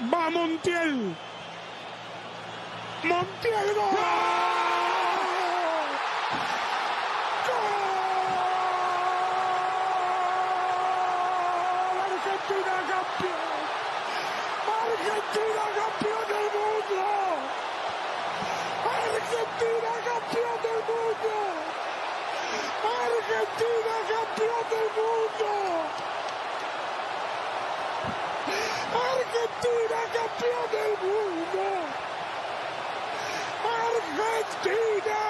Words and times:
Va 0.00 0.28
Montiel. 0.28 1.14
Montiel 3.04 3.74
gol. 3.74 3.94
¡Gol! 3.94 5.14
Argentina 12.04 12.76
campeón. 12.90 13.60
Argentina 14.82 15.64
campeón 15.78 16.24
del 16.32 16.48
mundo. 16.56 17.04
Argentina 18.98 19.92
campeón 20.08 20.58
del 20.64 20.80
mundo. 20.90 21.34
Argentina 22.84 23.94
campeón 24.10 24.64
del 24.70 24.88
mundo. 24.98 25.50
Argentina 28.94 30.00
campeón 30.14 30.66
del 30.70 30.92
mundo. 31.02 31.64
Argentina 33.64 35.20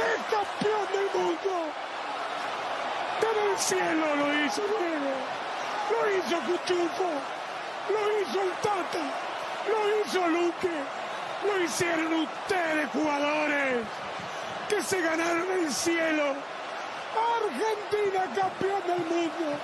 es 0.00 0.20
campeón 0.30 0.86
del 0.92 1.08
mundo. 1.20 1.72
Pero 3.20 3.52
el 3.52 3.58
cielo 3.58 4.16
lo 4.16 4.44
hizo 4.44 4.62
Diego, 4.62 5.14
lo 5.90 6.00
hizo 6.16 6.36
Cuchufo, 6.46 7.10
lo 7.90 8.20
hizo 8.20 8.42
el 8.42 8.52
Tata, 8.62 9.04
lo 9.68 10.00
hizo 10.00 10.28
Luque, 10.28 10.76
lo 11.46 11.62
hicieron 11.62 12.12
ustedes 12.14 12.88
jugadores 12.92 13.84
que 14.68 14.82
se 14.82 15.00
ganaron 15.02 15.50
el 15.50 15.72
cielo. 15.72 16.34
Argentina 17.12 18.24
campeón 18.34 18.82
del 18.86 19.04
mundo. 19.06 19.58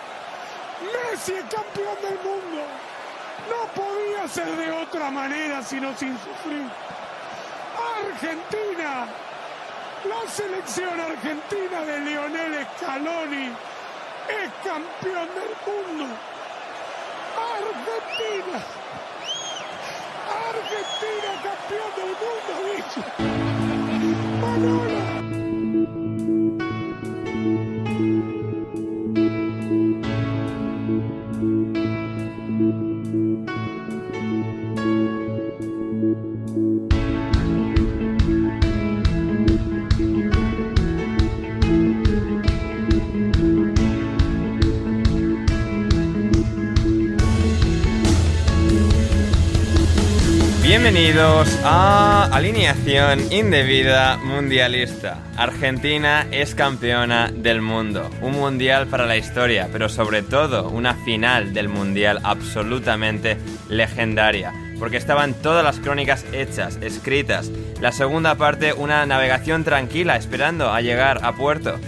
Messi 0.93 1.33
es 1.35 1.45
campeón 1.45 1.97
del 2.03 2.19
mundo. 2.19 2.63
No 3.49 3.83
podía 3.83 4.29
ser 4.29 4.57
de 4.57 4.73
otra 4.73 5.11
manera 5.11 5.63
sino 5.63 5.97
sin 5.97 6.19
sufrir. 6.19 6.69
Argentina, 8.05 9.07
la 10.05 10.31
selección 10.31 11.01
argentina 11.01 11.81
de 11.81 12.01
Lionel 12.01 12.67
Scaloni 12.77 13.47
es 14.29 14.53
campeón 14.63 15.29
del 15.35 15.57
mundo. 15.67 16.07
Argentina, 17.37 18.59
Argentina 20.49 21.31
campeón 21.43 21.91
del 21.97 22.13
mundo, 22.23 22.53
dice. 22.77 23.01
Bienvenidos 50.79 51.59
a 51.65 52.25
Alineación 52.25 53.33
Indebida 53.33 54.19
Mundialista. 54.19 55.17
Argentina 55.35 56.27
es 56.31 56.55
campeona 56.55 57.33
del 57.35 57.63
mundo. 57.63 58.11
Un 58.21 58.33
mundial 58.33 58.87
para 58.87 59.07
la 59.07 59.17
historia, 59.17 59.71
pero 59.73 59.89
sobre 59.89 60.21
todo 60.21 60.69
una 60.69 60.93
final 60.95 61.55
del 61.55 61.71
mundial 61.71 62.21
absolutamente 62.25 63.39
legendaria. 63.71 64.53
Porque 64.79 64.99
estaban 64.99 65.33
todas 65.33 65.65
las 65.65 65.81
crónicas 65.81 66.27
hechas, 66.35 66.79
escritas. 66.83 67.51
La 67.81 67.91
segunda 67.91 68.35
parte, 68.35 68.75
una 68.75 69.07
navegación 69.07 69.65
tranquila, 69.65 70.17
esperando 70.17 70.71
a 70.71 70.83
llegar 70.83 71.21
a 71.23 71.37
puerto. 71.37 71.81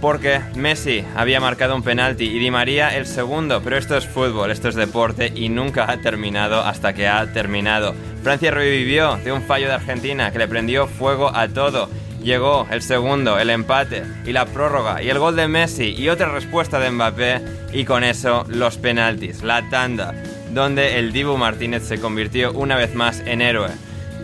Porque 0.00 0.40
Messi 0.54 1.04
había 1.14 1.40
marcado 1.40 1.76
un 1.76 1.82
penalti 1.82 2.24
y 2.24 2.38
Di 2.38 2.50
María 2.50 2.96
el 2.96 3.04
segundo, 3.04 3.60
pero 3.62 3.76
esto 3.76 3.98
es 3.98 4.06
fútbol, 4.06 4.50
esto 4.50 4.70
es 4.70 4.74
deporte 4.74 5.30
y 5.34 5.50
nunca 5.50 5.90
ha 5.90 5.98
terminado 5.98 6.62
hasta 6.62 6.94
que 6.94 7.06
ha 7.06 7.30
terminado. 7.34 7.94
Francia 8.22 8.50
revivió 8.50 9.16
de 9.16 9.32
un 9.32 9.42
fallo 9.42 9.68
de 9.68 9.74
Argentina 9.74 10.30
que 10.30 10.38
le 10.38 10.48
prendió 10.48 10.86
fuego 10.86 11.34
a 11.34 11.48
todo. 11.48 11.88
Llegó 12.22 12.66
el 12.70 12.82
segundo, 12.82 13.38
el 13.38 13.48
empate 13.48 14.02
y 14.26 14.32
la 14.32 14.44
prórroga 14.44 15.02
y 15.02 15.08
el 15.08 15.18
gol 15.18 15.36
de 15.36 15.48
Messi 15.48 15.94
y 15.96 16.10
otra 16.10 16.30
respuesta 16.30 16.78
de 16.78 16.90
Mbappé 16.90 17.40
y 17.72 17.86
con 17.86 18.04
eso 18.04 18.44
los 18.48 18.76
penaltis, 18.76 19.42
la 19.42 19.68
tanda, 19.70 20.14
donde 20.52 20.98
el 20.98 21.12
Dibu 21.12 21.38
Martínez 21.38 21.84
se 21.84 21.98
convirtió 21.98 22.52
una 22.52 22.76
vez 22.76 22.94
más 22.94 23.20
en 23.20 23.40
héroe. 23.40 23.70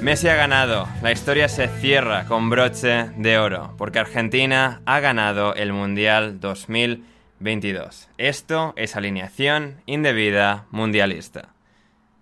Messi 0.03 0.29
ha 0.29 0.35
ganado, 0.35 0.87
la 1.03 1.11
historia 1.11 1.49
se 1.49 1.69
cierra 1.69 2.27
con 2.27 2.51
broche 2.51 3.07
de 3.17 3.39
oro, 3.39 3.75
porque 3.79 3.99
Argentina 3.99 4.83
ha 4.85 5.01
ganado 5.01 5.55
el 5.55 5.73
Mundial 5.73 6.39
2022. 6.39 8.11
Esto 8.19 8.75
es 8.77 8.95
alineación 8.95 9.81
indebida 9.87 10.67
mundialista. 10.71 11.55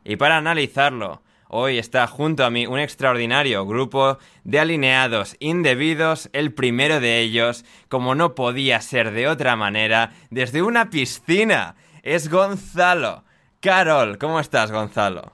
Y 0.05 0.17
para 0.17 0.37
analizarlo, 0.37 1.24
hoy 1.57 1.79
está 1.79 2.09
junto 2.09 2.45
a 2.45 2.51
mí 2.51 2.67
un 2.67 2.81
extraordinario 2.81 3.65
grupo 3.65 4.19
de 4.43 4.59
alineados 4.59 5.37
indebidos, 5.39 6.29
el 6.33 6.53
primero 6.53 6.99
de 6.99 7.21
ellos, 7.21 7.65
como 7.89 8.17
no 8.17 8.35
podía 8.35 8.81
ser 8.81 9.13
de 9.13 9.29
otra 9.29 9.55
manera, 9.55 10.13
desde 10.31 10.63
una 10.63 10.91
piscina, 10.91 11.77
es 12.03 12.29
Gonzalo. 12.29 13.23
Carol, 13.61 14.19
¿cómo 14.19 14.41
estás, 14.41 14.73
Gonzalo? 14.73 15.31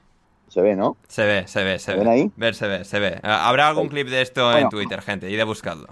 Se 0.49 0.61
ve, 0.61 0.77
¿no? 0.77 0.99
Se 1.09 1.25
ve, 1.25 1.49
se 1.49 1.65
ve, 1.65 1.79
se 1.79 1.87
¿Se 1.87 1.93
ve. 1.93 1.99
ven 2.01 2.09
ahí? 2.09 2.31
Ver, 2.37 2.55
se 2.55 2.69
ve, 2.69 2.85
se 2.85 2.99
ve. 2.99 3.19
Ah, 3.23 3.49
Habrá 3.49 3.69
algún 3.69 3.85
Sí. 3.85 3.89
clip 3.91 4.09
de 4.09 4.21
esto 4.21 4.55
en. 4.57 4.69
Twitter, 4.69 5.01
gente, 5.01 5.31
y 5.31 5.37
de 5.37 5.45
buscarlo. 5.45 5.89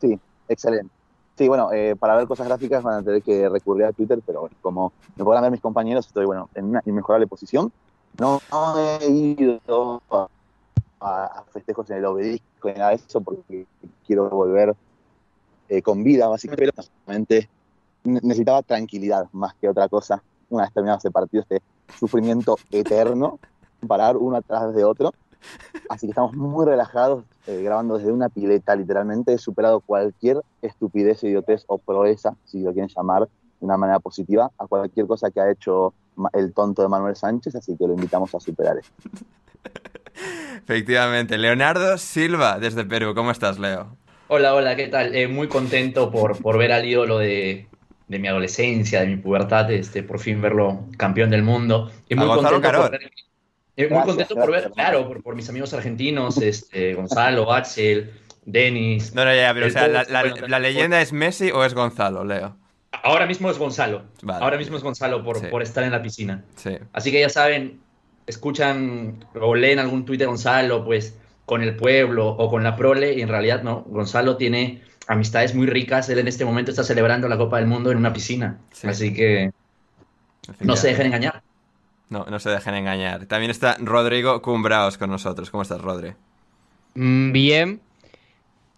Sí, 0.00 0.18
excelente. 0.48 0.88
Sí, 1.36 1.46
bueno, 1.48 1.70
eh, 1.72 1.94
para 1.98 2.16
ver 2.16 2.26
cosas 2.26 2.46
gráficas 2.48 2.82
van 2.82 3.00
a 3.00 3.02
tener 3.02 3.22
que 3.22 3.48
recurrir 3.50 3.84
a 3.84 3.92
Twitter, 3.92 4.18
pero 4.24 4.40
bueno, 4.42 4.56
como 4.62 4.92
me 5.16 5.24
podrán 5.24 5.42
ver 5.42 5.50
mis 5.50 5.60
compañeros, 5.60 6.06
estoy 6.06 6.24
bueno 6.24 6.48
en 6.54 6.64
una 6.66 6.82
inmejorable 6.86 7.26
posición. 7.26 7.70
No, 8.18 8.40
no 8.50 8.78
he 8.78 9.08
ido 9.10 10.02
a, 10.10 10.28
a 11.00 11.44
festejos 11.52 11.88
en 11.90 11.98
el 11.98 12.04
obelisco 12.04 12.68
ni 12.68 12.74
nada 12.74 12.90
de 12.90 12.96
eso 12.96 13.20
porque 13.20 13.66
quiero 14.06 14.28
volver 14.28 14.74
eh, 15.68 15.82
con 15.82 16.04
vida, 16.04 16.28
básicamente, 16.28 17.48
pero 18.02 18.20
necesitaba 18.20 18.62
tranquilidad 18.62 19.28
más 19.32 19.54
que 19.54 19.68
otra 19.68 19.88
cosa. 19.88 20.22
Una 20.50 20.64
vez 20.64 20.72
terminado 20.72 20.98
ese 20.98 21.10
partido, 21.10 21.42
este 21.42 21.62
sufrimiento 21.98 22.58
eterno, 22.70 23.38
parar 23.86 24.16
uno 24.16 24.36
atrás 24.36 24.74
de 24.74 24.84
otro. 24.84 25.12
Así 25.88 26.06
que 26.06 26.10
estamos 26.10 26.34
muy 26.34 26.66
relajados, 26.66 27.24
eh, 27.46 27.62
grabando 27.62 27.96
desde 27.96 28.12
una 28.12 28.28
pileta, 28.28 28.76
literalmente. 28.76 29.32
He 29.32 29.38
superado 29.38 29.80
cualquier 29.80 30.42
estupidez, 30.60 31.24
idiotez 31.24 31.64
o 31.66 31.78
proeza, 31.78 32.36
si 32.44 32.60
lo 32.60 32.72
quieren 32.72 32.90
llamar 32.94 33.28
de 33.62 33.66
una 33.66 33.76
manera 33.76 34.00
positiva, 34.00 34.50
a 34.58 34.66
cualquier 34.66 35.06
cosa 35.06 35.30
que 35.30 35.40
ha 35.40 35.48
hecho 35.50 35.94
el 36.32 36.52
tonto 36.52 36.82
de 36.82 36.88
Manuel 36.88 37.14
Sánchez, 37.14 37.54
así 37.54 37.76
que 37.78 37.86
lo 37.86 37.94
invitamos 37.94 38.34
a 38.34 38.40
superar 38.40 38.76
esto. 38.78 38.92
Efectivamente. 40.56 41.38
Leonardo 41.38 41.96
Silva, 41.96 42.58
desde 42.58 42.84
Perú. 42.84 43.14
¿Cómo 43.14 43.30
estás, 43.30 43.58
Leo? 43.58 43.96
Hola, 44.28 44.54
hola, 44.54 44.74
¿qué 44.76 44.88
tal? 44.88 45.14
Eh, 45.14 45.28
muy 45.28 45.48
contento 45.48 46.10
por, 46.10 46.40
por 46.42 46.58
ver 46.58 46.72
al 46.72 46.84
ídolo 46.84 47.18
de, 47.18 47.68
de 48.08 48.18
mi 48.18 48.28
adolescencia, 48.28 49.00
de 49.00 49.06
mi 49.06 49.16
pubertad, 49.16 49.70
este, 49.70 50.02
por 50.02 50.18
fin 50.18 50.40
verlo 50.42 50.86
campeón 50.98 51.30
del 51.30 51.42
mundo. 51.44 51.90
Y 52.08 52.14
muy 52.16 52.26
Gonzalo 52.26 52.60
contento 52.60 52.78
por 52.80 52.90
Carol. 52.90 52.90
ver, 52.90 53.10
eh, 53.76 53.88
muy 53.94 54.02
contento 54.04 54.34
por 54.34 54.50
ver, 54.50 54.70
claro, 54.72 55.06
por, 55.06 55.22
por 55.22 55.34
mis 55.36 55.48
amigos 55.48 55.72
argentinos, 55.72 56.38
este, 56.42 56.94
Gonzalo, 56.94 57.52
Axel, 57.54 58.12
Denis. 58.44 59.14
No, 59.14 59.24
no, 59.24 59.34
ya, 59.34 59.52
pero 59.54 59.66
o 59.66 59.70
sea, 59.70 59.86
la, 59.88 60.04
la- 60.04 60.24
la 60.48 60.58
leyenda 60.58 61.00
es 61.00 61.12
Messi 61.12 61.50
o 61.52 61.64
es 61.64 61.74
Gonzalo, 61.74 62.24
Leo. 62.24 62.56
Ahora 63.02 63.26
mismo 63.26 63.50
es 63.50 63.58
Gonzalo. 63.58 64.02
Vale. 64.22 64.44
Ahora 64.44 64.58
mismo 64.58 64.76
es 64.76 64.82
Gonzalo 64.82 65.24
por, 65.24 65.38
Sí. 65.38 65.46
por 65.50 65.62
estar 65.62 65.82
en 65.84 65.90
la 65.92 66.02
piscina. 66.02 66.44
Sí. 66.56 66.76
Así 66.92 67.10
que 67.10 67.20
ya 67.20 67.28
saben, 67.28 67.80
escuchan 68.26 69.24
o 69.40 69.54
leen 69.54 69.78
algún 69.78 70.04
tuit 70.04 70.20
de 70.20 70.26
Gonzalo, 70.26 70.84
pues 70.84 71.18
con 71.46 71.62
el 71.62 71.74
pueblo 71.76 72.28
o 72.28 72.48
con 72.50 72.62
la 72.62 72.76
prole, 72.76 73.14
y 73.14 73.22
en 73.22 73.28
realidad 73.28 73.62
no. 73.62 73.82
Gonzalo 73.82 74.36
tiene 74.36 74.82
amistades 75.08 75.54
muy 75.54 75.66
ricas. 75.66 76.08
Él 76.08 76.18
en 76.18 76.28
este 76.28 76.44
momento 76.44 76.70
está 76.70 76.84
celebrando 76.84 77.28
la 77.28 77.36
Copa 77.38 77.56
del 77.58 77.66
Mundo 77.66 77.90
en 77.90 77.96
una 77.98 78.12
piscina. 78.12 78.58
Sí. 78.70 78.86
Así 78.86 79.12
que 79.14 79.50
no 80.60 80.76
se 80.76 80.88
dejen 80.88 81.06
engañar. 81.06 81.42
No, 82.10 82.26
no 82.26 82.38
se 82.38 82.50
dejen 82.50 82.74
engañar. 82.74 83.24
También 83.26 83.50
está 83.50 83.76
Rodrigo 83.80 84.42
Cumbraos 84.42 84.98
con 84.98 85.10
nosotros. 85.10 85.50
¿Cómo 85.50 85.62
estás, 85.62 85.80
Rodri? 85.80 86.12
Mm, 86.94 87.32
Bien. 87.32 87.80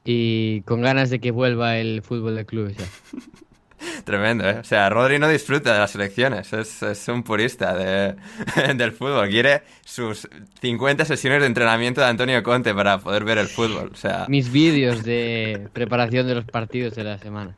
Y 0.05 0.61
con 0.63 0.83
ganas 0.83 1.11
de 1.11 1.19
que 1.19 1.31
vuelva 1.33 1.79
el 1.79 2.03
fútbol 2.03 2.37
de 2.37 2.47
clubes 2.47 2.77
ya. 2.77 2.85
Tremendo, 4.05 4.49
¿eh? 4.49 4.59
O 4.59 4.65
sea, 4.65 4.89
Rodri 4.91 5.19
no 5.19 5.29
disfruta 5.29 5.73
de 5.73 5.79
las 5.79 5.95
elecciones. 5.95 6.53
Es, 6.53 6.83
es 6.83 7.09
un 7.09 7.23
purista 7.23 7.75
de- 7.75 8.15
del 8.75 8.93
fútbol. 8.93 9.29
Quiere 9.29 9.63
sus 9.85 10.29
50 10.61 11.05
sesiones 11.05 11.41
de 11.41 11.47
entrenamiento 11.47 12.01
de 12.01 12.07
Antonio 12.09 12.43
Conte 12.43 12.75
para 12.75 12.99
poder 12.99 13.25
ver 13.25 13.39
el 13.39 13.47
fútbol. 13.47 13.91
O 13.93 13.97
sea, 13.97 14.27
Mis 14.29 14.51
vídeos 14.53 15.05
de 15.05 15.69
preparación 15.73 16.27
de 16.27 16.35
los 16.37 16.45
partidos 16.45 16.95
de 16.95 17.05
la 17.05 17.19
semana. 17.19 17.55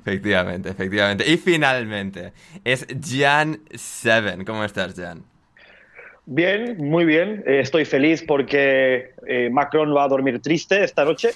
efectivamente, 0.00 0.68
efectivamente. 0.70 1.30
Y 1.30 1.36
finalmente, 1.36 2.32
es 2.64 2.86
Jan 3.04 3.60
Seven. 3.74 4.44
¿Cómo 4.44 4.64
estás, 4.64 4.94
Jan? 4.94 5.22
Bien, 6.24 6.76
muy 6.78 7.04
bien. 7.04 7.42
Eh, 7.46 7.60
estoy 7.60 7.84
feliz 7.84 8.22
porque 8.22 9.10
eh, 9.26 9.50
Macron 9.50 9.94
va 9.94 10.04
a 10.04 10.08
dormir 10.08 10.40
triste 10.40 10.84
esta 10.84 11.04
noche 11.04 11.30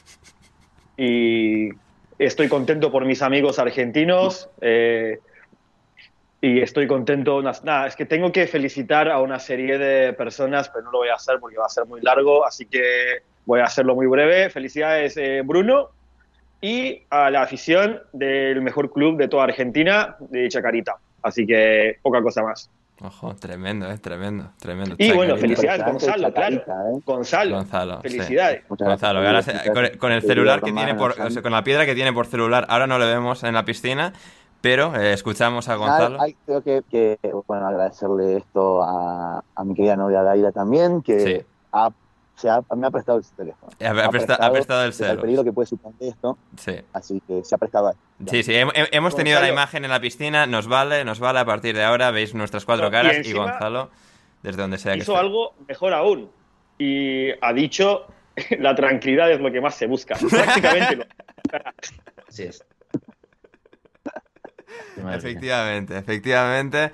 y 0.96 1.70
estoy 2.18 2.48
contento 2.48 2.90
por 2.90 3.04
mis 3.04 3.22
amigos 3.22 3.58
argentinos 3.58 4.48
eh, 4.60 5.18
y 6.40 6.60
estoy 6.60 6.86
contento. 6.86 7.42
Nada, 7.42 7.86
es 7.86 7.96
que 7.96 8.06
tengo 8.06 8.32
que 8.32 8.46
felicitar 8.46 9.08
a 9.08 9.20
una 9.20 9.38
serie 9.38 9.78
de 9.78 10.12
personas, 10.12 10.68
pero 10.68 10.84
no 10.84 10.92
lo 10.92 10.98
voy 10.98 11.08
a 11.08 11.14
hacer 11.14 11.38
porque 11.40 11.56
va 11.56 11.66
a 11.66 11.70
ser 11.70 11.86
muy 11.86 12.00
largo, 12.00 12.46
así 12.46 12.66
que 12.66 13.22
voy 13.44 13.60
a 13.60 13.64
hacerlo 13.64 13.94
muy 13.94 14.06
breve. 14.06 14.50
Felicidades, 14.50 15.16
eh, 15.16 15.42
Bruno, 15.44 15.90
y 16.60 17.02
a 17.10 17.30
la 17.30 17.42
afición 17.42 18.00
del 18.12 18.62
mejor 18.62 18.92
club 18.92 19.16
de 19.18 19.28
toda 19.28 19.44
Argentina, 19.44 20.16
de 20.20 20.48
Chacarita. 20.48 20.96
Así 21.22 21.46
que 21.46 21.98
poca 22.02 22.22
cosa 22.22 22.42
más. 22.42 22.70
Ojo, 23.02 23.34
tremendo, 23.36 23.90
¿eh? 23.90 23.98
Tremendo, 23.98 24.50
tremendo. 24.58 24.94
Y 24.98 25.12
bueno, 25.12 25.34
Chacarita. 25.34 25.40
felicidades, 25.40 25.80
Impresionante 25.86 26.22
Gonzalo, 26.32 26.34
claro. 26.64 26.96
¿eh? 26.96 27.02
Gonzalo, 27.04 27.56
Gonzalo, 27.56 27.94
sí. 27.96 28.08
felicidades. 28.08 28.62
Gracias. 28.68 28.88
Gonzalo, 28.88 29.18
ahora 29.26 29.42
se- 29.42 29.72
con, 29.72 29.84
el- 29.84 29.98
con 29.98 30.12
el 30.12 30.22
celular 30.22 30.62
que 30.62 30.72
tiene 30.72 30.94
por, 30.94 31.10
o 31.20 31.30
sea, 31.30 31.42
con 31.42 31.52
la 31.52 31.62
piedra 31.62 31.84
que 31.84 31.94
tiene 31.94 32.12
por 32.14 32.26
celular, 32.26 32.64
ahora 32.70 32.86
no 32.86 32.98
le 32.98 33.04
vemos 33.06 33.44
en 33.44 33.52
la 33.52 33.64
piscina, 33.66 34.14
pero 34.62 34.96
eh, 34.96 35.12
escuchamos 35.12 35.68
a 35.68 35.74
Gonzalo. 35.76 36.18
Ay, 36.22 36.36
tengo 36.46 36.62
que, 36.62 36.82
que, 36.90 37.18
bueno, 37.46 37.66
agradecerle 37.66 38.38
esto 38.38 38.82
a, 38.82 39.42
a 39.54 39.64
mi 39.64 39.74
querida 39.74 39.96
novia 39.96 40.22
Daira 40.22 40.50
también, 40.52 41.02
que 41.02 41.20
Sí. 41.20 41.46
ha- 41.72 41.90
se 42.36 42.48
ha- 42.50 42.62
me 42.76 42.86
ha 42.86 42.90
prestado 42.90 43.18
el 43.18 43.24
teléfono. 43.24 43.72
Ha- 43.80 44.04
ha 44.04 44.10
presta- 44.10 44.34
ha 44.36 44.52
prestado 44.52 44.84
el 44.84 44.90
pese 44.90 45.04
al 45.04 45.10
celu. 45.10 45.22
peligro 45.22 45.44
que 45.44 45.52
puede 45.52 45.66
suponer 45.66 45.96
esto, 46.00 46.38
Sí. 46.58 46.76
así 46.92 47.20
que 47.26 47.42
se 47.42 47.54
ha 47.54 47.58
prestado 47.58 47.88
a 47.88 47.92
Sí, 48.26 48.42
sí, 48.42 48.52
hem- 48.52 48.72
hem- 48.74 48.88
hemos 48.92 49.16
tenido 49.16 49.36
la 49.36 49.46
Gonzalo. 49.46 49.52
imagen 49.60 49.84
en 49.84 49.90
la 49.90 50.00
piscina, 50.00 50.46
nos 50.46 50.68
vale, 50.68 51.04
nos 51.04 51.18
vale 51.18 51.38
a 51.40 51.44
partir 51.44 51.74
de 51.74 51.82
ahora, 51.84 52.10
veis 52.10 52.34
nuestras 52.34 52.64
cuatro 52.64 52.88
y 52.88 52.90
caras 52.90 53.14
y, 53.14 53.16
encima 53.18 53.44
Gonzalo 53.50 53.90
desde 54.42 54.60
donde 54.62 54.78
sea 54.78 54.92
que 54.92 54.98
Hizo 55.00 55.16
algo 55.16 55.54
mejor 55.66 55.92
aún 55.94 56.30
y 56.78 57.30
ha 57.40 57.52
dicho 57.54 58.06
la 58.60 58.74
tranquilidad 58.74 59.30
es 59.32 59.40
lo 59.40 59.50
que 59.50 59.60
más 59.62 59.74
se 59.74 59.86
busca. 59.86 60.14
Prácticamente 60.30 60.96
lo- 60.96 61.04
Así 62.28 62.42
es. 62.44 62.64
Efectivamente, 65.12 65.96
efectivamente. 65.96 66.90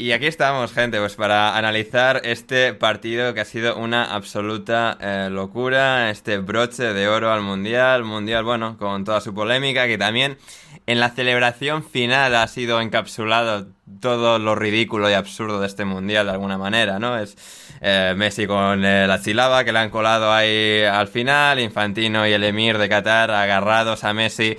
Y 0.00 0.12
aquí 0.12 0.26
estamos, 0.26 0.72
gente, 0.72 0.98
pues 0.98 1.14
para 1.14 1.58
analizar 1.58 2.22
este 2.24 2.72
partido 2.72 3.34
que 3.34 3.40
ha 3.40 3.44
sido 3.44 3.76
una 3.76 4.14
absoluta 4.14 4.96
eh, 4.98 5.28
locura, 5.30 6.08
este 6.08 6.38
broche 6.38 6.94
de 6.94 7.06
oro 7.06 7.30
al 7.30 7.42
Mundial, 7.42 8.04
Mundial, 8.04 8.42
bueno, 8.42 8.78
con 8.78 9.04
toda 9.04 9.20
su 9.20 9.34
polémica, 9.34 9.86
que 9.86 9.98
también 9.98 10.38
en 10.86 11.00
la 11.00 11.10
celebración 11.10 11.84
final 11.84 12.34
ha 12.34 12.48
sido 12.48 12.80
encapsulado 12.80 13.66
todo 14.00 14.38
lo 14.38 14.54
ridículo 14.54 15.10
y 15.10 15.12
absurdo 15.12 15.60
de 15.60 15.66
este 15.66 15.84
Mundial 15.84 16.24
de 16.24 16.32
alguna 16.32 16.56
manera, 16.56 16.98
¿no? 16.98 17.18
Es 17.18 17.36
eh, 17.82 18.14
Messi 18.16 18.46
con 18.46 18.82
eh, 18.82 19.06
la 19.06 19.20
chilaba 19.20 19.64
que 19.64 19.72
le 19.74 19.80
han 19.80 19.90
colado 19.90 20.32
ahí 20.32 20.82
al 20.82 21.08
final, 21.08 21.60
Infantino 21.60 22.26
y 22.26 22.32
el 22.32 22.44
Emir 22.44 22.78
de 22.78 22.88
Qatar 22.88 23.30
agarrados 23.30 24.02
a 24.04 24.14
Messi 24.14 24.56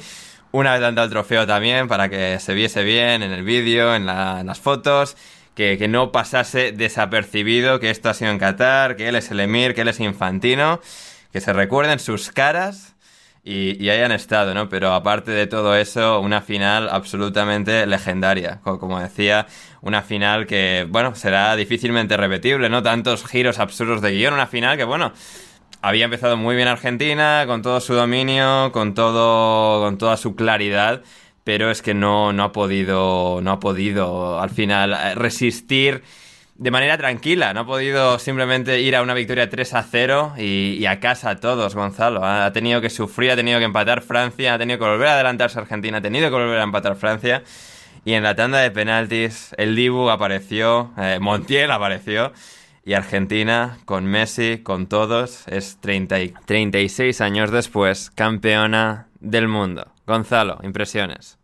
una 0.51 0.74
vez 0.74 0.81
dando 0.81 1.03
el 1.03 1.09
trofeo 1.09 1.48
también 1.48 1.88
para 1.88 2.09
que 2.09 2.39
se 2.39 2.53
viese 2.53 2.83
bien 2.83 3.24
en 3.24 3.31
el 3.31 3.44
vídeo, 3.44 3.95
en, 3.95 4.06
la- 4.06 4.44
las 4.44 4.59
fotos, 4.59 5.15
que, 5.56 5.77
que 5.77 5.88
no 5.88 6.12
pasase 6.12 6.71
desapercibido 6.71 7.80
que 7.80 7.89
esto 7.89 8.09
ha 8.09 8.13
sido 8.13 8.31
en 8.31 8.39
Qatar, 8.39 8.95
que 8.95 9.07
él 9.09 9.15
es 9.15 9.31
el 9.31 9.39
Emir, 9.39 9.74
que 9.75 9.81
él 9.81 9.88
es 9.89 10.00
Infantino, 10.00 10.80
que 11.33 11.42
se 11.42 11.53
recuerden 11.53 12.00
sus 12.00 12.31
caras 12.31 12.95
y, 13.44 13.81
y 13.83 13.89
hayan 13.89 14.12
estado, 14.12 14.53
¿no? 14.53 14.69
Pero 14.69 14.94
aparte 14.94 15.31
de 15.31 15.48
todo 15.48 15.75
eso, 15.75 16.19
una 16.19 16.42
final 16.42 16.89
absolutamente 16.89 17.86
legendaria. 17.88 18.60
Co- 18.63 18.79
Como 18.79 19.00
decía, 19.00 19.48
una 19.81 20.03
final 20.03 20.46
que, 20.46 20.86
bueno, 20.89 21.15
será 21.15 21.55
difícilmente 21.55 22.17
repetible, 22.17 22.70
¿no? 22.70 22.84
Tantos 22.84 23.25
giros 23.25 23.58
absurdos 23.60 24.01
de 24.01 24.12
guion, 24.12 24.34
una 24.36 24.48
final 24.48 24.77
que, 24.77 24.84
bueno, 24.84 25.12
había 25.81 26.05
empezado 26.05 26.38
muy 26.38 26.55
bien 26.55 26.67
Argentina, 26.67 27.43
con 27.47 27.61
todo 27.61 27.81
su 27.81 27.93
dominio, 27.93 28.71
con 28.71 28.93
todo, 28.93 29.81
con 29.81 29.97
toda 29.97 30.17
su 30.17 30.35
claridad, 30.35 31.01
pero 31.43 31.71
es 31.71 31.81
que 31.81 31.93
no, 31.93 32.33
no 32.33 32.43
ha 32.43 32.51
podido, 32.51 33.39
no 33.41 33.51
ha 33.51 33.59
podido 33.59 34.39
al 34.39 34.51
final 34.51 34.93
eh, 34.93 35.15
resistir 35.15 36.03
de 36.55 36.69
manera 36.69 36.95
tranquila, 36.97 37.53
no 37.55 37.61
ha 37.61 37.65
podido 37.65 38.19
simplemente 38.19 38.81
ir 38.81 38.95
a 38.95 39.01
una 39.01 39.15
victoria 39.15 39.50
3 39.50 39.73
a 39.73 39.83
0 39.83 40.33
y, 40.38 40.85
a 40.85 41.00
casa 41.00 41.38
todos, 41.38 41.73
Gonzalo. 41.73 42.23
Ha 42.23 42.51
tenido 42.53 42.81
que 42.81 42.91
sufrir, 42.91 43.31
ha 43.31 43.35
tenido 43.35 43.57
que 43.57 43.65
empatar 43.65 44.01
Francia, 44.01 44.53
ha 44.53 44.59
tenido 44.59 44.77
que 44.77 44.85
volver 44.85 45.07
a 45.07 45.13
adelantarse 45.15 45.57
Argentina, 45.57 45.97
ha 45.97 46.01
tenido 46.01 46.29
que 46.29 46.35
volver 46.35 46.59
a 46.59 46.63
empatar 46.63 46.95
Francia. 46.95 47.41
Y 48.05 48.13
en 48.13 48.21
la 48.21 48.35
tanda 48.35 48.59
de 48.59 48.69
penaltis, 48.69 49.55
el 49.57 49.75
Dibu 49.75 50.11
apareció, 50.11 50.91
eh, 51.00 51.17
Montiel 51.19 51.71
apareció. 51.71 52.31
Y 52.83 52.93
Argentina, 52.93 53.77
con 53.85 54.05
Messi, 54.05 54.59
con 54.63 54.88
todos, 54.88 55.47
es 55.47 55.77
30 55.81 56.19
y 56.21 56.33
36 56.45 57.21
años 57.21 57.51
después, 57.51 58.09
campeona 58.09 59.07
del 59.19 59.47
mundo. 59.47 59.85
Gonzalo, 60.07 60.57
impresiones. 60.63 61.38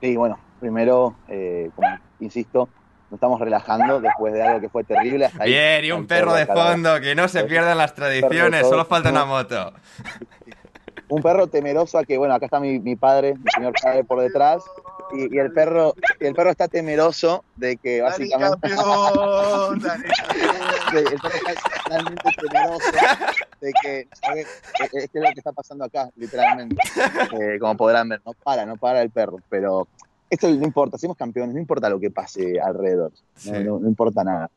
Sí, 0.00 0.16
bueno, 0.16 0.38
primero, 0.60 1.14
eh, 1.28 1.70
como 1.76 1.88
insisto, 2.20 2.68
nos 3.10 3.18
estamos 3.18 3.38
relajando 3.40 4.00
después 4.00 4.32
de 4.32 4.42
algo 4.42 4.60
que 4.62 4.70
fue 4.70 4.82
terrible. 4.84 5.26
Hasta 5.26 5.42
ahí 5.44 5.50
Bien, 5.50 5.84
y 5.84 5.88
está 5.88 5.96
un 5.96 6.06
perro 6.06 6.32
de 6.32 6.46
cada- 6.46 6.70
fondo, 6.72 7.00
que 7.02 7.14
no 7.14 7.28
se 7.28 7.44
pierdan 7.44 7.76
las 7.76 7.94
tradiciones, 7.94 8.66
solo 8.66 8.86
falta 8.86 9.10
una 9.10 9.26
moto. 9.26 9.74
Un 11.08 11.20
perro 11.20 11.46
temeroso 11.48 11.98
a 11.98 12.04
que, 12.04 12.16
bueno, 12.16 12.32
acá 12.32 12.46
está 12.46 12.58
mi, 12.58 12.78
mi 12.78 12.96
padre, 12.96 13.34
mi 13.34 13.50
señor 13.54 13.74
padre 13.82 14.04
por 14.04 14.20
detrás, 14.20 14.62
y, 15.12 15.34
y 15.34 15.38
el 15.38 15.52
perro 15.52 15.94
y 16.20 16.26
el 16.26 16.34
perro 16.34 16.50
está 16.50 16.68
temeroso 16.68 17.44
de 17.56 17.76
que 17.76 18.00
básicamente... 18.02 18.68
Sí, 18.68 18.74
el 20.98 21.20
perro 21.20 21.34
está 21.48 21.70
realmente 21.88 22.22
temeroso 22.40 22.90
de 23.60 23.72
que, 23.82 24.08
¿sabes? 24.20 24.46
Es 24.80 24.94
es 24.94 25.10
que 25.10 25.18
es 25.18 25.24
lo 25.24 25.30
que 25.32 25.38
está 25.40 25.52
pasando 25.52 25.84
acá, 25.84 26.10
literalmente. 26.16 26.76
Eh, 27.40 27.58
como 27.60 27.76
podrán 27.76 28.08
ver, 28.08 28.20
no 28.24 28.32
para, 28.42 28.66
no 28.66 28.76
para 28.76 29.02
el 29.02 29.10
perro, 29.10 29.38
pero 29.48 29.86
esto 30.30 30.48
no 30.48 30.64
importa, 30.64 30.98
somos 30.98 31.16
campeones, 31.16 31.54
no 31.54 31.60
importa 31.60 31.88
lo 31.88 32.00
que 32.00 32.10
pase 32.10 32.60
alrededor, 32.60 33.12
no, 33.12 33.18
Sí. 33.36 33.50
no- 33.64 33.78
no 33.78 33.88
importa 33.88 34.24
nada. 34.24 34.50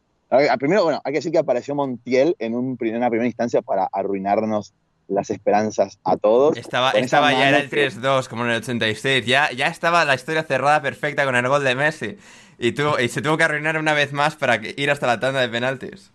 Primero, 0.58 0.84
bueno, 0.84 1.00
hay 1.04 1.14
que 1.14 1.20
decir 1.20 1.32
que 1.32 1.38
apareció 1.38 1.76
Montiel 1.76 2.36
en, 2.40 2.56
un, 2.56 2.78
en 2.82 2.96
una 2.98 3.10
primera 3.10 3.28
instancia 3.28 3.62
para 3.62 3.88
arruinarnos 3.92 4.74
las 5.08 5.30
esperanzas 5.30 6.00
a 6.04 6.18
todos. 6.18 6.58
Estaba, 6.58 6.92
estaba 6.92 7.32
ya 7.32 7.40
mano 7.40 7.58
el 7.58 7.70
que- 7.70 7.88
3-2 7.90 8.28
como 8.28 8.44
en 8.46 8.52
el 8.52 8.58
86. 8.58 9.26
Ya, 9.26 9.52
ya 9.52 9.68
estaba 9.68 10.04
la 10.06 10.16
historia 10.16 10.44
cerrada 10.44 10.82
perfecta 10.82 11.26
con 11.26 11.36
el 11.36 11.48
gol 11.48 11.64
de 11.64 11.76
Messi. 11.76 12.18
Y, 12.58 12.72
tuvo- 12.72 13.00
y 13.00 13.10
se 13.10 13.22
tuvo 13.22 13.38
que 13.38 13.44
arruinar 13.44 13.78
una 13.78 13.94
vez 13.94 14.14
más 14.14 14.36
para 14.36 14.60
que- 14.60 14.74
ir 14.78 14.90
hasta 14.90 15.08
la 15.08 15.20
tanda 15.20 15.42
de 15.42 15.50
penaltis. 15.50 16.12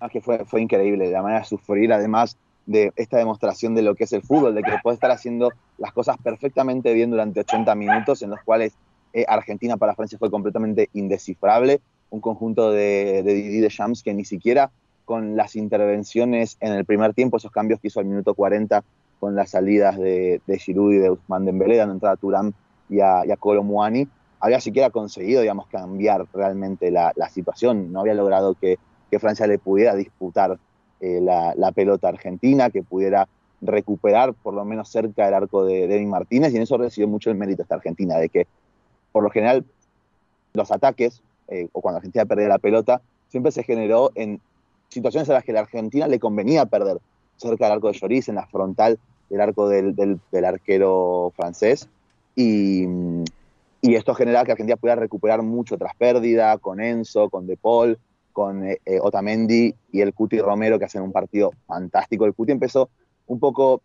Ah, 0.00 0.08
que 0.08 0.20
fue, 0.20 0.44
fue 0.44 0.60
increíble 0.60 1.10
la 1.10 1.22
manera 1.22 1.40
de 1.40 1.46
sufrir, 1.46 1.92
además 1.92 2.36
de 2.66 2.92
esta 2.96 3.16
demostración 3.18 3.74
de 3.74 3.82
lo 3.82 3.94
que 3.94 4.04
es 4.04 4.12
el 4.12 4.22
fútbol, 4.22 4.54
de 4.54 4.62
que 4.62 4.72
puede 4.82 4.94
estar 4.94 5.10
haciendo 5.10 5.52
las 5.78 5.92
cosas 5.92 6.16
perfectamente 6.22 6.92
bien 6.92 7.10
durante 7.10 7.40
80 7.40 7.74
minutos, 7.76 8.22
en 8.22 8.30
los 8.30 8.40
cuales 8.42 8.72
eh, 9.12 9.24
Argentina 9.28 9.76
para 9.76 9.94
Francia 9.94 10.18
fue 10.18 10.30
completamente 10.30 10.90
indescifrable, 10.92 11.80
un 12.10 12.20
conjunto 12.20 12.72
de, 12.72 13.22
de 13.22 13.34
Didier 13.34 13.62
Deschamps 13.62 14.02
que 14.02 14.12
ni 14.12 14.24
siquiera 14.24 14.70
con 15.06 15.36
las 15.36 15.56
intervenciones 15.56 16.58
en 16.60 16.74
el 16.74 16.84
primer 16.84 17.14
tiempo, 17.14 17.38
esos 17.38 17.52
cambios 17.52 17.80
que 17.80 17.86
hizo 17.86 18.00
al 18.00 18.06
minuto 18.06 18.34
40 18.34 18.84
con 19.18 19.34
las 19.34 19.50
salidas 19.50 19.96
de, 19.96 20.42
de 20.46 20.58
Giroud 20.58 20.92
y 20.92 20.98
de 20.98 21.08
Ousmane 21.08 21.46
Dembélé, 21.46 21.76
dando 21.76 21.94
entrada 21.94 22.14
a 22.14 22.18
Turán 22.18 22.52
y 22.90 23.00
a, 23.00 23.22
y 23.24 24.08
había 24.40 24.60
siquiera 24.60 24.90
conseguido, 24.90 25.40
digamos, 25.40 25.68
cambiar 25.68 26.26
realmente 26.34 26.90
la, 26.90 27.12
situación, 27.30 27.92
no 27.92 28.00
había 28.00 28.14
logrado 28.14 28.54
que, 28.54 28.78
que 29.10 29.18
Francia 29.18 29.46
le 29.46 29.58
pudiera 29.58 29.94
disputar 29.94 30.58
eh, 31.00 31.20
la, 31.22 31.54
la 31.56 31.72
pelota 31.72 32.08
argentina, 32.08 32.70
que 32.70 32.82
pudiera 32.82 33.28
recuperar 33.62 34.34
por 34.34 34.54
lo 34.54 34.64
menos 34.64 34.88
cerca 34.88 35.24
del 35.24 35.34
arco 35.34 35.64
de 35.64 35.86
Denis 35.86 36.08
Martínez, 36.08 36.52
y 36.52 36.56
en 36.56 36.62
eso 36.62 36.76
recibió 36.76 37.08
mucho 37.08 37.30
el 37.30 37.36
mérito 37.36 37.62
esta 37.62 37.76
Argentina, 37.76 38.18
de 38.18 38.28
que 38.28 38.46
por 39.12 39.22
lo 39.22 39.30
general 39.30 39.64
los 40.52 40.70
ataques, 40.70 41.22
eh, 41.48 41.68
o 41.72 41.80
cuando 41.80 41.98
Argentina 41.98 42.24
perdía 42.26 42.48
la 42.48 42.58
pelota, 42.58 43.00
siempre 43.28 43.52
se 43.52 43.62
generó 43.62 44.10
en 44.14 44.40
situaciones 44.96 45.28
en 45.28 45.34
las 45.34 45.44
que 45.44 45.52
la 45.52 45.60
Argentina 45.60 46.08
le 46.08 46.18
convenía 46.18 46.66
perder, 46.66 46.98
cerca 47.36 47.66
del 47.66 47.74
arco 47.74 47.88
de 47.88 47.94
Lloris, 47.98 48.28
en 48.28 48.34
la 48.36 48.46
frontal 48.46 48.98
del 49.30 49.40
arco 49.40 49.68
del, 49.68 49.94
del- 49.94 50.18
del 50.32 50.44
arquero 50.44 51.32
francés, 51.36 51.88
y, 52.34 52.84
y 53.80 53.94
esto 53.94 54.14
generaba 54.14 54.44
que 54.44 54.52
Argentina 54.52 54.76
pudiera 54.76 55.00
recuperar 55.00 55.42
mucho 55.42 55.76
tras 55.78 55.94
pérdida, 55.96 56.58
con 56.58 56.80
Enzo, 56.80 57.28
con 57.30 57.46
De 57.46 57.56
Paul, 57.56 57.98
con 58.32 58.66
eh, 58.66 58.78
eh, 58.84 58.98
Otamendi 59.00 59.74
y 59.92 60.00
el 60.00 60.12
Cuti 60.12 60.38
Romero, 60.40 60.78
que 60.78 60.84
hacen 60.84 61.02
un 61.02 61.12
partido 61.12 61.52
fantástico. 61.66 62.26
El 62.26 62.34
Cuti 62.34 62.52
empezó 62.52 62.90
un 63.26 63.38
poco, 63.40 63.82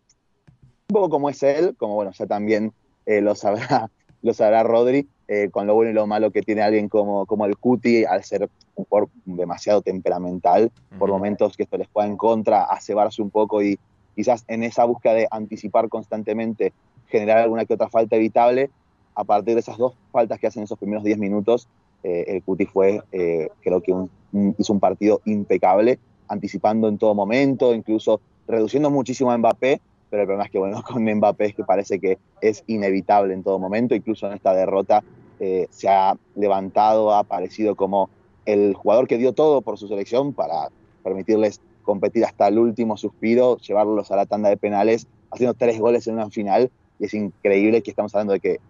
un 0.88 0.94
poco 0.94 1.08
como 1.10 1.30
es 1.30 1.42
él, 1.42 1.74
como 1.78 1.94
bueno, 1.94 2.12
ya 2.12 2.26
también 2.26 2.72
eh, 3.06 3.20
lo, 3.20 3.34
sabrá, 3.34 3.90
lo 4.22 4.34
sabrá 4.34 4.62
Rodri, 4.62 5.08
eh, 5.28 5.48
con 5.50 5.66
lo 5.66 5.74
bueno 5.74 5.90
y 5.90 5.94
lo 5.94 6.06
malo 6.06 6.30
que 6.30 6.42
tiene 6.42 6.62
alguien 6.62 6.88
como, 6.88 7.26
como 7.26 7.46
el 7.46 7.56
Cuti, 7.56 8.04
al 8.04 8.24
ser 8.24 8.48
un 8.74 8.84
jugador 8.84 9.08
demasiado 9.24 9.82
temperamental, 9.82 10.70
por 10.98 11.08
momentos 11.10 11.56
que 11.56 11.62
esto 11.64 11.76
les 11.78 11.88
juega 11.92 12.08
en 12.08 12.16
contra, 12.16 12.64
a 12.64 12.80
cebarse 12.80 13.22
un 13.22 13.30
poco 13.30 13.62
y 13.62 13.78
quizás 14.14 14.44
en 14.48 14.62
esa 14.62 14.84
búsqueda 14.84 15.14
de 15.14 15.28
anticipar 15.30 15.88
constantemente, 15.88 16.72
generar 17.08 17.38
alguna 17.38 17.64
que 17.64 17.74
otra 17.74 17.88
falta 17.88 18.16
evitable, 18.16 18.70
a 19.14 19.24
partir 19.24 19.54
de 19.54 19.60
esas 19.60 19.76
dos 19.78 19.94
faltas 20.10 20.38
que 20.38 20.46
hacen 20.46 20.62
esos 20.62 20.78
primeros 20.78 21.04
10 21.04 21.18
minutos, 21.18 21.68
eh, 22.02 22.24
el 22.28 22.42
Cuti 22.42 22.66
fue, 22.66 23.02
eh, 23.12 23.48
creo 23.62 23.80
que 23.80 23.92
un- 23.92 24.10
un- 24.32 24.54
hizo 24.58 24.72
un 24.72 24.80
partido 24.80 25.20
impecable, 25.24 25.98
anticipando 26.28 26.88
en 26.88 26.98
todo 26.98 27.14
momento, 27.14 27.74
incluso 27.74 28.20
reduciendo 28.48 28.90
muchísimo 28.90 29.30
a 29.30 29.38
Mbappé, 29.38 29.80
pero 30.12 30.24
el 30.24 30.26
problema 30.26 30.44
es 30.44 30.50
que, 30.50 30.58
bueno, 30.58 30.82
con 30.86 31.02
Mbappé 31.02 31.46
es 31.46 31.54
que 31.54 31.64
parece 31.64 31.98
que 31.98 32.18
es 32.42 32.64
inevitable 32.66 33.32
en 33.32 33.42
todo 33.42 33.58
momento, 33.58 33.94
incluso 33.94 34.26
en 34.26 34.34
esta 34.34 34.52
derrota 34.52 35.02
eh, 35.40 35.68
se 35.70 35.88
ha 35.88 36.18
levantado, 36.34 37.14
ha 37.14 37.20
aparecido 37.20 37.76
como 37.76 38.10
el 38.44 38.74
jugador 38.74 39.08
que 39.08 39.16
dio 39.16 39.32
todo 39.32 39.62
por 39.62 39.78
su 39.78 39.88
selección 39.88 40.34
para 40.34 40.68
permitirles 41.02 41.62
competir 41.82 42.26
hasta 42.26 42.48
el 42.48 42.58
último 42.58 42.98
suspiro, 42.98 43.56
llevarlos 43.56 44.10
a 44.10 44.16
la 44.16 44.26
tanda 44.26 44.50
de 44.50 44.58
penales, 44.58 45.06
haciendo 45.30 45.54
tres 45.54 45.80
goles 45.80 46.06
en 46.06 46.14
una 46.14 46.28
final, 46.28 46.70
y 46.98 47.06
es 47.06 47.14
increíble 47.14 47.82
que 47.82 47.90
estamos 47.90 48.14
hablando 48.14 48.34
de 48.34 48.40
que 48.40 48.60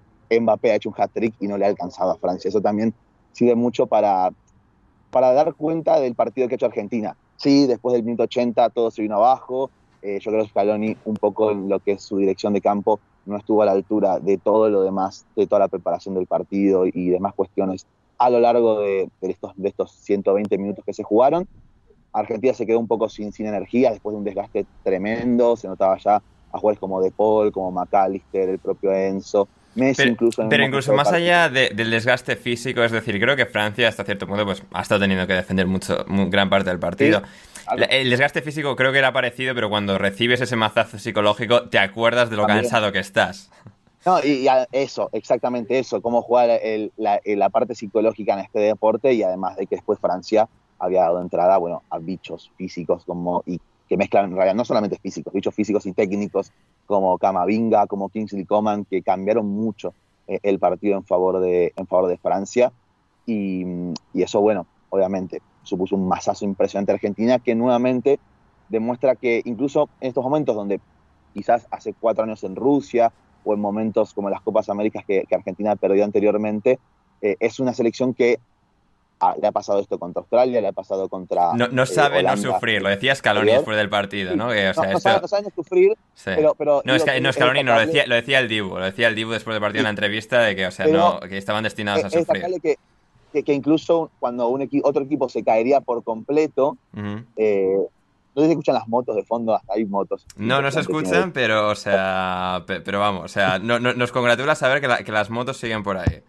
Mbappé 0.41 0.71
ha 0.71 0.77
hecho 0.77 0.91
un 0.91 0.95
hat-trick 0.97 1.35
y 1.41 1.49
no 1.49 1.59
le 1.59 1.65
ha 1.65 1.69
alcanzado 1.69 2.13
a 2.13 2.19
Francia. 2.19 2.51
Eso 2.51 2.61
también 2.61 2.95
sirve 3.33 3.57
mucho 3.57 3.89
para, 3.89 4.31
para 5.11 5.33
dar 5.33 5.55
cuenta 5.55 5.99
del 5.99 6.15
partido 6.15 6.47
que 6.47 6.55
ha 6.55 6.57
hecho 6.57 6.67
Argentina. 6.67 7.17
Sí, 7.37 7.67
después 7.67 7.95
del 7.95 8.05
minuto 8.05 8.23
80 8.23 8.71
todo 8.71 8.93
se 8.93 9.03
vino 9.03 9.17
abajo. 9.17 9.73
Eh, 10.03 10.19
yo 10.21 10.31
creo 10.31 10.43
que 10.43 10.51
Scaloni, 10.51 10.97
un 11.05 11.15
poco 11.15 11.51
en 11.53 11.69
lo 11.69 11.79
que 11.79 11.93
es 11.93 12.03
su 12.03 12.19
dirección 12.19 12.53
de 12.53 12.61
campo, 12.61 13.01
no 13.25 13.37
estuvo 13.37 13.63
a 13.63 13.67
la 13.67 13.73
altura 13.73 14.19
de 14.19 14.37
todo 14.37 14.69
lo 14.69 14.83
demás, 14.83 15.25
de 15.37 15.47
toda 15.47 15.61
la 15.61 15.69
preparación 15.69 16.15
del 16.15 16.27
partido 16.27 16.87
y 16.87 17.09
demás 17.11 17.35
cuestiones 17.35 17.87
a 18.19 18.31
lo 18.31 18.41
largo 18.41 18.81
de, 18.81 19.09
de 19.21 19.31
estos, 19.31 19.53
de 19.57 19.69
estos 19.69 19.93
120 19.93 20.59
minutos 20.59 20.85
que 20.85 20.93
se 20.93 21.03
jugaron. 21.03 21.47
Argentina 22.13 22.53
se 22.53 22.67
quedó 22.67 22.79
un 22.79 22.87
poco 22.87 23.09
sin, 23.09 23.33
sin 23.33 23.47
energía 23.47 23.91
después 23.91 24.13
de 24.13 24.19
un 24.19 24.25
desgaste 24.25 24.67
tremendo. 24.85 25.57
Se 25.57 25.67
notaba 25.67 25.97
ya 25.99 26.17
a 26.17 26.59
jugadores 26.59 26.79
como 26.79 27.01
De 27.01 27.11
Paul, 27.11 27.51
como 27.51 27.73
McAllister, 27.73 28.49
el 28.49 28.59
propio 28.59 28.93
Enzo, 28.93 29.49
Messi 29.75 30.03
Pero, 30.03 30.11
incluso. 30.13 30.49
pero 30.49 30.65
más 30.95 31.09
partido. 31.09 31.15
allá 31.17 31.49
de- 31.49 31.71
del 31.71 31.91
desgaste 31.91 32.37
físico, 32.37 32.83
es 32.85 32.93
decir, 32.93 33.19
creo 33.21 33.37
que 33.37 33.47
Francia 33.47 33.89
hasta 33.89 34.05
cierto 34.05 34.27
punto 34.27 34.45
pues, 34.45 34.63
ha 34.73 34.83
estado 34.83 35.01
teniendo 35.01 35.27
que 35.27 35.33
defender 35.35 35.67
mucho, 35.67 36.05
mu- 36.09 36.29
gran 36.29 36.51
parte 36.51 36.69
del 36.71 36.79
partido. 36.79 37.21
Sí. 37.21 37.77
La- 37.79 37.87
El 37.87 38.11
desgaste 38.11 38.43
físico 38.43 38.77
creo 38.77 38.93
que 38.93 38.99
era 38.99 39.13
parecido, 39.13 39.55
pero 39.55 39.71
cuando 39.71 39.97
recibes 39.97 40.41
ese 40.41 40.57
mazazo 40.57 40.99
psicológico 40.99 41.69
te 41.71 41.79
acuerdas 41.79 42.29
de 42.29 42.37
lo 42.37 42.43
También. 42.43 42.65
cansado 42.65 42.93
que 42.93 42.99
estás. 42.99 43.51
No, 44.05 44.19
y, 44.23 44.33
y 44.41 44.49
a- 44.49 44.67
eso, 44.73 45.09
exactamente 45.13 45.79
eso, 45.79 46.03
cómo 46.03 46.23
jugar 46.23 46.51
el- 46.63 46.93
la, 46.97 47.21
parte 47.51 47.75
psicológica 47.75 48.35
en 48.35 48.41
este 48.41 48.59
deporte 48.59 49.13
y 49.15 49.23
además 49.23 49.57
de 49.57 49.67
que 49.67 49.77
después 49.77 49.99
Francia 50.01 50.49
había 50.79 51.03
dado 51.03 51.23
entrada, 51.23 51.57
bueno, 51.59 51.83
a 51.89 51.99
bichos 51.99 52.51
físicos 52.59 53.05
como 53.05 53.43
y 53.47 53.61
que 53.93 53.99
mezclan 53.99 54.25
en 54.25 54.37
realidad 54.37 54.55
no 54.55 54.65
solamente 54.65 54.97
físicos, 54.97 55.35
bichos 55.35 55.55
físicos 55.55 55.85
y 55.85 55.93
técnicos 55.93 56.51
como 56.87 57.19
Camavinga, 57.19 57.87
como 57.87 58.09
Kingsley 58.09 58.47
Coman, 58.47 58.87
que 58.87 59.03
cambiaron 59.03 59.47
mucho 59.47 59.93
eh, 60.27 60.39
el 60.45 60.59
partido 60.59 60.97
en 60.97 61.05
favor 61.05 61.41
de, 61.41 61.75
en 61.77 61.87
favor 61.87 62.09
de 62.09 62.17
Francia. 62.17 62.73
Y, 63.27 63.67
y 64.15 64.23
eso, 64.23 64.41
bueno, 64.41 64.67
obviamente 64.89 65.43
supuso 65.63 65.95
un 65.95 66.09
masazo 66.09 66.47
impresionante 66.47 66.93
a 66.93 66.95
Argentina 66.95 67.39
que 67.39 67.55
nuevamente 67.55 68.19
demuestra 68.71 69.15
que 69.15 69.43
incluso 69.45 69.91
en 70.01 70.09
estos 70.09 70.25
momentos 70.25 70.57
donde 70.57 70.81
quizás 71.35 71.67
hace 71.71 71.93
cuatro 71.93 72.25
años 72.25 72.43
en 72.45 72.57
Rusia 72.57 73.13
o 73.45 73.53
en 73.53 73.61
momentos 73.61 74.15
como 74.15 74.31
las 74.31 74.41
Copas 74.41 74.71
Américas 74.71 75.05
que, 75.05 75.25
que 75.29 75.35
Argentina 75.35 75.77
perdió 75.77 76.03
anteriormente, 76.03 76.79
eh, 77.21 77.37
es 77.41 77.61
una 77.61 77.75
selección 77.75 78.15
que 78.15 78.41
ah, 79.23 79.35
le 79.41 79.47
ha 79.49 79.53
pasado 79.53 79.79
esto 79.81 79.99
contra 79.99 80.21
Australia, 80.21 80.61
le 80.61 80.69
ha 80.69 80.73
pasado 80.73 81.09
contra. 81.09 81.55
No, 81.55 81.69
no 81.69 81.85
eh, 81.85 81.87
sabe 81.87 82.23
no 82.23 82.37
sufrir, 82.37 82.83
lo 82.83 82.89
decía 82.91 83.15
Scaloni 83.15 83.53
después 83.53 83.77
del 83.77 83.89
partido, 83.89 84.37
¿no? 84.37 84.49
Que, 84.51 84.65
o 84.65 84.69
No, 84.69 84.75
sea, 84.75 84.83
no 84.85 84.89
esto- 84.99 85.01
sabe, 85.01 85.21
no 85.23 85.29
sabe 85.29 85.43
no 85.45 85.51
sufrir, 85.55 85.93
sí. 86.15 86.31
pero. 86.35 86.55
pero 86.59 86.83
No, 86.85 86.95
es 86.95 87.05
que, 87.05 87.21
no, 87.21 87.29
es 87.31 87.37
Scaloni 87.37 87.63
no, 87.63 87.75
lo 87.75 87.81
decía, 87.81 88.05
lo 88.07 88.15
decía 88.17 88.39
el 88.41 88.49
Dibu, 88.49 88.77
lo 88.79 88.85
decía 88.85 89.09
el 89.09 89.15
Dibu 89.15 89.31
después 89.31 89.55
del 89.55 89.63
partido 89.63 89.81
en 89.81 89.85
la 89.85 89.91
entrevista 89.91 90.41
de 90.43 90.55
que, 90.57 90.67
o 90.67 90.71
sea, 90.71 90.85
Pero 90.87 90.99
no, 90.99 91.21
que 91.21 91.39
estaban 91.39 91.65
destinados 91.65 92.05
a 92.05 92.09
es 92.09 92.13
sufrir. 92.13 92.43
que, 92.61 92.77
que, 93.33 93.43
que 93.45 93.53
incluso 93.55 94.11
cuando 94.21 94.49
un 94.49 94.61
equi- 94.61 94.83
otro 94.85 95.05
equipo 95.05 95.29
se 95.29 95.43
caería 95.43 95.81
por 95.81 96.03
completo, 96.05 96.77
eh, 97.37 97.77
no 98.35 98.43
si 98.45 98.51
escuchan 98.51 98.75
las 98.75 98.89
motos 98.89 99.15
de 99.15 99.23
fondo, 99.25 99.55
hasta 99.55 99.75
hay 99.75 99.85
motos. 99.85 100.27
No, 100.37 100.61
no 100.63 100.71
se 100.71 100.81
escuchan, 100.81 101.33
pero, 101.33 101.69
o 101.69 101.75
sea, 101.75 102.65
pe- 102.67 102.81
pero 102.81 102.99
vamos, 102.99 103.25
o 103.25 103.29
sea, 103.29 103.59
no- 103.59 103.79
no- 103.79 103.93
nos 103.95 104.11
congratula 104.11 104.55
saber 104.55 104.81
que, 104.81 104.89
la- 104.89 105.05
que 105.05 105.13
las 105.13 105.29
motos 105.31 105.57
siguen 105.59 105.83
por 105.83 105.97
ahí. 105.99 106.23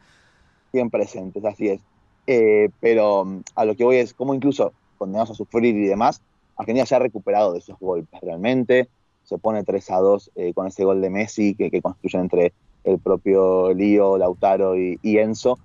siguen 0.72 0.90
presentes, 0.90 1.44
así 1.46 1.70
es. 1.70 1.82
Eh, 2.28 2.70
pero 2.80 3.26
mm, 3.26 3.42
a 3.56 3.66
lo 3.66 3.76
que 3.76 3.84
voy 3.84 3.98
es 3.98 4.14
cómo 4.14 4.34
incluso 4.34 4.74
condenados 4.98 5.32
a 5.32 5.36
sufrir 5.36 5.76
y 5.76 5.88
demás, 5.88 6.22
Argentina 6.56 6.86
ya 6.86 6.98
ha 6.98 7.00
recuperado 7.00 7.54
de 7.54 7.60
esos 7.60 7.78
golpes 7.80 8.22
realmente, 8.22 8.88
se 9.24 9.38
pone 9.38 9.64
3 9.64 9.92
a 9.92 9.98
2 9.98 10.32
eh, 10.36 10.54
con 10.54 10.68
ese 10.68 10.84
gol 10.84 11.02
de 11.02 11.10
Messi 11.10 11.56
que, 11.56 11.72
que 11.72 11.82
construyen 11.82 12.22
entre 12.22 12.54
el 12.84 13.00
propio 13.00 13.74
Lío, 13.74 14.18
Lautaro 14.18 14.78
y, 14.78 15.00
Enzo. 15.04 15.58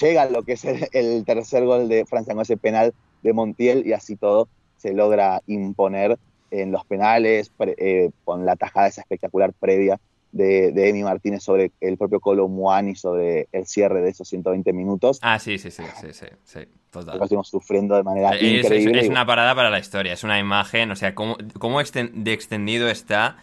Llega 0.00 0.30
lo 0.30 0.42
que 0.42 0.52
es 0.52 0.64
el, 0.64 1.24
tercer 1.24 1.64
gol 1.64 1.88
de 1.88 2.06
Francia 2.06 2.34
con 2.34 2.42
ese 2.42 2.56
penal 2.56 2.94
de 3.22 3.32
Montiel 3.32 3.86
y 3.86 3.92
así 3.92 4.16
todo 4.16 4.48
se 4.76 4.94
logra 4.94 5.42
imponer 5.46 6.18
en 6.50 6.72
los 6.72 6.84
penales 6.86 7.52
eh, 7.58 8.10
con 8.24 8.46
la 8.46 8.56
tajada 8.56 8.88
esa 8.88 9.02
espectacular 9.02 9.52
previa 9.52 10.00
de, 10.32 10.72
de 10.72 10.88
Emi 10.88 11.02
Martínez 11.02 11.42
sobre 11.42 11.72
el 11.80 11.96
propio 11.98 12.20
Colo 12.20 12.48
Muani, 12.48 12.94
sobre 12.94 13.48
el 13.52 13.66
cierre 13.66 14.00
de 14.00 14.10
esos 14.10 14.28
120 14.28 14.72
minutos. 14.72 15.18
Ah, 15.22 15.38
sí, 15.38 15.58
sí, 15.58 15.70
sí, 15.70 15.82
sí, 16.00 16.12
sí, 16.12 16.26
sí, 16.44 16.60
total. 16.90 17.18
Lo 17.18 17.24
estuvimos 17.24 17.48
sufriendo 17.48 17.96
de 17.96 18.02
manera 18.02 18.34
Es, 18.36 18.42
es- 18.42 18.64
increíble. 18.64 19.00
es 19.00 19.08
una 19.08 19.26
parada 19.26 19.54
para 19.54 19.70
la 19.70 19.78
historia, 19.78 20.12
es 20.12 20.24
una 20.24 20.38
imagen, 20.38 20.90
o 20.90 20.96
sea, 20.96 21.14
cómo, 21.14 21.36
cómo 21.58 21.80
exten- 21.80 22.12
de 22.14 22.32
extendido 22.32 22.88
está 22.88 23.36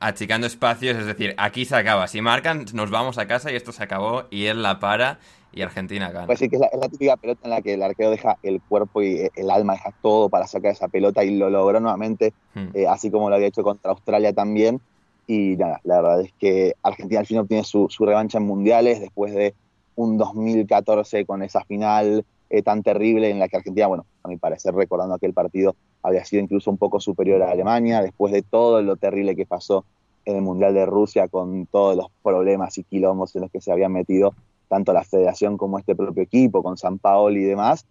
achicando 0.00 0.46
espacios, 0.46 0.96
es 0.96 1.06
decir, 1.06 1.34
aquí 1.38 1.64
se 1.64 1.74
acaba, 1.74 2.06
si 2.06 2.20
marcan 2.20 2.64
nos 2.72 2.90
vamos 2.90 3.18
a 3.18 3.26
casa 3.26 3.50
y 3.50 3.56
esto 3.56 3.72
se 3.72 3.82
acabó 3.82 4.24
y 4.30 4.44
él 4.46 4.62
la 4.62 4.78
para 4.78 5.18
y 5.50 5.62
Argentina 5.62 6.12
gana. 6.12 6.26
Puede 6.26 6.34
decir 6.36 6.50
que 6.50 6.56
es 6.56 6.60
la, 6.60 6.66
es 6.68 6.78
la 6.78 6.88
típica 6.88 7.16
pelota 7.16 7.40
en 7.44 7.50
la 7.50 7.62
que 7.62 7.74
el 7.74 7.82
arquero 7.82 8.10
deja 8.10 8.36
el 8.42 8.60
cuerpo 8.68 9.02
y 9.02 9.28
el 9.34 9.50
alma, 9.50 9.72
deja 9.72 9.90
todo 10.00 10.28
para 10.28 10.46
sacar 10.46 10.70
esa 10.70 10.86
pelota 10.86 11.24
y 11.24 11.36
lo 11.36 11.50
logró 11.50 11.80
nuevamente, 11.80 12.34
Hmm. 12.54 12.68
eh, 12.74 12.86
así 12.86 13.10
como 13.10 13.28
lo 13.28 13.34
había 13.34 13.48
hecho 13.48 13.62
contra 13.64 13.90
Australia 13.90 14.32
también. 14.32 14.80
Y 15.28 15.56
nada, 15.56 15.80
la 15.84 16.00
verdad 16.00 16.22
es 16.22 16.32
que 16.32 16.74
Argentina 16.82 17.20
al 17.20 17.26
fin 17.26 17.38
obtiene 17.38 17.62
su, 17.62 17.86
su 17.90 18.04
revancha 18.06 18.38
en 18.38 18.46
mundiales 18.46 18.98
después 18.98 19.34
de 19.34 19.54
un 19.94 20.16
2014 20.16 21.26
con 21.26 21.42
esa 21.42 21.62
final 21.64 22.24
eh, 22.50 22.62
tan 22.62 22.82
terrible 22.82 23.28
en 23.28 23.38
la 23.38 23.46
que 23.46 23.58
Argentina, 23.58 23.88
bueno, 23.88 24.06
a 24.22 24.28
mi 24.28 24.38
parecer, 24.38 24.74
recordando 24.74 25.14
aquel 25.14 25.34
partido, 25.34 25.76
había 26.02 26.24
sido 26.24 26.42
incluso 26.42 26.70
un 26.70 26.78
poco 26.78 26.98
superior 26.98 27.42
a 27.42 27.50
Alemania, 27.50 28.00
después 28.00 28.32
de 28.32 28.40
todo 28.40 28.80
lo 28.80 28.96
terrible 28.96 29.36
que 29.36 29.44
pasó 29.44 29.84
en 30.24 30.36
el 30.36 30.42
Mundial 30.42 30.72
de 30.72 30.86
Rusia, 30.86 31.28
con 31.28 31.66
todos 31.66 31.94
los 31.94 32.06
problemas 32.22 32.78
y 32.78 32.84
quilombos 32.84 33.36
en 33.36 33.42
los 33.42 33.50
que 33.50 33.60
se 33.60 33.70
habían 33.70 33.92
metido 33.92 34.34
tanto 34.68 34.94
la 34.94 35.04
federación 35.04 35.58
como 35.58 35.78
este 35.78 35.94
propio 35.94 36.22
equipo, 36.22 36.62
con 36.62 36.78
San 36.78 36.98
Paolo 36.98 37.38
y 37.38 37.44
demás, 37.44 37.86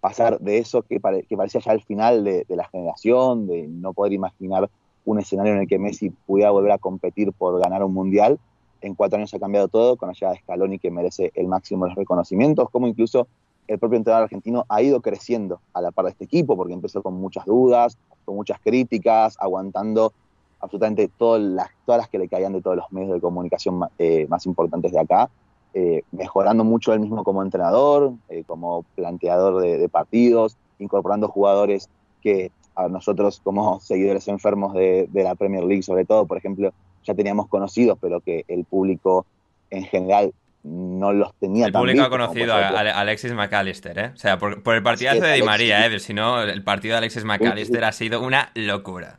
pasar 0.00 0.38
de 0.40 0.58
eso 0.58 0.82
que, 0.82 0.98
que 1.28 1.36
parecía 1.36 1.60
ya 1.60 1.72
el 1.72 1.82
final 1.82 2.24
de, 2.24 2.44
de, 2.48 2.56
la 2.56 2.68
generación, 2.68 3.46
de 3.46 3.68
no 3.68 3.92
poder 3.92 4.14
imaginar 4.14 4.70
un 5.04 5.18
escenario 5.18 5.54
en 5.54 5.60
el 5.60 5.68
que 5.68 5.78
Messi 5.78 6.10
pudiera 6.10 6.50
volver 6.50 6.72
a 6.72 6.78
competir 6.78 7.32
por 7.32 7.60
ganar 7.60 7.82
un 7.84 7.94
mundial. 7.94 8.38
En 8.80 8.94
cuatro 8.94 9.18
años 9.18 9.32
ha 9.34 9.38
cambiado 9.38 9.68
todo, 9.68 9.96
con 9.96 10.08
la 10.08 10.14
llegada 10.14 10.34
de 10.34 10.40
Scaloni 10.40 10.78
que 10.78 10.90
merece 10.90 11.32
el 11.34 11.48
máximo 11.48 11.84
de 11.84 11.90
los 11.90 11.98
reconocimientos, 11.98 12.70
como 12.70 12.86
incluso 12.86 13.26
el 13.66 13.78
propio 13.78 13.98
entrenador 13.98 14.24
argentino 14.24 14.64
ha 14.68 14.82
ido 14.82 15.00
creciendo 15.00 15.60
a 15.72 15.80
la 15.80 15.92
par 15.92 16.06
de 16.06 16.12
este 16.12 16.24
equipo, 16.24 16.56
porque 16.56 16.72
empezó 16.72 17.02
con 17.02 17.14
muchas 17.14 17.44
dudas, 17.44 17.96
con 18.24 18.34
muchas 18.34 18.58
críticas, 18.60 19.36
aguantando 19.38 20.12
absolutamente 20.60 21.08
todas 21.16 21.40
las, 21.40 21.68
todas 21.86 22.00
las 22.00 22.08
que 22.08 22.18
le 22.18 22.28
caían 22.28 22.52
de 22.52 22.62
todos 22.62 22.76
los 22.76 22.90
medios 22.90 23.12
de 23.12 23.20
comunicación 23.20 23.80
eh, 23.98 24.26
más 24.28 24.44
importantes 24.46 24.92
de 24.92 25.00
acá, 25.00 25.30
eh, 25.72 26.02
mejorando 26.10 26.64
mucho 26.64 26.92
él 26.92 27.00
mismo 27.00 27.22
como 27.22 27.42
entrenador, 27.42 28.12
eh, 28.28 28.42
como 28.46 28.84
planteador 28.96 29.62
de, 29.62 29.78
de, 29.78 29.88
partidos, 29.88 30.56
incorporando 30.80 31.28
jugadores 31.28 31.88
que 32.22 32.50
a 32.84 32.88
nosotros 32.88 33.40
como 33.42 33.80
seguidores 33.80 34.28
enfermos 34.28 34.74
de, 34.74 35.08
de, 35.10 35.22
la 35.22 35.34
Premier 35.34 35.64
League 35.64 35.82
sobre 35.82 36.04
todo, 36.04 36.26
por 36.26 36.38
ejemplo, 36.38 36.72
ya 37.04 37.14
teníamos 37.14 37.48
conocidos, 37.48 37.98
pero 38.00 38.20
que 38.20 38.44
el 38.48 38.64
público 38.64 39.26
en 39.70 39.84
general 39.84 40.32
no 40.62 41.12
los 41.12 41.32
tenía 41.34 41.66
El 41.66 41.72
público 41.72 42.02
ha 42.02 42.10
conocido 42.10 42.52
a, 42.52 42.68
a, 42.68 43.00
Alexis 43.00 43.32
McAllister, 43.32 43.98
¿eh? 43.98 44.10
O 44.14 44.18
sea, 44.18 44.38
por, 44.38 44.62
por 44.62 44.74
el 44.74 44.82
partidazo 44.82 45.22
de 45.22 45.34
Di 45.34 45.42
María, 45.42 45.86
¿eh? 45.86 45.98
Si 46.00 46.12
no, 46.12 46.42
el 46.42 46.62
partido 46.62 46.92
de 46.92 46.98
Alexis 46.98 47.24
McAllister 47.24 47.84
ha 47.84 47.92
sido 47.92 48.20
una 48.22 48.50
locura. 48.54 49.18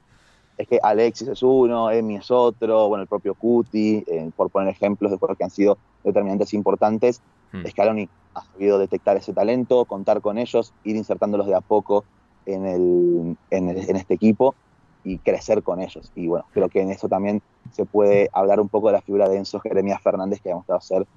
Es 0.57 0.67
que 0.67 0.79
Alexis 0.83 1.29
es 1.29 1.41
uno, 1.41 1.89
Emi 1.89 2.17
es 2.17 2.29
otro, 2.29 2.87
bueno, 2.87 3.01
el 3.01 3.07
propio 3.07 3.33
Cuti, 3.33 4.03
eh, 4.05 4.29
por 4.35 4.51
poner 4.51 4.69
ejemplos 4.69 5.09
de 5.09 5.17
jugadores 5.17 5.37
que 5.39 5.43
han 5.45 5.49
sido 5.49 5.77
determinantes 6.03 6.53
importantes. 6.53 7.21
Hmm. 7.51 7.65
Scaloni 7.65 8.07
ha 8.35 8.43
sabido 8.43 8.77
detectar 8.77 9.17
ese 9.17 9.33
talento, 9.33 9.85
contar 9.85 10.21
con 10.21 10.37
ellos, 10.37 10.73
ir 10.83 10.95
insertándolos 10.95 11.47
de 11.47 11.55
a 11.55 11.61
poco 11.61 12.05
en, 12.45 12.65
el, 12.65 13.37
en, 13.49 13.69
el, 13.69 13.89
en 13.89 13.95
este 13.95 14.13
equipo 14.13 14.55
y 15.03 15.17
crecer 15.17 15.63
con 15.63 15.81
ellos. 15.81 16.11
Y 16.15 16.27
bueno, 16.27 16.45
creo 16.51 16.69
que 16.69 16.81
en 16.81 16.91
eso 16.91 17.07
también 17.07 17.41
se 17.71 17.85
puede 17.85 18.29
hablar 18.33 18.59
un 18.59 18.69
poco 18.69 18.87
de 18.87 18.93
la 18.93 19.01
figura 19.01 19.27
de 19.29 19.37
Enzo 19.37 19.59
Jeremías 19.59 20.01
Fernández, 20.01 20.41
que 20.41 20.49
ha 20.49 20.53
demostrado 20.53 20.81
ser 20.81 21.07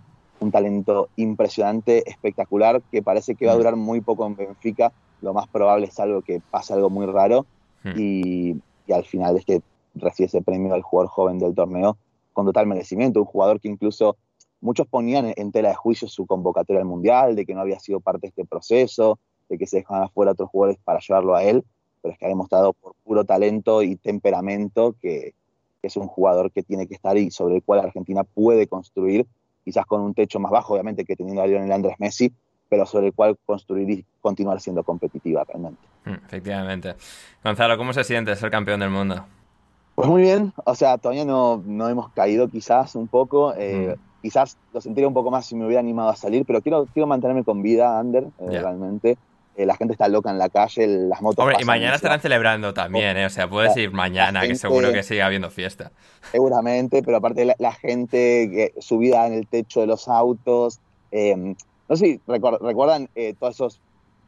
un 0.41 0.51
talento 0.51 1.09
impresionante, 1.17 2.09
espectacular, 2.09 2.83
que 2.91 3.03
parece 3.03 3.35
que 3.35 3.47
va 3.47 3.53
a 3.53 3.57
durar 3.57 3.77
muy 3.77 4.01
poco 4.01 4.27
en 4.27 4.37
Benfica. 4.37 4.93
Lo 5.21 5.33
más 5.33 5.47
probable 5.49 5.87
es 5.87 5.99
algo 6.01 6.23
que 6.23 6.41
pase 6.51 6.73
algo 6.73 6.91
muy 6.91 7.07
raro 7.07 7.47
Hmm. 7.85 7.93
y, 7.97 8.57
y, 8.87 8.93
al 8.93 9.05
final 9.05 9.37
es 9.37 9.45
que 9.45 9.63
recibe 9.95 10.27
ese 10.27 10.43
premio 10.43 10.75
al 10.75 10.83
jugador 10.83 11.11
joven 11.11 11.39
del 11.39 11.55
torneo 11.55 11.97
con 12.33 12.47
total 12.47 12.67
merecimiento. 12.67 13.21
Un 13.21 13.27
jugador 13.27 13.61
que 13.61 13.69
incluso 13.69 14.17
muchos 14.61 14.87
ponían 14.87 15.33
en 15.37 15.53
tela 15.53 15.69
de 15.69 15.75
juicio 15.75 16.09
su 16.09 16.27
convocatoria 16.27 16.81
al 16.81 16.89
Mundial, 16.89 17.37
de 17.37 17.45
que 17.45 17.55
no 17.55 17.61
había 17.61 17.79
sido 17.79 18.01
parte 18.01 18.23
de 18.23 18.29
este 18.29 18.45
proceso, 18.47 19.19
de 19.49 19.59
que 19.59 19.67
se 19.67 19.79
dejaban 19.79 20.05
afuera 20.05 20.33
otros 20.33 20.51
jugadores 20.51 20.81
para 20.85 21.01
llevarlo 21.01 21.35
a 21.35 21.43
él, 21.43 21.65
pero 22.03 22.13
es 22.13 22.19
que 22.19 22.27
ha 22.27 22.29
demostrado 22.29 22.73
por 22.73 22.95
puro 23.05 23.25
talento 23.25 23.83
y 23.83 23.97
temperamento 23.97 24.95
que, 25.01 25.35
que 25.81 25.89
es 25.89 25.97
un 25.97 26.07
jugador 26.07 26.51
que 26.51 26.63
tiene 26.63 26.87
que 26.87 26.95
estar 26.95 27.17
y 27.17 27.31
sobre 27.31 27.57
el 27.57 27.63
cual 27.63 27.81
Argentina 27.81 28.25
puede 28.25 28.67
construir 28.67 29.27
quizás 29.65 29.87
con 29.87 30.03
un 30.03 30.15
techo 30.15 30.39
más 30.39 30.53
bajo, 30.53 30.75
obviamente, 30.75 31.05
que 31.05 31.17
teniendo 31.17 31.43
a 31.43 31.47
Lionel 31.47 31.73
Andrés 31.73 31.97
Messi, 31.99 32.33
pero 32.69 32.87
sobre 32.87 33.09
el 33.09 33.13
cual 33.15 33.37
construir 33.47 33.91
y 33.91 34.05
continuar 34.21 34.61
siendo 34.61 34.83
competitiva 34.83 35.45
realmente. 35.45 35.81
Efectivamente. 36.05 36.95
Gonzalo, 37.43 37.79
¿cómo 37.79 37.93
se 37.93 38.05
siente 38.05 38.35
ser 38.37 38.51
campeón 38.51 38.81
del 38.81 38.91
mundo? 38.91 39.25
Pues 39.95 40.09
muy 40.09 40.23
bien, 40.23 40.53
o 40.65 40.75
sea, 40.75 40.99
todavía 40.99 41.25
no, 41.25 41.63
no 41.65 41.89
hemos 41.89 42.11
caído 42.11 42.49
quizás 42.49 42.97
un 42.97 43.07
poco, 43.07 43.55
eh, 43.57 43.95
mm. 43.97 44.23
quizás 44.23 44.59
lo 44.73 44.81
sentiría 44.81 45.07
un 45.07 45.15
poco 45.15 45.31
más 45.31 45.47
si 45.47 45.55
me 45.55 45.65
hubiera 45.65 45.81
animado 45.81 46.09
a 46.09 46.17
salir, 46.17 46.45
pero 46.45 46.61
quiero, 46.63 46.87
quiero 46.93 47.07
mantenerme 47.07 47.45
con 47.45 47.63
vida, 47.63 47.99
Ander, 47.99 48.25
eh, 48.25 48.49
Yeah. 48.51 48.63
realmente. 48.63 49.17
Eh, 49.57 49.67
la 49.67 49.77
gente 49.77 49.93
está 49.93 50.09
loca 50.09 50.31
en 50.31 50.39
la 50.39 50.49
calle, 50.49 50.87
las 50.87 51.23
motos... 51.23 51.43
Hombre, 51.45 51.59
y 51.61 51.65
mañana 51.65 51.95
estarán 51.95 52.21
celebrando 52.21 52.75
también, 52.75 53.17
¿eh? 53.17 53.27
O 53.27 53.31
sea, 53.31 53.49
puedes 53.49 53.77
ir 53.77 53.93
mañana, 53.93 54.43
que 54.43 54.55
seguro 54.57 54.93
que 54.93 55.03
sigue 55.03 55.23
habiendo 55.23 55.51
fiesta. 55.51 55.93
seguramente, 56.33 57.03
pero 57.03 57.19
aparte 57.19 57.45
la, 57.45 57.55
la 57.59 57.73
gente 57.73 58.51
que, 58.51 58.75
subida 58.81 59.27
en 59.27 59.35
el 59.35 59.47
techo 59.47 59.81
de 59.81 59.87
los 59.87 60.09
autos. 60.09 60.81
eh, 61.13 61.55
no 61.89 61.97
sé 61.97 62.07
si 62.07 62.21
recuer- 62.27 62.59
recuerdan 62.61 63.09
eh, 63.15 63.35
todas 63.39 63.55
esos, 63.57 63.81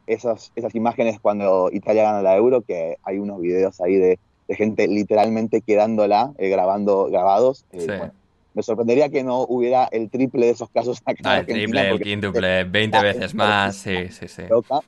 esos, 0.05 0.51
esas 0.55 0.75
imágenes 0.75 1.19
cuando 1.19 1.69
Italia 1.73 2.03
gana 2.03 2.21
la 2.21 2.35
Euro, 2.37 2.61
que 2.61 2.97
hay 3.03 3.17
unos 3.17 3.41
videos 3.41 3.81
ahí 3.81 3.95
de, 3.95 4.19
de 4.47 4.55
gente 4.55 4.87
literalmente 4.87 5.61
quedándola, 5.61 6.31
eh, 6.37 6.49
grabando 6.49 7.05
grabados. 7.07 7.65
Eh, 7.71 7.81
Sí. 7.81 7.87
bueno, 7.87 8.13
me 8.53 8.63
sorprendería 8.63 9.09
que 9.09 9.23
no 9.23 9.41
hubiera 9.41 9.85
el 9.91 10.09
triple 10.09 10.45
de 10.47 10.51
esos 10.53 10.69
casos 10.69 10.99
acá 11.05 11.19
Ah, 11.25 11.39
el 11.39 11.45
triple, 11.47 11.89
el 11.89 11.99
quíntuple, 11.99 12.63
20 12.63 12.97
la 12.97 13.03
veces 13.03 13.35
más, 13.35 13.75
sí, 13.75 14.07
sí, 14.09 14.27
sí. 14.27 14.43
loca. 14.49 14.79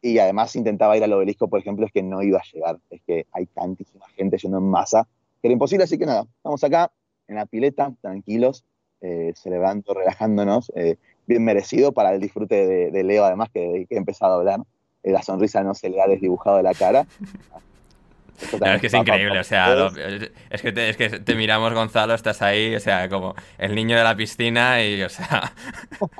Y 0.00 0.18
además 0.18 0.54
intentaba 0.56 0.96
ir 0.96 1.02
al 1.04 1.12
obelisco, 1.12 1.48
por 1.48 1.58
ejemplo, 1.60 1.84
es 1.86 1.92
que 1.92 2.02
no 2.02 2.22
iba 2.22 2.38
a 2.38 2.42
llegar. 2.52 2.78
Es 2.90 3.00
que 3.06 3.26
hay 3.32 3.46
tantísima 3.46 4.06
gente 4.16 4.38
yendo 4.38 4.58
en 4.58 4.64
masa 4.70 5.06
que 5.40 5.48
era 5.48 5.52
imposible. 5.52 5.84
Así 5.84 5.98
que 5.98 6.06
nada, 6.06 6.24
estamos 6.36 6.62
acá 6.64 6.90
en 7.26 7.36
la 7.36 7.46
pileta, 7.46 7.92
tranquilos, 8.00 8.64
eh, 9.00 9.32
celebrando, 9.36 9.94
relajándonos. 9.94 10.70
eh, 10.76 10.96
bien 11.26 11.44
merecido 11.44 11.92
para 11.92 12.14
el 12.14 12.20
disfrute 12.20 12.66
de, 12.66 12.90
de 12.90 13.04
Leo, 13.04 13.24
además, 13.24 13.50
que, 13.52 13.84
que 13.88 13.94
he 13.94 13.98
empezado 13.98 14.32
a 14.32 14.36
hablar. 14.36 14.60
Eh, 15.02 15.10
la 15.12 15.22
sonrisa 15.22 15.62
no 15.62 15.74
se 15.74 15.90
le 15.90 16.00
ha 16.00 16.06
desdibujado 16.06 16.56
de 16.56 16.62
la 16.62 16.74
cara. 16.74 17.06
También 18.50 18.76
es 18.76 18.80
que 18.80 18.86
es 18.86 18.94
increíble, 18.94 19.38
o 19.40 19.44
sea, 19.44 19.74
lo- 19.74 19.88
es, 20.50 20.62
que 20.62 20.70
te, 20.72 20.88
es 20.90 20.96
que 20.96 21.10
te 21.10 21.34
miramos, 21.34 21.74
Gonzalo, 21.74 22.14
estás 22.14 22.40
ahí, 22.40 22.74
o 22.74 22.80
sea, 22.80 23.08
como 23.08 23.34
el 23.58 23.74
niño 23.74 23.96
de 23.96 24.04
la 24.04 24.14
piscina 24.16 24.82
y, 24.84 25.02
o 25.02 25.08
sea, 25.08 25.52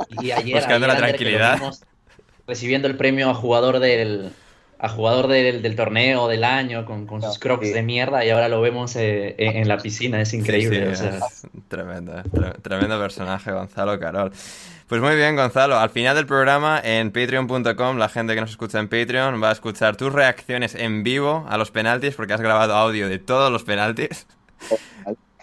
Y 0.08 0.32
ayer, 0.32 0.54
Buscando 0.56 0.88
la 0.88 0.94
ayer, 0.94 1.04
lo 1.04 1.08
tranquilidad. 1.08 1.58
Recibiendo 2.48 2.88
el 2.88 2.96
premio 2.96 3.30
a 3.30 3.34
jugador 3.34 3.78
del 3.78 4.30
a 4.80 4.88
jugador 4.88 5.26
del, 5.26 5.60
del 5.60 5.74
torneo 5.74 6.28
del 6.28 6.44
año 6.44 6.84
con, 6.86 7.04
con 7.06 7.20
sus 7.20 7.34
Sí. 7.34 7.40
crocs 7.40 7.74
de 7.74 7.82
mierda 7.82 8.24
y 8.24 8.30
ahora 8.30 8.48
lo 8.48 8.60
vemos 8.60 8.94
eh, 8.94 9.34
en, 9.36 9.56
en 9.56 9.66
la 9.68 9.76
piscina, 9.78 10.20
es 10.20 10.32
increíble. 10.32 10.94
Sí, 10.94 11.02
sí, 11.02 11.08
o 11.08 11.10
sea. 11.10 11.18
es 11.26 11.42
tremendo, 11.66 12.12
tre- 12.30 12.54
tremendo 12.62 12.96
personaje, 13.00 13.50
Gonzalo 13.50 13.98
Carol. 13.98 14.30
Pues 14.86 15.00
muy 15.02 15.16
bien, 15.16 15.34
Gonzalo. 15.34 15.76
Al 15.78 15.90
final 15.90 16.14
del 16.14 16.26
programa, 16.26 16.80
en 16.82 17.10
patreon.com, 17.10 17.98
la 17.98 18.08
gente 18.08 18.36
que 18.36 18.40
nos 18.40 18.50
escucha 18.50 18.78
en 18.78 18.88
Patreon 18.88 19.42
va 19.42 19.48
a 19.50 19.52
escuchar 19.52 19.96
tus 19.96 20.12
reacciones 20.12 20.76
en 20.76 21.02
vivo 21.02 21.44
a 21.48 21.58
los 21.58 21.72
penaltis, 21.72 22.14
porque 22.14 22.34
has 22.34 22.40
grabado 22.40 22.74
audio 22.76 23.08
de 23.08 23.18
todos 23.18 23.50
los 23.52 23.64
penaltis. 23.64 24.28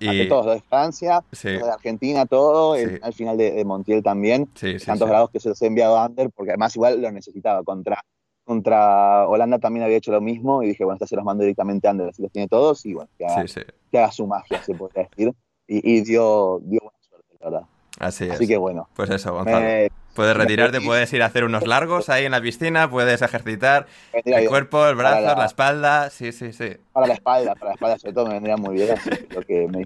Hace 0.07 0.23
Y 0.23 0.27
todos, 0.29 0.45
los 0.45 0.55
de 0.55 0.61
Francia, 0.61 1.23
Sí. 1.31 1.49
los 1.53 1.63
de 1.63 1.71
Argentina, 1.71 2.25
todo, 2.25 2.75
Sí. 2.75 2.81
el- 2.83 2.99
al 3.03 3.13
final 3.13 3.37
de, 3.37 3.51
de 3.51 3.65
Montiel 3.65 4.01
también. 4.03 4.47
sí, 4.55 4.79
sí, 4.79 4.85
tantos 4.85 5.07
grados 5.09 5.29
que 5.31 5.39
se 5.39 5.49
los 5.49 5.61
he 5.61 5.67
enviado 5.67 5.97
a 5.97 6.05
Ander, 6.05 6.29
porque 6.35 6.51
además 6.51 6.75
igual 6.75 7.01
lo 7.01 7.11
necesitaba. 7.11 7.63
Contra, 7.63 8.03
contra 8.43 9.27
Holanda 9.27 9.59
también 9.59 9.83
había 9.85 9.97
hecho 9.97 10.11
lo 10.11 10.21
mismo 10.21 10.61
y 10.63 10.67
dije, 10.67 10.83
bueno, 10.83 10.95
esta 10.95 11.07
se 11.07 11.15
los 11.15 11.25
mando 11.25 11.43
directamente 11.43 11.87
a 11.87 11.91
Ander, 11.91 12.09
así 12.09 12.21
los 12.21 12.31
tiene 12.31 12.47
todos 12.47 12.85
y 12.85 12.93
bueno, 12.93 13.09
que 13.17 13.25
haga, 13.25 13.43
que 13.43 14.11
su 14.11 14.27
magia, 14.27 14.61
se 14.63 14.73
podría 14.75 15.07
decir. 15.09 15.33
Y, 15.67 15.97
y 15.97 16.01
dio, 16.01 16.59
dio 16.63 16.79
buena 16.81 16.99
suerte, 17.01 17.35
la 17.39 17.49
verdad. 17.49 17.67
Así 17.99 18.25
es. 18.25 18.31
Así 18.31 18.45
que 18.47 18.57
bueno, 18.57 18.87
Pues 18.95 19.09
eso, 19.09 19.33
Gonzalo. 19.33 19.59
me, 19.65 19.89
Puedes 20.15 20.35
retirarte, 20.35 20.79
puedes 20.81 21.11
ir 21.13 21.21
a 21.21 21.25
hacer 21.25 21.43
unos 21.43 21.67
largos 21.67 22.09
ahí 22.09 22.25
en 22.25 22.31
la 22.31 22.41
piscina, 22.41 22.89
puedes 22.89 23.21
ejercitar 23.21 23.85
el 24.13 24.47
cuerpo, 24.47 24.87
el 24.87 24.95
brazo, 24.95 25.21
la- 25.21 25.35
la 25.35 25.45
espalda. 25.45 26.09
Sí, 26.09 26.31
sí, 26.31 26.53
sí. 26.53 26.77
Para 26.93 27.07
la 27.07 27.13
espalda, 27.15 27.53
para 27.55 27.71
la 27.71 27.73
espalda 27.75 27.99
sobre 27.99 28.13
todo 28.13 28.27
me 28.27 28.33
vendría 28.35 28.55
muy 28.55 28.75
bien, 28.75 28.91
así 28.91 29.09
lo 29.31 29.41
que 29.43 29.67
me 29.67 29.81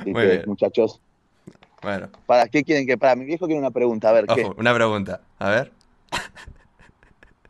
Así 0.00 0.12
Muy 0.12 0.22
que, 0.22 0.28
bien. 0.28 0.42
muchachos, 0.46 1.00
Bueno, 1.82 2.08
¿para 2.26 2.46
qué 2.46 2.62
quieren 2.62 2.86
que? 2.86 2.96
Para 2.96 3.16
mi 3.16 3.24
viejo 3.24 3.46
quiere 3.46 3.58
una 3.60 3.70
pregunta, 3.70 4.10
a 4.10 4.12
ver, 4.12 4.26
¿qué? 4.26 4.44
una 4.56 4.72
pregunta. 4.74 5.20
A 5.38 5.50
ver. 5.50 5.72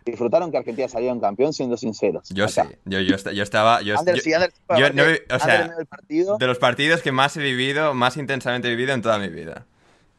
¿Disfrutaron 0.04 0.52
que 0.52 0.58
Argentina 0.58 0.88
saliera 0.88 1.12
un 1.12 1.20
campeón 1.20 1.52
siendo 1.52 1.76
sinceros? 1.76 2.28
Yo 2.30 2.46
sí. 2.48 2.60
Yo, 2.84 3.00
yo, 3.00 3.16
yo 3.16 3.42
estaba. 3.42 3.82
Yo, 3.82 3.98
Ander, 3.98 4.14
yo- 4.16 4.22
sí, 4.22 4.32
Ander, 4.32 4.52
yo 4.78 4.92
no 4.92 5.02
o 5.34 5.38
sea, 5.40 5.68
partido, 5.88 6.38
de 6.38 6.46
los 6.46 6.58
partidos 6.58 7.02
que 7.02 7.10
más 7.12 7.36
he 7.36 7.40
vivido, 7.42 7.92
más 7.92 8.16
intensamente 8.16 8.68
he 8.68 8.70
vivido 8.70 8.94
en 8.94 9.02
toda 9.02 9.18
mi 9.18 9.28
vida. 9.28 9.66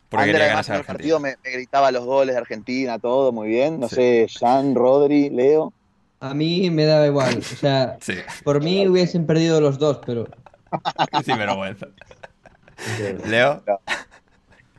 Porque 0.10 0.26
Ander 0.26 0.41
además 0.43 0.70
en 0.70 0.76
a 0.76 0.78
el 0.78 0.84
partido 0.86 1.20
me, 1.20 1.36
me 1.43 1.52
gritaba 1.52 1.91
los 1.91 2.06
goles 2.06 2.34
de 2.36 2.39
Argentina, 2.41 2.98
todo 3.00 3.32
muy 3.32 3.48
bien. 3.50 3.80
No 3.80 3.89
Sí. 3.89 3.96
sé, 3.96 4.28
Jan, 4.39 4.74
Rodri, 4.76 5.30
Leo. 5.30 5.74
A 6.20 6.34
mí 6.34 6.70
me 6.72 6.86
daba 6.86 7.06
igual. 7.06 7.38
O 7.39 7.41
sea, 7.41 7.98
Sí, 8.02 8.13
por 8.43 8.63
mí 8.63 8.88
hubiesen 8.88 9.26
perdido 9.26 9.60
los 9.62 9.78
dos, 9.80 10.00
pero 10.06 10.26
sin 11.26 11.38
vergüenza. 11.38 11.88
Leo. 13.28 13.63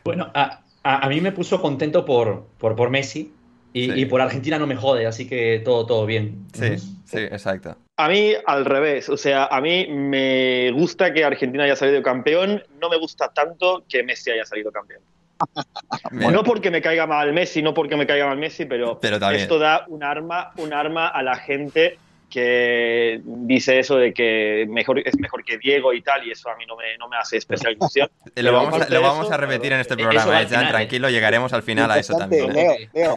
Bueno, 0.05 0.31
a, 0.35 0.63
a- 0.83 1.05
a 1.07 1.09
mí 1.09 1.21
me 1.21 1.33
puso 1.33 1.61
contento 1.61 2.05
por, 2.05 2.47
por, 2.59 2.75
por 2.77 2.91
Messi 2.91 3.33
y, 3.73 3.91
Sí. 3.91 4.01
y 4.01 4.05
por 4.07 4.21
Argentina 4.21 4.59
no 4.59 4.67
me 4.67 4.77
jode, 4.77 5.07
así 5.07 5.29
que 5.29 5.61
todo, 5.65 5.85
todo 5.87 6.07
bien. 6.07 6.47
Sí, 6.55 6.79
sí, 6.79 7.19
exacto. 7.19 7.77
A 7.97 8.09
mí 8.09 8.33
al 8.47 8.65
revés, 8.65 9.09
o 9.09 9.17
sea, 9.17 9.45
a 9.47 9.61
mí 9.61 9.87
me 9.89 10.71
gusta 10.73 11.13
que 11.13 11.25
Argentina 11.25 11.65
haya 11.65 11.77
salido 11.77 12.03
campeón, 12.03 12.63
no 12.81 12.89
me 12.89 12.97
gusta 12.99 13.29
tanto 13.33 13.85
que 13.89 14.03
Messi 14.03 14.31
haya 14.31 14.47
salido 14.47 14.73
campeón. 14.73 15.03
No 16.11 16.43
porque 16.43 16.71
me 16.71 16.83
caiga 16.83 17.07
mal 17.07 17.33
Messi, 17.33 17.63
no 17.63 17.75
porque 17.75 17.97
me 17.97 18.07
caiga 18.07 18.27
mal 18.27 18.39
Messi, 18.39 18.65
pero, 18.65 18.99
esto 19.33 19.59
da 19.59 19.85
un 19.89 20.03
arma, 20.03 20.53
un 20.57 20.73
arma 20.73 21.09
a 21.09 21.23
la 21.23 21.37
gente 21.37 21.99
que 22.31 23.21
dice 23.25 23.79
eso 23.79 23.97
de 23.97 24.13
que 24.13 24.67
mejor, 24.69 24.99
es 24.99 25.19
mejor 25.19 25.45
que 25.45 25.57
Diego 25.57 25.95
y 25.95 26.03
tal, 26.03 26.27
y 26.27 26.31
eso 26.31 26.51
a 26.51 26.57
mí 26.57 26.67
no 26.67 26.77
me, 26.77 26.97
no 26.99 27.09
me 27.09 27.17
hace 27.17 27.39
especial 27.39 27.73
ilusión. 27.73 28.11
Lo 28.37 28.53
vamos, 28.53 28.73
a, 28.73 28.77
aparte 28.77 28.93
lo 28.93 29.01
de 29.01 29.07
vamos 29.07 29.25
eso, 29.27 29.35
a 29.35 29.37
repetir 29.39 29.73
en 29.73 29.81
este 29.81 29.97
programa, 29.97 30.27
va 30.27 30.35
eh, 30.35 30.37
al 30.37 30.43
Jan, 30.43 30.49
final, 30.51 30.67
¿eh? 30.67 30.71
tranquilo, 30.71 31.11
llegaremos 31.11 31.53
al 31.53 31.63
final 31.63 31.91
a 31.91 31.99
eso 31.99 32.17
también. 32.17 32.51
¿eh? 32.57 32.89
Leo, 32.93 33.17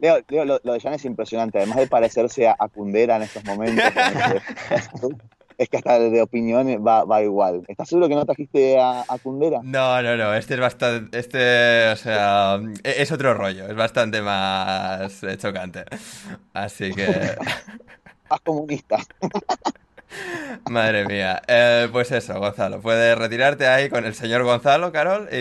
Leo, 0.00 0.24
Leo, 0.28 0.44
lo, 0.44 0.60
lo 0.62 0.72
de 0.74 0.80
Jan 0.80 0.94
es 0.94 1.04
impresionante. 1.04 1.58
Además 1.58 1.78
de 1.78 1.86
parecerse 1.88 2.46
a, 2.46 2.56
a 2.58 2.68
Kundera 2.68 3.16
en 3.16 3.22
estos 3.22 3.44
momentos, 3.44 3.84
es 5.62 5.68
que 5.68 5.76
hasta 5.78 5.98
de 5.98 6.22
opinión 6.22 6.66
va, 6.86 7.04
va 7.04 7.22
igual. 7.22 7.62
¿Estás 7.68 7.88
seguro 7.88 8.08
que 8.08 8.14
no 8.14 8.24
trajiste 8.24 8.78
a, 8.78 9.00
a 9.08 9.18
Kundera? 9.18 9.60
No, 9.62 10.00
no, 10.02 10.16
no, 10.16 10.34
este 10.34 10.54
es 10.54 10.60
bastante, 10.60 11.18
este, 11.18 11.88
o 11.90 11.96
sea, 11.96 12.60
e- 12.84 13.02
es 13.02 13.10
otro 13.12 13.34
rollo, 13.34 13.66
es 13.68 13.74
bastante 13.74 14.20
más 14.22 15.22
eh, 15.22 15.36
chocante. 15.38 15.84
Así 16.52 16.92
que, 16.92 17.06
Más 18.30 18.40
comunista. 18.40 18.96
madre 20.70 21.06
mía. 21.06 21.42
Eh, 21.46 21.88
pues 21.92 22.10
eso, 22.12 22.38
Gonzalo, 22.38 22.80
puedes 22.80 23.16
retirarte 23.16 23.66
ahí 23.66 23.88
con 23.88 24.04
el 24.04 24.14
señor 24.14 24.42
Gonzalo, 24.44 24.92
Carol, 24.92 25.28
y, 25.32 25.36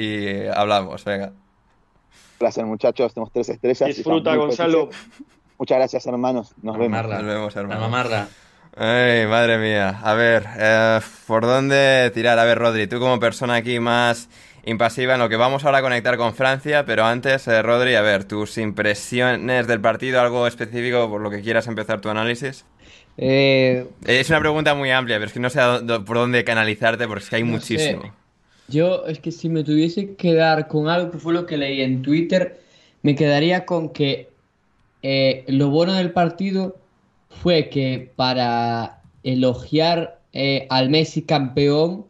y 0.00 0.46
hablamos, 0.54 1.04
venga. 1.04 1.26
Un 1.28 2.38
placer, 2.38 2.64
muchachos. 2.66 3.14
Tenemos 3.14 3.32
tres 3.32 3.48
estrellas. 3.50 3.88
Disfruta, 3.96 4.34
Gonzalo. 4.34 4.86
felices. 4.90 5.26
Muchas 5.58 5.78
gracias, 5.78 6.06
hermanos. 6.06 6.54
Nos 6.62 6.76
vemos. 6.76 6.90
Mamarla. 6.90 7.16
Nos 7.18 7.26
vemos, 7.26 7.54
La 7.54 7.60
hermano. 7.60 7.80
mamarla. 7.82 8.28
Ay, 8.74 9.26
madre 9.26 9.58
mía. 9.58 10.00
A 10.02 10.14
ver, 10.14 10.46
eh, 10.58 11.00
¿por 11.26 11.42
dónde 11.44 12.10
tirar? 12.14 12.38
A 12.38 12.44
ver, 12.44 12.58
Rodri, 12.58 12.86
tú 12.86 12.98
como 13.00 13.20
persona 13.20 13.56
aquí 13.56 13.78
más 13.80 14.28
impasiva 14.64 15.14
en 15.14 15.20
lo 15.20 15.28
que 15.28 15.36
vamos 15.36 15.64
ahora 15.64 15.78
a 15.78 15.82
conectar 15.82 16.16
con 16.16 16.34
Francia, 16.34 16.84
pero 16.86 17.04
antes, 17.04 17.46
eh, 17.48 17.60
Rodri, 17.62 17.94
a 17.96 18.00
ver, 18.02 18.24
tus 18.24 18.56
impresiones 18.58 19.66
del 19.66 19.80
partido, 19.80 20.20
algo 20.20 20.46
específico 20.46 21.08
por 21.10 21.20
lo 21.20 21.30
que 21.30 21.42
quieras 21.42 21.66
empezar 21.66 22.00
tu 22.00 22.08
análisis. 22.08 22.64
Eh, 23.16 23.86
Es 24.04 24.30
una 24.30 24.38
pregunta 24.40 24.74
muy 24.76 24.90
amplia, 24.92 25.16
pero 25.16 25.26
es 25.26 25.32
que 25.32 25.40
no 25.40 25.50
sé 25.50 25.60
por 26.06 26.16
dónde 26.18 26.44
canalizarte 26.44 27.08
porque 27.08 27.24
es 27.24 27.30
que 27.30 27.36
hay 27.36 27.42
No 27.44 27.58
muchísimo. 27.58 28.02
sé. 28.04 28.16
Yo 28.66 29.06
es 29.06 29.20
que 29.20 29.32
si 29.32 29.48
me 29.48 29.64
tuviese 29.64 30.16
que 30.16 30.34
dar 30.34 30.68
con 30.68 30.88
algo 30.88 31.10
que 31.10 31.18
fue 31.18 31.34
lo 31.34 31.46
que 31.46 31.56
leí 31.56 31.80
en 31.82 32.02
Twitter, 32.02 32.62
me 33.02 33.14
quedaría 33.16 33.66
con 33.66 33.92
que 33.92 34.36
eh, 35.02 35.44
lo 35.48 35.70
bueno 35.70 35.94
del 35.94 36.12
partido 36.12 36.81
fue 37.40 37.68
que 37.68 38.12
para 38.16 39.00
elogiar 39.22 40.20
eh, 40.32 40.66
al 40.70 40.88
Messi 40.90 41.22
campeón 41.22 42.06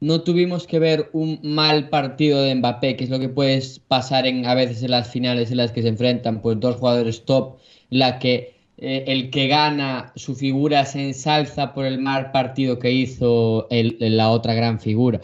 no 0.00 0.22
tuvimos 0.22 0.66
que 0.66 0.78
ver 0.78 1.10
un 1.12 1.40
mal 1.42 1.90
partido 1.90 2.42
de 2.42 2.54
Mbappé, 2.54 2.96
que 2.96 3.04
es 3.04 3.10
lo 3.10 3.18
que 3.18 3.28
puede 3.28 3.62
pasar 3.86 4.26
en, 4.26 4.46
a 4.46 4.54
veces 4.54 4.82
en 4.82 4.92
las 4.92 5.10
finales 5.10 5.50
en 5.50 5.58
las 5.58 5.72
que 5.72 5.82
se 5.82 5.88
enfrentan 5.88 6.40
pues 6.40 6.58
dos 6.58 6.76
jugadores 6.76 7.24
top, 7.26 7.58
la 7.90 8.18
que 8.18 8.54
eh, 8.78 9.04
el 9.08 9.28
que 9.30 9.46
gana 9.48 10.10
su 10.16 10.34
figura 10.34 10.86
se 10.86 11.04
ensalza 11.04 11.74
por 11.74 11.84
el 11.84 11.98
mal 11.98 12.30
partido 12.32 12.78
que 12.78 12.90
hizo 12.92 13.66
el- 13.70 13.96
la 14.00 14.30
otra 14.30 14.54
gran 14.54 14.80
figura. 14.80 15.20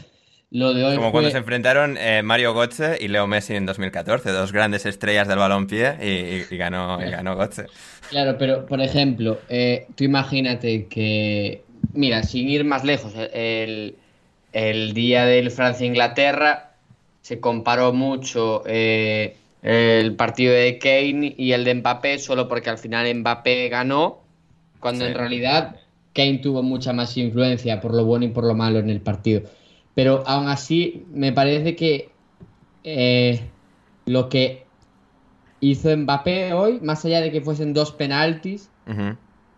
Lo 0.50 0.74
de 0.74 0.84
hoy 0.84 0.94
Como 0.96 1.06
fue- 1.08 1.12
cuando 1.12 1.30
se 1.30 1.38
enfrentaron 1.38 1.96
eh, 1.98 2.22
Mario 2.22 2.54
Götze 2.54 2.98
y 3.00 3.08
Leo 3.08 3.26
Messi 3.26 3.54
en 3.54 3.64
2014, 3.66 4.30
dos 4.30 4.52
grandes 4.52 4.84
estrellas 4.86 5.26
del 5.26 5.38
balompié 5.38 5.96
y, 6.02 6.06
y- 6.06 6.44
y 6.50 6.56
ganó, 6.58 6.98
y 7.04 7.10
ganó 7.10 7.34
Götze. 7.36 7.66
Claro, 8.08 8.38
pero 8.38 8.66
por 8.66 8.80
ejemplo, 8.80 9.44
eh, 9.48 9.88
tú 9.96 10.04
imagínate 10.04 10.86
que, 10.86 11.64
mira, 11.92 12.22
sin 12.22 12.48
ir 12.48 12.64
más 12.64 12.84
lejos, 12.84 13.12
el, 13.32 13.96
el 14.52 14.92
día 14.94 15.24
del 15.26 15.50
Francia-Inglaterra 15.50 16.76
se 17.20 17.40
comparó 17.40 17.92
mucho 17.92 18.62
eh, 18.66 19.36
el 19.62 20.14
partido 20.14 20.54
de 20.54 20.78
Kane 20.78 21.34
y 21.36 21.50
el 21.52 21.64
de 21.64 21.74
Mbappé 21.74 22.18
solo 22.20 22.46
porque 22.48 22.70
al 22.70 22.78
final 22.78 23.12
Mbappé 23.12 23.68
ganó, 23.68 24.22
cuando 24.78 25.04
Sí. 25.04 25.10
en 25.10 25.16
realidad 25.16 25.76
Kane 26.14 26.38
tuvo 26.38 26.62
mucha 26.62 26.92
más 26.92 27.16
influencia 27.16 27.80
por 27.80 27.92
lo 27.94 28.04
bueno 28.04 28.26
y 28.26 28.28
por 28.28 28.44
lo 28.44 28.54
malo 28.54 28.78
en 28.78 28.88
el 28.90 29.00
partido. 29.00 29.42
Pero 29.94 30.22
aún 30.26 30.48
así, 30.48 31.04
me 31.10 31.32
parece 31.32 31.74
que 31.74 32.10
eh, 32.84 33.40
lo 34.04 34.28
que 34.28 34.65
hizo 35.60 35.96
Mbappé 35.96 36.52
hoy, 36.52 36.80
más 36.80 37.04
allá 37.04 37.20
de 37.20 37.30
que 37.30 37.40
fuesen 37.40 37.72
dos 37.74 37.92
penaltis, 37.92 38.70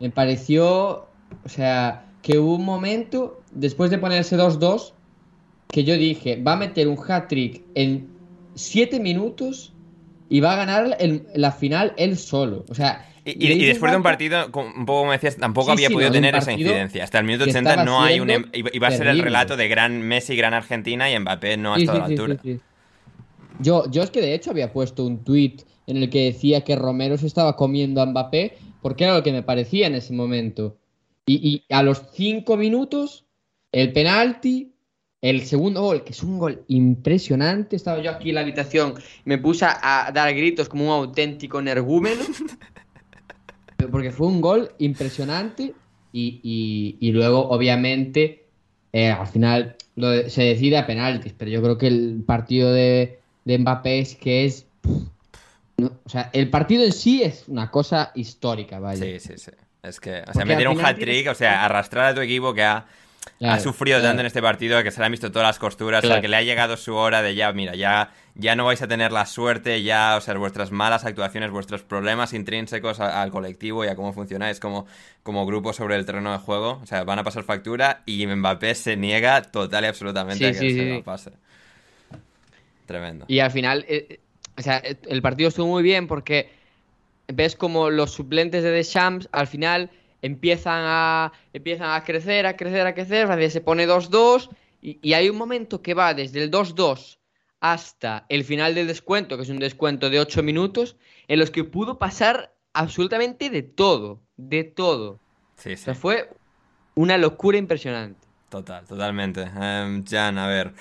me 0.00 0.10
pareció, 0.10 1.06
o 1.44 1.48
sea, 1.48 2.04
que 2.22 2.38
hubo 2.38 2.56
un 2.56 2.64
momento, 2.64 3.42
después 3.52 3.90
de 3.90 3.98
ponerse 3.98 4.36
2-2, 4.36 4.92
que 5.70 5.84
yo 5.84 5.94
dije, 5.96 6.42
va 6.42 6.52
a 6.52 6.56
meter 6.56 6.88
un 6.88 6.98
hat-trick 6.98 7.62
en 7.74 8.08
7 8.54 9.00
minutos 9.00 9.72
y 10.28 10.40
va 10.40 10.52
a 10.54 10.56
ganar 10.56 10.96
el- 10.98 11.26
la 11.34 11.52
final 11.52 11.94
él 11.96 12.16
solo. 12.16 12.64
O 12.68 12.74
sea, 12.74 13.04
Y, 13.24 13.66
después 13.66 13.92
de 13.92 13.96
un 13.98 14.02
partido, 14.02 14.46
un 14.46 14.86
poco 14.86 15.00
como 15.00 15.12
decías, 15.12 15.36
tampoco 15.36 15.66
Sí, 15.66 15.74
había 15.74 15.88
sí, 15.88 15.94
podido 15.94 16.10
no, 16.10 16.14
tener 16.14 16.34
esa 16.34 16.52
incidencia. 16.52 17.04
Hasta 17.04 17.18
el 17.18 17.26
minuto 17.26 17.44
que 17.44 17.50
80 17.50 17.70
estaba 17.70 17.84
no 17.84 18.02
hay 18.02 18.20
un... 18.20 18.30
em- 18.30 18.46
Iba 18.54 18.88
a 18.88 18.90
ser 18.90 19.06
el 19.06 19.18
relato 19.18 19.56
de 19.56 19.68
gran 19.68 20.00
Messi, 20.00 20.34
gran 20.34 20.54
Argentina 20.54 21.10
y 21.10 21.18
Mbappé 21.18 21.56
no 21.58 21.74
ha 21.74 21.76
Sí, 21.76 21.82
estado 21.82 21.98
a 21.98 22.00
la 22.00 22.06
altura. 22.06 22.36
Yo, 23.60 23.90
yo 23.90 24.02
es 24.02 24.10
que 24.10 24.20
de 24.20 24.34
hecho 24.34 24.50
había 24.50 24.72
puesto 24.72 25.04
un 25.04 25.24
tweet 25.24 25.56
en 25.88 25.96
el 25.96 26.10
que 26.10 26.26
decía 26.26 26.62
que 26.62 26.76
Romero 26.76 27.16
se 27.16 27.26
estaba 27.26 27.56
comiendo 27.56 28.00
a 28.00 28.06
Mbappé 28.06 28.58
porque 28.82 29.04
era 29.04 29.16
lo 29.16 29.22
que 29.22 29.32
me 29.32 29.42
parecía 29.42 29.86
en 29.86 29.94
ese 29.94 30.12
momento. 30.12 30.76
Y, 31.26 31.64
a 31.70 31.82
los 31.82 32.02
cinco 32.12 32.56
minutos, 32.56 33.26
el 33.72 33.92
penalti, 33.92 34.72
el 35.20 35.42
segundo 35.42 35.82
gol, 35.82 36.04
que 36.04 36.12
es 36.12 36.22
un 36.22 36.38
gol 36.38 36.64
impresionante. 36.68 37.76
Estaba 37.76 38.00
yo 38.00 38.10
aquí 38.10 38.30
en 38.30 38.36
la 38.36 38.42
habitación 38.42 38.94
me 39.24 39.36
puse 39.38 39.66
a, 39.66 40.10
dar 40.14 40.32
gritos 40.34 40.68
como 40.68 40.84
un 40.84 40.90
auténtico 40.90 41.58
energúmeno. 41.58 42.22
porque 43.90 44.10
fue 44.10 44.26
un 44.26 44.40
gol 44.40 44.70
impresionante 44.78 45.74
y, 46.12 46.96
y- 47.00 47.12
luego, 47.12 47.48
obviamente, 47.48 48.46
eh, 48.92 49.10
al 49.10 49.26
final 49.26 49.76
se 50.28 50.42
decide 50.42 50.78
a 50.78 50.86
penaltis, 50.86 51.34
pero 51.36 51.50
yo 51.50 51.62
creo 51.62 51.78
que 51.78 51.88
el 51.88 52.22
partido 52.26 52.72
de, 52.72 53.20
de 53.44 53.58
Mbappé 53.58 54.00
es 54.00 54.14
que 54.16 54.44
es... 54.44 54.66
no, 55.78 55.92
o 56.04 56.08
sea, 56.08 56.30
el 56.32 56.50
partido 56.50 56.84
en 56.84 56.92
sí 56.92 57.22
es 57.22 57.44
una 57.48 57.70
cosa 57.70 58.10
histórica, 58.14 58.78
vaya. 58.78 59.02
Sí, 59.02 59.18
sí, 59.20 59.38
sí. 59.38 59.52
Es 59.82 60.00
que, 60.00 60.10
o 60.10 60.14
sea, 60.24 60.32
Porque 60.32 60.44
meter 60.44 60.68
un 60.68 60.80
hat-trick, 60.84 61.06
tienes- 61.06 61.28
o 61.30 61.34
sea, 61.34 61.64
arrastrar 61.64 62.06
a 62.06 62.14
tu 62.14 62.20
equipo 62.20 62.52
que 62.52 62.64
ha, 62.64 62.84
sufrido 63.60 63.98
claro. 63.98 64.08
tanto 64.10 64.20
en 64.20 64.26
este 64.26 64.42
partido, 64.42 64.82
que 64.82 64.90
se 64.90 64.98
le 64.98 65.06
han 65.06 65.12
visto 65.12 65.30
todas 65.30 65.46
las 65.46 65.58
costuras, 65.60 66.04
o 66.04 66.08
sea, 66.08 66.20
que 66.20 66.26
le 66.28 66.36
ha 66.36 66.42
llegado 66.42 66.76
su 66.76 66.94
hora 66.94 67.22
de 67.22 67.36
ya, 67.36 67.52
mira, 67.52 67.76
ya, 67.76 68.10
ya 68.34 68.56
no 68.56 68.64
vais 68.64 68.82
a 68.82 68.88
tener 68.88 69.12
la 69.12 69.24
suerte, 69.26 69.82
ya, 69.84 70.16
o 70.16 70.20
sea, 70.20 70.34
vuestras 70.34 70.72
malas 70.72 71.04
actuaciones, 71.04 71.52
vuestros 71.52 71.82
problemas 71.82 72.32
intrínsecos 72.32 72.98
a- 72.98 73.22
al 73.22 73.30
colectivo 73.30 73.84
y 73.84 73.88
a 73.88 73.94
cómo 73.94 74.12
funcionáis 74.12 74.58
como, 74.58 74.86
como 75.22 75.46
grupo 75.46 75.72
sobre 75.72 75.94
el 75.94 76.04
terreno 76.06 76.32
de 76.32 76.38
juego, 76.38 76.80
o 76.82 76.86
sea, 76.86 77.04
van 77.04 77.20
a 77.20 77.24
pasar 77.24 77.44
factura 77.44 78.02
y 78.04 78.26
Mbappé 78.26 78.74
se 78.74 78.96
niega 78.96 79.42
total 79.42 79.84
y 79.84 79.86
absolutamente 79.86 80.38
Sí, 80.38 80.44
a 80.44 80.52
que 80.52 80.70
sí, 80.70 80.88
lo 80.88 80.96
sí. 80.96 81.02
pase. 81.02 81.30
Tremendo. 82.86 83.26
Y 83.28 83.40
al 83.40 83.50
final, 83.50 83.84
eh, 83.88 84.06
eh, 84.10 84.20
o 84.58 84.62
sea, 84.62 84.78
eh, 84.84 84.96
el 85.08 85.22
partido 85.22 85.48
estuvo 85.48 85.68
muy 85.68 85.82
bien 85.82 86.06
porque 86.06 86.50
ves 87.28 87.54
como 87.56 87.90
los 87.90 88.10
suplentes 88.10 88.62
de 88.62 88.70
Deschamps 88.70 89.28
al 89.32 89.46
final 89.46 89.90
empiezan 90.20 90.82
a, 90.84 91.32
empiezan 91.52 91.90
a 91.90 92.02
crecer, 92.02 92.46
a 92.46 92.56
crecer, 92.56 92.86
a 92.86 92.94
crecer, 92.94 93.26
Francia 93.26 93.50
se 93.50 93.60
pone 93.60 93.86
2-2 93.86 94.48
y, 94.82 94.98
y 95.00 95.12
hay 95.12 95.28
un 95.28 95.36
momento 95.36 95.80
que 95.80 95.94
va 95.94 96.12
desde 96.14 96.42
el 96.42 96.50
2-2 96.50 97.18
hasta 97.60 98.24
el 98.28 98.44
final 98.44 98.74
del 98.74 98.86
descuento, 98.86 99.36
que 99.36 99.42
es 99.42 99.48
un 99.48 99.58
descuento 99.58 100.10
de 100.10 100.20
8 100.20 100.42
minutos, 100.42 100.96
en 101.26 101.38
los 101.38 101.50
que 101.50 101.64
pudo 101.64 101.98
pasar 101.98 102.54
absolutamente 102.72 103.50
de 103.50 103.62
todo, 103.62 104.20
de 104.36 104.64
todo. 104.64 105.18
Sí, 105.56 105.72
O 105.72 105.76
sí. 105.76 105.84
sea, 105.84 105.94
fue 105.94 106.30
una 106.94 107.18
locura 107.18 107.58
impresionante. 107.58 108.26
Total, 108.48 108.84
totalmente. 108.86 109.42
Em, 109.42 110.04
Jan, 110.04 110.38
a 110.38 110.46
ver. 110.46 110.72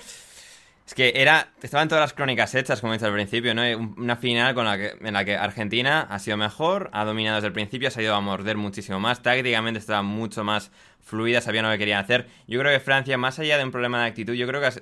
Es 0.88 0.94
que 0.94 1.12
era. 1.16 1.48
Estaban 1.60 1.86
todas 1.86 2.00
las 2.00 2.14
crónicas 2.14 2.54
hechas, 2.54 2.80
como 2.80 2.94
dicho 2.94 3.04
al 3.04 3.12
principio, 3.12 3.54
¿no? 3.54 3.60
Un- 3.76 3.94
Una 3.98 4.16
final 4.16 4.54
con 4.54 4.64
la 4.64 4.78
que, 4.78 4.94
en 4.98 5.12
la 5.12 5.22
que 5.22 5.36
Argentina 5.36 6.06
ha 6.08 6.18
sido 6.18 6.38
mejor, 6.38 6.88
ha 6.94 7.04
dominado 7.04 7.36
desde 7.36 7.48
el 7.48 7.52
principio, 7.52 7.90
se 7.90 8.00
ha 8.00 8.04
ido 8.04 8.14
a 8.14 8.22
morder 8.22 8.56
muchísimo 8.56 8.98
más. 8.98 9.22
Tácticamente 9.22 9.78
estaba 9.78 10.00
mucho 10.00 10.44
más 10.44 10.72
fluida, 11.04 11.42
sabían 11.42 11.66
lo 11.66 11.70
que 11.72 11.76
querían 11.78 12.00
hacer. 12.02 12.26
Yo 12.46 12.58
creo 12.58 12.72
que 12.72 12.80
Francia, 12.80 13.18
más 13.18 13.38
allá 13.38 13.58
de 13.58 13.64
un 13.64 13.70
problema 13.70 14.00
de 14.00 14.08
actitud, 14.08 14.32
yo 14.32 14.46
creo 14.46 14.62
que 14.62 14.80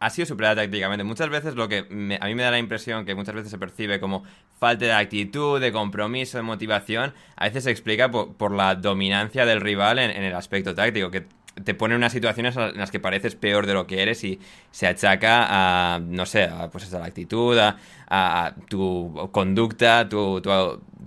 ha, 0.00 0.10
sido 0.10 0.26
superada 0.26 0.56
tácticamente. 0.56 1.04
Muchas 1.04 1.28
veces 1.28 1.54
lo 1.54 1.68
que 1.68 1.84
me- 1.88 2.18
a 2.20 2.26
mí 2.26 2.34
me 2.34 2.42
da 2.42 2.50
la 2.50 2.58
impresión 2.58 3.04
que 3.06 3.14
muchas 3.14 3.36
veces 3.36 3.52
se 3.52 3.58
percibe 3.58 4.00
como 4.00 4.24
falta 4.58 4.86
de 4.86 4.92
actitud, 4.92 5.60
de 5.60 5.70
compromiso, 5.70 6.36
de 6.36 6.42
motivación, 6.42 7.14
a 7.36 7.44
veces 7.44 7.62
se 7.62 7.70
explica 7.70 8.10
por, 8.10 8.34
por 8.36 8.50
la 8.50 8.74
dominancia 8.74 9.46
del 9.46 9.60
rival 9.60 10.00
en, 10.00 10.10
en 10.10 10.24
el 10.24 10.34
aspecto 10.34 10.74
táctico, 10.74 11.12
que 11.12 11.26
te 11.62 11.74
pone 11.74 11.94
en 11.94 11.98
unas 11.98 12.12
situaciones 12.12 12.56
en 12.56 12.76
las 12.76 12.90
que 12.90 13.00
pareces 13.00 13.36
peor 13.36 13.66
de 13.66 13.74
lo 13.74 13.86
que 13.86 14.02
eres 14.02 14.24
y 14.24 14.40
se 14.70 14.86
achaca 14.86 15.46
a, 15.48 16.00
no 16.00 16.26
sé, 16.26 16.44
a, 16.44 16.68
pues 16.70 16.92
a 16.92 16.98
la 16.98 17.06
actitud, 17.06 17.56
a, 17.58 17.76
a 18.08 18.54
tu 18.68 19.30
conducta, 19.32 20.08
tu, 20.08 20.40
tu, 20.40 20.50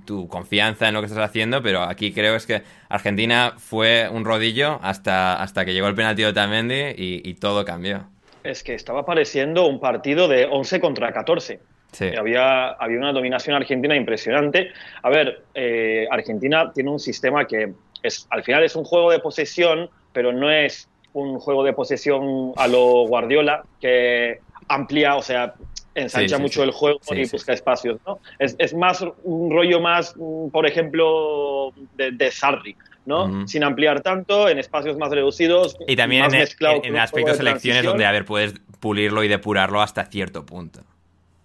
tu 0.05 0.27
confianza 0.27 0.87
en 0.87 0.93
lo 0.93 1.01
que 1.01 1.07
estás 1.07 1.23
haciendo, 1.23 1.61
pero 1.61 1.83
aquí 1.83 2.13
creo 2.13 2.35
es 2.35 2.45
que 2.45 2.63
Argentina 2.89 3.53
fue 3.57 4.07
un 4.09 4.25
rodillo 4.25 4.79
hasta, 4.81 5.41
hasta 5.41 5.65
que 5.65 5.73
llegó 5.73 5.87
el 5.87 5.95
penalti 5.95 6.21
de 6.21 6.29
Otamendi 6.29 6.93
y, 6.97 7.29
y 7.29 7.33
todo 7.35 7.65
cambió. 7.65 8.05
Es 8.43 8.63
que 8.63 8.73
estaba 8.73 9.05
pareciendo 9.05 9.67
un 9.67 9.79
partido 9.79 10.27
de 10.27 10.45
11 10.45 10.79
contra 10.79 11.11
14. 11.11 11.59
Sí. 11.91 12.11
Había, 12.17 12.69
había 12.69 12.97
una 12.97 13.11
dominación 13.11 13.55
argentina 13.55 13.95
impresionante. 13.95 14.71
A 15.03 15.09
ver, 15.09 15.43
eh, 15.53 16.07
Argentina 16.11 16.71
tiene 16.73 16.89
un 16.89 16.99
sistema 16.99 17.45
que 17.45 17.73
es, 18.03 18.27
al 18.29 18.43
final 18.43 18.63
es 18.63 18.75
un 18.75 18.83
juego 18.83 19.11
de 19.11 19.19
posesión, 19.19 19.89
pero 20.17 20.33
no 20.33 20.49
es 20.49 20.89
un 21.13 21.37
juego 21.37 21.63
de 21.63 21.73
posesión 21.73 22.51
a 22.55 22.67
lo 22.67 23.05
Guardiola, 23.05 23.63
que 23.79 24.39
amplía, 24.67 25.15
o 25.15 25.21
sea, 25.21 25.53
ensancha 25.93 26.39
mucho 26.39 26.63
el 26.63 26.71
juego 26.71 26.99
y 27.11 27.29
busca 27.29 27.53
espacios, 27.53 27.99
¿no? 28.03 28.17
Es, 28.39 28.55
es, 28.57 28.73
más 28.73 29.05
un 29.23 29.51
rollo 29.51 29.79
más, 29.79 30.15
mm, 30.17 30.47
por 30.47 30.65
ejemplo, 30.65 31.71
de, 31.95 32.13
de 32.13 32.31
Sarri, 32.31 32.75
¿no? 33.05 33.47
Sin 33.47 33.63
ampliar 33.63 34.01
tanto, 34.01 34.49
en 34.49 34.57
espacios 34.57 34.97
más 34.97 35.11
reducidos. 35.11 35.77
Y 35.87 35.95
también 35.95 36.25
en, 36.25 36.33
en, 36.33 36.85
en 36.85 36.97
aspectos 36.97 37.33
de 37.37 37.45
selecciones 37.45 37.83
donde, 37.83 38.07
a 38.07 38.11
ver, 38.11 38.25
puedes 38.25 38.55
pulirlo 38.79 39.23
y 39.23 39.27
depurarlo 39.27 39.83
hasta 39.83 40.05
cierto 40.05 40.47
punto. 40.47 40.81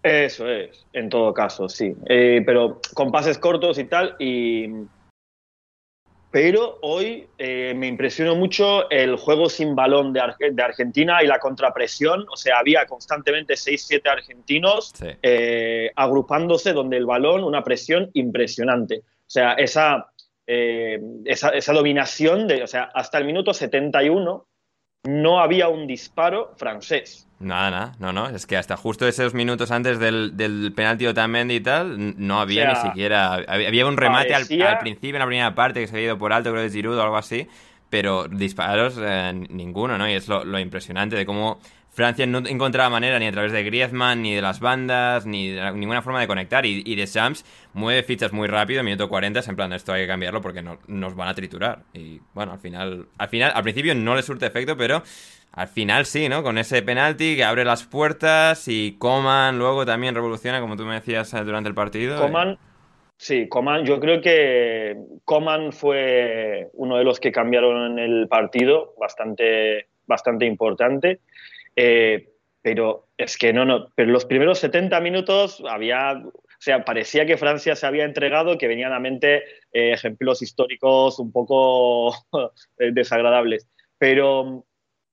Eso 0.02 0.48
es, 0.48 0.86
en 0.94 1.10
todo 1.10 1.34
caso, 1.34 1.68
sí. 1.68 1.94
Eh, 2.06 2.42
pero 2.46 2.80
con 2.94 3.12
pases 3.12 3.36
cortos 3.36 3.78
y 3.78 3.84
tal, 3.84 4.16
y 4.18 4.70
pero 6.32 6.78
hoy 6.80 7.28
eh, 7.36 7.74
me 7.76 7.86
impresionó 7.86 8.34
mucho 8.34 8.88
el 8.90 9.16
juego 9.16 9.50
sin 9.50 9.74
balón 9.74 10.14
de, 10.14 10.22
de, 10.50 10.62
Argentina 10.62 11.22
y 11.22 11.26
la 11.26 11.38
contrapresión. 11.38 12.24
O 12.32 12.36
sea, 12.38 12.58
había 12.58 12.86
constantemente 12.86 13.52
6-7 13.52 14.08
argentinos 14.08 14.94
eh, 15.22 15.90
agrupándose 15.94 16.72
donde 16.72 16.96
el 16.96 17.04
balón, 17.04 17.44
una 17.44 17.62
presión 17.62 18.10
impresionante. 18.14 19.00
O 19.00 19.30
sea, 19.32 19.52
esa, 19.52 20.10
eh, 20.46 20.98
esa, 21.26 21.50
esa, 21.50 21.74
dominación 21.74 22.48
de, 22.48 22.62
o 22.62 22.66
sea, 22.66 22.84
hasta 22.94 23.18
el 23.18 23.26
minuto 23.26 23.52
71 23.52 24.46
no 25.04 25.38
había 25.38 25.68
un 25.68 25.86
disparo 25.86 26.54
francés. 26.56 27.28
Nada, 27.42 27.70
nada, 27.70 27.92
no, 27.98 28.12
no, 28.12 28.28
es 28.28 28.46
que 28.46 28.56
hasta 28.56 28.76
justo 28.76 29.06
esos 29.08 29.34
minutos 29.34 29.72
antes 29.72 29.98
del, 29.98 30.36
del 30.36 30.72
penalti 30.74 31.04
de 31.04 31.10
Otamendi 31.10 31.56
y 31.56 31.60
tal, 31.60 32.14
no 32.16 32.40
había 32.40 32.72
ni 32.72 32.76
siquiera, 32.76 33.34
había 33.34 33.84
un 33.84 33.96
remate 33.96 34.32
al, 34.32 34.46
principio, 34.78 35.16
en 35.16 35.18
la 35.18 35.26
primera 35.26 35.54
parte, 35.54 35.80
que 35.80 35.88
se 35.88 35.96
había 35.96 36.06
ido 36.06 36.18
por 36.18 36.32
alto, 36.32 36.50
creo 36.50 36.62
que 36.62 36.68
es 36.68 36.72
Giroud 36.72 36.96
o 36.96 37.02
algo 37.02 37.16
así, 37.16 37.48
pero 37.90 38.28
disparos 38.28 38.96
eh, 39.02 39.32
ninguno, 39.50 39.98
¿no? 39.98 40.08
Y 40.08 40.14
es 40.14 40.28
lo, 40.28 40.44
lo, 40.44 40.58
impresionante 40.60 41.16
de 41.16 41.26
cómo 41.26 41.58
Francia 41.90 42.26
no 42.26 42.38
encontraba 42.38 42.88
manera 42.88 43.18
ni 43.18 43.26
a 43.26 43.32
través 43.32 43.52
de 43.52 43.62
Griezmann, 43.64 44.22
ni 44.22 44.34
de 44.34 44.40
las 44.40 44.60
bandas, 44.60 45.26
ni 45.26 45.50
de 45.50 45.72
ninguna 45.72 46.00
forma 46.00 46.20
de 46.20 46.26
conectar. 46.26 46.64
Y, 46.64 46.82
y 46.86 46.94
de 46.94 47.04
Shams 47.04 47.44
mueve 47.74 48.02
fichas 48.02 48.32
muy 48.32 48.48
rápido, 48.48 48.82
minuto 48.82 49.10
40, 49.10 49.40
es 49.40 49.48
en 49.48 49.56
plan, 49.56 49.72
esto 49.74 49.92
hay 49.92 50.02
que 50.02 50.08
cambiarlo 50.08 50.40
porque 50.40 50.62
no, 50.62 50.78
nos 50.86 51.14
van 51.14 51.28
a 51.28 51.34
triturar. 51.34 51.82
Y 51.92 52.20
bueno, 52.32 52.52
al 52.52 52.60
final, 52.60 53.08
al 53.18 53.28
final, 53.28 53.52
al 53.54 53.62
principio 53.62 53.94
no 53.94 54.14
le 54.14 54.22
surte 54.22 54.46
efecto, 54.46 54.74
pero 54.74 55.02
al 55.52 55.68
final 55.68 56.06
sí, 56.06 56.28
¿no? 56.28 56.42
Con 56.42 56.56
ese 56.56 56.82
penalti 56.82 57.36
que 57.36 57.44
abre 57.44 57.64
las 57.64 57.84
puertas 57.84 58.68
y 58.68 58.96
Coman 58.98 59.58
luego 59.58 59.84
también 59.84 60.14
revoluciona, 60.14 60.60
como 60.60 60.76
tú 60.76 60.84
me 60.84 60.94
decías 60.94 61.32
eh, 61.34 61.44
durante 61.44 61.68
el 61.68 61.74
partido. 61.74 62.18
Coman, 62.18 62.58
sí, 63.18 63.48
Coman, 63.48 63.84
yo 63.84 64.00
creo 64.00 64.22
que 64.22 64.96
Coman 65.24 65.72
fue 65.72 66.70
uno 66.72 66.96
de 66.96 67.04
los 67.04 67.20
que 67.20 67.32
cambiaron 67.32 67.98
el 67.98 68.28
partido, 68.28 68.94
bastante, 68.98 69.88
bastante 70.06 70.46
importante. 70.46 71.20
Eh, 71.76 72.30
pero 72.62 73.08
es 73.18 73.36
que 73.36 73.52
no, 73.52 73.64
no, 73.64 73.88
pero 73.94 74.10
los 74.10 74.24
primeros 74.24 74.58
70 74.60 75.00
minutos 75.00 75.62
había, 75.68 76.12
o 76.14 76.32
sea, 76.60 76.84
parecía 76.84 77.26
que 77.26 77.36
Francia 77.36 77.76
se 77.76 77.86
había 77.86 78.04
entregado, 78.04 78.56
que 78.56 78.68
venían 78.68 78.92
a 78.92 79.00
mente 79.00 79.42
eh, 79.72 79.92
ejemplos 79.92 80.40
históricos 80.40 81.18
un 81.18 81.30
poco 81.30 82.14
desagradables. 82.78 83.68
Pero, 83.98 84.64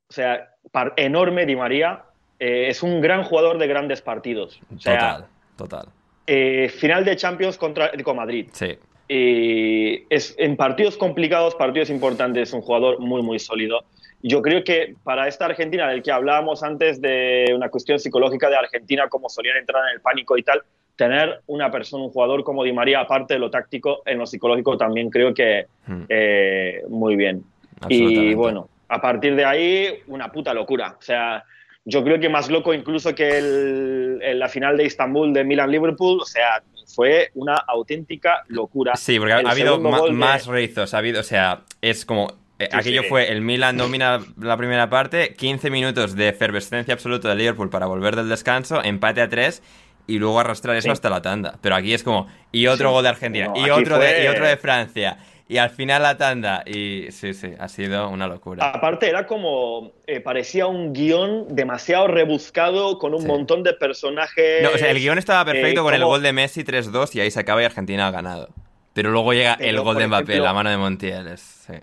o 0.09 0.13
sea, 0.13 0.55
enorme 0.97 1.45
Di 1.45 1.55
María, 1.55 2.03
eh, 2.39 2.67
es 2.69 2.83
un 2.83 3.01
gran 3.01 3.23
jugador 3.23 3.57
de 3.57 3.67
grandes 3.67 4.01
partidos. 4.01 4.59
O 4.75 4.79
sea, 4.79 4.97
total, 4.97 5.25
total. 5.55 5.87
Eh, 6.25 6.69
final 6.69 7.05
de 7.05 7.15
Champions 7.15 7.57
contra 7.57 7.85
Atlético 7.85 8.13
Madrid. 8.13 8.47
Sí. 8.51 8.77
Eh, 9.07 10.05
es, 10.09 10.35
en 10.37 10.55
partidos 10.55 10.97
complicados, 10.97 11.55
partidos 11.55 11.89
importantes, 11.89 12.49
es 12.49 12.53
un 12.53 12.61
jugador 12.61 12.99
muy, 12.99 13.21
muy 13.21 13.39
sólido 13.39 13.83
yo 14.21 14.41
creo 14.41 14.63
que 14.63 14.95
para 15.03 15.27
esta 15.27 15.45
Argentina, 15.45 15.87
del 15.87 16.03
que 16.03 16.11
hablábamos 16.11 16.61
antes 16.63 17.01
de 17.01 17.51
una 17.55 17.69
cuestión 17.69 17.99
psicológica 17.99 18.49
de 18.49 18.57
Argentina, 18.57 19.07
cómo 19.07 19.29
solían 19.29 19.57
entrar 19.57 19.83
en 19.87 19.95
el 19.95 20.01
pánico 20.01 20.37
y 20.37 20.43
tal, 20.43 20.61
tener 20.95 21.41
una 21.47 21.71
persona, 21.71 22.03
un 22.03 22.11
jugador 22.11 22.43
como 22.43 22.63
Di 22.63 22.73
María, 22.73 22.99
aparte 22.99 23.35
de 23.35 23.39
lo 23.39 23.49
táctico, 23.49 24.01
en 24.05 24.17
lo 24.17 24.25
psicológico 24.25 24.77
también 24.77 25.09
creo 25.09 25.33
que 25.33 25.67
hmm. 25.87 26.03
eh, 26.09 26.81
muy 26.89 27.15
bien. 27.15 27.43
Y 27.87 28.33
bueno, 28.33 28.67
a 28.89 28.99
partir 29.01 29.35
de 29.35 29.45
ahí, 29.45 29.99
una 30.07 30.31
puta 30.31 30.53
locura. 30.53 30.95
O 30.99 31.01
sea, 31.01 31.45
yo 31.85 32.03
creo 32.03 32.19
que 32.19 32.29
más 32.29 32.49
loco 32.49 32.73
incluso 32.73 33.15
que 33.15 33.37
el, 33.37 34.39
la 34.39 34.49
final 34.49 34.77
de 34.77 34.85
Istambul 34.85 35.33
de 35.33 35.43
Milan-Liverpool, 35.43 36.19
o 36.21 36.25
sea, 36.25 36.61
fue 36.93 37.29
una 37.35 37.55
auténtica 37.55 38.43
locura. 38.47 38.95
Sí, 38.95 39.17
porque 39.19 39.33
ha, 39.33 39.39
habido 39.39 39.79
más 39.79 40.47
rizos, 40.47 40.93
ha 40.93 40.97
habido, 40.97 41.21
o 41.21 41.23
sea, 41.23 41.61
es 41.81 42.05
como 42.05 42.33
eh, 42.59 42.67
aquello 42.73 43.03
fue 43.03 43.31
el 43.31 43.41
Milan 43.41 43.77
domina 43.77 44.19
la 44.37 44.57
primera 44.57 44.89
parte, 44.89 45.33
15 45.35 45.69
minutos 45.69 46.15
de 46.15 46.27
efervescencia 46.27 46.93
absoluta 46.93 47.29
de 47.29 47.35
Liverpool 47.35 47.69
para 47.69 47.85
volver 47.85 48.17
del 48.17 48.27
descanso, 48.27 48.83
empate 48.83 49.21
a 49.21 49.29
3 49.29 49.63
y 50.07 50.19
luego 50.19 50.39
arrastrar 50.39 50.75
eso 50.75 50.91
hasta 50.91 51.09
la 51.09 51.21
tanda. 51.21 51.57
Pero 51.61 51.75
aquí 51.75 51.93
es 51.93 52.03
como, 52.03 52.27
y 52.51 52.67
otro 52.67 52.91
gol 52.91 53.03
de 53.03 53.09
Argentina, 53.09 53.53
y, 53.55 53.69
otro 53.69 53.97
de, 53.97 54.25
y 54.25 54.27
otro 54.27 54.45
de 54.45 54.57
Francia, 54.57 55.17
y 55.49 55.57
al 55.57 55.71
final 55.71 56.03
la 56.03 56.15
tanda. 56.15 56.63
Y 56.63 57.07
sí, 57.09 57.33
sí, 57.33 57.53
ha 57.57 57.67
sido 57.67 58.07
una 58.07 58.27
locura. 58.27 58.69
Aparte, 58.69 59.09
era 59.09 59.25
como. 59.25 59.93
Eh, 60.05 60.21
parecía 60.21 60.67
un 60.67 60.93
guion 60.93 61.55
demasiado 61.55 62.07
rebuscado 62.07 62.99
con 62.99 63.15
un 63.15 63.25
montón 63.25 63.63
de 63.63 63.73
personajes. 63.73 64.61
No, 64.61 64.69
o 64.69 64.77
sea, 64.77 64.91
el 64.91 64.99
guion 64.99 65.17
estaba 65.17 65.43
perfecto 65.43 65.81
eh, 65.81 65.83
con 65.83 65.93
el 65.95 66.05
gol 66.05 66.21
de 66.21 66.33
Messi 66.33 66.63
3-2 66.63 67.15
y 67.15 67.21
ahí 67.21 67.31
se 67.31 67.39
acaba 67.39 67.63
y 67.63 67.65
Argentina 67.65 68.07
ha 68.07 68.11
ganado. 68.11 68.49
Pero 68.93 69.09
luego 69.09 69.33
llega 69.33 69.55
el 69.55 69.81
gol 69.81 69.97
de 69.97 70.07
Mbappé, 70.07 70.37
la 70.39 70.53
mano 70.53 70.69
de 70.69 70.77
Montiel. 70.77 71.35
Sí. 71.37 71.73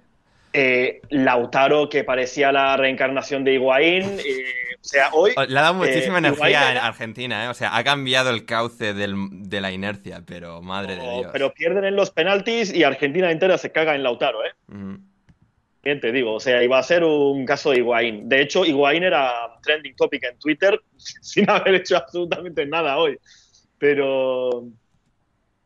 Eh, 0.53 1.03
Lautaro, 1.11 1.89
que 1.89 2.05
parecía 2.05 2.53
la 2.53 2.77
reencarnación 2.77 3.43
de 3.43 3.55
Higuaín. 3.55 4.19
O 4.87 4.89
sea, 4.89 5.11
hoy. 5.13 5.33
Le 5.49 5.59
ha 5.59 5.63
dado 5.63 5.75
muchísima 5.75 6.15
eh, 6.15 6.19
energía 6.19 6.81
a 6.81 6.87
Argentina, 6.87 7.45
¿eh? 7.45 7.49
O 7.49 7.55
sea, 7.55 7.77
ha 7.77 7.83
cambiado 7.83 8.31
el 8.31 8.47
cauce 8.47 8.95
de 8.95 9.61
la 9.61 9.73
inercia, 9.73 10.23
pero 10.25 10.63
madre 10.63 10.95
de 10.95 11.03
Dios. 11.03 11.27
Pero 11.33 11.53
pierden 11.53 11.85
en 11.85 11.97
los 11.97 12.13
penaltis 12.13 12.73
y 12.73 12.85
Argentina 12.85 13.33
entera 13.33 13.59
se 13.59 13.73
caga 13.73 13.97
en 13.97 14.05
Lautaro, 14.05 14.45
¿eh? 14.45 14.53
Bien 15.83 16.01
te 16.01 16.13
digo, 16.13 16.35
o 16.35 16.41
sea, 16.41 16.63
iba 16.63 16.79
a 16.79 16.83
ser 16.85 17.03
un 17.03 17.45
caso 17.45 17.71
de 17.71 17.79
Higuaín. 17.79 18.29
De 18.29 18.43
hecho, 18.43 18.65
Higuaín 18.65 19.03
era 19.03 19.33
trending 19.63 19.97
topic 19.97 20.23
en 20.23 20.39
Twitter 20.39 20.81
sin 20.97 21.51
haber 21.51 21.75
hecho 21.75 21.97
absolutamente 21.97 22.65
nada 22.65 22.97
hoy. 22.97 23.19
Pero 23.79 24.69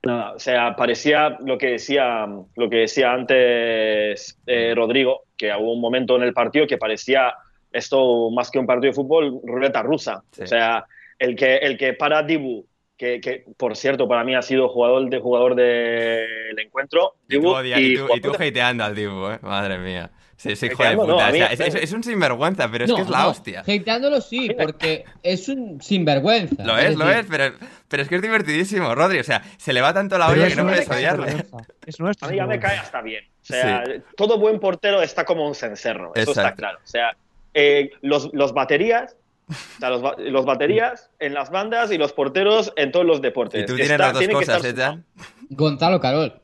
Nada, 0.03 0.33
o 0.33 0.39
sea, 0.39 0.75
parecía 0.77 1.37
lo 1.45 1.59
que 1.59 1.73
decía, 1.73 2.27
lo 2.57 2.71
que 2.71 2.77
decía 2.77 3.13
antes 3.13 4.39
eh, 4.47 4.73
Rodrigo, 4.75 5.25
que 5.37 5.53
hubo 5.53 5.75
un 5.75 5.81
momento 5.81 6.17
en 6.17 6.23
el 6.23 6.33
partido 6.33 6.67
que 6.67 6.79
parecía 6.79 7.35
esto 7.73 8.31
más 8.31 8.51
que 8.51 8.59
un 8.59 8.67
partido 8.67 8.91
de 8.91 8.95
fútbol, 8.95 9.41
ruleta 9.45 9.83
rusa. 9.83 10.23
O 10.41 10.47
sea, 10.47 10.85
el 11.19 11.37
que, 11.37 11.57
el 11.57 11.77
que 11.77 11.95
para 11.95 12.23
Dibu, 12.23 12.67
que, 12.97 13.21
que, 13.21 13.45
por 13.57 13.77
cierto 13.77 14.07
para 14.09 14.25
mí 14.25 14.35
ha 14.35 14.43
sido 14.43 14.69
jugador 14.69 15.09
de 15.09 15.19
jugador 15.21 15.55
del 15.55 16.59
encuentro. 16.59 17.15
Dibu, 17.29 17.61
y, 17.63 17.97
tú, 17.97 18.09
y, 18.15 18.21
tú, 18.21 18.33
hateando 18.33 18.85
al 18.85 18.95
Dibu, 18.95 19.29
¿eh? 19.29 19.39
madre 19.43 19.79
mía. 19.79 20.11
Sí, 20.41 20.57
sí, 20.57 20.67
hijo 20.67 20.83
de 20.83 20.97
puta. 20.97 21.29
es, 21.29 21.93
un 21.93 22.03
sinvergüenza, 22.03 22.71
pero 22.71 22.87
es 22.87 22.93
que 22.95 23.03
es 23.03 23.11
la 23.11 23.29
hostia. 23.29 23.61
Hateándolo 23.61 24.23
sí, 24.23 24.49
porque 24.59 25.05
es 25.23 25.51
un 25.51 25.83
sinvergüenza. 25.83 26.65
Lo 26.65 26.79
es, 26.79 26.97
lo 26.97 27.11
es, 27.11 27.27
pero, 27.29 27.55
pero 27.89 28.03
es 28.03 28.09
que 28.09 28.15
es 28.15 28.23
divertidísimo, 28.23 28.95
Rodri. 28.95 29.19
O 29.19 29.25
sea, 29.25 29.43
se 29.59 29.75
le 29.75 29.83
va 29.83 29.93
tanto 29.93 30.17
la 30.17 30.29
olla 30.29 30.49
que 30.49 30.57
no 30.57 30.63
puedes 30.65 30.89
odiarle. 30.89 31.45
Es 31.85 32.01
nuestro. 32.01 32.27
A 32.27 32.31
mí 32.31 32.39
ya 32.39 32.47
me 32.47 32.59
cae 32.59 32.79
hasta 32.79 33.03
bien. 33.03 33.23
O 33.27 33.45
sea, 33.45 33.85
todo 34.17 34.39
buen 34.39 34.61
portero 34.61 35.03
está 35.03 35.27
como 35.27 35.47
un 35.47 35.55
cencerro. 35.55 36.13
Eso 36.15 36.31
está 36.31 36.55
claro. 36.55 36.79
O 36.83 36.87
sea, 36.87 37.15
eh, 37.55 37.91
los, 38.03 38.31
los 38.33 38.53
baterías 38.53 39.17
o 39.51 39.81
sea, 39.81 39.91
los, 39.91 40.03
los, 40.19 40.45
baterías 40.45 41.11
en 41.19 41.35
las 41.35 41.51
bandas 41.51 41.91
y 41.91 41.99
los 41.99 42.13
porteros 42.13 42.73
en 42.77 42.93
todos 42.93 43.05
los 43.05 43.21
deportes. 43.21 43.65
Y 43.65 43.67
tú 43.67 43.75
tienes 43.75 43.99
las 43.99 44.13
dos 44.13 44.29
cosas, 44.29 44.65
¿eh, 44.65 44.75
Jan? 44.77 45.05
Gonzalo 45.49 46.01
Carol. 46.01 46.41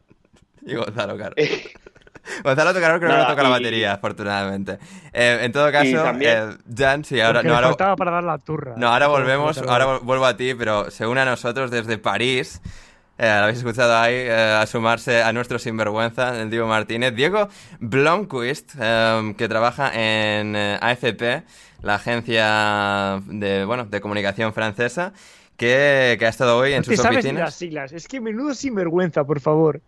Y 0.63 0.75
Gonzalo 0.75 1.17
Carol. 1.17 1.35
Gonzalo 2.43 2.75
Tocarol 2.75 2.99
creo 2.99 3.11
que 3.13 3.19
no 3.19 3.27
toca 3.27 3.43
la 3.43 3.49
batería, 3.49 3.93
afortunadamente. 3.93 4.79
Eh, 5.13 5.39
en 5.43 5.53
todo 5.53 5.71
caso, 5.71 6.13
eh, 6.21 6.57
Jan, 6.77 7.05
sí, 7.05 7.21
ahora... 7.21 7.43
No, 7.43 7.55
ahora 7.55 7.97
para 7.97 8.11
dar 8.11 8.25
la 8.25 8.39
turra. 8.39 8.75
No, 8.77 8.89
ahora 8.89 9.07
volvemos, 9.07 9.59
ahora 9.59 9.99
vuelvo 9.99 10.27
a 10.27 10.37
ti, 10.37 10.55
pero 10.55 10.91
se 10.91 11.07
une 11.07 11.21
a 11.21 11.25
nosotros 11.25 11.71
desde 11.71 11.99
París. 11.99 12.61
Eh, 13.19 13.27
lo 13.27 13.45
habéis 13.45 13.59
escuchado 13.59 13.97
ahí, 13.97 14.15
eh, 14.15 14.59
a 14.61 14.67
sumarse 14.67 15.23
a 15.23 15.33
nuestro 15.33 15.59
sinvergüenza, 15.59 16.39
el 16.41 16.51
Diego 16.51 16.67
Martínez. 16.67 17.15
Diego 17.15 17.49
Blomquist, 17.81 18.73
eh, 18.79 19.35
que 19.39 19.49
trabaja 19.49 19.91
en 19.95 20.55
AFP, 20.55 21.43
la 21.83 21.95
agencia 21.95 23.23
de, 23.27 23.65
bueno, 23.65 23.87
de 23.87 24.01
comunicación 24.01 24.53
francesa, 24.53 25.15
que, 25.57 26.17
que 26.19 26.27
ha 26.27 26.29
estado 26.29 26.59
hoy 26.59 26.75
en 26.75 26.85
sus 26.85 26.97
sabes 26.97 27.19
oficinas. 27.19 27.41
las 27.41 27.55
siglas? 27.55 27.93
Es 27.93 28.07
que 28.07 28.21
menudo 28.21 28.55
sinvergüenza, 28.55 29.25
por 29.25 29.41
favor. 29.41 29.81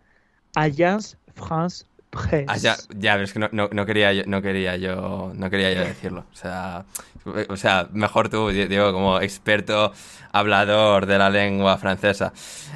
Agence 0.55 1.15
France 1.35 1.85
Pues... 2.09 2.45
Ah, 2.47 2.57
ya, 2.57 2.75
ya, 2.95 3.13
pero 3.13 3.25
es 3.25 3.33
que 3.33 3.39
no, 3.39 3.49
no, 3.51 3.69
no 3.71 3.85
quería 3.85 4.11
yo, 4.13 4.23
no 4.25 4.41
quería 4.41 4.75
yo, 4.77 5.31
no 5.35 5.49
quería 5.49 5.71
yo 5.73 5.81
decirlo. 5.81 6.25
O 6.31 6.35
sea, 6.35 6.85
o 7.49 7.57
sea, 7.57 7.87
mejor 7.91 8.29
tú, 8.29 8.49
Diego, 8.49 8.91
como 8.93 9.19
experto 9.21 9.91
hablador 10.31 11.05
de 11.05 11.17
la 11.17 11.29
lengua 11.29 11.77
francesa. 11.77 12.33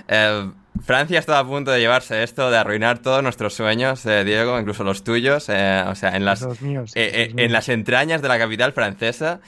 Eh, 0.08 0.50
Francia 0.84 1.20
está 1.20 1.38
a 1.40 1.46
punto 1.46 1.70
de 1.72 1.80
llevarse 1.80 2.24
esto, 2.24 2.50
de 2.50 2.58
arruinar 2.58 2.98
todos 3.00 3.22
nuestros 3.22 3.54
sueños, 3.54 4.06
eh, 4.08 4.24
Diego, 4.24 4.60
incluso 4.60 4.84
los 4.84 5.04
tuyos. 5.04 5.48
eh, 5.50 5.84
o 5.88 5.94
sea, 5.96 6.16
en 6.16 6.26
las, 6.26 6.42
Los 6.42 6.62
míos, 6.62 6.92
eh, 6.96 7.12
eh, 7.14 7.26
los 7.28 7.36
míos. 7.36 7.46
en 7.46 7.54
las 7.54 7.70
entrañas 7.70 8.22
de 8.22 8.28
la 8.28 8.40
capital 8.40 8.74
francesa. 8.74 9.40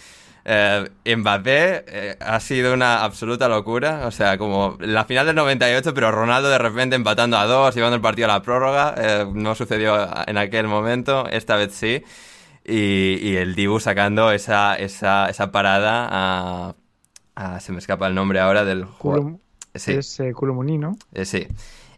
Eh, 0.48 0.88
Mbappé 1.18 1.86
eh, 1.88 2.18
ha 2.20 2.40
sido 2.40 2.76
una 2.76 3.04
absoluta 3.04 3.50
locura. 3.50 4.02
O 4.06 4.12
sea, 4.12 4.38
como 4.38 4.78
la 4.80 5.04
final 5.06 5.26
del 5.26 5.36
98, 5.36 5.94
pero 5.96 6.12
Ronaldo 6.12 6.50
de 6.50 6.60
repente 6.60 6.96
empatando 6.96 7.38
a 7.40 7.46
dos, 7.48 7.74
llevando 7.74 7.96
el 7.96 8.02
partido 8.02 8.30
a 8.30 8.34
la 8.36 8.42
prórroga. 8.44 8.94
eh, 8.96 9.26
no 9.34 9.56
sucedió 9.56 10.08
en 10.28 10.38
aquel 10.38 10.68
momento, 10.68 11.28
esta 11.28 11.56
vez 11.56 11.74
sí. 11.74 12.04
Y, 12.68 13.18
y 13.22 13.36
el 13.36 13.54
Dibu 13.56 13.80
sacando 13.80 14.32
esa, 14.32 14.76
esa, 14.76 15.30
esa 15.30 15.52
parada 15.52 16.08
a, 16.12 16.76
a- 17.36 17.60
Se 17.60 17.72
me 17.72 17.78
escapa 17.80 18.08
el 18.08 18.16
nombre 18.16 18.40
ahora 18.40 18.66
del 18.66 18.86
jugador. 18.86 19.38
Sí, 19.74 19.94
Es 19.94 20.20
eh, 20.20 20.32
Colomoni, 20.34 20.78
¿no? 20.78 20.98
eh, 21.14 21.26
sí. 21.26 21.48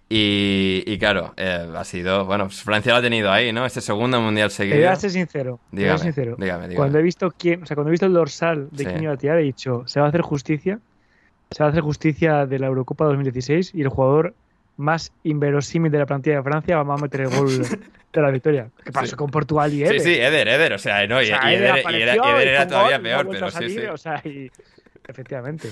Y, 0.09 0.83
y 0.87 0.97
claro, 0.97 1.33
eh, 1.37 1.67
ha 1.75 1.83
sido. 1.83 2.25
Bueno, 2.25 2.45
pues 2.45 2.63
Francia 2.63 2.93
lo 2.93 2.99
ha 2.99 3.01
tenido 3.01 3.29
ahí, 3.31 3.51
¿no? 3.51 3.65
Este 3.65 3.81
segundo 3.81 4.21
mundial 4.21 4.49
Te 4.49 4.63
voy 4.63 4.69
seguido. 4.71 4.89
a 4.89 4.95
ser 4.95 5.11
sincero. 5.11 5.59
te 5.69 5.77
voy 5.81 5.85
a 5.89 5.97
ser 5.97 6.05
sincero. 6.07 6.35
dígame, 6.39 6.63
dígame. 6.69 6.75
Cuando 6.75 6.97
he 6.99 7.01
visto 7.01 7.31
quién, 7.37 7.63
o 7.63 7.65
sea, 7.65 7.75
cuando 7.75 7.89
he 7.89 7.91
visto 7.91 8.05
el 8.05 8.13
dorsal 8.13 8.69
de 8.71 8.77
Sí. 8.79 8.85
quién 8.85 9.03
iba 9.03 9.13
a 9.13 9.17
tirar, 9.17 9.37
he 9.39 9.43
dicho, 9.43 9.83
se 9.85 9.99
va 9.99 10.05
a 10.05 10.09
hacer 10.09 10.21
justicia. 10.21 10.79
Se 11.51 11.61
va 11.63 11.67
a 11.67 11.71
hacer 11.71 11.81
justicia 11.83 12.45
de 12.45 12.59
la 12.59 12.67
Eurocopa 12.67 13.05
2016 13.05 13.71
y 13.73 13.81
el 13.81 13.89
jugador 13.89 14.33
más 14.77 15.11
inverosímil 15.23 15.91
de 15.91 15.99
la 15.99 16.05
plantilla 16.05 16.37
de 16.37 16.43
Francia 16.43 16.81
va 16.83 16.93
a 16.95 16.97
meter 16.97 17.21
el 17.21 17.29
gol 17.29 17.49
de 18.19 18.25
la 18.27 18.31
victoria. 18.31 18.69
¿Qué 18.83 18.91
pasó 18.91 19.07
Sí. 19.07 19.15
con 19.15 19.29
Portugal 19.29 19.71
y 19.73 19.77
Sí, 19.77 19.83
Eder? 19.83 19.99
sí, 20.01 20.13
Eder, 20.15 20.47
Eder, 20.47 20.73
o 20.73 20.77
sea, 20.77 21.05
no, 21.07 21.21
y, 21.21 21.25
O 21.25 21.27
sea, 21.27 21.51
y 21.51 21.55
Eder 21.55 21.63
Eder, 21.63 21.75
y 21.77 21.79
apareció 21.81 22.03
era, 22.03 22.15
y 22.15 22.29
Eder 22.35 22.45
y 22.45 22.49
era 22.49 22.59
con 22.59 22.67
todavía 22.69 22.97
gol, 22.97 23.03
no 23.03 23.09
peor, 23.09 23.27
pero 23.31 23.51
sí, 23.51 23.69
sí. 23.69 23.85
o 23.85 23.97
sea, 23.97 24.21
y- 24.25 24.51
efectivamente. 25.07 25.69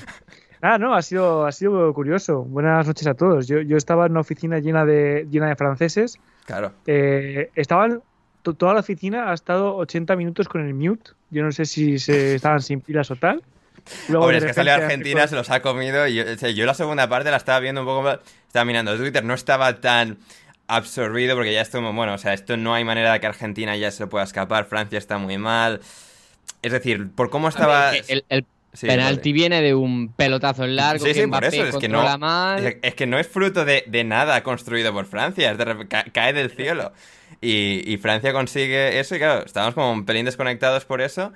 Ah, 0.61 0.77
no, 0.77 0.95
ha 0.95 1.01
sido, 1.01 1.45
ha 1.45 1.51
sido 1.51 1.93
curioso. 1.93 2.43
Buenas 2.43 2.87
noches 2.87 3.05
a 3.07 3.13
todos. 3.13 3.47
Yo, 3.47 3.61
yo 3.61 3.77
estaba 3.77 4.05
en 4.05 4.13
una 4.13 4.21
oficina 4.21 4.59
llena 4.59 4.85
de, 4.85 5.27
llena 5.29 5.49
de 5.49 5.55
franceses. 5.55 6.17
Claro. 6.45 6.71
Eh, 6.87 7.49
estaban, 7.55 8.01
to- 8.41 8.53
toda 8.53 8.73
la 8.73 8.79
oficina 8.79 9.29
ha 9.29 9.33
estado 9.33 9.75
80 9.75 10.15
minutos 10.15 10.47
con 10.47 10.65
el 10.65 10.73
mute. 10.73 11.11
Yo 11.29 11.43
no 11.43 11.51
sé 11.51 11.65
si 11.65 11.99
se 11.99 12.35
estaban 12.35 12.61
sin 12.61 12.81
pilas 12.81 13.11
o 13.11 13.15
tal. 13.15 13.43
Luego, 14.09 14.25
Hombre, 14.25 14.37
es 14.39 14.43
que 14.45 14.49
repente, 14.49 14.71
Argentina, 14.71 15.27
se 15.27 15.35
los 15.35 15.49
ha 15.51 15.61
comido. 15.61 16.07
Y 16.07 16.15
yo, 16.15 16.23
o 16.23 16.37
sea, 16.37 16.49
yo 16.49 16.65
la 16.65 16.73
segunda 16.73 17.07
parte 17.07 17.29
la 17.29 17.37
estaba 17.37 17.59
viendo 17.59 17.81
un 17.81 17.87
poco 17.87 18.01
más. 18.01 18.19
Estaba 18.47 18.65
mirando 18.65 18.95
Twitter, 18.97 19.23
no 19.23 19.33
estaba 19.35 19.79
tan 19.79 20.17
absorbido 20.67 21.35
porque 21.35 21.53
ya 21.53 21.61
estuvo. 21.61 21.91
Bueno, 21.93 22.13
o 22.13 22.17
sea, 22.17 22.33
esto 22.33 22.57
no 22.57 22.73
hay 22.73 22.83
manera 22.83 23.13
de 23.13 23.19
que 23.19 23.27
Argentina 23.27 23.75
ya 23.77 23.91
se 23.91 24.03
lo 24.03 24.09
pueda 24.09 24.23
escapar. 24.23 24.65
Francia 24.65 24.97
está 24.97 25.17
muy 25.17 25.37
mal. 25.37 25.79
Es 26.61 26.71
decir, 26.71 27.11
por 27.13 27.29
cómo 27.29 27.47
estaba. 27.49 27.95
El, 27.95 28.25
el 28.29 28.45
Sí, 28.73 28.87
penalti 28.87 29.29
vale. 29.29 29.33
viene 29.39 29.61
de 29.61 29.73
un 29.73 30.11
pelotazo 30.11 30.65
en 30.65 30.75
largo 30.75 31.05
Sí, 31.05 31.13
sí, 31.13 31.25
por 31.27 31.45
eso, 31.45 31.63
es 31.63 31.77
que 31.77 31.87
no- 31.87 32.17
mal. 32.17 32.77
Es, 32.81 32.93
que 32.93 33.07
no 33.07 33.17
es 33.17 33.25
fruto 33.25 33.63
de, 33.63 33.85
de 33.87 34.03
nada 34.03 34.43
construido 34.43 34.91
por 34.91 35.05
Francia, 35.05 35.49
es 35.51 35.57
de 35.57 35.87
cae 36.11 36.33
del 36.33 36.51
cielo. 36.51 36.91
Y, 37.39 37.89
y 37.89 37.95
Francia 37.99 38.33
consigue 38.33 38.99
eso 38.99 39.15
y 39.15 39.19
claro, 39.19 39.45
estábamos 39.45 39.75
como 39.75 39.93
un 39.93 40.05
pelín 40.05 40.25
desconectados 40.25 40.83
por 40.83 40.99
eso. 41.01 41.31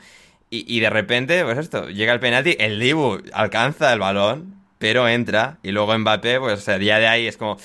Y, 0.49 0.65
y 0.67 0.81
de 0.81 0.89
repente, 0.89 1.41
pues 1.45 1.57
esto, 1.59 1.87
llega 1.89 2.11
el 2.11 2.19
penalti, 2.19 2.57
el 2.59 2.77
Dibu 2.77 3.19
alcanza 3.31 3.93
el 3.93 3.99
balón, 3.99 4.55
pero 4.77 5.07
entra. 5.07 5.59
Y 5.63 5.71
luego 5.71 5.97
Mbappé, 5.97 6.41
pues 6.41 6.59
o 6.59 6.61
sea, 6.61 6.77
ya 6.77 6.99
de 6.99 7.07
ahí 7.07 7.25
es 7.25 7.37
como, 7.37 7.57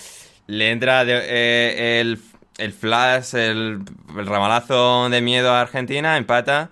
le 0.46 0.70
entra 0.70 1.04
de- 1.04 1.22
eh, 1.24 2.00
el, 2.00 2.20
el 2.58 2.72
flash, 2.72 3.34
el, 3.34 3.80
ramalazo 4.14 5.08
de 5.08 5.20
miedo 5.20 5.52
a 5.52 5.60
Argentina, 5.62 6.16
empata. 6.16 6.70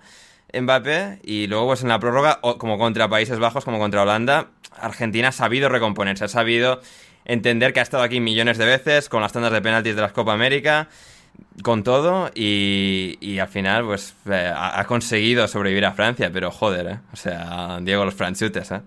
Mbappé 0.53 1.19
y 1.23 1.47
luego 1.47 1.65
pues 1.67 1.81
en 1.81 1.89
la 1.89 1.97
prórroga, 1.99 2.39
como 2.59 2.77
contra 2.77 3.09
Países 3.09 3.39
Bajos, 3.39 3.65
como 3.65 3.79
contra 3.79 4.03
Holanda, 4.03 4.49
Argentina 4.79 5.29
ha 5.29 5.31
sabido 5.31 5.67
recomponerse, 5.67 6.25
ha 6.25 6.27
sabido 6.27 6.79
entender 7.25 7.73
que 7.73 7.79
ha 7.79 7.83
estado 7.83 8.03
aquí 8.03 8.19
millones 8.19 8.59
de 8.59 8.65
veces 8.67 9.09
con 9.09 9.21
las 9.21 9.33
tandas 9.33 9.51
de 9.51 9.61
penaltis 9.63 9.95
de 9.95 10.01
las 10.03 10.11
Copa 10.11 10.31
América, 10.33 10.89
con 11.63 11.83
todo 11.83 12.29
y, 12.35 13.17
y 13.19 13.39
al 13.39 13.47
final 13.47 13.83
pues 13.85 14.13
eh, 14.29 14.53
ha, 14.55 14.79
ha 14.79 14.85
conseguido 14.85 15.47
sobrevivir 15.47 15.85
a 15.85 15.93
Francia, 15.93 16.29
pero 16.31 16.51
joder, 16.51 16.85
¿eh? 16.87 16.99
O 17.11 17.15
sea, 17.15 17.79
Diego 17.81 18.05
los 18.05 18.13
franchutes, 18.13 18.69
¿eh? 18.71 18.81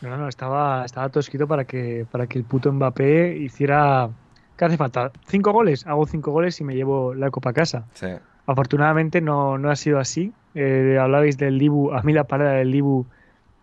No, 0.00 0.16
no, 0.16 0.28
estaba, 0.28 0.84
estaba 0.84 1.08
todo 1.08 1.20
escrito 1.20 1.48
para 1.48 1.64
que, 1.64 2.06
para 2.10 2.26
que 2.26 2.38
el 2.38 2.44
puto 2.44 2.72
Mbappé 2.72 3.36
hiciera. 3.36 4.10
¿Qué 4.56 4.64
hace 4.64 4.76
falta? 4.76 5.10
¿Cinco 5.26 5.52
goles? 5.52 5.86
Hago 5.86 6.06
cinco 6.06 6.30
goles 6.30 6.60
y 6.60 6.64
me 6.64 6.74
llevo 6.74 7.14
la 7.14 7.30
copa 7.30 7.50
a 7.50 7.52
casa. 7.52 7.84
Sí. 7.94 8.08
Afortunadamente 8.46 9.20
no, 9.20 9.58
no 9.58 9.70
ha 9.70 9.76
sido 9.76 9.98
así. 9.98 10.32
Eh, 10.54 10.98
hablabais 11.00 11.36
del 11.36 11.58
Dibu. 11.58 11.92
A 11.92 12.02
mí 12.02 12.12
la 12.12 12.24
parada 12.24 12.52
del 12.52 12.72
Dibu 12.72 13.06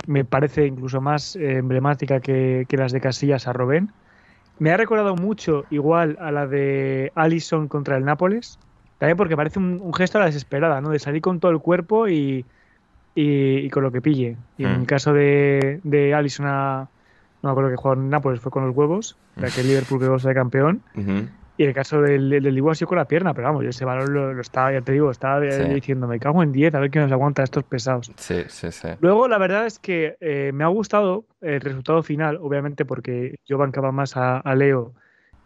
me 0.07 0.23
parece 0.25 0.65
incluso 0.65 1.01
más 1.01 1.35
eh, 1.35 1.57
emblemática 1.57 2.19
que, 2.19 2.65
que 2.67 2.77
las 2.77 2.91
de 2.91 3.01
Casillas 3.01 3.47
a 3.47 3.53
Robén. 3.53 3.91
Me 4.59 4.71
ha 4.71 4.77
recordado 4.77 5.15
mucho 5.15 5.65
igual 5.69 6.17
a 6.19 6.31
la 6.31 6.47
de 6.47 7.11
Allison 7.15 7.67
contra 7.67 7.97
el 7.97 8.05
Nápoles. 8.05 8.59
También 8.97 9.17
porque 9.17 9.35
parece 9.35 9.59
un, 9.59 9.81
un 9.81 9.93
gesto 9.93 10.17
a 10.17 10.21
la 10.21 10.27
desesperada, 10.27 10.79
¿no? 10.79 10.89
De 10.89 10.99
salir 10.99 11.21
con 11.21 11.39
todo 11.39 11.51
el 11.51 11.59
cuerpo 11.59 12.07
y, 12.07 12.45
y, 13.15 13.57
y 13.65 13.69
con 13.69 13.81
lo 13.83 13.91
que 13.91 14.01
pille. 14.01 14.37
Y 14.57 14.63
en 14.65 14.77
Mm. 14.77 14.81
el 14.81 14.87
caso 14.87 15.13
de, 15.13 15.79
de 15.83 16.13
Allison 16.13 16.45
a... 16.47 16.89
No 17.41 17.49
me 17.49 17.51
acuerdo 17.51 17.69
que 17.69 17.75
jugó 17.77 17.93
en 17.93 18.09
Nápoles, 18.09 18.39
fue 18.41 18.51
con 18.51 18.65
los 18.67 18.75
huevos, 18.75 19.17
ya 19.37 19.49
que 19.51 19.61
el 19.61 19.67
Liverpool 19.67 19.99
quedó 19.99 20.17
de 20.17 20.33
campeón. 20.33 20.81
Y 21.57 21.63
en 21.63 21.69
el 21.69 21.73
caso 21.75 22.01
del, 22.01 22.29
del 22.29 22.53
Dibu 22.55 22.69
ha 22.71 22.75
sido 22.75 22.87
con 22.89 22.97
la 22.97 23.05
pierna, 23.07 23.33
pero 23.33 23.47
vamos, 23.47 23.63
yo 23.63 23.69
ese 23.69 23.85
balón 23.85 24.13
lo, 24.13 24.33
lo 24.33 24.41
estaba, 24.41 24.73
ya 24.73 24.81
te 24.81 24.91
digo, 24.91 25.09
estaba 25.11 25.39
Sí. 25.49 25.63
diciendo, 25.63 26.05
me 26.07 26.19
cago 26.19 26.43
en 26.43 26.51
10, 26.51 26.73
a 26.75 26.79
ver 26.79 26.89
quién 26.91 27.03
nos 27.05 27.11
aguanta 27.13 27.43
estos 27.43 27.63
pesados. 27.63 28.11
Sí, 28.17 28.43
sí, 28.47 28.71
sí. 28.71 28.89
Luego, 28.99 29.27
la 29.29 29.37
verdad 29.37 29.65
es 29.67 29.79
que 29.79 30.17
eh, 30.19 30.51
me 30.53 30.63
ha 30.63 30.67
gustado 30.67 31.27
el 31.41 31.61
resultado 31.61 32.01
final, 32.03 32.39
obviamente 32.41 32.83
porque 32.83 33.35
yo 33.45 33.57
bancaba 33.57 33.91
más 33.93 34.17
a, 34.17 34.39
a 34.39 34.55
Leo 34.55 34.95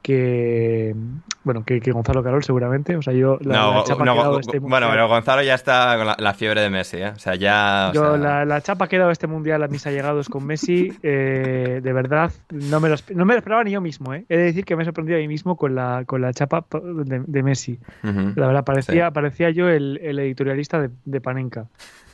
que, 0.02 0.96
bueno, 1.44 1.64
que, 1.66 1.80
que 1.82 1.92
Gonzalo 1.92 2.24
Carol, 2.24 2.44
seguramente. 2.44 2.96
O 2.96 3.02
sea, 3.02 3.14
yo 3.14 3.38
la, 3.42 3.58
No, 3.58 3.74
la 3.76 3.84
chapa 3.84 4.06
no, 4.06 4.14
que 4.14 4.20
he 4.20 4.24
dado 4.24 4.40
este 4.40 4.60
bueno, 4.60 4.76
mundial- 4.88 4.92
pero 4.92 5.08
Gonzalo 5.08 5.42
ya 5.44 5.56
está 5.56 5.96
con 5.98 6.08
la, 6.08 6.16
la 6.18 6.34
fiebre 6.34 6.62
de 6.62 6.70
Messi, 6.70 6.98
¿eh? 6.98 7.10
O 7.10 7.20
sea, 7.20 7.36
ya... 7.36 7.90
o 7.92 7.94
yo 7.94 8.02
sea, 8.02 8.18
la, 8.18 8.46
la 8.46 8.62
chapa 8.62 8.88
que 8.88 8.96
he 8.96 9.00
dado 9.00 9.12
este 9.12 9.28
mundial 9.28 9.62
a 9.64 9.68
mis 9.68 9.86
allegados 9.86 10.30
con 10.30 10.46
Messi, 10.46 10.92
eh, 11.04 11.80
de 11.84 11.94
verdad, 11.94 12.32
no 12.50 12.80
me, 12.80 12.90
lo, 12.90 12.96
no 13.14 13.26
me 13.26 13.34
lo 13.34 13.38
esperaba 13.40 13.64
ni 13.64 13.72
yo 13.72 13.82
mismo. 13.82 14.14
¿eh? 14.14 14.26
He 14.30 14.38
de 14.38 14.44
decir 14.44 14.66
que 14.66 14.76
me 14.76 14.84
he 14.84 14.86
sorprendido 14.86 15.18
a 15.18 15.22
mí 15.22 15.28
mismo 15.28 15.56
con 15.58 15.76
la, 15.76 16.04
con 16.06 16.22
la 16.22 16.34
chapa 16.34 16.66
de, 16.72 17.22
de 17.26 17.44
Messi. 17.44 17.80
La 18.04 18.48
verdad, 18.48 18.64
parecía, 18.64 19.08
Sí. 19.08 19.14
parecía 19.14 19.50
yo 19.50 19.70
el, 19.70 20.00
el 20.04 20.20
editorialista 20.20 20.82
de, 20.82 20.90
de 21.06 21.22
Panenka. 21.22 21.66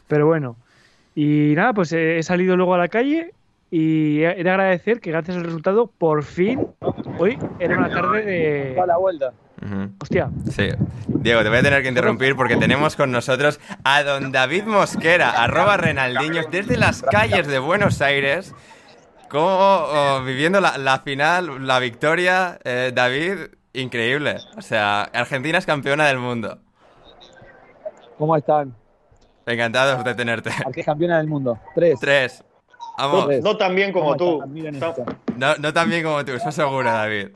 Pero 0.08 0.26
bueno. 0.28 0.58
Y 1.18 1.54
nada, 1.56 1.72
pues 1.74 1.94
he 1.94 2.22
salido 2.24 2.58
luego 2.58 2.74
a 2.76 2.78
la 2.78 2.90
calle 2.90 3.32
y 3.78 4.24
he 4.24 4.42
de 4.42 4.50
agradecer 4.50 5.02
que 5.02 5.12
gracias 5.12 5.36
al 5.36 5.44
resultado, 5.44 5.88
por 5.88 6.24
fin, 6.24 6.66
hoy 7.20 7.38
era 7.60 7.78
una 7.78 7.90
tarde 7.90 8.24
de... 8.24 8.84
la 8.88 8.96
vuelta. 8.96 9.34
Ujú. 9.62 9.90
Hostia, 10.02 10.30
Sí. 10.50 10.70
Diego, 11.10 11.44
te 11.44 11.50
voy 11.50 11.58
a 11.58 11.62
tener 11.62 11.84
que 11.84 11.90
interrumpir 11.90 12.38
porque 12.38 12.56
tenemos 12.56 12.96
con 12.96 13.12
nosotros 13.12 13.60
a 13.84 14.02
don 14.04 14.32
David 14.32 14.64
Mosquera, 14.64 15.44
arroba 15.44 15.76
Renaldiños, 15.76 16.46
desde 16.50 16.78
las 16.78 17.02
calles 17.02 17.48
de 17.48 17.60
Buenos 17.60 18.02
Aires. 18.02 18.56
Como 19.30 19.46
oh, 19.46 20.24
viviendo 20.24 20.62
la, 20.62 20.78
la 20.78 21.00
final, 21.00 21.68
la 21.68 21.80
victoria, 21.80 22.58
eh, 22.64 22.94
David, 22.96 23.56
increíble. 23.74 24.38
O 24.58 24.62
sea, 24.62 25.02
Argentina 25.02 25.58
es 25.58 25.66
campeona 25.66 26.08
del 26.08 26.20
mundo. 26.20 26.60
¿Cómo 28.18 28.38
están? 28.38 28.74
Encantados 29.46 30.02
de 30.06 30.16
tenerte. 30.16 30.50
Argentina 30.52 30.86
campeona 30.86 31.18
del 31.18 31.28
mundo. 31.28 31.60
Tres. 31.76 32.00
Tres. 32.00 32.46
Vamos. 32.98 33.26
Tres. 33.28 33.44
No 33.44 33.58
tan 33.58 33.76
bien 33.76 33.92
como 33.92 34.16
¿Cómo 34.16 34.18
tú. 34.18 34.44
No, 35.38 35.56
no 35.58 35.74
tan 35.74 35.90
bien 35.90 36.04
como 36.04 36.24
tú, 36.24 36.32
eso 36.34 36.52
seguro, 36.52 36.90
David. 36.92 37.30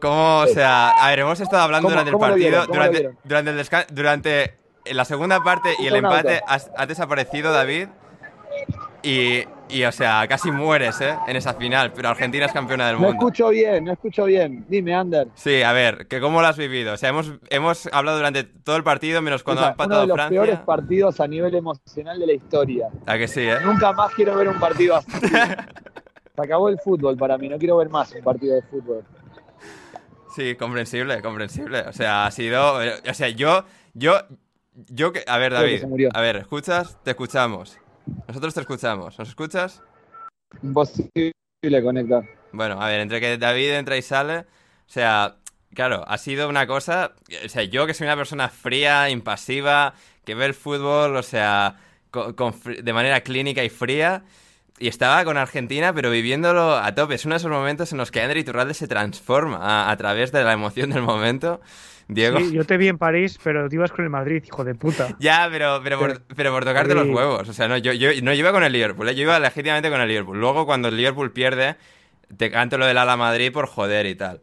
¿Cómo, 0.00 0.38
o 0.40 0.46
sea, 0.48 0.90
a 0.90 1.10
ver, 1.10 1.20
hemos 1.20 1.38
estado 1.40 1.62
hablando 1.62 1.88
¿Cómo- 1.88 1.92
durante 2.02 2.10
el 2.10 2.18
partido, 2.18 2.66
durante, 2.66 3.10
durante 3.24 3.50
el 3.52 3.58
descan- 3.60 3.86
durante 3.90 4.54
la 4.86 5.04
segunda 5.04 5.42
parte 5.42 5.74
y 5.78 5.86
el 5.86 5.96
empate 5.96 6.40
has, 6.46 6.70
has 6.76 6.88
desaparecido, 6.88 7.52
David. 7.52 7.88
Y, 9.02 9.44
y, 9.68 9.84
o 9.84 9.92
sea, 9.92 10.26
casi 10.28 10.50
mueres, 10.50 11.00
¿eh? 11.00 11.14
En 11.26 11.36
esa 11.36 11.54
final, 11.54 11.92
pero 11.92 12.08
Argentina 12.08 12.46
es 12.46 12.52
campeona 12.52 12.86
del 12.86 12.96
No 12.96 13.02
mundo. 13.02 13.14
escucho 13.14 13.48
bien, 13.48 13.84
no 13.84 13.92
escucho 13.92 14.24
bien. 14.24 14.64
Dime, 14.68 14.94
Ander. 14.94 15.28
Sí, 15.34 15.62
a 15.62 15.72
ver, 15.72 16.06
que 16.06 16.20
¿cómo 16.20 16.40
lo 16.40 16.46
has 16.46 16.56
vivido? 16.56 16.94
O 16.94 16.96
sea, 16.96 17.08
hemos, 17.10 17.32
hemos 17.50 17.88
hablado 17.92 18.16
durante 18.18 18.44
todo 18.44 18.76
el 18.76 18.84
partido, 18.84 19.20
menos 19.22 19.42
cuando 19.42 19.62
ha 19.64 19.70
Escucha, 19.70 19.84
uno 19.86 19.94
empatado 19.94 20.00
de 20.02 20.06
los 20.08 20.14
Francia. 20.16 20.40
peores 20.42 20.58
partidos 20.60 21.20
a 21.20 21.26
nivel 21.28 21.54
emocional 21.54 22.18
de 22.18 22.26
la 22.26 22.32
historia. 22.32 22.88
¿A 23.06 23.18
que 23.18 23.28
sí, 23.28 23.40
eh? 23.42 23.56
Nunca 23.64 23.92
más 23.92 24.12
quiero 24.14 24.36
ver 24.36 24.48
un 24.48 24.58
partido 24.60 24.96
así. 24.96 25.10
Se 26.36 26.42
acabó 26.42 26.68
el 26.68 26.78
fútbol 26.78 27.16
para 27.16 27.38
mí, 27.38 27.48
no 27.48 27.58
quiero 27.58 27.76
ver 27.78 27.88
más 27.88 28.12
un 28.12 28.22
partido 28.22 28.54
de 28.54 28.62
fútbol. 28.62 29.04
Sí, 30.34 30.54
comprensible, 30.56 31.22
comprensible. 31.22 31.80
O 31.88 31.92
sea, 31.92 32.26
ha 32.26 32.30
sido. 32.30 32.74
O 33.08 33.14
sea, 33.14 33.28
yo. 33.30 33.64
Yo. 33.94 34.18
Yo 34.88 35.10
que. 35.12 35.24
A 35.26 35.38
ver, 35.38 35.54
David. 35.54 35.84
A 36.12 36.20
ver, 36.20 36.36
¿escuchas? 36.36 36.98
Te 37.02 37.12
escuchamos. 37.12 37.78
Nosotros 38.28 38.54
te 38.54 38.60
escuchamos. 38.60 39.18
¿Nos 39.18 39.28
escuchas? 39.28 39.82
Imposible 40.62 41.32
conectar. 41.82 42.22
Bueno, 42.52 42.80
a 42.80 42.88
ver, 42.88 43.00
entre 43.00 43.20
que 43.20 43.36
David 43.38 43.72
entra 43.72 43.96
y 43.96 44.02
sale, 44.02 44.38
o 44.38 44.44
sea, 44.88 45.36
claro, 45.74 46.04
ha 46.06 46.16
sido 46.18 46.48
una 46.48 46.66
cosa, 46.66 47.12
o 47.44 47.48
sea, 47.48 47.64
yo 47.64 47.86
que 47.86 47.94
soy 47.94 48.06
una 48.06 48.16
persona 48.16 48.48
fría, 48.48 49.10
impasiva, 49.10 49.94
que 50.24 50.34
ve 50.34 50.46
el 50.46 50.54
fútbol, 50.54 51.16
o 51.16 51.22
sea, 51.22 51.76
con- 52.10 52.34
de 52.82 52.92
manera 52.92 53.20
clínica 53.20 53.62
y 53.64 53.68
fría, 53.68 54.24
y 54.78 54.88
estaba 54.88 55.24
con 55.24 55.36
Argentina, 55.36 55.92
pero 55.92 56.10
viviéndolo 56.10 56.76
a 56.76 56.94
tope. 56.94 57.14
Es 57.14 57.24
uno 57.24 57.34
de 57.34 57.38
esos 57.38 57.50
momentos 57.50 57.92
en 57.92 57.98
los 57.98 58.10
que 58.10 58.20
Ander 58.20 58.36
Iturralde 58.36 58.74
se 58.74 58.88
transforma 58.88 59.58
a, 59.58 59.90
a 59.90 59.96
través 59.96 60.32
de 60.32 60.44
la 60.44 60.52
emoción 60.52 60.90
del 60.90 61.02
momento. 61.02 61.60
Diego. 62.08 62.38
Sí, 62.38 62.52
yo 62.52 62.64
te 62.64 62.76
vi 62.76 62.86
en 62.86 62.98
París, 62.98 63.38
pero 63.42 63.68
te 63.68 63.74
ibas 63.74 63.90
con 63.90 64.04
el 64.04 64.10
Madrid, 64.10 64.42
hijo 64.46 64.64
de 64.64 64.74
puta. 64.74 65.08
Ya, 65.18 65.48
pero, 65.50 65.80
pero, 65.82 65.98
por, 65.98 66.22
pero 66.36 66.52
por 66.52 66.64
tocarte 66.64 66.94
los 66.94 67.08
huevos. 67.08 67.48
O 67.48 67.52
sea, 67.52 67.66
no, 67.68 67.76
yo, 67.78 67.92
yo, 67.92 68.10
no, 68.22 68.32
yo 68.32 68.38
iba 68.38 68.52
con 68.52 68.62
el 68.62 68.72
Liverpool, 68.72 69.08
¿eh? 69.08 69.14
yo 69.14 69.22
iba 69.22 69.38
legítimamente 69.40 69.90
con 69.90 70.00
el 70.00 70.08
Liverpool. 70.08 70.38
Luego, 70.38 70.66
cuando 70.66 70.88
el 70.88 70.96
Liverpool 70.96 71.32
pierde, 71.32 71.76
te 72.36 72.50
canto 72.50 72.78
lo 72.78 72.86
del 72.86 72.98
Ala 72.98 73.16
Madrid 73.16 73.50
por 73.52 73.66
joder 73.66 74.06
y 74.06 74.14
tal. 74.14 74.40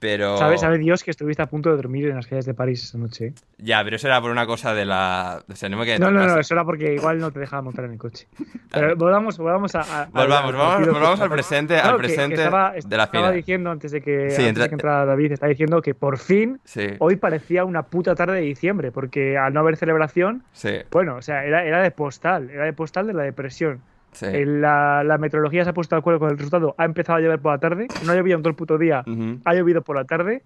Pero. 0.00 0.38
Sabe, 0.38 0.56
sabe 0.58 0.78
Dios 0.78 1.04
que 1.04 1.10
estuviste 1.10 1.42
a 1.42 1.46
punto 1.46 1.68
de 1.70 1.76
dormir 1.76 2.08
en 2.08 2.16
las 2.16 2.26
calles 2.26 2.46
de 2.46 2.54
París 2.54 2.82
esa 2.82 2.96
noche. 2.96 3.34
Ya, 3.58 3.84
pero 3.84 3.96
eso 3.96 4.06
era 4.08 4.18
por 4.20 4.30
una 4.30 4.46
cosa 4.46 4.74
de 4.74 4.86
la. 4.86 5.42
O 5.46 5.54
sea, 5.54 5.68
no 5.68 5.76
me 5.76 5.84
quedé 5.84 5.98
No, 5.98 6.10
no, 6.10 6.26
no, 6.26 6.38
eso 6.40 6.54
era 6.54 6.64
porque 6.64 6.94
igual 6.94 7.18
no 7.18 7.30
te 7.30 7.38
dejaba 7.38 7.60
montar 7.62 7.84
en 7.84 7.92
el 7.92 7.98
coche. 7.98 8.26
Pero 8.72 8.96
volvamos, 8.96 9.36
volvamos 9.36 9.74
a. 9.74 9.80
a- 9.80 10.06
Volvamos, 10.06 10.54
partido 10.54 10.92
volvamos 10.94 11.18
que- 11.18 11.24
al 11.24 11.30
presente- 11.30 11.78
al 11.78 11.90
No, 11.92 11.96
que- 11.98 12.02
que 12.02 12.06
presente 12.14 12.34
estaba, 12.36 12.72
de 12.72 12.96
la 12.96 13.04
Estaba 13.04 13.30
diciendo 13.32 13.70
antes 13.70 13.92
de 13.92 14.00
que, 14.00 14.30
Sí, 14.30 14.36
antes 14.36 14.48
entra- 14.48 14.62
de 14.64 14.68
que 14.70 14.74
entrara 14.76 15.04
David, 15.04 15.32
estaba 15.32 15.50
diciendo 15.50 15.82
que 15.82 15.94
por 15.94 16.16
fin 16.18 16.60
Sí, 16.64 16.86
hoy 16.98 17.16
parecía 17.16 17.64
una 17.64 17.82
puta 17.82 18.14
tarde 18.14 18.36
de 18.36 18.40
diciembre, 18.42 18.92
porque 18.92 19.36
al 19.36 19.52
no 19.52 19.60
haber 19.60 19.76
celebración, 19.76 20.44
sí, 20.52 20.78
bueno, 20.90 21.16
o 21.16 21.22
sea, 21.22 21.44
era, 21.44 21.64
era 21.64 21.82
de 21.82 21.90
postal, 21.90 22.48
era 22.48 22.64
de 22.64 22.72
postal 22.72 23.06
de 23.06 23.12
la 23.12 23.24
depresión. 23.24 23.80
Sí. 24.12 24.26
Eh, 24.26 24.46
La, 24.46 25.02
la 25.04 25.18
meteorología 25.18 25.64
se 25.64 25.70
ha 25.70 25.72
puesto 25.74 25.94
de 25.94 26.00
acuerdo 26.00 26.20
con 26.20 26.30
el 26.30 26.36
resultado, 26.36 26.74
ha 26.78 26.84
empezado 26.84 27.18
a 27.18 27.20
llover 27.20 27.40
por 27.40 27.52
la 27.52 27.58
tarde, 27.58 27.88
no 28.04 28.12
ha 28.12 28.16
llovido 28.16 28.36
en 28.36 28.42
todo 28.42 28.50
el 28.50 28.56
puto 28.56 28.78
día, 28.78 29.04
ha 29.44 29.54
llovido 29.54 29.82
por 29.82 29.96
la 29.96 30.04
tarde. 30.04 30.42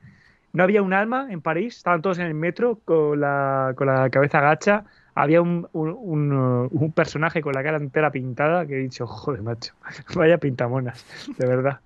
No 0.52 0.62
había 0.62 0.82
un 0.82 0.92
alma 0.92 1.26
en 1.30 1.40
París, 1.40 1.78
estaban 1.78 2.00
todos 2.00 2.18
en 2.18 2.26
el 2.26 2.34
metro 2.34 2.78
con 2.84 3.20
la, 3.20 3.72
con 3.74 3.88
la 3.88 4.08
cabeza 4.08 4.40
gacha. 4.40 4.84
Había 5.16 5.42
un, 5.42 5.66
un, 5.72 5.96
un, 5.98 6.32
uh, 6.32 6.68
un 6.70 6.92
personaje 6.92 7.40
con 7.42 7.54
la 7.54 7.62
cara 7.64 7.76
entera 7.76 8.12
pintada 8.12 8.64
que 8.64 8.74
he 8.74 8.78
dicho, 8.78 9.04
joder, 9.06 9.42
macho, 9.42 9.72
vaya 10.14 10.38
pintamonas, 10.38 11.04
de 11.38 11.46
verdad. 11.46 11.80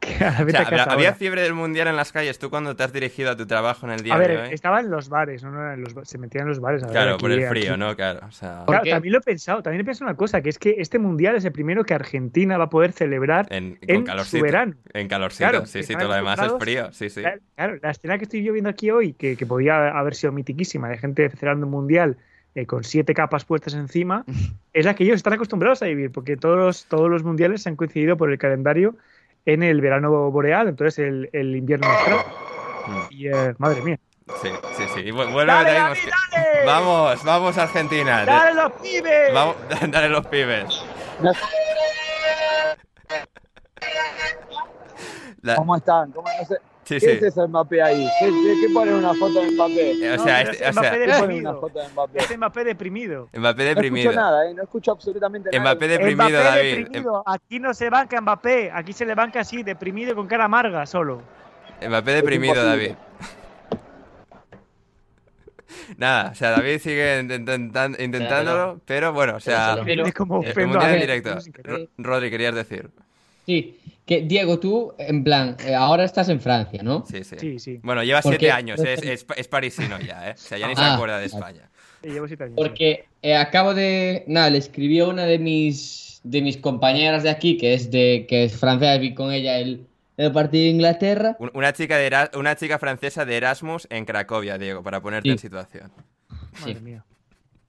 Que 0.18 0.24
a 0.24 0.30
la 0.30 0.36
O 0.42 0.46
vete 0.46 0.52
sea, 0.58 0.60
a 0.66 0.70
casa 0.70 0.92
había- 0.92 1.12
fiebre 1.14 1.42
del 1.42 1.54
mundial 1.54 1.88
en 1.88 1.96
las 1.96 2.12
calles. 2.12 2.38
Tú, 2.38 2.50
cuando 2.50 2.76
te 2.76 2.82
has 2.84 2.92
dirigido 2.92 3.30
a 3.32 3.36
tu 3.36 3.46
trabajo 3.46 3.84
en 3.86 3.92
el 3.92 4.02
día 4.02 4.14
A 4.14 4.18
de 4.20 4.28
ver, 4.28 4.38
hoy. 4.46 4.54
estaba 4.54 4.80
en 4.80 4.90
los 4.90 5.08
bares, 5.08 5.42
no, 5.42 5.50
no, 5.50 5.72
en 5.72 5.82
los 5.82 5.92
se 6.08 6.18
metían 6.18 6.42
en 6.44 6.48
los 6.50 6.60
bares. 6.60 6.82
a 6.82 6.86
ver, 6.86 6.92
Claro, 6.92 7.14
aquí- 7.14 7.20
por 7.20 7.30
el 7.32 7.40
aquí- 7.40 7.48
frío, 7.48 7.76
¿no? 7.76 7.94
Claro. 7.96 8.20
O 8.26 8.30
sea, 8.30 8.62
Claro, 8.66 8.84
qué? 8.84 8.90
también 8.90 9.12
lo 9.12 9.18
he 9.18 9.22
pensado, 9.22 9.62
también 9.62 9.80
he 9.80 9.84
pensado 9.84 10.08
una 10.08 10.16
cosa, 10.16 10.40
que 10.40 10.48
es 10.50 10.58
que 10.58 10.76
este 10.78 10.98
mundial 10.98 11.34
es 11.36 11.44
el 11.44 11.52
primero 11.52 11.84
que 11.84 11.94
Argentina 11.94 12.56
va 12.58 12.64
a 12.64 12.70
poder 12.70 12.92
celebrar 12.92 13.46
en, 13.50 13.78
su 14.24 14.40
verano. 14.40 14.74
En 14.92 15.08
calorcito, 15.08 15.50
Claro, 15.50 15.66
sí, 15.66 15.82
sí, 15.82 15.94
todo 15.94 16.08
lo 16.08 16.14
demás 16.14 16.38
es 16.40 16.52
frío, 16.60 16.92
sí, 16.92 17.10
sí. 17.10 17.22
Claro, 17.56 17.76
la 17.82 17.90
escena 17.90 18.18
que 18.18 18.24
estoy 18.24 18.42
yo 18.44 18.52
viendo 18.52 18.70
aquí 18.70 18.90
hoy, 18.90 19.14
que, 19.14 19.36
que 19.36 19.46
podía 19.46 19.88
haber 19.88 20.14
sido 20.14 20.32
mitiquísima, 20.32 20.88
de 20.88 20.98
gente 20.98 21.28
celebrando 21.30 21.66
un 21.66 21.72
mundial 21.72 22.16
eh, 22.54 22.66
con 22.66 22.82
siete 22.84 23.14
capas 23.14 23.44
puestas 23.44 23.74
encima, 23.74 24.24
es 24.72 24.84
la 24.86 24.94
que 24.94 25.04
ellos 25.04 25.16
están 25.16 25.32
acostumbrados 25.32 25.82
a 25.82 25.86
vivir, 25.86 26.10
porque 26.12 26.36
todos 26.36 26.56
los, 26.56 26.84
todos 26.86 27.10
los 27.10 27.22
mundiales 27.24 27.66
han 27.66 27.76
coincidido 27.76 28.16
por 28.16 28.30
el 28.30 28.38
calendario 28.38 28.94
en 29.46 29.62
el 29.62 29.80
verano 29.80 30.30
boreal, 30.30 30.68
entonces 30.68 30.98
el, 30.98 31.30
el 31.32 31.56
invierno 31.56 31.86
austral. 31.88 32.18
Mm. 32.86 33.00
Y 33.10 33.28
eh, 33.28 33.54
madre 33.58 33.82
mía. 33.82 33.98
Sí, 34.42 34.50
sí, 34.76 34.84
sí. 34.94 35.10
Vuelve 35.10 35.46
¡Dale, 35.46 35.72
David! 35.72 35.98
Vamos, 36.66 37.24
vamos 37.24 37.56
Argentina. 37.56 38.24
¡Dale 38.26 38.54
los 38.54 38.72
pibes! 38.72 39.32
Vamos, 39.32 39.56
dale 39.88 40.08
los 40.10 40.26
pibes. 40.26 40.84
La- 45.42 45.54
¿Cómo 45.54 45.76
están? 45.76 46.10
¿Cómo, 46.12 46.28
no 46.38 46.44
sé, 46.44 46.56
sí, 46.88 46.94
¿Qué 46.94 47.00
sí. 47.00 47.06
es 47.10 47.22
ese 47.22 47.46
Mbappé 47.46 47.82
ahí? 47.82 48.08
¿Qué, 48.18 48.26
qué, 48.26 48.54
qué 48.66 48.72
pone 48.74 48.94
una 48.94 49.14
foto 49.14 49.40
de 49.42 49.50
Mbappé? 49.52 49.90
O 50.12 50.16
No, 50.16 50.24
sea, 50.24 50.38
pero 50.38 50.50
este- 50.52 50.64
es 50.64 50.70
o 50.70 50.72
sea, 50.72 50.82
Mbappé 50.82 50.98
¿Qué 50.98 50.98
pone 50.98 51.12
una 51.12 51.20
deprimido. 51.20 51.60
foto 51.60 51.78
de 51.78 51.88
Mbappé? 51.88 52.18
Es 52.18 52.36
Mbappé 52.38 52.64
deprimido. 52.64 53.28
Mbappé 53.32 53.74
No 53.74 53.80
escucho 53.80 54.12
nada, 54.12 54.50
¿eh? 54.50 54.54
No 54.54 54.62
escucho 54.62 54.92
absolutamente 54.92 55.50
nada. 55.50 55.60
Mbappé 55.60 55.88
deprimido, 55.88 56.16
Mbappé 56.16 56.32
David. 56.32 56.76
deprimido. 56.78 57.22
Aquí 57.26 57.60
no 57.60 57.74
se 57.74 57.90
banca 57.90 58.20
Mbappé, 58.20 58.70
aquí 58.72 58.92
se 58.92 59.04
le 59.06 59.14
banca 59.14 59.40
así, 59.40 59.62
deprimido 59.62 60.12
y 60.12 60.14
con 60.14 60.26
cara 60.26 60.44
amarga 60.46 60.86
solo. 60.86 61.22
Em- 61.80 61.90
Mbappé 61.90 62.12
deprimido. 62.12 62.64
David. 62.64 62.92
Nada, 65.98 66.30
o 66.32 66.34
sea, 66.34 66.50
David 66.52 66.78
sigue 66.78 67.20
intentan- 67.20 67.96
intentándolo, 68.00 68.80
pero 68.86 69.12
bueno, 69.12 69.36
o 69.36 69.40
sea, 69.40 69.72
Pero- 69.74 69.84
Pero- 69.84 70.06
es 70.06 70.14
como 70.14 70.42
eh, 70.42 70.50
ofendo 70.50 70.78
mundial 70.78 70.94
en 70.94 71.00
directo. 71.00 71.38
Rodri, 71.98 72.30
querías 72.30 72.54
decir. 72.54 72.90
Sí, 73.46 73.78
que 74.08 74.22
Diego, 74.22 74.58
tú, 74.58 74.94
en 74.98 75.22
plan, 75.22 75.56
eh, 75.64 75.74
ahora 75.74 76.02
estás 76.02 76.28
en 76.30 76.40
Francia, 76.40 76.82
¿no? 76.82 77.04
Sí, 77.08 77.22
sí. 77.22 77.36
Sí, 77.38 77.58
sí. 77.60 77.80
Bueno, 77.82 78.02
lleva 78.02 78.22
Porque- 78.22 78.38
siete 78.38 78.50
años, 78.52 78.80
es, 78.80 79.02
es, 79.02 79.26
es 79.36 79.48
parisino 79.48 80.00
ya, 80.00 80.30
¿eh? 80.30 80.32
O 80.32 80.36
sea, 80.38 80.56
ya 80.58 80.66
ni 80.66 80.74
se 80.74 80.80
Ah, 80.82 80.94
acuerda 80.94 81.18
de. 81.18 81.26
España. 81.26 81.68
Sí, 82.02 82.08
llevo 82.10 82.26
siete 82.26 82.44
años. 82.44 82.56
Porque 82.56 83.04
eh, 83.22 83.36
acabo 83.36 83.74
de. 83.74 84.24
Nada, 84.26 84.48
le 84.50 84.58
escribí 84.58 84.98
a 84.98 85.06
una 85.06 85.26
de 85.26 85.38
mis 85.38 86.20
de 86.24 86.40
mis 86.42 86.56
compañeras 86.56 87.22
de 87.22 87.30
aquí, 87.30 87.58
que 87.58 87.74
es 87.74 87.90
de 87.90 88.26
que 88.28 88.44
es 88.44 88.56
francesa, 88.56 88.96
vi 88.98 89.14
con 89.14 89.30
ella 89.32 89.58
el, 89.58 89.86
el 90.16 90.32
partido 90.32 90.64
de 90.64 90.70
Inglaterra. 90.70 91.36
Un- 91.38 91.50
Una 91.54 91.72
chica, 91.74 91.96
de 91.98 92.06
Era- 92.06 92.30
una 92.34 92.56
chica 92.56 92.78
francesa 92.78 93.24
de 93.26 93.36
Erasmus 93.36 93.86
en 93.90 94.04
Cracovia, 94.06 94.56
Diego, 94.58 94.82
para 94.82 95.00
ponerte 95.02 95.28
Sí. 95.28 95.32
en 95.32 95.38
situación. 95.38 95.92
Madre 96.60 96.74
Sí. 96.74 96.80
mía. 96.80 97.04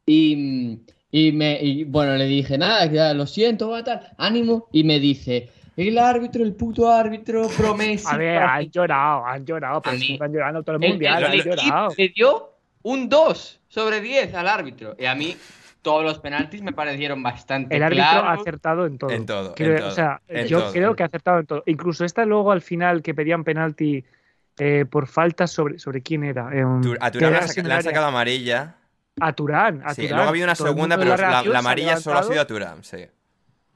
Y, 0.05 0.79
y 1.11 1.31
me 1.31 1.59
y, 1.61 1.83
bueno, 1.83 2.15
le 2.15 2.25
dije, 2.25 2.57
nada, 2.57 2.85
ya 2.87 3.13
lo 3.13 3.27
siento, 3.27 3.69
va, 3.69 3.83
tal, 3.83 4.09
ánimo. 4.17 4.67
Y 4.71 4.83
me 4.83 4.99
dice, 4.99 5.49
el 5.87 5.97
árbitro, 5.97 6.43
el 6.43 6.53
puto 6.53 6.91
árbitro, 6.91 7.47
promesa. 7.49 8.11
A 8.11 8.17
ver, 8.17 8.37
han 8.43 8.69
llorado, 8.69 9.25
han 9.25 9.45
llorado, 9.45 9.81
pero 9.81 9.97
mí- 9.97 10.13
están 10.13 10.31
llorando 10.33 10.63
todo 10.63 10.75
el 10.77 10.83
El- 10.83 10.89
mundial, 10.91 11.23
el 11.23 11.31
han 11.41 11.45
llorado. 11.47 11.93
le 11.97 12.09
dio 12.09 12.49
un 12.83 13.09
2 13.09 13.59
sobre 13.67 14.01
10 14.01 14.33
al 14.33 14.47
árbitro. 14.47 14.95
Y 14.99 15.05
a 15.05 15.15
mí 15.15 15.35
todos 15.81 16.03
los 16.03 16.19
penaltis 16.19 16.61
me 16.61 16.73
parecieron 16.73 17.23
bastante 17.23 17.75
El 17.75 17.83
árbitro 17.83 18.05
ha 18.05 18.33
acertado 18.33 18.85
en 18.85 18.97
todo. 18.97 19.09
En 19.11 19.25
todo, 19.25 19.55
Creo- 19.55 19.71
en 19.73 19.77
todo, 19.79 19.87
O 19.89 19.91
sea, 19.91 20.21
en 20.27 20.47
yo 20.47 20.59
todo. 20.59 20.71
creo 20.73 20.95
que 20.95 21.03
ha 21.03 21.05
acertado 21.05 21.39
en 21.39 21.45
todo. 21.45 21.63
Incluso 21.65 22.03
esta 22.05 22.25
luego 22.25 22.51
al 22.51 22.61
final 22.61 23.01
que 23.01 23.13
pedían 23.13 23.43
penalti 23.43 24.03
eh, 24.61 24.83
por 24.89 25.07
falta 25.07 25.47
sobre, 25.47 25.79
sobre 25.79 26.01
quién 26.01 26.25
era. 26.25 26.49
Eh, 26.53 26.61
A 26.99 27.11
Turán 27.11 27.31
le 27.31 27.37
era 27.37 27.75
han 27.77 27.83
sacado 27.83 28.07
amarilla. 28.07 28.75
A 29.21 29.31
Turán, 29.33 29.81
a 29.85 29.93
Sí, 29.93 30.01
Turán. 30.01 30.15
luego 30.17 30.25
ha 30.25 30.29
habido 30.29 30.43
una 30.45 30.55
segunda, 30.55 30.97
pero 30.97 31.15
la, 31.15 31.43
la 31.43 31.59
amarilla 31.59 31.95
solo 31.97 32.19
ha 32.19 32.23
sido 32.23 32.41
a. 32.41 32.45
Turán, 32.47 32.83
sí. 32.83 33.05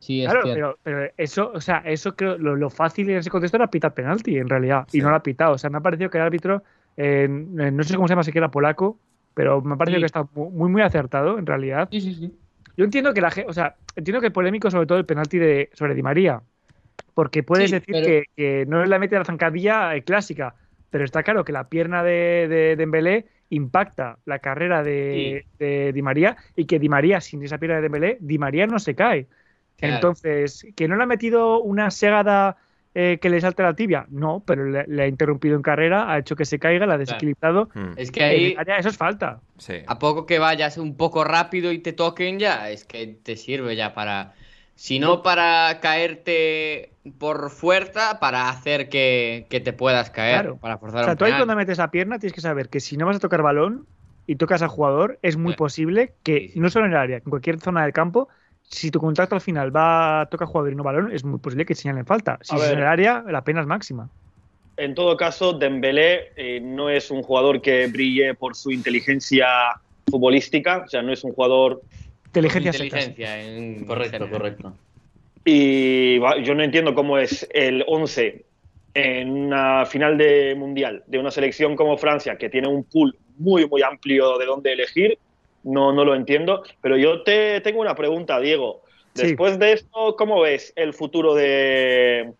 Sí, 0.04 0.22
es 0.26 0.30
Claro, 0.30 0.42
pero, 0.54 0.78
pero 0.84 1.10
eso, 1.16 1.50
o 1.54 1.62
sea, 1.62 1.78
eso 1.86 2.14
creo, 2.14 2.38
lo, 2.38 2.58
lo 2.58 2.70
fácil 2.70 3.10
en 3.10 3.18
ese 3.20 3.30
contexto 3.30 3.56
era 3.56 3.68
pitar 3.68 3.94
penalti, 3.94 4.38
en 4.38 4.50
realidad, 4.50 4.86
Sí. 4.90 4.98
y 4.98 5.02
no 5.02 5.10
lo 5.10 5.16
ha 5.16 5.24
pitado. 5.24 5.54
O 5.54 5.58
sea, 5.58 5.70
me 5.70 5.78
ha 5.78 5.82
parecido 5.82 6.10
que 6.10 6.18
el 6.18 6.24
árbitro, 6.26 6.62
eh, 6.98 7.28
no 7.30 7.84
sé 7.84 7.96
cómo 7.96 8.08
se 8.08 8.12
llama 8.12 8.24
siquiera 8.26 8.52
polaco, 8.52 9.00
pero 9.34 9.62
me 9.62 9.76
ha 9.76 9.78
parecido 9.78 10.00
Sí. 10.00 10.02
que 10.02 10.06
está 10.08 10.28
mu- 10.36 10.50
muy, 10.52 10.70
muy 10.70 10.82
acertado, 10.82 11.40
en 11.40 11.46
realidad. 11.46 11.88
Sí, 11.90 12.02
sí, 12.02 12.14
sí. 12.16 12.34
Yo 12.76 12.84
entiendo 12.84 13.14
que 13.14 13.22
la 13.22 13.32
gente, 13.32 13.50
o 13.50 13.54
sea, 13.54 13.76
entiendo 13.96 14.20
que 14.20 14.28
el 14.28 14.34
polémico 14.34 14.70
sobre 14.70 14.88
todo 14.88 14.98
el 14.98 15.06
penalti 15.06 15.38
de, 15.40 15.70
sobre 15.74 15.96
Di 15.96 16.04
María, 16.04 16.42
porque 17.14 17.42
puedes 17.44 17.70
Sí, 17.70 17.76
decir 17.78 17.94
pero- 17.94 18.06
que, 18.06 18.24
que 18.36 18.66
no 18.68 18.84
es 18.84 18.90
la 18.90 19.00
mete 19.00 19.16
de 19.16 19.20
la 19.20 19.26
zancadilla 19.26 19.96
eh, 19.96 20.04
clásica, 20.04 20.56
pero 20.90 21.06
está 21.06 21.24
claro 21.24 21.46
que 21.46 21.54
la 21.54 21.70
pierna 21.70 22.04
de, 22.04 22.48
de 22.50 22.76
Dembélé 22.76 23.26
impacta 23.50 24.18
la 24.26 24.40
carrera 24.40 24.84
de, 24.84 25.46
de 25.60 25.94
Di 25.94 26.02
María 26.02 26.36
y 26.58 26.66
que 26.66 26.78
Di 26.80 26.90
María 26.90 27.22
sin 27.22 27.42
esa 27.44 27.58
pierna 27.58 27.78
de 27.78 27.84
Dembélé, 27.84 28.18
Di 28.20 28.38
María 28.38 28.68
no 28.68 28.80
se 28.80 28.96
cae. 28.96 29.28
Claro. 29.78 29.96
Entonces, 29.96 30.66
¿que 30.76 30.88
no 30.88 30.96
le 30.96 31.04
ha 31.04 31.08
metido 31.08 31.60
una 31.62 31.92
segada 31.92 32.58
eh, 32.96 33.18
que 33.22 33.30
le 33.30 33.42
salte 33.42 33.64
la 33.64 33.74
tibia? 33.76 34.06
No, 34.10 34.44
pero 34.46 34.66
le, 34.66 34.86
le 34.88 35.04
ha 35.04 35.08
interrumpido 35.08 35.56
en 35.56 35.62
carrera, 35.62 36.12
ha 36.12 36.20
hecho 36.20 36.36
que 36.36 36.46
se 36.46 36.60
caiga, 36.60 36.86
la 36.86 36.94
ha 36.94 36.98
desequilibrado. 36.98 37.70
Hmm, 37.74 37.94
Es 37.98 38.12
que 38.12 38.24
ahí, 38.24 38.56
eso 38.78 38.90
es 38.90 38.98
falta. 38.98 39.42
Sí. 39.58 39.76
a 39.88 40.00
poco 40.00 40.26
que 40.26 40.40
vayas 40.40 40.78
un 40.78 40.96
poco 40.96 41.24
rápido 41.24 41.72
y 41.72 41.80
te 41.80 41.92
toquen 41.94 42.40
ya, 42.40 42.70
es 42.70 42.86
que 42.86 43.08
te 43.08 43.36
sirve 43.36 43.76
ya 43.76 43.94
para. 43.94 44.34
Si 44.76 44.98
no 45.00 45.22
para 45.22 45.80
caerte 45.82 46.94
por 47.20 47.52
fuerza, 47.52 48.20
para 48.20 48.50
hacer 48.50 48.90
que, 48.90 49.46
que 49.50 49.60
te 49.60 49.72
puedas 49.72 50.10
caer, 50.10 50.42
Claro. 50.42 50.58
para 50.58 50.78
forzar 50.80 51.02
O 51.02 51.04
sea, 51.04 51.12
un 51.14 51.18
tú 51.18 51.26
ahí 51.26 51.34
cuando 51.34 51.56
metes 51.56 51.78
la 51.78 51.92
pierna 51.92 52.18
tienes 52.18 52.34
que 52.34 52.42
saber 52.42 52.70
que 52.70 52.80
si 52.80 52.98
no 52.98 53.06
vas 53.06 53.18
a 53.18 53.20
tocar 53.20 53.44
balón 53.44 53.86
y 54.26 54.36
tocas 54.38 54.62
al 54.64 54.70
jugador, 54.70 55.20
es 55.22 55.38
muy 55.38 55.52
Sí. 55.54 55.58
posible 55.58 56.14
que, 56.24 56.40
Sí, 56.40 56.50
sí. 56.54 56.60
no 56.60 56.70
solo 56.72 56.86
en 56.88 56.94
el 56.94 56.98
área, 56.98 57.18
en 57.18 57.24
cualquier 57.24 57.60
zona 57.60 57.84
del 57.84 57.94
campo, 57.94 58.30
si 58.64 58.92
tu 58.92 59.00
contacto 59.00 59.36
al 59.36 59.42
final 59.42 59.76
va 59.76 60.22
a 60.22 60.26
tocar 60.28 60.48
jugador 60.48 60.74
y 60.74 60.76
no 60.76 60.84
balón, 60.84 61.12
es 61.12 61.24
muy 61.24 61.40
posible 61.40 61.66
que 61.66 61.76
señalen 61.76 62.06
falta. 62.06 62.40
Si 62.42 62.56
A 62.56 62.58
es 62.58 62.72
en 62.72 62.80
el 62.80 62.86
área, 62.86 63.24
la 63.28 63.44
pena 63.44 63.62
es 63.62 63.68
máxima. 63.68 64.10
En 64.78 64.96
todo 64.96 65.16
caso, 65.18 65.54
Dembélé 65.54 66.32
eh, 66.36 66.60
no 66.60 66.90
es 66.90 67.12
un 67.12 67.22
jugador 67.22 67.62
que 67.62 67.86
brille 67.88 68.34
por 68.34 68.56
su 68.56 68.72
inteligencia 68.72 69.48
futbolística, 70.10 70.84
o 70.86 70.88
sea, 70.88 71.02
no 71.02 71.14
es 71.14 71.24
un 71.24 71.34
jugador 71.34 71.82
Inteligencia. 72.36 72.72
Inteligencia, 72.72 73.42
en 73.42 73.86
Correcto, 73.88 74.28
correcto. 74.28 74.74
y 75.46 76.20
yo 76.20 76.56
no 76.56 76.64
entiendo 76.64 76.96
cómo 76.96 77.20
es 77.20 77.48
el 77.54 77.84
11 77.88 78.44
en 78.96 79.30
una 79.30 79.86
final 79.86 80.18
de 80.18 80.56
mundial 80.56 81.04
de 81.06 81.20
una 81.20 81.30
selección 81.30 81.76
como 81.76 81.98
Francia 81.98 82.36
que 82.38 82.50
tiene 82.50 82.68
un 82.68 82.84
pool 82.84 83.16
muy 83.38 83.68
muy 83.68 83.84
amplio 83.84 84.38
de 84.38 84.46
dónde 84.46 84.74
elegir. 84.74 85.18
No, 85.64 85.94
no 85.94 86.04
lo 86.06 86.16
entiendo, 86.16 86.64
pero 86.82 86.98
yo 86.98 87.24
te 87.24 87.62
tengo 87.62 87.80
una 87.82 87.96
pregunta, 87.96 88.40
Diego. 88.40 88.82
Sí. 89.16 89.28
Después 89.28 89.60
de 89.60 89.74
esto, 89.74 90.16
¿cómo 90.18 90.42
ves 90.42 90.74
el 90.76 90.94
futuro 90.94 91.36
de 91.36 92.32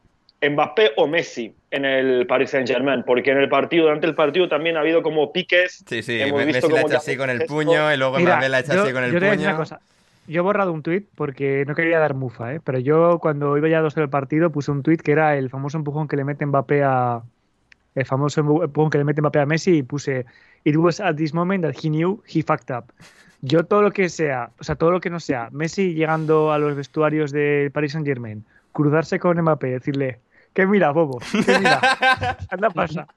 Mbappé 0.42 0.92
o 0.98 1.08
Messi 1.08 1.54
en 1.72 1.86
el 1.86 2.28
Paris 2.28 2.50
Saint 2.50 2.68
Germain, 2.68 3.04
porque 3.06 3.32
en 3.32 3.38
el 3.38 3.48
partido, 3.50 3.84
durante 3.86 4.08
el 4.08 4.16
partido 4.16 4.50
también 4.50 4.76
ha 4.78 4.82
habido 4.82 5.02
como 5.02 5.32
piques. 5.32 5.84
Sí, 5.88 6.04
sí, 6.04 6.20
hemos 6.20 6.40
Messi 6.46 6.54
visto 6.54 6.68
la 6.70 6.76
ha 6.76 6.82
cómo 6.82 6.88
hecho 6.88 6.92
ya 6.94 6.98
así 6.98 7.18
con 7.18 7.30
el 7.30 7.46
puño 7.46 7.94
y 7.94 7.98
luego 7.98 8.18
Mira, 8.18 8.34
Mbappé 8.34 8.50
la 8.50 8.58
ha 8.58 8.60
hecho 8.60 8.74
yo- 8.74 8.84
así 8.84 8.94
con 8.94 9.04
el 9.04 9.12
yo 9.14 9.20
puño. 9.20 9.32
una 9.42 9.56
cosa. 9.56 9.80
Yo 10.28 10.40
he 10.40 10.44
borrado 10.44 10.72
un 10.72 10.84
tuit 10.84 11.06
porque 11.16 11.64
no 11.68 11.76
quería 11.76 12.00
dar 12.00 12.14
mufa, 12.14 12.54
¿eh? 12.54 12.62
pero 12.64 12.80
yo 12.80 13.20
cuando 13.20 13.58
iba 13.58 13.68
ya 13.68 13.80
a 13.80 13.82
2 13.82 13.94
del 13.96 14.10
partido 14.10 14.52
puse 14.52 14.72
un 14.72 14.82
tuit 14.82 15.02
que 15.02 15.12
era 15.12 15.38
el 15.38 15.50
famoso 15.50 15.78
empujón 15.78 16.08
que 16.08 16.16
le 16.16 16.24
mete 16.24 16.46
Mbappé 16.46 16.82
a 16.84 17.22
el 17.96 18.06
famoso 18.06 18.40
empujón 18.42 18.90
que 18.90 18.98
le 18.98 19.04
mete 19.04 19.22
Mbappé 19.22 19.40
a 19.40 19.46
Messi 19.46 19.78
y 19.78 19.84
puse 19.84 20.26
It 20.64 20.78
was 20.78 21.00
at 21.00 21.16
this 21.16 21.34
moment 21.34 21.64
that 21.64 21.76
he 21.76 21.90
knew 21.90 22.22
he 22.26 22.42
fucked 22.42 22.72
up. 22.72 22.92
Yo 23.42 23.66
todo 23.66 23.82
lo 23.82 23.92
que 23.92 24.08
sea, 24.08 24.52
o 24.60 24.64
sea, 24.64 24.76
todo 24.76 24.92
lo 24.92 25.02
que 25.02 25.10
no 25.10 25.20
sea 25.20 25.50
Messi 25.52 25.94
llegando 25.94 26.54
a 26.54 26.58
los 26.58 26.76
vestuarios 26.76 27.32
del 27.32 27.72
Paris 27.72 27.92
Saint 27.92 28.08
Germain, 28.08 28.46
cruzarse 28.72 29.20
con 29.20 29.38
Mbappé 29.38 29.68
y 29.68 29.72
decirle 29.72 30.20
que 30.54 30.66
mira, 30.66 30.92
bobo, 30.92 31.20
que 31.20 31.60
mira, 31.60 31.82
anda 32.50 32.70
pasa, 32.70 33.08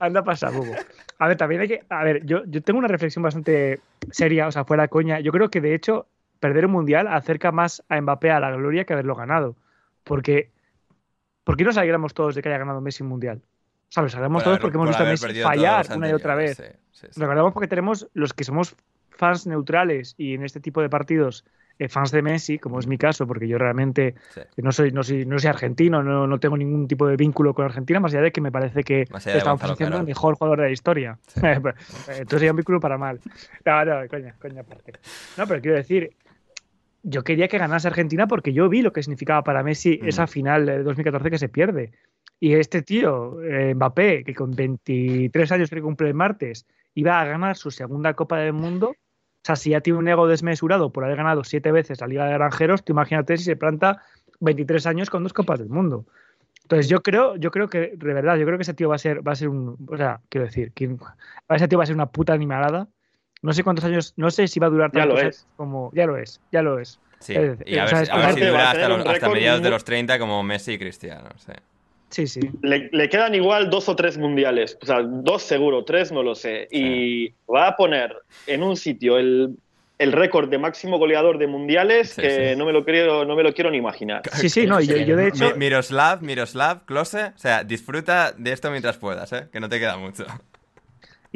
anda 0.00 0.24
pasa, 0.24 0.50
bobo. 0.50 0.72
A 1.18 1.28
ver, 1.28 1.36
también 1.36 1.60
hay 1.60 1.68
que, 1.68 1.84
a 1.88 2.02
ver, 2.02 2.24
yo, 2.26 2.44
yo 2.46 2.62
tengo 2.62 2.78
una 2.78 2.88
reflexión 2.88 3.22
bastante 3.22 3.80
seria, 4.10 4.48
o 4.48 4.52
sea, 4.52 4.64
fuera 4.64 4.88
coña. 4.88 5.20
Yo 5.20 5.30
creo 5.30 5.50
que 5.50 5.60
de 5.60 5.74
hecho 5.74 6.06
perder 6.40 6.66
un 6.66 6.72
mundial 6.72 7.06
acerca 7.06 7.52
más 7.52 7.82
a 7.88 8.00
Mbappé 8.00 8.30
a 8.30 8.40
la 8.40 8.50
gloria 8.50 8.84
que 8.84 8.92
haberlo 8.92 9.14
ganado. 9.14 9.56
Porque, 10.04 10.50
¿por 11.44 11.56
qué 11.56 11.64
nos 11.64 11.76
alegramos 11.76 12.14
todos 12.14 12.34
de 12.34 12.42
que 12.42 12.48
haya 12.48 12.58
ganado 12.58 12.80
Messi 12.80 13.02
un 13.02 13.08
mundial? 13.10 13.42
¿Sabes? 13.88 14.14
Por 14.14 14.42
todos 14.42 14.58
porque 14.58 14.76
hemos 14.76 14.88
visto 14.88 15.02
a 15.02 15.06
Messi 15.06 15.40
fallar 15.42 15.86
una 15.96 16.08
y 16.08 16.12
otra 16.12 16.34
vez. 16.34 16.62
sí. 16.92 17.06
Recordamos 17.16 17.52
porque 17.52 17.68
tenemos 17.68 18.08
los 18.14 18.32
que 18.32 18.44
somos 18.44 18.74
fans 19.10 19.46
neutrales 19.46 20.14
y 20.18 20.34
en 20.34 20.44
este 20.44 20.60
tipo 20.60 20.82
de 20.82 20.88
partidos 20.90 21.44
eh, 21.78 21.88
fans 21.88 22.10
de 22.10 22.22
Messi, 22.22 22.58
como 22.58 22.78
es 22.78 22.86
mi 22.86 22.96
caso, 22.98 23.26
porque 23.26 23.46
yo 23.46 23.58
realmente 23.58 24.14
Sí. 24.30 24.40
no 24.58 24.72
soy, 24.72 24.92
no 24.92 25.02
soy, 25.02 25.26
no 25.26 25.38
soy 25.38 25.48
argentino, 25.50 26.02
no, 26.02 26.26
no 26.26 26.40
tengo 26.40 26.56
ningún 26.56 26.88
tipo 26.88 27.06
de 27.06 27.16
vínculo 27.16 27.52
con 27.54 27.66
Argentina, 27.66 28.00
más 28.00 28.12
allá 28.14 28.22
de 28.22 28.32
que 28.32 28.40
me 28.40 28.50
parece 28.50 28.82
que 28.82 29.04
Gonzalo 29.10 29.72
haciendo 29.74 29.98
el 29.98 30.04
mejor 30.04 30.36
jugador 30.36 30.60
de 30.60 30.66
la 30.66 30.72
historia. 30.72 31.18
Sí. 31.28 31.40
Entonces 31.44 32.28
sería 32.30 32.50
un 32.52 32.56
vínculo 32.56 32.80
para 32.80 32.96
mal. 32.98 33.20
No, 33.64 33.84
no, 33.84 34.08
coña, 34.08 34.34
coña 34.40 34.62
aparte. 34.62 34.92
No, 35.36 35.46
pero 35.46 35.60
quiero 35.60 35.76
decir, 35.76 36.10
yo 37.02 37.22
quería 37.22 37.46
que 37.48 37.58
ganase 37.58 37.88
Argentina 37.88 38.26
porque 38.26 38.52
yo 38.54 38.68
vi 38.70 38.80
lo 38.82 38.92
que 38.92 39.02
significaba 39.02 39.42
para 39.44 39.62
Messi 39.62 40.00
Mm. 40.02 40.08
esa 40.08 40.26
final 40.26 40.64
de 40.66 40.82
2014 40.82 41.30
que 41.30 41.38
se 41.38 41.48
pierde. 41.50 41.92
Y 42.38 42.54
este 42.54 42.82
tío, 42.82 43.42
eh, 43.42 43.74
Mbappé, 43.74 44.22
que 44.24 44.34
con 44.34 44.50
23 44.54 45.52
años 45.52 45.70
que 45.70 45.80
cumple 45.80 46.08
el 46.08 46.14
martes, 46.14 46.66
iba 46.94 47.20
a 47.20 47.24
ganar 47.24 47.56
su 47.56 47.70
segunda 47.70 48.14
Copa 48.14 48.38
del 48.38 48.52
Mundo. 48.52 48.90
O 48.90 49.44
sea, 49.46 49.56
si 49.56 49.70
ya 49.70 49.80
tiene 49.80 49.98
un 49.98 50.08
ego 50.08 50.26
desmesurado 50.26 50.90
por 50.92 51.04
haber 51.04 51.16
ganado 51.16 51.44
siete 51.44 51.72
veces 51.72 52.00
la 52.00 52.06
Liga 52.08 52.26
de 52.26 52.32
Granjeros, 52.34 52.84
tú 52.84 52.92
imagínate 52.92 53.36
si 53.36 53.44
se 53.44 53.56
planta 53.56 54.02
23 54.40 54.86
años 54.86 55.08
con 55.08 55.22
dos 55.22 55.32
Copas 55.32 55.58
del 55.60 55.68
Mundo. 55.68 56.04
Entonces 56.62 56.88
yo 56.88 57.00
creo, 57.02 57.36
yo 57.36 57.50
creo 57.52 57.68
que, 57.68 57.92
de 57.96 58.12
verdad, 58.12 58.36
yo 58.36 58.44
creo 58.44 58.58
que 58.58 58.62
ese 58.62 58.74
tío 58.74 58.88
va 58.88 58.96
a 58.96 58.98
ser, 58.98 59.26
va 59.26 59.32
a 59.32 59.36
ser 59.36 59.48
un, 59.48 59.76
o 59.88 59.96
sea, 59.96 60.20
quiero 60.28 60.46
decir, 60.46 60.72
que 60.72 60.96
ese 61.50 61.68
tío 61.68 61.78
va 61.78 61.84
a 61.84 61.86
ser 61.86 61.94
una 61.94 62.06
puta 62.10 62.32
animalada. 62.32 62.88
No 63.42 63.52
sé 63.52 63.62
cuántos 63.62 63.84
años, 63.84 64.14
no 64.16 64.30
sé 64.30 64.48
si 64.48 64.58
va 64.58 64.66
a 64.66 64.70
durar 64.70 64.90
Ya 64.92 65.06
lo 65.06 65.14
tantos 65.14 65.18
es. 65.20 65.24
años 65.24 65.48
como, 65.56 65.90
ya 65.94 66.06
lo 66.06 66.16
es, 66.16 66.40
ya 66.50 66.62
lo 66.62 66.80
es. 66.80 66.98
Sí, 67.20 67.34
Eh, 67.34 67.56
y 67.66 67.78
a 67.78 67.84
o 67.84 67.88
sea, 67.88 67.98
ver, 67.98 68.02
es 68.02 68.08
si- 68.08 68.12
a 68.12 68.16
ver 68.16 68.24
si 68.24 68.30
aparte 68.30 68.44
va 68.44 68.50
dura 68.50 68.70
hasta, 68.70 68.88
los- 68.88 69.32
mediados 69.34 69.62
de 69.62 69.70
los 69.70 69.84
30 69.84 70.18
como 70.18 70.42
Messi 70.42 70.72
y 70.72 70.78
Cristiano. 70.78 71.28
sí. 71.36 71.52
Sí, 72.10 72.26
sí. 72.26 72.40
Le, 72.62 72.88
le 72.92 73.08
quedan 73.08 73.34
igual 73.34 73.68
dos 73.68 73.88
o 73.88 73.96
tres 73.96 74.16
mundiales, 74.16 74.78
o 74.80 74.86
sea, 74.86 75.02
dos 75.02 75.42
seguro, 75.42 75.84
tres 75.84 76.12
no 76.12 76.22
lo 76.22 76.34
sé. 76.34 76.68
Y 76.70 77.34
va 77.52 77.68
a 77.68 77.76
poner 77.76 78.16
en 78.46 78.62
un 78.62 78.76
sitio 78.76 79.18
el, 79.18 79.56
el 79.98 80.12
récord 80.12 80.48
de 80.48 80.58
máximo 80.58 80.98
goleador 80.98 81.36
de 81.38 81.46
mundiales 81.46 82.10
Sí, 82.10 82.22
que 82.22 82.52
sí. 82.52 82.58
no 82.58 82.64
me 82.64 82.72
lo 82.72 82.84
quiero, 82.84 83.24
no 83.24 83.34
me 83.34 83.42
lo 83.42 83.52
quiero 83.52 83.70
ni 83.70 83.78
imaginar. 83.78 84.22
Sí, 84.32 84.48
sí, 84.48 84.66
no, 84.66 84.80
y 84.80 84.86
yo, 84.86 84.96
yo 84.98 85.16
de 85.16 85.28
hecho, 85.28 85.52
Mi- 85.52 85.58
Miroslav, 85.58 86.22
Miroslav, 86.22 86.84
Klose, 86.84 87.32
o 87.34 87.38
sea, 87.38 87.64
disfruta 87.64 88.32
de 88.32 88.52
esto 88.52 88.70
mientras 88.70 88.98
puedas, 88.98 89.32
¿eh? 89.32 89.48
Que 89.52 89.58
no 89.60 89.68
te 89.68 89.78
queda 89.80 89.96
mucho. 89.96 90.24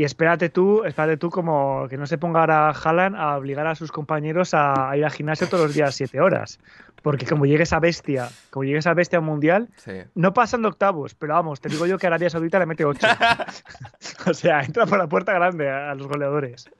Y 0.01 0.05
espérate 0.05 0.49
tú, 0.49 0.83
espérate 0.85 1.19
tú 1.19 1.29
como 1.29 1.87
que 1.91 1.99
no 1.99 2.07
se 2.07 2.17
ponga 2.17 2.41
ahora 2.41 2.71
Haaland 2.71 3.17
a 3.17 3.37
obligar 3.37 3.67
a 3.67 3.75
sus 3.75 3.93
compañeros 3.93 4.55
a, 4.55 4.97
ir 4.97 5.05
al 5.05 5.11
gimnasio 5.11 5.47
todos 5.47 5.65
los 5.67 5.75
días 5.75 5.95
siete 5.95 6.19
horas. 6.23 6.59
Porque 7.03 7.27
como 7.27 7.45
llegue 7.45 7.65
esa 7.65 7.81
bestia, 7.81 8.29
como 8.49 8.65
llegue 8.65 8.79
esa 8.79 8.95
bestia 8.95 9.21
mundial, 9.21 9.69
Sí. 9.77 9.93
no 10.15 10.33
pasan 10.33 10.63
de 10.63 10.69
octavos, 10.69 11.15
pero 11.15 11.35
vamos, 11.35 11.61
te 11.61 11.69
digo 11.69 11.85
yo 11.87 11.99
que 11.99 12.07
Arabia 12.07 12.31
Saudita 12.31 12.59
le 12.59 12.65
mete 12.65 12.87
ocho. 12.87 13.07
o 14.27 14.33
sea, 14.33 14.63
entra 14.63 14.87
por 14.87 14.97
la 14.99 15.07
puerta 15.07 15.35
grande 15.35 15.69
a, 15.69 15.91
a 15.91 15.95
los 15.95 16.07
goleadores. 16.07 16.71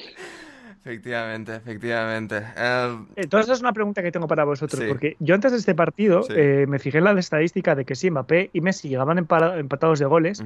Efectivamente, 0.83 1.57
efectivamente. 1.57 2.43
Eh, 2.57 2.99
Entonces 3.17 3.53
es 3.53 3.61
una 3.61 3.75
pregunta 3.75 4.03
que 4.03 4.11
tengo 4.13 4.27
para 4.27 4.45
vosotros, 4.45 4.81
Sí. 4.81 4.89
porque 4.89 5.17
yo 5.19 5.35
antes 5.35 5.53
de 5.53 5.59
este 5.59 5.75
partido 5.75 6.23
Sí. 6.23 6.33
eh, 6.35 6.65
me 6.67 6.79
fijé 6.79 6.99
en 6.99 7.05
la 7.05 7.13
estadística 7.21 7.75
de 7.75 7.85
que 7.85 7.95
sí, 7.95 8.11
Mbappé 8.11 8.49
y 8.55 8.63
Messi 8.63 8.89
llegaban 8.89 9.19
empa- 9.19 9.59
empatados 9.59 9.99
de 9.99 10.07
goles, 10.07 10.43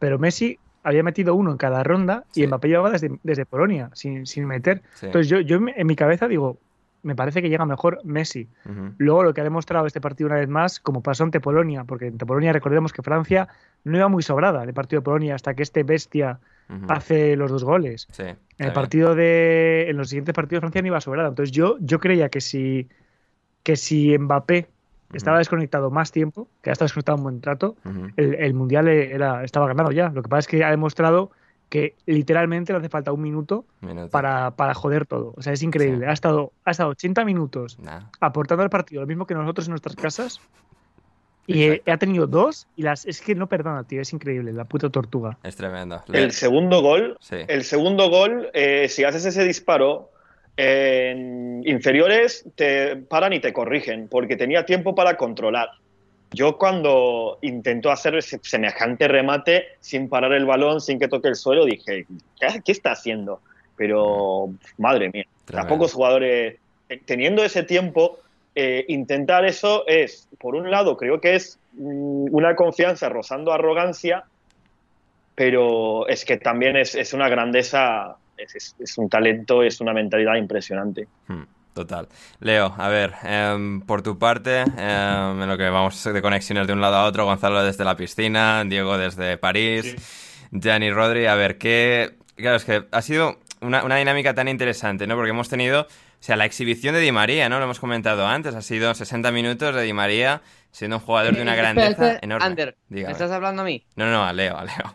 pero 0.00 0.18
Messi 0.18 0.58
había 0.82 1.02
metido 1.02 1.34
uno 1.34 1.50
en 1.50 1.56
cada 1.58 1.82
ronda 1.82 2.24
Sí. 2.30 2.42
y 2.42 2.46
Mbappé 2.46 2.68
llevaba 2.68 2.90
desde, 2.90 3.18
desde 3.22 3.44
Polonia, 3.46 3.90
sin, 3.94 4.26
sin 4.26 4.46
meter. 4.46 4.82
Sí. 4.94 5.06
Entonces 5.06 5.28
yo, 5.28 5.40
yo 5.40 5.56
en 5.74 5.86
mi- 5.86 5.96
cabeza 5.96 6.28
digo, 6.28 6.58
me 7.02 7.14
parece 7.14 7.40
que 7.42 7.48
llega 7.48 7.64
mejor 7.64 8.00
Messi. 8.04 8.48
Luego 8.98 9.22
lo 9.22 9.32
que 9.34 9.40
ha 9.40 9.44
demostrado 9.44 9.86
este 9.86 10.00
partido 10.00 10.26
una 10.28 10.36
vez 10.40 10.48
más, 10.48 10.80
como 10.80 11.00
pasó 11.02 11.22
ante 11.24 11.40
Polonia, 11.40 11.84
porque 11.84 12.06
ante 12.08 12.26
Polonia 12.26 12.52
recordemos 12.52 12.92
que 12.92 13.02
Francia 13.02 13.48
no 13.84 13.96
iba 13.96 14.08
muy 14.08 14.22
sobrada 14.22 14.62
en 14.62 14.68
el 14.68 14.74
partido 14.74 15.00
de 15.00 15.04
Polonia 15.04 15.34
hasta 15.34 15.54
que 15.54 15.62
este 15.62 15.84
bestia 15.84 16.40
hace 16.88 17.34
los 17.36 17.50
dos 17.50 17.64
goles. 17.64 18.06
Sí, 18.10 18.22
En 18.24 18.28
el 18.28 18.36
bien. 18.58 18.72
partido 18.74 19.14
de. 19.14 19.86
En 19.88 19.96
los 19.96 20.08
siguientes 20.10 20.34
partidos 20.34 20.60
Francia 20.60 20.82
no 20.82 20.88
iba 20.88 21.00
sobrada. 21.00 21.28
Entonces 21.28 21.52
yo, 21.54 21.76
yo 21.80 21.98
creía 22.00 22.28
que 22.28 22.40
si, 22.40 22.88
que 23.62 23.76
si 23.76 24.18
Mbappé 24.18 24.68
estaba 25.12 25.38
desconectado 25.38 25.90
más 25.90 26.12
tiempo, 26.12 26.48
que 26.62 26.70
ha 26.70 26.72
estado 26.72 26.86
desconectado 26.86 27.16
un 27.18 27.22
buen 27.24 27.42
rato, 27.42 27.76
Ujú. 27.84 28.08
el, 28.16 28.34
el 28.34 28.54
mundial 28.54 28.88
era, 28.88 29.42
estaba 29.44 29.66
ganado 29.66 29.90
ya. 29.90 30.10
Lo 30.10 30.22
que 30.22 30.28
pasa 30.28 30.40
es 30.40 30.46
que 30.48 30.64
ha 30.64 30.70
demostrado 30.70 31.30
que 31.70 31.94
literalmente 32.06 32.72
le 32.72 32.78
hace 32.78 32.88
falta 32.88 33.12
un 33.12 33.20
minuto 33.20 33.64
Minuto. 33.82 34.08
para, 34.10 34.52
para 34.52 34.72
joder 34.74 35.04
todo. 35.06 35.34
O 35.36 35.42
sea, 35.42 35.52
es 35.52 35.62
increíble. 35.62 36.06
Sí. 36.06 36.10
Ha, 36.10 36.12
estado, 36.12 36.52
ha 36.64 36.70
estado 36.70 36.90
80 36.90 37.24
minutos 37.26 37.78
Nah. 37.78 38.04
aportando 38.20 38.62
al 38.62 38.70
partido 38.70 39.02
lo 39.02 39.06
mismo 39.06 39.26
que 39.26 39.34
nosotros 39.34 39.66
en 39.66 39.72
nuestras 39.72 39.94
casas. 39.96 40.40
Y 41.46 41.62
Exacto. 41.64 41.92
ha 41.92 41.96
tenido 41.96 42.26
dos 42.26 42.68
y 42.76 42.82
las 42.82 43.06
es 43.06 43.22
que 43.22 43.34
no 43.34 43.46
perdona, 43.48 43.84
tío, 43.84 44.02
es 44.02 44.12
increíble, 44.12 44.52
la 44.52 44.64
puta 44.66 44.90
tortuga. 44.90 45.38
Es 45.42 45.56
tremendo. 45.56 46.02
El 46.12 46.32
segundo 46.32 46.82
gol, 46.82 47.16
Sí. 47.20 47.36
el 47.48 47.64
segundo 47.64 48.10
gol, 48.10 48.50
eh, 48.52 48.86
si 48.90 49.04
haces 49.04 49.24
ese 49.24 49.44
disparo 49.44 50.10
en 50.58 51.62
inferiores, 51.64 52.44
te 52.56 52.96
paran 52.96 53.32
y 53.32 53.40
te 53.40 53.52
corrigen, 53.52 54.08
porque 54.08 54.36
tenía 54.36 54.66
tiempo 54.66 54.94
para 54.94 55.16
controlar. 55.16 55.68
Yo 56.32 56.58
cuando 56.58 57.38
intentó 57.42 57.90
hacer 57.90 58.16
ese 58.16 58.40
semejante 58.42 59.08
remate 59.08 59.64
sin 59.80 60.08
parar 60.08 60.32
el 60.32 60.44
balón, 60.44 60.80
sin 60.80 60.98
que 60.98 61.08
toque 61.08 61.28
el 61.28 61.36
suelo, 61.36 61.64
dije, 61.64 62.06
¿qué, 62.40 62.60
qué 62.64 62.72
está 62.72 62.90
haciendo? 62.92 63.40
Pero, 63.76 64.50
madre 64.76 65.10
mía, 65.10 65.26
Tremendo. 65.44 65.68
pocos 65.68 65.94
jugadores, 65.94 66.56
eh, 66.88 67.00
teniendo 67.06 67.44
ese 67.44 67.62
tiempo, 67.62 68.18
eh, 68.56 68.84
intentar 68.88 69.44
eso 69.44 69.86
es, 69.86 70.28
por 70.40 70.56
un 70.56 70.68
lado, 70.68 70.96
creo 70.96 71.20
que 71.20 71.36
es 71.36 71.60
mm, 71.74 72.34
una 72.34 72.56
confianza 72.56 73.08
rozando 73.08 73.52
arrogancia, 73.52 74.24
pero 75.36 76.08
es 76.08 76.24
que 76.24 76.36
también 76.36 76.76
es, 76.76 76.96
es 76.96 77.12
una 77.12 77.28
grandeza, 77.28 78.16
es, 78.38 78.54
es- 78.54 78.76
es 78.78 78.98
un 78.98 79.08
talento, 79.08 79.62
es 79.62 79.80
una 79.80 79.92
mentalidad 79.92 80.34
impresionante. 80.36 81.06
Hmm, 81.26 81.42
Total. 81.74 82.08
Leo, 82.40 82.74
a 82.76 82.88
ver, 82.88 83.14
em, 83.22 83.80
por 83.82 84.02
tu 84.02 84.18
parte, 84.18 84.62
em, 84.62 85.42
en 85.42 85.48
lo 85.48 85.56
que 85.56 85.68
vamos 85.70 86.02
de 86.02 86.20
conexiones 86.22 86.66
de 86.66 86.72
un 86.72 86.80
lado 86.80 86.96
a 86.96 87.04
otro, 87.04 87.24
Gonzalo 87.24 87.62
desde 87.62 87.84
la 87.84 87.94
piscina, 87.94 88.64
Diego 88.64 88.98
desde 88.98 89.36
París, 89.38 89.94
Gianni 90.50 90.90
Rodri, 90.90 91.26
a 91.26 91.36
ver, 91.36 91.56
qué... 91.58 92.16
Claro, 92.34 92.56
es 92.56 92.64
que 92.64 92.84
ha 92.90 93.02
sido 93.02 93.38
una, 93.60 93.84
una 93.84 93.96
dinámica 93.96 94.34
tan 94.34 94.48
interesante, 94.48 95.06
¿no? 95.06 95.14
Porque 95.14 95.30
hemos 95.30 95.48
tenido, 95.48 95.82
o 95.82 95.86
sea, 96.18 96.36
la 96.36 96.46
exhibición 96.46 96.94
de 96.94 97.00
Di 97.00 97.12
María, 97.12 97.48
¿no? 97.48 97.58
Lo 97.58 97.64
hemos 97.64 97.78
comentado 97.80 98.26
antes, 98.26 98.54
ha 98.56 98.62
sido 98.62 98.92
60 98.92 99.30
minutos 99.30 99.72
de 99.74 99.82
Di 99.82 99.92
María 99.92 100.42
siendo 100.72 100.96
un 100.96 101.02
jugador 101.02 101.34
de 101.36 101.42
una 101.42 101.54
grandeza 101.54 102.18
enorme. 102.22 102.44
Ander. 102.44 102.76
¿me 102.88 103.02
estás 103.02 103.30
hablando 103.30 103.62
a 103.62 103.64
mí? 103.64 103.84
No, 103.94 104.10
no, 104.10 104.24
a 104.24 104.32
Leo, 104.32 104.56
a 104.56 104.64
Leo. 104.64 104.94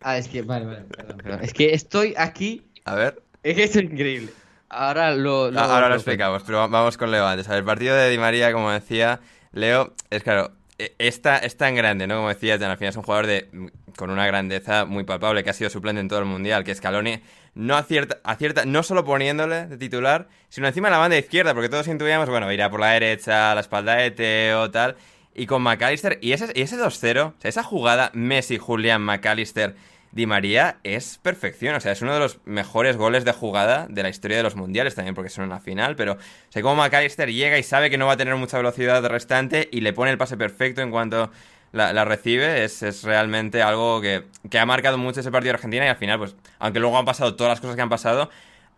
Ah, 0.00 0.16
es 0.18 0.28
que, 0.28 0.42
vale, 0.42 0.64
vale, 0.66 0.80
perdón, 0.82 1.18
perdón. 1.22 1.40
Es 1.42 1.52
que 1.52 1.74
estoy 1.74 2.14
aquí, 2.16 2.62
A 2.84 2.94
ver. 2.94 3.22
es 3.42 3.54
que 3.56 3.64
es 3.64 3.76
increíble. 3.76 4.32
Ahora 4.70 5.12
lo... 5.14 5.46
Ah, 5.46 5.64
Ahora 5.64 5.80
lo 5.82 5.88
lo 5.90 5.94
explicamos, 5.96 6.42
pero 6.44 6.58
va- 6.58 6.66
vamos 6.66 6.96
con 6.96 7.10
Leo 7.10 7.26
antes. 7.26 7.46
A 7.48 7.52
ver, 7.52 7.60
el 7.60 7.64
partido 7.64 7.96
de 7.96 8.10
Di 8.10 8.18
María, 8.18 8.52
como 8.52 8.70
decía 8.70 9.20
Leo, 9.52 9.94
es 10.10 10.22
claro, 10.22 10.52
e- 10.78 10.94
está, 10.98 11.38
es 11.38 11.56
tan 11.56 11.74
grande, 11.74 12.06
¿no? 12.06 12.16
Como 12.16 12.28
decía, 12.28 12.54
al 12.54 12.60
final 12.60 12.90
es 12.90 12.96
un 12.96 13.02
jugador 13.02 13.26
de, 13.26 13.48
con 13.96 14.10
una 14.10 14.26
grandeza 14.26 14.84
muy 14.84 15.04
palpable, 15.04 15.42
que 15.42 15.50
ha 15.50 15.54
sido 15.54 15.70
suplente 15.70 16.00
en 16.00 16.08
todo 16.08 16.18
el 16.20 16.26
Mundial, 16.26 16.64
que 16.64 16.74
Scaloni 16.74 17.20
no 17.54 17.76
acierta, 17.76 18.18
acierta 18.24 18.64
no 18.66 18.82
solo 18.82 19.04
poniéndole 19.04 19.66
de 19.66 19.78
titular, 19.78 20.28
sino 20.50 20.68
encima 20.68 20.88
en 20.88 20.92
la 20.92 20.98
banda 20.98 21.16
izquierda, 21.16 21.54
porque 21.54 21.70
todos 21.70 21.88
intuíamos, 21.88 22.28
bueno, 22.28 22.52
irá 22.52 22.68
por 22.70 22.78
la 22.80 22.90
derecha, 22.90 23.54
la 23.54 23.60
espalda 23.62 23.94
de 23.96 24.10
Teo, 24.12 24.70
tal... 24.70 24.96
Y 25.38 25.46
con 25.46 25.62
McAllister, 25.62 26.18
y 26.20 26.32
ese, 26.32 26.50
ese 26.56 26.76
2-0, 26.76 27.28
o 27.28 27.34
sea, 27.38 27.48
esa 27.48 27.62
jugada 27.62 28.10
Messi, 28.12 28.58
Julián, 28.58 29.02
McAllister, 29.02 29.76
Di 30.10 30.26
María 30.26 30.78
es 30.82 31.18
perfección, 31.18 31.76
o 31.76 31.80
sea, 31.80 31.92
es 31.92 32.02
uno 32.02 32.12
de 32.12 32.18
los 32.18 32.40
mejores 32.44 32.96
goles 32.96 33.24
de 33.24 33.32
jugada 33.32 33.86
de 33.88 34.02
la 34.02 34.08
historia 34.08 34.38
de 34.38 34.42
los 34.42 34.56
mundiales 34.56 34.96
también, 34.96 35.14
porque 35.14 35.30
son 35.30 35.44
una 35.44 35.60
final, 35.60 35.94
pero 35.94 36.14
o 36.14 36.18
sea, 36.48 36.62
McAllister 36.62 37.32
llega 37.32 37.56
y 37.56 37.62
sabe 37.62 37.88
que 37.88 37.98
no 37.98 38.06
va 38.06 38.14
a 38.14 38.16
tener 38.16 38.34
mucha 38.34 38.56
velocidad 38.56 39.04
restante 39.06 39.68
y 39.70 39.80
le 39.82 39.92
pone 39.92 40.10
el 40.10 40.18
pase 40.18 40.36
perfecto 40.36 40.80
en 40.80 40.90
cuanto 40.90 41.30
la, 41.70 41.92
la 41.92 42.04
recibe, 42.04 42.64
es, 42.64 42.82
es 42.82 43.04
realmente 43.04 43.62
algo 43.62 44.00
que, 44.00 44.24
que 44.50 44.58
ha 44.58 44.66
marcado 44.66 44.98
mucho 44.98 45.20
ese 45.20 45.30
partido 45.30 45.52
de 45.52 45.56
Argentina 45.56 45.84
y 45.84 45.88
al 45.88 45.96
final, 45.96 46.18
pues, 46.18 46.34
aunque 46.58 46.80
luego 46.80 46.98
han 46.98 47.04
pasado 47.04 47.36
todas 47.36 47.52
las 47.52 47.60
cosas 47.60 47.76
que 47.76 47.82
han 47.82 47.90
pasado, 47.90 48.28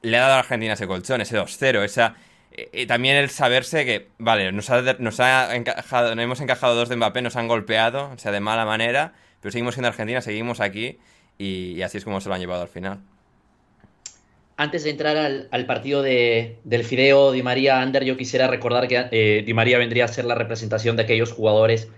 le 0.03 0.19
ha 0.19 0.21
dado 0.21 0.35
a 0.35 0.39
Argentina 0.41 0.75
ese 0.75 0.87
colchón, 0.87 1.23
ese 1.23 1.39
2-0, 1.39 1.85
esa... 1.85 2.17
Y 2.73 2.87
también 2.87 3.17
el 3.17 3.31
saberse 3.31 3.85
que, 3.85 4.09
vale, 4.19 4.51
nos 4.53 4.69
ha, 4.71 4.83
nos 4.99 5.21
ha 5.21 5.55
encajado, 5.55 6.15
nos 6.15 6.25
hemos 6.25 6.41
encajado 6.41 6.75
dos 6.75 6.89
de 6.89 6.97
Mbappé, 6.97 7.23
nos 7.23 7.37
han 7.37 7.49
golpeado, 7.49 8.11
o 8.15 8.19
sea, 8.19 8.33
de 8.33 8.41
mala 8.41 8.65
manera, 8.65 9.13
pero 9.41 9.53
seguimos 9.53 9.75
siendo 9.75 9.89
Argentina, 9.89 10.21
seguimos 10.21 10.61
aquí 10.61 10.99
y, 11.39 11.73
y 11.77 11.83
así 11.83 11.99
es 11.99 12.05
como 12.05 12.21
se 12.21 12.29
lo 12.29 12.35
han 12.35 12.41
llevado 12.41 12.63
al 12.63 12.69
final. 12.69 12.99
Antes 14.57 14.85
de 14.85 14.91
entrar 14.91 15.17
al, 15.17 15.49
al 15.53 15.65
partido 15.65 16.03
de, 16.03 16.59
del 16.65 16.85
Fideo 16.85 17.33
Di 17.33 17.43
María 17.43 17.81
Ander, 17.81 18.05
yo 18.05 18.17
quisiera 18.19 18.47
recordar 18.47 18.89
que 18.89 19.07
eh, 19.11 19.43
Di 19.47 19.55
María 19.55 19.79
vendría 19.79 20.05
a 20.05 20.09
ser 20.09 20.27
la 20.27 20.35
representación 20.35 20.97
de 20.97 21.05
aquellos 21.05 21.33
jugadores 21.33 21.89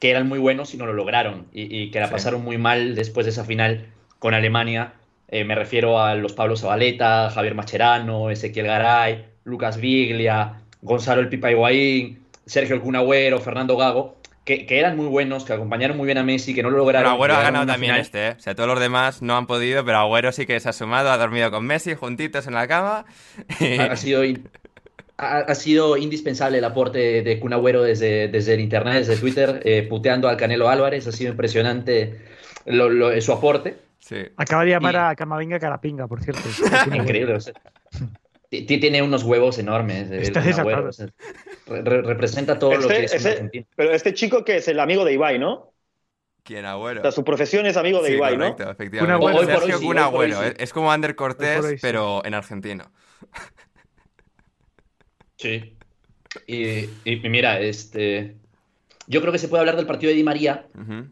que 0.00 0.10
eran 0.10 0.26
muy 0.28 0.40
buenos 0.40 0.74
y 0.74 0.76
no 0.76 0.86
lo 0.86 0.92
lograron 0.92 1.46
y, 1.52 1.72
y 1.82 1.90
que 1.92 2.00
la 2.00 2.08
Sí. 2.08 2.12
pasaron 2.12 2.42
muy 2.42 2.58
mal 2.58 2.96
después 2.96 3.26
de 3.26 3.30
esa 3.30 3.44
final 3.44 3.86
con 4.18 4.34
Alemania. 4.34 4.94
Eh, 5.28 5.44
me 5.44 5.54
refiero 5.54 6.00
a 6.00 6.16
los 6.16 6.32
Pablo 6.32 6.56
Zabaleta, 6.56 7.30
Javier 7.30 7.54
Macherano, 7.54 8.28
Ezequiel 8.30 8.66
Garay, 8.66 9.26
Lucas 9.44 9.76
Viglia, 9.78 10.60
Gonzalo 10.82 11.20
El 11.20 11.28
Pipa 11.28 11.50
Higuaín, 11.50 12.20
Sergio 12.46 12.74
El 12.76 12.82
Kun 12.82 12.96
Agüero, 12.96 13.40
Fernando 13.40 13.76
Gago, 13.76 14.16
que, 14.44 14.66
que 14.66 14.78
eran 14.78 14.96
muy 14.96 15.06
buenos, 15.06 15.44
que 15.44 15.54
acompañaron 15.54 15.96
muy 15.96 16.04
bien 16.06 16.18
a 16.18 16.22
Messi, 16.22 16.54
que 16.54 16.62
no 16.62 16.68
lo 16.70 16.76
lograron. 16.78 17.04
Pero 17.06 17.14
Agüero 17.14 17.34
ha 17.36 17.42
ganado 17.42 17.66
también 17.66 17.92
final. 17.92 18.00
este, 18.02 18.26
¿eh? 18.28 18.34
O 18.36 18.40
sea, 18.40 18.54
todos 18.54 18.68
los 18.68 18.78
demás 18.80 19.22
no 19.22 19.36
han 19.36 19.46
podido, 19.46 19.84
pero 19.84 19.98
Agüero 19.98 20.32
sí 20.32 20.44
que 20.44 20.60
se 20.60 20.68
ha 20.68 20.72
sumado, 20.74 21.10
ha 21.10 21.16
dormido 21.16 21.50
con 21.50 21.64
Messi 21.66 21.94
juntitos 21.94 22.46
en 22.46 22.54
la 22.54 22.68
cama. 22.68 23.06
Ha, 23.78 23.84
ha 23.92 23.96
sido, 23.96 24.22
in- 24.24 24.46
ha, 25.16 25.38
ha 25.38 25.54
sido 25.54 25.96
indispensable 25.96 26.58
el 26.58 26.64
aporte 26.64 27.22
de 27.22 27.40
Kun 27.40 27.54
Agüero 27.54 27.82
desde, 27.82 28.28
desde 28.28 28.52
el 28.54 28.60
internet, 28.60 28.94
desde 29.06 29.16
Twitter, 29.16 29.62
eh, 29.64 29.86
puteando 29.88 30.28
al 30.28 30.36
Canelo 30.36 30.68
Álvarez. 30.68 31.06
Ha 31.06 31.12
sido 31.12 31.30
impresionante 31.30 32.18
lo- 32.66 32.90
lo- 32.90 33.18
su 33.22 33.32
aporte. 33.32 33.76
Sí. 34.00 34.16
Acaba 34.36 34.64
de 34.64 34.70
llamar 34.72 34.94
Y- 34.94 34.98
a 34.98 35.14
Camavinga 35.16 35.58
Carapinga, 35.58 36.06
por 36.06 36.22
cierto. 36.22 36.42
Increíble. 36.94 37.32
o 37.36 37.40
sea, 37.40 37.54
tiene 38.62 39.02
unos 39.02 39.22
huevos 39.24 39.58
enormes. 39.58 40.10
el 40.10 40.20
Está 40.22 40.40
desatado. 40.40 40.88
o 40.88 40.92
sea, 40.92 41.06
re- 41.66 41.82
re- 41.82 42.02
representa 42.02 42.58
todo 42.58 42.74
lo 42.74 42.80
Este- 42.80 42.94
que 42.96 43.04
es 43.04 43.12
un 43.12 43.16
ese- 43.18 43.30
argentino. 43.30 43.66
pero 43.76 43.92
este 43.92 44.14
chico 44.14 44.44
que 44.44 44.56
es 44.56 44.68
el 44.68 44.80
amigo 44.80 45.04
de 45.04 45.12
Ibai, 45.14 45.38
¿no? 45.38 45.72
¿Quién, 46.42 46.66
Agüero? 46.66 47.00
O 47.00 47.02
sea, 47.02 47.12
su 47.12 47.24
profesión 47.24 47.64
es 47.66 47.76
amigo 47.78 48.02
de 48.02 48.10
Sí, 48.10 48.14
Ibai, 48.16 48.36
correcto, 48.36 48.64
¿no? 48.66 48.70
efectivamente. 48.72 49.12
Kun 49.14 49.28
Agüero. 49.30 49.38
Hoy 49.40 49.44
por 49.46 49.54
hoy 49.54 49.60
Sergio 49.60 49.78
sí, 49.78 49.84
Kun 49.86 49.98
hoy 49.98 50.04
por 50.10 50.20
hoy 50.24 50.32
Agüero, 50.32 50.48
sí. 50.50 50.54
es- 50.58 50.72
como 50.72 50.92
Ander 50.92 51.14
Cortés, 51.16 51.64
hoy 51.64 51.74
sí. 51.74 51.78
pero 51.80 52.22
en 52.24 52.34
argentino. 52.34 52.90
Sí. 55.36 55.76
Y, 56.46 56.88
y 57.04 57.28
mira, 57.28 57.60
este, 57.60 58.36
yo 59.06 59.20
creo 59.20 59.32
que 59.32 59.38
se 59.38 59.48
puede 59.48 59.60
hablar 59.60 59.76
del 59.76 59.86
partido 59.86 60.10
de 60.10 60.16
Di 60.16 60.24
María 60.24 60.66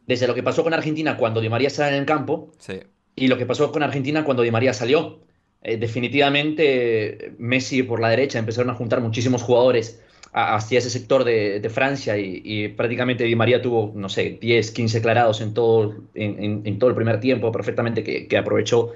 desde 0.06 0.26
lo 0.26 0.34
que 0.34 0.42
pasó 0.42 0.62
con 0.64 0.74
Argentina 0.74 1.16
cuando 1.16 1.40
Di 1.40 1.48
María 1.48 1.68
estaba 1.68 1.88
en 1.88 1.94
el 1.94 2.06
campo 2.06 2.52
Sí. 2.58 2.80
y 3.16 3.28
lo 3.28 3.38
que 3.38 3.46
pasó 3.46 3.70
con 3.72 3.82
Argentina 3.82 4.24
cuando 4.24 4.42
Di 4.42 4.50
María 4.50 4.72
salió. 4.74 5.20
Eh, 5.64 5.76
definitivamente 5.76 7.34
Messi 7.38 7.84
por 7.84 8.00
la 8.00 8.08
derecha 8.08 8.38
empezaron 8.38 8.70
a 8.70 8.74
juntar 8.74 9.00
muchísimos 9.00 9.42
jugadores 9.42 10.00
hacia 10.32 10.78
ese 10.78 10.88
sector 10.88 11.24
de, 11.24 11.70
Francia 11.70 12.16
y, 12.16 12.68
prácticamente 12.68 13.24
Di 13.24 13.36
María 13.36 13.60
tuvo, 13.60 13.92
no 13.94 14.08
sé, 14.08 14.38
10, 14.40 14.70
15 14.70 15.02
clarados 15.02 15.42
en 15.42 15.52
todo, 15.52 15.94
en, 16.14 16.78
todo 16.78 16.88
el 16.88 16.96
primer 16.96 17.20
tiempo 17.20 17.52
perfectamente 17.52 18.02
que, 18.02 18.36
aprovechó 18.38 18.92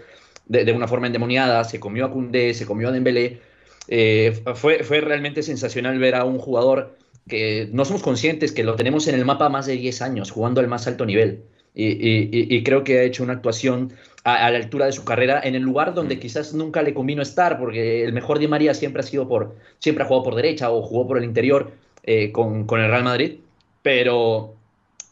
de, 0.47 0.73
una 0.73 0.89
forma 0.89 1.09
endemoniada, 1.09 1.63
se 1.65 1.79
comió 1.79 2.07
a 2.07 2.11
Koundé, 2.11 2.55
se 2.55 2.65
comió 2.65 2.89
a 2.89 2.93
Dembélé. 2.93 3.41
Eh, 3.89 4.43
fue, 4.55 4.83
fue 4.83 5.03
realmente 5.03 5.43
sensacional 5.43 5.99
ver 5.99 6.15
a 6.15 6.25
un 6.25 6.39
jugador 6.39 6.97
que 7.29 7.69
no 7.71 7.85
somos 7.85 8.03
conscientes 8.03 8.53
que 8.53 8.65
lo 8.65 8.75
tenemos 8.77 9.07
en 9.07 9.15
el 9.15 9.27
mapa 9.27 9.51
más 9.51 9.67
de 9.67 9.75
10 9.77 10.01
años, 10.01 10.31
jugando 10.31 10.61
al 10.63 10.69
más 10.69 10.87
alto 10.87 11.05
nivel. 11.05 11.43
Y 11.75 12.63
creo 12.63 12.83
que 12.83 13.01
ha 13.01 13.03
hecho 13.03 13.23
una 13.23 13.35
actuación 13.35 13.93
a, 14.27 14.47
a 14.47 14.51
la 14.51 14.59
altura 14.59 14.87
de 14.87 14.93
su 14.93 15.05
carrera 15.05 15.41
en 15.45 15.55
el 15.55 15.63
lugar 15.63 15.95
donde 15.95 16.19
quizás 16.19 16.53
nunca 16.53 16.83
le 16.83 16.93
convino 16.95 17.23
estar, 17.23 17.59
porque 17.59 18.05
el 18.05 18.13
mejor 18.13 18.39
Di 18.39 18.49
María 18.49 18.75
siempre 18.75 19.01
ha 19.01 19.05
sido 19.07 19.29
por, 19.29 19.57
siempre 19.79 20.05
ha 20.05 20.09
jugado 20.09 20.25
por 20.25 20.35
derecha 20.35 20.71
o 20.71 20.83
jugó 20.83 21.07
por 21.07 21.19
el 21.19 21.25
interior 21.25 21.73
eh, 22.03 22.33
con, 22.33 22.67
con 22.67 22.81
el 22.81 22.91
Real 22.91 23.05
Madrid, 23.05 23.37
pero 23.83 24.55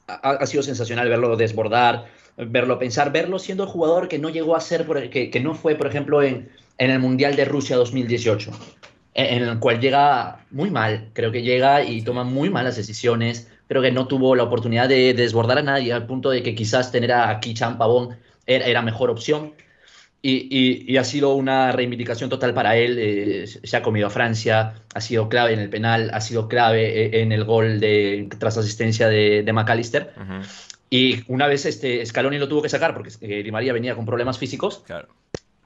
ha, 0.09 0.31
ha 0.33 0.47
sido 0.47 0.63
sensacional 0.63 1.09
verlo 1.09 1.37
desbordar, 1.37 2.07
verlo 2.37 2.79
pensar, 2.79 3.13
verlo 3.13 3.39
siendo 3.39 3.65
el 3.65 3.71
jugador 3.71 4.09
que 4.09 4.19
no 4.19 4.31
llegó 4.31 4.57
a 4.57 4.61
ser, 4.61 4.87
por- 4.87 5.09
que, 5.11 5.31
que 5.31 5.41
no 5.41 5.55
fue, 5.55 5.77
por 5.77 5.87
ejemplo, 5.87 6.23
en, 6.23 6.49
en 6.79 6.91
el 6.91 6.99
Mundial 6.99 7.37
de 7.37 7.45
Rusia 7.45 7.77
2018, 7.77 8.51
en, 9.15 9.43
el 9.45 9.59
cual 9.61 9.81
llega 9.81 10.45
muy 10.51 10.71
mal, 10.71 11.11
creo 11.13 11.31
que 11.31 11.43
llega 11.43 11.85
y 11.85 12.03
toma 12.03 12.25
muy 12.25 12.51
malas 12.51 12.77
decisiones, 12.77 13.49
creo 13.69 13.81
que 13.83 13.93
no 13.93 14.09
tuvo 14.09 14.35
la 14.35 14.43
oportunidad 14.43 14.89
de, 14.89 15.15
de 15.15 15.23
desbordar 15.23 15.59
a 15.59 15.63
nadie, 15.63 15.93
al 15.93 16.07
punto 16.07 16.31
de 16.31 16.43
que 16.43 16.55
quizás 16.55 16.91
tener 16.91 17.13
a 17.13 17.39
Kichan 17.41 17.79
Pavón 17.79 18.17
era, 18.47 18.67
era 18.67 18.83
mejor 18.83 19.11
opción. 19.11 19.53
Y, 20.23 20.49
y- 20.51 20.91
y 20.91 20.97
ha 20.97 21.05
sido 21.05 21.35
una 21.35 21.71
reivindicación 21.73 22.31
total 22.31 22.55
para 22.55 22.77
él. 22.79 22.97
eh, 22.99 23.47
se 23.47 23.77
ha 23.77 23.83
comido 23.83 24.07
a 24.07 24.11
Francia, 24.11 24.75
ha 24.95 25.01
sido 25.03 25.29
clave 25.29 25.53
en 25.53 25.59
el 25.61 25.69
penal, 25.69 26.11
ha 26.15 26.21
sido 26.23 26.49
clave 26.49 27.05
eh, 27.07 27.21
en 27.23 27.31
el 27.33 27.45
gol 27.45 27.79
de, 27.79 28.29
tras 28.39 28.57
asistencia 28.57 29.09
de, 29.09 29.43
de 29.43 29.53
McAllister. 29.53 30.13
Y 30.89 31.25
una 31.29 31.47
vez 31.47 31.67
este 31.67 32.05
Scaloni 32.07 32.39
lo 32.39 32.49
tuvo 32.49 32.63
que 32.63 32.69
sacar 32.71 32.95
porque 32.95 33.11
eh, 33.21 33.43
Di 33.43 33.51
María 33.53 33.73
venía 33.75 33.95
con 33.95 34.07
problemas 34.07 34.39
físicos, 34.39 34.83
Claro. 34.87 35.09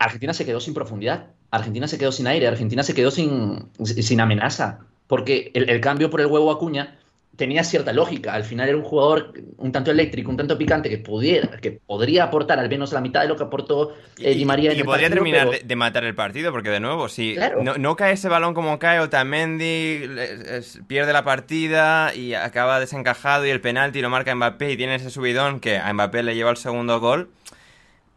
Argentina 0.01 0.33
se 0.33 0.45
quedó 0.45 0.59
sin 0.61 0.75
profundidad, 0.75 1.27
Argentina 1.51 1.87
se 1.89 1.99
quedó 1.99 2.13
sin 2.13 2.27
aire, 2.29 2.47
Argentina 2.49 2.83
se 2.83 2.95
quedó 2.95 3.11
sin, 3.11 3.69
sin 3.85 4.21
amenaza, 4.21 4.81
porque 5.07 5.51
el, 5.55 5.69
el 5.71 5.81
cambio 5.81 6.09
por 6.11 6.21
el 6.21 6.27
huevo 6.29 6.51
Acuña 6.53 6.98
tenía 7.39 7.63
cierta 7.63 7.93
lógica. 7.93 8.35
Al 8.35 8.43
final 8.45 8.69
era 8.69 8.77
un 8.77 8.83
jugador 8.83 9.33
un 9.59 9.71
tanto 9.71 9.93
eléctrico, 9.93 10.29
un 10.31 10.37
tanto 10.37 10.59
picante, 10.59 10.91
que, 10.91 10.99
pudiera, 10.99 11.57
que 11.59 11.71
podría 11.71 12.25
aportar 12.25 12.59
al 12.59 12.69
menos 12.69 12.93
la 12.93 13.01
mitad 13.01 13.23
de 13.23 13.29
lo 13.29 13.37
que 13.37 13.45
aportó 13.45 13.95
eh, 14.19 14.35
Di 14.35 14.45
María 14.45 14.71
y, 14.71 14.73
en 14.73 14.79
y 14.79 14.81
el 14.81 14.85
podría 14.87 15.09
partido, 15.09 15.15
terminar 15.25 15.47
pero- 15.49 15.59
de, 15.63 15.67
de 15.67 15.77
matar 15.77 16.03
el 16.05 16.15
partido, 16.17 16.51
porque 16.51 16.69
de 16.71 16.81
nuevo, 16.81 17.09
si 17.09 17.35
Claro. 17.37 17.63
no, 17.63 17.79
no 17.79 17.95
cae 17.97 18.15
ese 18.15 18.29
balón 18.29 18.55
como 18.55 18.79
cae 18.81 18.99
Otamendi, 18.99 20.03
es- 20.51 20.81
pierde 20.89 21.13
la 21.13 21.23
partida 21.23 22.13
y 22.15 22.35
acaba 22.35 22.81
desencajado 22.81 23.47
y 23.47 23.51
el 23.51 23.61
penalti 23.61 24.03
lo 24.03 24.11
marca 24.11 24.35
Mbappé 24.35 24.73
y 24.73 24.77
tiene 24.77 24.97
ese 24.97 25.11
subidón 25.11 25.61
que 25.61 25.79
a 25.79 25.93
Mbappé 25.93 26.25
le 26.25 26.35
lleva 26.35 26.51
el 26.51 26.57
segundo 26.57 26.99
gol. 26.99 27.31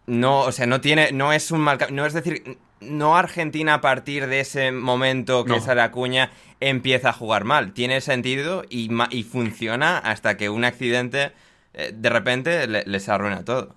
No, 0.07 0.41
o 0.41 0.51
sea, 0.51 0.65
no 0.65 0.81
tiene, 0.81 1.11
no 1.11 1.31
es 1.31 1.51
un 1.51 1.61
mal, 1.61 1.77
no 1.91 2.05
es 2.07 2.13
decir, 2.13 2.57
no 2.81 3.15
Argentina 3.17 3.75
a 3.75 3.81
partir 3.81 4.27
de 4.27 4.39
ese 4.41 4.71
momento 4.71 5.45
que 5.45 5.53
No. 5.53 5.61
sale 5.61 5.81
Acuña 5.81 6.31
empieza 6.59 7.09
a 7.09 7.13
jugar 7.13 7.43
mal. 7.43 7.73
Tiene 7.73 8.01
sentido 8.01 8.63
y, 8.69 8.89
funciona 9.23 9.97
hasta 9.97 10.37
que 10.37 10.49
un 10.49 10.63
accidente 10.65 11.31
eh, 11.73 11.91
de 11.95 12.09
repente 12.09 12.67
le- 12.67 12.83
les 12.85 13.07
arruina 13.07 13.45
todo. 13.45 13.75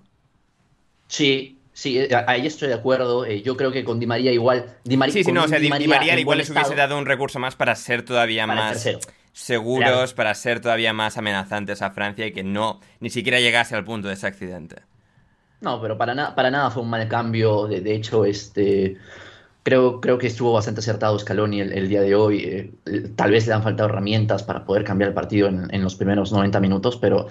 Sí, 1.07 1.59
sí, 1.73 1.97
eh, 1.99 2.09
ahí 2.27 2.45
estoy 2.47 2.67
de 2.69 2.73
acuerdo. 2.73 3.25
eh, 3.25 3.41
Yo 3.41 3.55
creo 3.55 3.71
que 3.71 3.83
con 3.83 3.99
Di 3.99 4.05
María 4.07 4.31
igual. 4.31 4.75
Di 4.83 4.97
María, 4.97 5.13
Sí, 5.13 5.23
sí, 5.23 5.31
no, 5.31 5.43
o 5.43 5.47
sea, 5.47 5.59
Di, 5.59 5.69
Di 5.71 5.87
María 5.87 6.19
igual 6.19 6.39
les 6.39 6.49
hubiese 6.49 6.75
dado 6.75 6.97
un 6.97 7.05
recurso 7.05 7.39
más 7.39 7.55
para 7.55 7.75
ser 7.75 8.03
todavía 8.03 8.45
para 8.47 8.61
más 8.69 8.87
seguros, 9.33 9.89
Claro. 9.89 10.15
para 10.15 10.33
ser 10.35 10.59
todavía 10.61 10.93
más 10.93 11.17
amenazantes 11.17 11.81
a 11.81 11.91
Francia 11.91 12.25
y 12.25 12.31
que 12.31 12.43
no 12.43 12.79
ni 12.99 13.09
siquiera 13.09 13.39
llegase 13.39 13.75
al 13.75 13.83
punto 13.85 14.07
de 14.07 14.13
ese 14.15 14.27
accidente. 14.27 14.77
No, 15.65 15.81
pero 15.81 15.97
para, 15.97 16.13
na- 16.15 16.33
para 16.35 16.49
nada 16.51 16.69
fue 16.69 16.83
un 16.83 16.89
mal 16.89 17.07
cambio. 17.07 17.65
De, 17.67 17.81
de 17.81 17.95
hecho, 17.95 18.23
este, 18.23 18.97
creo, 19.63 19.99
creo 19.99 20.17
que 20.19 20.27
estuvo 20.27 20.53
bastante 20.53 20.79
acertado 20.79 21.17
Scaloni 21.17 21.59
el, 21.61 21.73
el 21.73 21.89
día 21.89 22.01
de 22.01 22.13
hoy. 22.15 22.39
Eh, 22.43 22.71
eh, 22.85 23.09
tal 23.15 23.31
vez 23.31 23.47
le 23.47 23.53
han 23.53 23.63
faltado 23.63 23.89
herramientas 23.89 24.43
para 24.43 24.63
poder 24.63 24.83
cambiar 24.83 25.09
el 25.09 25.13
partido 25.15 25.47
en, 25.47 25.67
en 25.73 25.83
los 25.83 25.95
primeros 25.95 26.31
90 26.31 26.59
minutos, 26.59 26.97
pero 26.97 27.27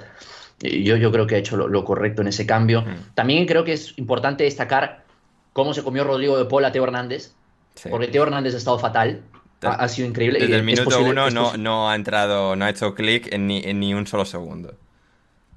eh, 0.62 0.82
yo, 0.82 0.97
yo 0.97 1.12
creo 1.12 1.26
que 1.28 1.37
ha 1.37 1.39
hecho 1.39 1.57
lo, 1.57 1.68
lo 1.68 1.85
correcto 1.85 2.22
en 2.22 2.28
ese 2.28 2.45
cambio. 2.45 2.82
Mm. 2.82 3.14
También 3.14 3.47
creo 3.47 3.64
que 3.64 3.72
es 3.74 3.97
importante 3.99 4.45
destacar 4.45 5.05
cómo 5.53 5.72
se 5.72 5.82
comió 5.85 6.03
Rodrigo 6.05 6.37
de 6.37 6.45
Paul 6.47 6.64
a 6.64 6.72
Teo 6.72 6.85
Hernández, 6.85 7.32
Sí. 7.76 7.89
porque 7.89 8.09
Teo 8.09 8.24
Hernández 8.24 8.55
ha 8.55 8.59
estado 8.59 8.78
fatal. 8.78 9.20
Ha, 9.62 9.68
ha 9.70 9.89
sido 9.89 10.07
increíble. 10.09 10.39
Desde 10.41 10.57
el 10.57 10.62
minuto 10.64 10.85
posible- 10.91 11.11
uno 11.11 11.30
no, 11.30 11.57
no 11.57 11.89
ha 11.89 11.95
entrado, 11.95 12.55
no 12.57 12.64
ha 12.64 12.70
hecho 12.70 12.95
clic 12.95 13.32
en 13.32 13.47
ni, 13.47 13.62
en 13.64 13.80
ni 13.80 13.95
un 13.95 14.07
solo 14.07 14.24
segundo. 14.24 14.74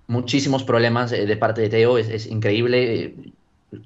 Muchísimos 0.08 0.64
problemas 0.64 1.12
eh, 1.12 1.26
de 1.26 1.38
parte 1.38 1.62
de 1.62 1.70
Teo, 1.70 1.98
es, 1.98 2.10
es 2.10 2.28
increíble. 2.28 3.14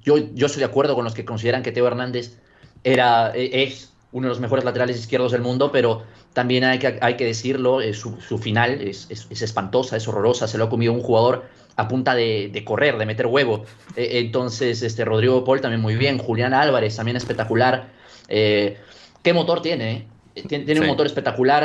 Yo, 0.03 0.17
yo 0.33 0.45
estoy 0.45 0.59
de 0.59 0.65
acuerdo 0.65 0.95
con 0.95 1.03
los 1.03 1.13
que 1.13 1.25
consideran 1.25 1.63
que 1.63 1.71
Teo 1.71 1.87
Hernández 1.87 2.37
era, 2.83 3.31
eh, 3.35 3.63
es 3.63 3.91
uno 4.11 4.27
de 4.27 4.29
los 4.29 4.39
mejores 4.39 4.65
laterales 4.65 4.97
izquierdos 4.99 5.31
del 5.31 5.41
mundo, 5.41 5.71
pero 5.71 6.03
también 6.33 6.63
hay 6.63 6.79
que, 6.79 6.97
hay 7.01 7.15
que 7.15 7.25
decirlo, 7.25 7.81
eh, 7.81 7.93
su, 7.93 8.19
su 8.21 8.37
final 8.37 8.81
es, 8.81 9.07
es- 9.09 9.27
es 9.29 9.41
espantosa, 9.41 9.97
es 9.97 10.07
horrorosa, 10.07 10.47
se 10.47 10.57
lo 10.57 10.65
ha 10.65 10.69
comido 10.69 10.93
un 10.93 11.01
jugador 11.01 11.45
a 11.77 11.87
punta 11.87 12.13
de, 12.13 12.49
de 12.51 12.63
correr, 12.65 12.97
de 12.97 13.05
meter 13.05 13.25
huevo. 13.27 13.63
Eh, 13.95 14.09
entonces, 14.19 14.81
este, 14.83 15.05
Rodrigo 15.05 15.43
Paul 15.43 15.61
también 15.61 15.81
muy 15.81 15.95
bien, 15.95 16.17
Julián 16.17 16.53
Álvarez 16.53 16.95
también 16.97 17.15
espectacular. 17.17 17.87
Eh, 18.27 18.77
¿Qué 19.23 19.33
motor 19.33 19.61
tiene? 19.61 20.07
Tiene, 20.47 20.65
tiene 20.65 20.81
un 20.81 20.87
motor 20.87 21.05
espectacular. 21.05 21.63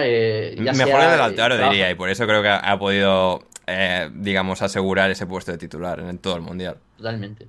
ya 0.57 0.73
Mejor 0.73 1.01
sea, 1.01 1.05
el 1.05 1.11
de 1.11 1.17
Lautaro, 1.19 1.55
trabaja- 1.57 1.73
diría, 1.73 1.91
y 1.91 1.95
por 1.95 2.09
eso 2.09 2.27
creo 2.27 2.43
que 2.43 2.49
ha 2.49 2.79
podido, 2.79 3.43
eh, 3.67 4.11
digamos, 4.15 4.63
asegurar 4.63 5.11
ese 5.11 5.27
puesto 5.27 5.53
de 5.53 5.59
titular 5.59 6.01
en 6.01 6.19
todo 6.19 6.37
el 6.37 6.43
Mundial. 6.43 6.77
Totalmente. 6.97 7.49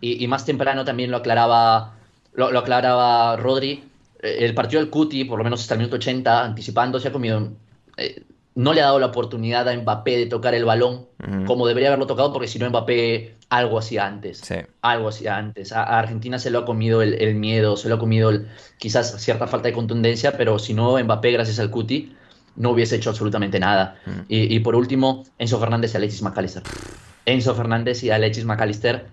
Y, 0.00 0.22
y 0.24 0.28
más 0.28 0.44
temprano 0.44 0.84
también 0.84 1.10
lo 1.10 1.18
aclaraba, 1.18 1.94
lo, 2.34 2.50
lo 2.50 2.58
aclaraba 2.58 3.36
Rodri. 3.36 3.84
Eh, 4.22 4.38
El 4.40 4.54
partido 4.54 4.80
del 4.80 4.90
Cuti, 4.90 5.24
por 5.24 5.38
lo 5.38 5.44
menos 5.44 5.60
hasta 5.60 5.74
el 5.74 5.78
minuto 5.78 5.96
80, 5.96 6.44
anticipando, 6.44 6.98
se 7.00 7.08
ha 7.08 7.12
comido. 7.12 7.52
eh, 7.96 8.22
no 8.54 8.72
le 8.72 8.80
ha 8.80 8.84
dado 8.86 8.98
la 8.98 9.06
oportunidad 9.06 9.68
a 9.68 9.76
Mbappé 9.76 10.16
de 10.16 10.26
tocar 10.26 10.54
el 10.54 10.64
balón 10.64 11.04
como 11.46 11.66
debería 11.66 11.88
haberlo 11.90 12.06
tocado, 12.06 12.32
porque 12.32 12.48
si 12.48 12.58
no 12.58 12.66
Mbappé 12.70 13.34
algo 13.50 13.78
hacía 13.78 14.06
antes. 14.06 14.38
Sí. 14.38 14.54
Algo 14.80 15.08
hacía 15.08 15.36
antes. 15.36 15.72
A, 15.72 15.82
a 15.82 15.98
Argentina 15.98 16.38
se 16.38 16.50
lo 16.50 16.60
ha 16.60 16.64
comido 16.64 17.02
el, 17.02 17.20
el 17.20 17.34
miedo, 17.34 17.76
se 17.76 17.90
lo 17.90 17.96
ha 17.96 17.98
comido 17.98 18.30
el- 18.30 18.48
quizás 18.78 19.20
cierta 19.22 19.46
falta 19.46 19.68
de 19.68 19.74
contundencia, 19.74 20.38
pero 20.38 20.58
si 20.58 20.72
no 20.72 20.98
Mbappé, 20.98 21.32
gracias 21.32 21.58
al 21.58 21.70
Cuti, 21.70 22.16
no 22.56 22.70
hubiese 22.70 22.96
hecho 22.96 23.10
absolutamente 23.10 23.58
nada. 23.60 23.96
Mm. 24.06 24.10
Y, 24.28 24.54
y 24.56 24.60
por 24.60 24.74
último, 24.74 25.24
Enzo 25.38 25.58
Fernández 25.60 25.94
y 25.94 25.96
Alexis 25.96 26.22
McAllister. 26.22 26.62
Enzo 27.24 27.54
Fernández 27.54 28.02
y 28.04 28.10
Alexis 28.10 28.44
McAllister, 28.44 29.06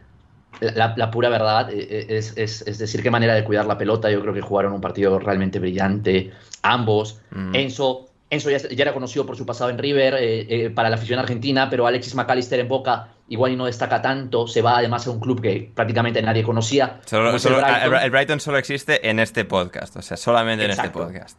la, 0.61 0.93
la 0.95 1.11
pura 1.11 1.29
verdad 1.29 1.69
eh, 1.71 1.87
eh, 1.89 2.05
es, 2.09 2.33
es- 2.37 2.61
es 2.67 2.77
decir, 2.77 3.01
qué 3.01 3.09
manera 3.11 3.33
de 3.33 3.43
cuidar 3.43 3.65
la 3.65 3.77
pelota. 3.77 4.09
Yo 4.11 4.21
creo 4.21 4.33
que 4.33 4.41
jugaron 4.41 4.71
un 4.73 4.81
partido 4.81 5.17
realmente 5.19 5.59
brillante, 5.59 6.31
ambos. 6.61 7.19
Mm. 7.31 7.55
Enzo, 7.55 8.09
Enzo 8.29 8.49
ya, 8.49 8.57
ya 8.59 8.81
era 8.83 8.93
conocido 8.93 9.25
por 9.25 9.35
su 9.35 9.45
pasado 9.45 9.69
en 9.71 9.77
River 9.77 10.15
eh, 10.15 10.45
eh, 10.65 10.69
para 10.69 10.89
la 10.89 10.95
afición 10.95 11.19
argentina, 11.19 11.69
pero 11.69 11.85
Alexis 11.87 12.15
McAllister 12.15 12.59
en 12.59 12.67
Boca 12.67 13.09
igual 13.29 13.51
y 13.51 13.55
no 13.55 13.65
destaca 13.65 14.01
tanto. 14.01 14.47
Se 14.47 14.61
va 14.61 14.77
además 14.77 15.05
a 15.07 15.11
un 15.11 15.19
club 15.19 15.41
que 15.41 15.71
prácticamente 15.73 16.21
nadie 16.21 16.43
conocía. 16.43 16.99
Solo- 17.05 17.31
el 17.31 17.39
Brighton. 17.39 17.93
el, 17.95 18.03
el 18.03 18.11
Brighton 18.11 18.39
solo 18.39 18.57
existe 18.57 19.09
en 19.09 19.19
este 19.19 19.43
podcast, 19.45 19.95
o 19.97 20.01
sea, 20.01 20.17
solamente 20.17 20.65
en 20.65 20.71
este 20.71 20.89
podcast. 20.91 21.37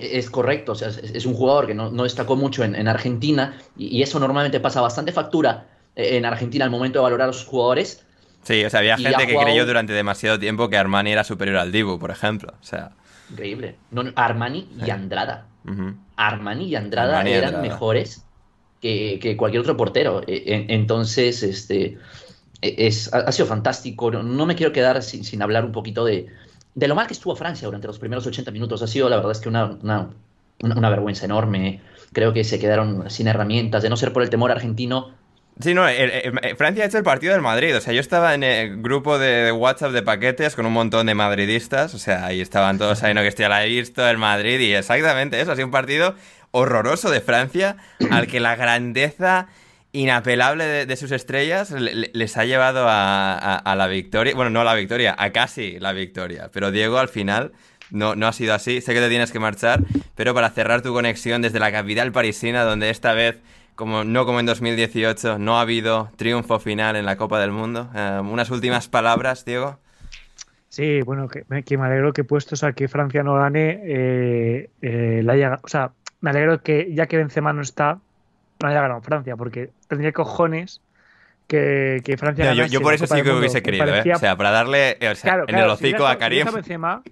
Es 0.00 0.30
correcto, 0.30 0.72
o 0.72 0.74
sea, 0.74 0.88
es, 0.88 1.26
un 1.26 1.34
jugador 1.34 1.66
que 1.66 1.74
no, 1.74 1.90
no 1.90 2.04
destacó 2.04 2.36
mucho 2.36 2.64
en, 2.64 2.74
en 2.74 2.88
Argentina 2.88 3.58
y, 3.76 3.98
y 3.98 4.02
eso 4.02 4.18
normalmente 4.18 4.60
pasa 4.60 4.80
bastante 4.80 5.12
factura 5.12 5.66
eh, 5.96 6.16
en 6.16 6.24
Argentina 6.24 6.64
al 6.64 6.70
momento 6.70 6.98
de 6.98 7.02
valorar 7.04 7.28
a 7.30 7.32
sus 7.32 7.46
jugadores. 7.46 8.04
Sí, 8.42 8.64
o 8.64 8.70
sea, 8.70 8.80
había 8.80 8.96
gente 8.96 9.26
que 9.26 9.36
creyó 9.36 9.66
durante 9.66 9.92
demasiado 9.92 10.38
tiempo 10.38 10.68
que 10.68 10.76
Armani 10.76 11.12
era 11.12 11.24
superior 11.24 11.58
al 11.58 11.72
Dibu, 11.72 11.98
por 11.98 12.10
ejemplo. 12.10 12.54
O 12.60 12.64
sea, 12.64 12.92
Increíble. 13.30 13.76
No, 13.90 14.04
Armani 14.16 14.68
y 14.84 14.90
Andrada. 14.90 15.46
Armani 16.16 16.64
y 16.64 16.74
Andrada 16.74 17.18
Armani 17.18 17.30
eran 17.32 17.54
Andrada. 17.54 17.68
mejores 17.68 18.24
que, 18.80 19.18
que 19.20 19.36
cualquier 19.36 19.60
otro 19.60 19.76
portero. 19.76 20.22
E- 20.26 20.42
en- 20.46 20.70
Entonces, 20.70 21.42
este, 21.42 21.98
e- 22.62 22.74
es, 22.78 23.12
ha, 23.12 23.30
sido 23.30 23.46
fantástico. 23.46 24.10
No, 24.10 24.22
no 24.22 24.46
me 24.46 24.56
quiero 24.56 24.72
quedar 24.72 25.02
sin, 25.02 25.24
sin 25.24 25.42
hablar 25.42 25.64
un 25.64 25.72
poquito 25.72 26.04
de, 26.04 26.26
de 26.74 26.88
lo 26.88 26.94
mal 26.94 27.06
que 27.06 27.12
estuvo 27.14 27.34
Francia 27.36 27.66
durante 27.66 27.86
los 27.86 27.98
primeros 27.98 28.26
80 28.26 28.50
minutos. 28.50 28.82
Ha 28.82 28.86
sido, 28.86 29.08
la 29.08 29.16
verdad, 29.16 29.32
es 29.32 29.40
que 29.40 29.48
una, 29.48 29.64
una, 29.82 30.10
una- 30.62 30.90
vergüenza 30.90 31.24
enorme. 31.24 31.80
Creo 32.12 32.32
que 32.32 32.44
se 32.44 32.58
quedaron 32.58 33.10
sin 33.10 33.28
herramientas. 33.28 33.82
De 33.82 33.88
no 33.90 33.96
ser 33.96 34.12
por 34.12 34.22
el 34.22 34.30
temor 34.30 34.50
argentino, 34.50 35.18
Sí, 35.60 35.74
no, 35.74 35.86
el- 35.86 36.10
el- 36.10 36.38
el- 36.42 36.56
Francia 36.56 36.84
ha 36.84 36.86
hecho 36.86 36.96
el 36.96 37.04
partido 37.04 37.34
del 37.34 37.42
Madrid. 37.42 37.76
O 37.76 37.80
sea, 37.82 37.92
yo 37.92 38.00
estaba 38.00 38.32
en 38.34 38.42
el 38.44 38.80
grupo 38.80 39.18
de 39.18 39.52
WhatsApp 39.52 39.90
de 39.92 40.02
paquetes 40.02 40.56
con 40.56 40.64
un 40.64 40.72
montón 40.72 41.06
de 41.06 41.14
madridistas. 41.14 41.92
O 41.92 41.98
sea, 41.98 42.24
ahí 42.24 42.40
estaban 42.40 42.78
todos 42.78 43.02
ahí, 43.02 43.12
no 43.12 43.20
que 43.20 43.28
estoy 43.28 43.46
la 43.46 43.62
he 43.64 43.68
visto, 43.68 44.08
el 44.08 44.16
Madrid. 44.16 44.58
Y 44.60 44.72
exactamente 44.72 45.38
eso, 45.38 45.52
ha 45.52 45.56
sido 45.56 45.66
un 45.66 45.72
partido 45.72 46.14
horroroso 46.52 47.10
de 47.10 47.20
Francia 47.20 47.76
al 48.10 48.26
que 48.26 48.40
la 48.40 48.56
grandeza 48.56 49.48
inapelable 49.92 50.86
de, 50.86 50.96
sus 50.96 51.10
estrellas 51.12 51.70
le- 51.70 51.94
le- 51.94 52.10
les 52.12 52.36
ha 52.36 52.44
llevado 52.44 52.86
a, 52.88 53.74
la 53.76 53.86
victoria. 53.86 54.34
Bueno, 54.34 54.50
no 54.50 54.60
a 54.60 54.64
la 54.64 54.74
victoria, 54.74 55.14
a 55.18 55.30
casi 55.30 55.78
la 55.80 55.92
victoria. 55.92 56.50
Pero 56.52 56.70
Diego, 56.70 56.98
al 56.98 57.08
final, 57.08 57.52
no, 57.90 58.14
no 58.14 58.26
ha 58.28 58.32
sido 58.32 58.54
así. 58.54 58.80
Sé 58.80 58.94
que 58.94 59.00
te 59.00 59.08
tienes 59.08 59.32
que 59.32 59.40
marchar, 59.40 59.80
pero 60.14 60.34
para 60.34 60.50
cerrar 60.50 60.82
tu 60.82 60.92
conexión 60.92 61.42
desde 61.42 61.58
la 61.58 61.72
capital 61.72 62.12
parisina, 62.12 62.62
donde 62.62 62.90
esta 62.90 63.14
vez, 63.14 63.40
como 63.74 64.04
no 64.04 64.26
como 64.26 64.38
en 64.40 64.46
2018, 64.46 65.38
no 65.38 65.58
ha 65.58 65.62
habido 65.62 66.10
triunfo 66.16 66.58
final 66.60 66.94
en 66.96 67.04
la 67.06 67.16
Copa 67.16 67.40
del 67.40 67.50
Mundo. 67.50 67.90
Eh, 67.94 68.20
unas 68.22 68.50
últimas 68.50 68.88
palabras, 68.88 69.44
Diego. 69.44 69.78
Sí, 70.68 71.00
bueno, 71.02 71.26
que 71.26 71.44
me, 71.48 71.64
que 71.64 71.76
me 71.76 71.86
alegro 71.86 72.12
que 72.12 72.22
puestos 72.22 72.62
a 72.62 72.72
que 72.74 72.86
Francia 72.86 73.24
no 73.24 73.34
gane, 73.34 73.80
eh, 73.84 74.70
eh, 74.82 75.20
la 75.24 75.32
haya- 75.32 75.58
o 75.64 75.68
sea, 75.68 75.90
me 76.20 76.30
alegro 76.30 76.62
que 76.62 76.94
ya 76.94 77.06
que 77.06 77.16
Benzema 77.16 77.52
no 77.52 77.60
está, 77.62 77.98
no 78.62 78.68
haya 78.68 78.80
ganado 78.82 79.00
Francia, 79.02 79.36
porque 79.36 79.70
tendría 79.88 80.12
cojones 80.12 80.80
que, 81.46 82.00
que 82.04 82.16
Francia 82.16 82.44
No, 82.44 82.50
yo, 82.52 82.56
ganase 82.58 82.72
yo 82.74 82.80
por 82.80 82.92
la 82.92 82.94
eso 82.96 83.06
sí 83.06 83.22
que 83.22 83.30
hubiese 83.32 83.62
querido, 83.62 83.84
¿eh? 83.84 83.88
parecía- 83.88 84.16
O 84.16 84.18
sea, 84.18 84.36
para 84.36 84.50
darle 84.50 84.96
eh, 85.00 85.08
o 85.08 85.14
sea, 85.14 85.30
Claro, 85.32 85.42
en 85.42 85.54
claro, 85.54 85.72
el 85.72 85.78
si 85.78 85.84
hocico 85.86 86.06
a 86.06 86.10
si 86.12 86.16
hubiera 86.16 86.18
Karim. 86.18 86.54
Benzema, 86.54 87.02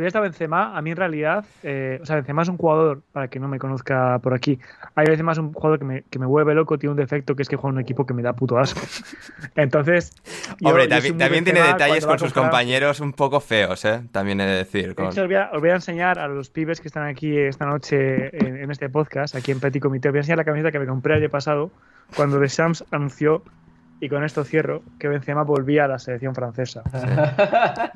hubiera 0.00 0.08
estado 0.08 0.22
Benzema, 0.22 0.76
a 0.76 0.80
mí 0.82 0.90
en 0.90 0.96
realidad, 0.96 1.44
eh, 1.62 1.98
o 2.02 2.06
sea, 2.06 2.16
Benzema 2.16 2.42
es 2.42 2.48
un 2.48 2.56
jugador, 2.56 3.02
para 3.12 3.28
que 3.28 3.38
no 3.38 3.48
me 3.48 3.58
conozca 3.58 4.18
por 4.20 4.32
aquí, 4.34 4.58
hay 4.94 5.06
veces 5.06 5.22
más 5.22 5.38
un 5.38 5.52
jugador 5.52 5.78
que 5.78 5.84
me, 5.84 6.02
que 6.04 6.18
me 6.18 6.26
vuelve 6.26 6.54
loco, 6.54 6.78
tiene 6.78 6.92
un 6.92 6.96
defecto 6.96 7.36
que 7.36 7.42
es 7.42 7.48
que 7.48 7.56
juega 7.56 7.72
en 7.72 7.76
un 7.76 7.80
equipo 7.82 8.06
que 8.06 8.14
me 8.14 8.22
da 8.22 8.32
puto 8.32 8.58
asco. 8.58 8.80
Entonces, 9.56 10.12
yo- 10.60 10.68
Hombre, 10.70 10.84
yo 10.84 10.88
también, 10.90 11.18
también 11.18 11.44
tiene 11.44 11.60
detalles 11.62 12.06
con 12.06 12.18
sus 12.18 12.32
compañeros 12.32 13.00
un 13.00 13.12
poco 13.12 13.40
feos, 13.40 13.84
¿eh? 13.84 14.02
También 14.12 14.40
he 14.40 14.46
de 14.46 14.56
decir. 14.56 14.88
De 14.88 14.94
con- 14.94 15.06
hecho, 15.06 15.22
os 15.22 15.26
voy, 15.26 15.36
a, 15.36 15.50
os 15.52 15.60
voy 15.60 15.70
a 15.70 15.74
enseñar 15.74 16.18
a 16.18 16.26
los 16.28 16.48
pibes 16.50 16.80
que 16.80 16.88
están 16.88 17.06
aquí 17.06 17.36
esta 17.38 17.66
noche 17.66 18.34
en, 18.36 18.56
en 18.56 18.70
este 18.70 18.88
podcast, 18.88 19.34
aquí 19.34 19.52
en 19.52 19.60
Petit 19.60 19.82
Comité, 19.82 20.08
os 20.08 20.12
voy 20.12 20.18
a 20.18 20.20
enseñar 20.22 20.38
la 20.38 20.44
camiseta 20.44 20.72
que 20.72 20.78
me 20.78 20.86
compré 20.86 21.14
el 21.14 21.22
año 21.22 21.30
pasado 21.30 21.70
cuando 22.16 22.38
The 22.40 22.48
Shams 22.48 22.84
anunció, 22.90 23.42
y 24.00 24.08
con 24.08 24.24
esto 24.24 24.42
cierro, 24.44 24.82
que 24.98 25.06
Benzema 25.08 25.42
volvía 25.44 25.84
a 25.84 25.88
la 25.88 25.98
selección 25.98 26.34
francesa. 26.34 26.82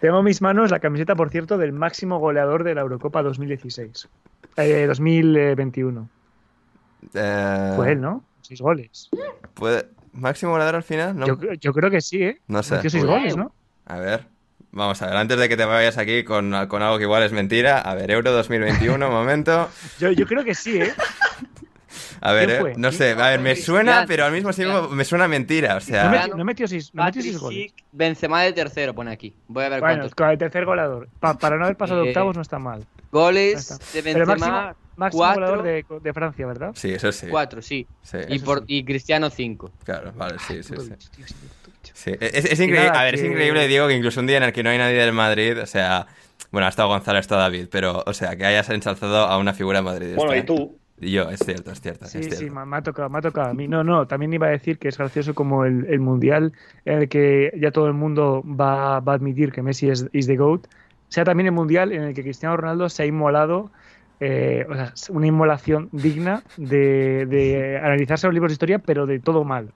Tengo 0.00 0.18
en 0.18 0.24
mis 0.24 0.42
manos 0.42 0.70
la 0.70 0.78
camiseta, 0.80 1.14
por 1.14 1.30
cierto, 1.30 1.56
del 1.58 1.72
máximo 1.72 2.18
goleador 2.18 2.64
de 2.64 2.74
la 2.74 2.82
Eurocopa 2.82 3.22
2016. 3.22 4.08
Eh, 4.56 4.84
2021. 4.86 6.08
Eh, 7.14 7.72
Fue 7.76 7.92
él, 7.92 8.00
¿no? 8.00 8.24
Seis 8.42 8.60
goles. 8.60 9.08
¿puede- 9.54 9.88
¿Máximo 10.12 10.52
goleador 10.52 10.76
al 10.76 10.82
final? 10.82 11.16
No, 11.16 11.26
Yo, 11.26 11.36
yo 11.60 11.72
creo 11.72 11.90
que 11.90 12.00
sí, 12.00 12.22
¿eh? 12.22 12.40
No 12.46 12.62
sé. 12.62 12.76
Metió 12.76 12.90
seis 12.90 13.04
Uy. 13.04 13.10
goles, 13.10 13.36
¿no? 13.36 13.52
A 13.84 13.98
ver, 13.98 14.26
vamos 14.70 15.00
a 15.02 15.06
ver, 15.08 15.16
antes 15.16 15.38
de 15.38 15.48
que 15.48 15.56
te 15.58 15.64
vayas 15.66 15.98
aquí 15.98 16.24
con, 16.24 16.54
con 16.68 16.82
algo 16.82 16.96
que 16.98 17.04
igual 17.04 17.22
es 17.22 17.32
mentira. 17.32 17.80
A 17.80 17.94
ver, 17.94 18.10
Euro 18.10 18.32
2021, 18.32 19.10
momento. 19.10 19.68
Yo, 19.98 20.10
yo 20.12 20.26
creo 20.26 20.42
que 20.44 20.54
sí, 20.54 20.80
¿eh? 20.80 20.92
A 22.20 22.32
ver, 22.32 22.46
¿Quién 22.46 22.56
eh, 22.56 22.60
fue? 22.60 22.74
no 22.76 22.92
sé, 22.92 23.10
a 23.12 23.28
ver, 23.30 23.40
me 23.40 23.56
suena, 23.56 24.04
pero 24.06 24.24
al 24.24 24.32
mismo 24.32 24.52
tiempo 24.52 24.88
me 24.88 25.04
suena 25.04 25.28
mentira. 25.28 25.72
O 25.72 25.74
No 25.74 25.80
sea, 25.80 26.08
metió, 26.08 26.36
no 26.36 26.44
metió 26.44 26.68
seis, 26.68 26.90
no 26.94 27.04
metió 27.04 27.22
seis 27.22 27.38
goles. 27.38 27.72
Benzema 27.92 28.42
de 28.42 28.52
tercero, 28.52 28.94
pone 28.94 29.10
aquí. 29.12 29.34
Voy 29.48 29.64
a 29.64 29.68
ver 29.68 29.80
Bueno, 29.80 29.94
cuántos 29.96 30.14
con 30.14 30.28
el 30.30 30.38
tercer 30.38 30.64
goleador. 30.64 31.08
Pa- 31.20 31.38
para 31.38 31.56
no 31.56 31.64
haber 31.64 31.76
pasado 31.76 32.04
Eh, 32.04 32.08
octavos 32.08 32.36
no 32.36 32.42
está 32.42 32.58
mal. 32.58 32.84
Goles 33.12 33.70
está. 33.70 33.76
de 33.92 34.02
Pero 34.02 34.26
Benzema. 34.26 34.36
máximo, 34.50 34.76
máximo 34.96 35.18
cuatro. 35.22 35.44
goleador 35.46 35.62
de, 35.64 36.00
de 36.00 36.12
Francia, 36.12 36.46
¿verdad? 36.46 36.70
sí, 36.74 36.92
eso 36.92 37.12
sí. 37.12 37.26
Cuatro, 37.28 37.62
sí. 37.62 37.86
Sí, 38.02 38.18
Y, 38.28 38.38
por, 38.40 38.64
y 38.66 38.84
Cristiano 38.84 39.30
cinco. 39.30 39.70
claro, 39.84 40.12
vale, 40.16 40.38
sí, 40.38 40.62
sí, 40.62 40.74
sí. 41.94 42.12
es, 42.20 42.44
es 42.44 42.60
increíble, 42.60 42.88
nada, 42.88 43.00
a 43.00 43.04
ver, 43.04 43.14
es 43.14 43.20
que- 43.20 43.26
increíble, 43.28 43.68
Diego, 43.68 43.88
que 43.88 43.94
incluso 43.94 44.20
un 44.20 44.26
día 44.26 44.36
en 44.38 44.42
el 44.44 44.52
que 44.52 44.62
no 44.62 44.70
hay 44.70 44.78
nadie 44.78 44.96
del 44.98 45.12
Madrid, 45.12 45.60
o 45.60 45.66
sea, 45.66 46.06
bueno, 46.50 46.66
ha 46.66 46.70
estado 46.70 46.88
Gonzalo, 46.88 47.18
está 47.18 47.36
David, 47.36 47.68
pero, 47.70 48.02
o 48.06 48.12
sea, 48.12 48.36
que 48.36 48.44
hayas 48.46 48.68
ensalzado 48.70 49.26
a 49.26 49.38
una 49.38 49.54
figura 49.54 49.82
madridista. 49.82 50.16
Bueno, 50.18 50.34
y 50.34 50.38
¿eh? 50.38 50.42
tú. 50.42 50.78
Y 50.98 51.12
yo, 51.12 51.28
es 51.30 51.40
cierto, 51.44 51.70
es 51.72 51.80
cierto, 51.80 52.06
Sí, 52.06 52.18
es 52.20 52.36
sí, 52.36 52.36
cierto. 52.36 52.54
me, 52.54 52.64
me 52.64 52.76
ha 52.76 52.82
tocado, 52.82 53.10
me 53.10 53.18
ha 53.18 53.22
tocado 53.22 53.50
a 53.50 53.54
mí. 53.54 53.66
No, 53.68 53.82
no, 53.84 54.06
también 54.06 54.32
iba 54.32 54.46
a 54.46 54.50
decir 54.50 54.78
que 54.78 54.88
es 54.88 54.96
gracioso 54.98 55.34
como 55.34 55.64
el, 55.64 55.84
el 55.86 56.00
Mundial 56.00 56.52
en 56.84 57.00
el 57.02 57.08
que 57.08 57.52
ya 57.60 57.72
todo 57.72 57.86
el 57.88 57.94
mundo 57.94 58.42
va, 58.46 59.00
va 59.00 59.12
a 59.12 59.16
admitir 59.16 59.52
que 59.52 59.62
Messi 59.62 59.90
es 59.90 60.08
is 60.12 60.26
the 60.26 60.36
GOAT, 60.36 60.66
sea 61.08 61.24
también 61.24 61.48
el 61.48 61.52
Mundial 61.52 61.92
en 61.92 62.02
el 62.04 62.14
que 62.14 62.22
Cristiano 62.22 62.56
Ronaldo 62.56 62.88
se 62.88 63.02
ha 63.02 63.06
inmolado, 63.06 63.72
eh, 64.20 64.66
o 64.70 64.74
sea, 64.74 64.92
una 65.10 65.26
inmolación 65.26 65.88
digna 65.92 66.44
de, 66.56 67.26
de 67.26 67.78
analizarse 67.82 68.26
los 68.26 68.34
libros 68.34 68.50
de 68.50 68.54
historia, 68.54 68.78
pero 68.78 69.06
de 69.06 69.18
todo 69.20 69.44
mal. 69.44 69.74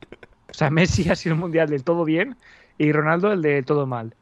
O 0.51 0.55
sea, 0.55 0.71
Messi 0.71 1.09
ha 1.11 1.17
sido 1.17 1.35
un 1.35 1.41
Mundial 1.41 1.69
del 1.69 1.85
todo 1.85 2.05
bien 2.05 2.37
y 2.79 2.93
Ronaldo 2.93 3.33
el 3.33 3.43
de 3.43 3.63
todo 3.63 3.87
mal. 3.87 4.15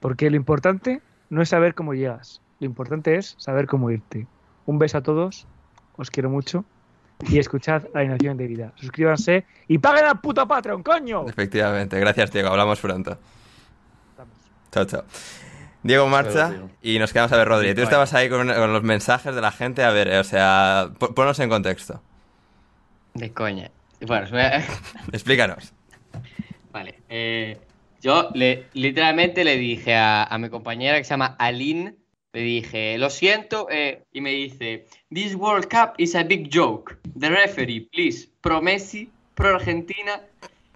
Porque 0.00 0.30
lo 0.30 0.36
importante 0.36 1.02
no 1.30 1.42
es 1.42 1.48
saber 1.50 1.74
cómo 1.74 1.94
llegas, 1.94 2.42
lo 2.60 2.66
importante 2.66 3.16
es 3.16 3.34
saber 3.38 3.66
cómo 3.66 3.90
irte. 3.90 4.28
Un 4.66 4.78
beso 4.78 4.98
a 4.98 5.02
todos, 5.02 5.48
os 5.96 6.10
quiero 6.10 6.30
mucho 6.30 6.64
y 7.28 7.38
escuchad 7.38 7.84
Alineación 7.94 8.36
de 8.36 8.46
Vida. 8.46 8.72
Suscríbanse 8.76 9.44
y 9.68 9.78
paguen 9.78 10.04
al 10.06 10.20
puto 10.20 10.46
Patreon, 10.48 10.82
coño. 10.82 11.28
Efectivamente, 11.28 11.98
gracias, 12.00 12.32
Diego, 12.32 12.48
hablamos 12.48 12.80
pronto. 12.80 13.16
Estamos. 14.10 14.34
Chao, 14.72 14.84
chao. 14.86 15.04
Diego 15.84 16.06
marcha 16.08 16.54
y 16.80 16.98
nos 17.00 17.12
quedamos 17.12 17.32
a 17.32 17.36
ver, 17.36 17.48
Rodri. 17.48 17.68
Tú 17.70 17.74
Vale. 17.76 17.82
estabas 17.84 18.14
ahí 18.14 18.28
con, 18.28 18.46
con 18.46 18.72
los 18.72 18.82
mensajes 18.84 19.34
de 19.34 19.40
la 19.40 19.50
gente. 19.50 19.82
A 19.82 19.90
ver, 19.90 20.08
o 20.18 20.24
sea, 20.24 20.90
po- 20.98 21.12
ponnos 21.14 21.38
en 21.40 21.48
contexto. 21.48 22.00
De 23.14 23.32
coña. 23.32 23.70
Bueno, 24.06 24.26
Explícanos. 25.12 25.72
Vale. 26.72 27.00
eh, 27.08 27.58
yo 28.00 28.30
le, 28.34 28.66
literalmente 28.74 29.44
le 29.44 29.56
dije 29.56 29.94
a, 29.94 30.24
a 30.24 30.38
mi 30.38 30.48
compañera 30.48 30.98
que 30.98 31.04
se 31.04 31.10
llama 31.10 31.36
Aline, 31.38 31.94
le 32.32 32.40
dije, 32.40 32.96
lo 32.98 33.10
siento, 33.10 33.68
eh, 33.70 34.02
y 34.12 34.20
me 34.20 34.30
dice, 34.30 34.86
This 35.12 35.34
World 35.34 35.66
Cup 35.68 35.94
is 35.98 36.14
a 36.14 36.22
big 36.24 36.48
joke. 36.50 36.96
The 37.18 37.28
referee, 37.28 37.80
please, 37.92 38.28
pro 38.40 38.60
Messi, 38.62 39.10
pro 39.34 39.56
Argentina. 39.56 40.20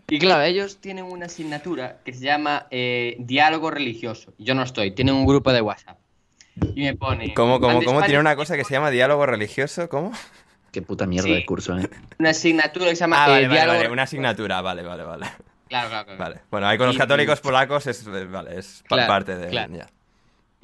Y 0.09 0.19
claro, 0.19 0.43
ellos 0.43 0.79
tienen 0.81 1.05
una 1.05 1.27
asignatura 1.27 1.99
que 2.05 2.13
se 2.13 2.25
llama 2.25 2.67
eh, 2.71 3.17
diálogo 3.19 3.71
religioso. 3.71 4.33
Yo 4.39 4.55
no 4.55 4.63
estoy, 4.63 4.91
tienen 4.93 5.15
un 5.15 5.27
grupo 5.27 5.53
de 5.53 5.61
WhatsApp. 5.63 5.99
Y 6.75 6.83
me 6.83 6.95
pone... 6.95 7.35
¿Cómo, 7.35 7.61
cómo, 7.61 7.79
"And 7.79 7.85
cómo 7.85 8.03
tiene 8.03 8.21
una 8.21 8.37
cosa 8.37 8.57
que 8.57 8.65
se 8.65 8.73
llama 8.75 8.91
diálogo 8.91 9.27
religioso? 9.27 9.89
¿Cómo? 9.89 10.13
Qué 10.71 10.81
puta 10.83 11.07
mierda 11.07 11.29
Sí. 11.29 11.35
de 11.35 11.47
curso, 11.47 11.77
¿eh? 11.79 11.89
Una 12.19 12.31
asignatura 12.31 12.87
que 12.91 12.97
se 12.97 13.01
llama 13.01 13.17
Ah, 13.25 13.27
eh, 13.27 13.31
vale, 13.31 13.43
vale, 13.49 13.55
diálogo... 13.57 13.79
vale, 13.79 13.91
una 13.93 14.03
asignatura. 14.03 14.61
Vale, 14.61 14.83
vale, 14.83 15.03
vale. 15.03 15.27
Claro, 15.69 15.89
claro, 15.89 16.05
claro. 16.07 16.19
Vale. 16.19 16.41
Bueno, 16.51 16.67
ahí 16.69 16.79
con 16.79 16.87
los 16.87 16.97
Y- 16.97 16.99
católicos 16.99 17.41
polacos 17.41 17.87
es, 17.87 18.07
eh, 18.07 18.25
vale, 18.27 18.59
es 18.59 18.85
Claro, 18.87 19.09
parte 19.09 19.37
de... 19.37 19.49
claro. 19.49 19.75
ya. 19.75 19.87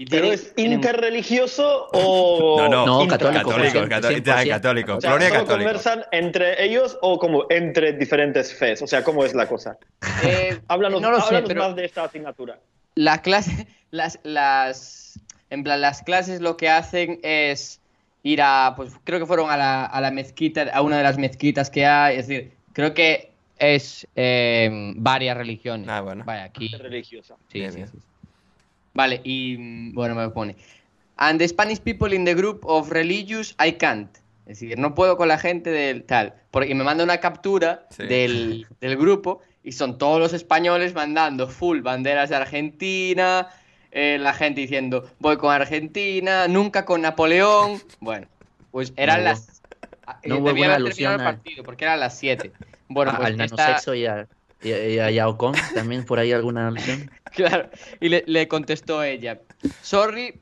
Y 0.02 0.06
¿Pero 0.06 0.32
es 0.32 0.52
interreligioso 0.56 1.88
o.? 1.92 2.56
No, 2.62 2.68
no, 2.68 2.86
No, 2.86 3.06
católico, 3.08 3.48
católico, 3.48 3.78
100%, 3.78 3.88
católico, 3.88 4.30
ya, 4.30 4.42
100%. 4.42 4.48
católico, 4.48 4.94
O 4.96 5.00
sea, 5.00 5.10
colonia 5.10 5.28
¿solo 5.28 5.40
católica. 5.40 5.70
conversan 5.70 6.04
entre 6.10 6.64
ellos 6.64 6.98
o 7.02 7.18
como 7.18 7.46
entre 7.50 7.92
diferentes 7.92 8.52
fes? 8.54 8.82
O 8.82 8.86
sea, 8.86 9.04
¿cómo 9.04 9.24
es 9.24 9.34
la 9.34 9.46
cosa? 9.46 9.78
eh, 10.24 10.58
Háblanos, 10.68 11.00
no 11.00 11.10
lo 11.10 11.18
sé, 11.20 11.26
háblanos 11.26 11.48
pero 11.48 11.62
más 11.62 11.76
de 11.76 11.84
esta 11.84 12.04
asignatura. 12.04 12.58
la 12.96 13.22
clase, 13.22 13.66
las, 13.92 14.18
las, 14.24 15.20
en 15.50 15.62
plan, 15.62 15.80
las 15.80 16.02
clases 16.02 16.40
lo 16.40 16.56
que 16.56 16.68
hacen 16.68 17.20
es 17.22 17.80
ir 18.24 18.40
a, 18.42 18.74
pues 18.76 18.92
creo 19.04 19.20
que 19.20 19.26
fueron 19.26 19.50
a 19.50 19.56
la, 19.56 19.84
a 19.84 20.00
la 20.00 20.10
mezquita, 20.10 20.62
a 20.72 20.82
una 20.82 20.96
de 20.96 21.02
las 21.04 21.16
mezquitas 21.18 21.70
que 21.70 21.86
hay, 21.86 22.16
es 22.18 22.26
decir, 22.26 22.52
creo 22.72 22.92
que 22.94 23.30
es 23.58 24.06
eh, 24.16 24.68
varias 24.96 25.36
religiones. 25.36 25.88
Ah, 25.88 26.00
bueno. 26.00 26.24
Vaya, 26.26 26.42
aquí. 26.44 26.68
Religiosa. 26.76 27.36
Sí, 27.52 27.58
Bien, 27.60 27.70
sí, 27.70 27.76
bien. 27.76 27.88
sí. 27.88 27.98
Vale, 28.94 29.20
y 29.24 29.56
mm, 29.58 29.94
bueno, 29.94 30.14
me 30.14 30.28
pone. 30.30 30.56
And 31.16 31.38
the 31.38 31.46
Spanish 31.48 31.80
people 31.80 32.14
in 32.14 32.24
the 32.24 32.34
group 32.34 32.64
of 32.64 32.90
religious, 32.90 33.54
I 33.64 33.72
can't. 33.72 34.08
Es 34.46 34.58
decir, 34.60 34.78
no 34.78 34.94
puedo 34.94 35.16
con 35.16 35.28
la 35.28 35.38
gente 35.38 35.70
del 35.70 36.02
tal. 36.04 36.34
Porque 36.50 36.74
me 36.74 36.82
manda 36.84 37.04
una 37.04 37.18
captura 37.18 37.86
Sí. 37.90 38.04
del, 38.06 38.66
del 38.80 38.96
grupo 38.96 39.40
y 39.62 39.72
son 39.72 39.98
todos 39.98 40.18
los 40.18 40.32
españoles 40.32 40.94
mandando 40.94 41.48
full 41.48 41.80
banderas 41.80 42.28
de 42.30 42.36
Argentina, 42.36 43.48
eh, 43.92 44.18
la 44.20 44.32
gente 44.34 44.60
diciendo 44.62 45.08
voy 45.20 45.36
con 45.36 45.52
Argentina, 45.52 46.48
nunca 46.48 46.84
con 46.84 47.02
Napoleón. 47.02 47.80
Bueno, 48.00 48.26
pues 48.72 48.92
eran 48.96 49.18
No 49.18 49.24
las. 49.24 49.62
no 50.24 50.34
eh, 50.34 50.38
hubo 50.38 50.48
debía 50.48 50.64
alguna 50.64 50.74
haber 50.74 50.92
terminado 50.94 51.16
el 51.18 51.24
partido 51.36 51.62
porque 51.64 51.84
eran 51.84 52.00
las 52.00 52.18
7. 52.18 52.50
Bueno, 52.88 53.12
A- 53.12 53.16
pues 53.18 53.26
al 53.28 53.40
esta- 53.40 53.56
nanosexo 53.56 53.94
y 53.94 54.06
a, 54.06 54.26
y 54.62 54.72
a, 54.72 54.88
y 54.88 54.98
a 54.98 55.10
Yao 55.10 55.38
Kong, 55.38 55.56
también 55.74 56.04
por 56.04 56.18
ahí 56.18 56.32
alguna 56.32 56.66
alusión. 56.68 57.10
Claro, 57.36 57.70
y 58.00 58.08
le, 58.08 58.24
le 58.26 58.46
contestó 58.48 59.02
ella, 59.02 59.40
sorry, 59.82 60.40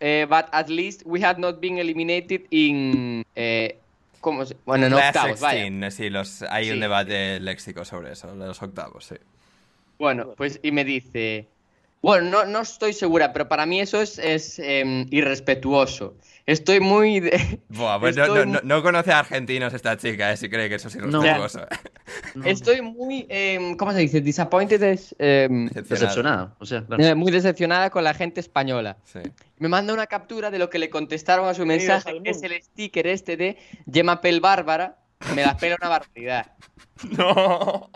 eh, 0.00 0.26
but 0.28 0.46
at 0.52 0.68
least 0.68 1.02
we 1.04 1.22
had 1.24 1.38
not 1.38 1.60
been 1.60 1.78
eliminated 1.78 2.42
in... 2.50 3.24
eh, 3.34 3.76
¿cómo 4.20 4.44
se- 4.46 4.56
Bueno, 4.64 4.86
en 4.86 4.94
Last 4.94 5.16
octavos, 5.16 5.40
vaya. 5.40 5.64
16, 5.64 5.94
sí, 5.94 6.10
los, 6.10 6.42
hay 6.42 6.70
un 6.70 6.80
debate 6.80 7.40
léxico 7.40 7.84
sobre 7.84 8.12
eso, 8.12 8.34
de 8.34 8.46
los 8.46 8.62
octavos, 8.62 9.04
sí. 9.06 9.16
Bueno, 9.98 10.34
pues 10.36 10.60
y 10.62 10.72
me 10.72 10.84
dice, 10.84 11.48
bueno, 12.00 12.30
no, 12.30 12.44
no 12.46 12.60
estoy 12.60 12.92
segura, 12.92 13.32
pero 13.32 13.48
para 13.48 13.66
mí 13.66 13.80
eso 13.80 14.00
es, 14.00 14.18
es 14.18 14.58
em, 14.58 15.06
irrespetuoso. 15.10 16.14
Estoy 16.50 16.80
muy... 16.80 17.20
de- 17.20 17.60
Buah, 17.68 18.00
pues 18.00 18.16
no, 18.16 18.24
estoy 18.24 18.46
no- 18.46 18.52
no- 18.54 18.60
no 18.62 18.82
conoce 18.82 19.12
a 19.12 19.20
argentinos 19.20 19.72
esta 19.72 19.96
chica, 19.96 20.32
eh, 20.32 20.36
si 20.36 20.48
cree 20.48 20.68
que 20.68 20.74
eso 20.76 20.88
es 20.88 20.96
No. 20.96 21.20
irrespetuoso. 21.24 21.66
Estoy 22.44 22.82
muy, 22.82 23.26
em, 23.28 23.76
¿cómo 23.76 23.92
se 23.92 23.98
dice? 23.98 24.20
Disappointed 24.20 24.82
es... 24.82 25.14
em, 25.18 25.68
Decepcionado. 25.68 26.56
O 26.58 26.66
sea, 26.66 26.84
claro. 26.84 27.02
eh, 27.02 27.14
muy 27.14 27.30
decepcionada 27.30 27.90
con 27.90 28.02
la 28.04 28.14
gente 28.14 28.40
española. 28.40 28.96
Sí. 29.04 29.20
Me 29.58 29.68
manda 29.68 29.92
una 29.94 30.06
captura 30.06 30.50
de 30.50 30.58
lo 30.58 30.68
que 30.70 30.78
le 30.78 30.90
contestaron 30.90 31.48
a 31.48 31.54
su 31.54 31.64
mensaje, 31.66 32.20
que 32.22 32.30
es 32.30 32.42
el 32.42 32.60
sticker 32.62 33.06
este 33.06 33.36
de 33.36 33.56
Gemma 33.92 34.20
Pel 34.20 34.40
Bárbara, 34.40 34.96
me 35.34 35.42
la 35.42 35.56
pela 35.56 35.76
una 35.80 35.88
barbaridad. 35.88 36.52
No. 37.16 37.90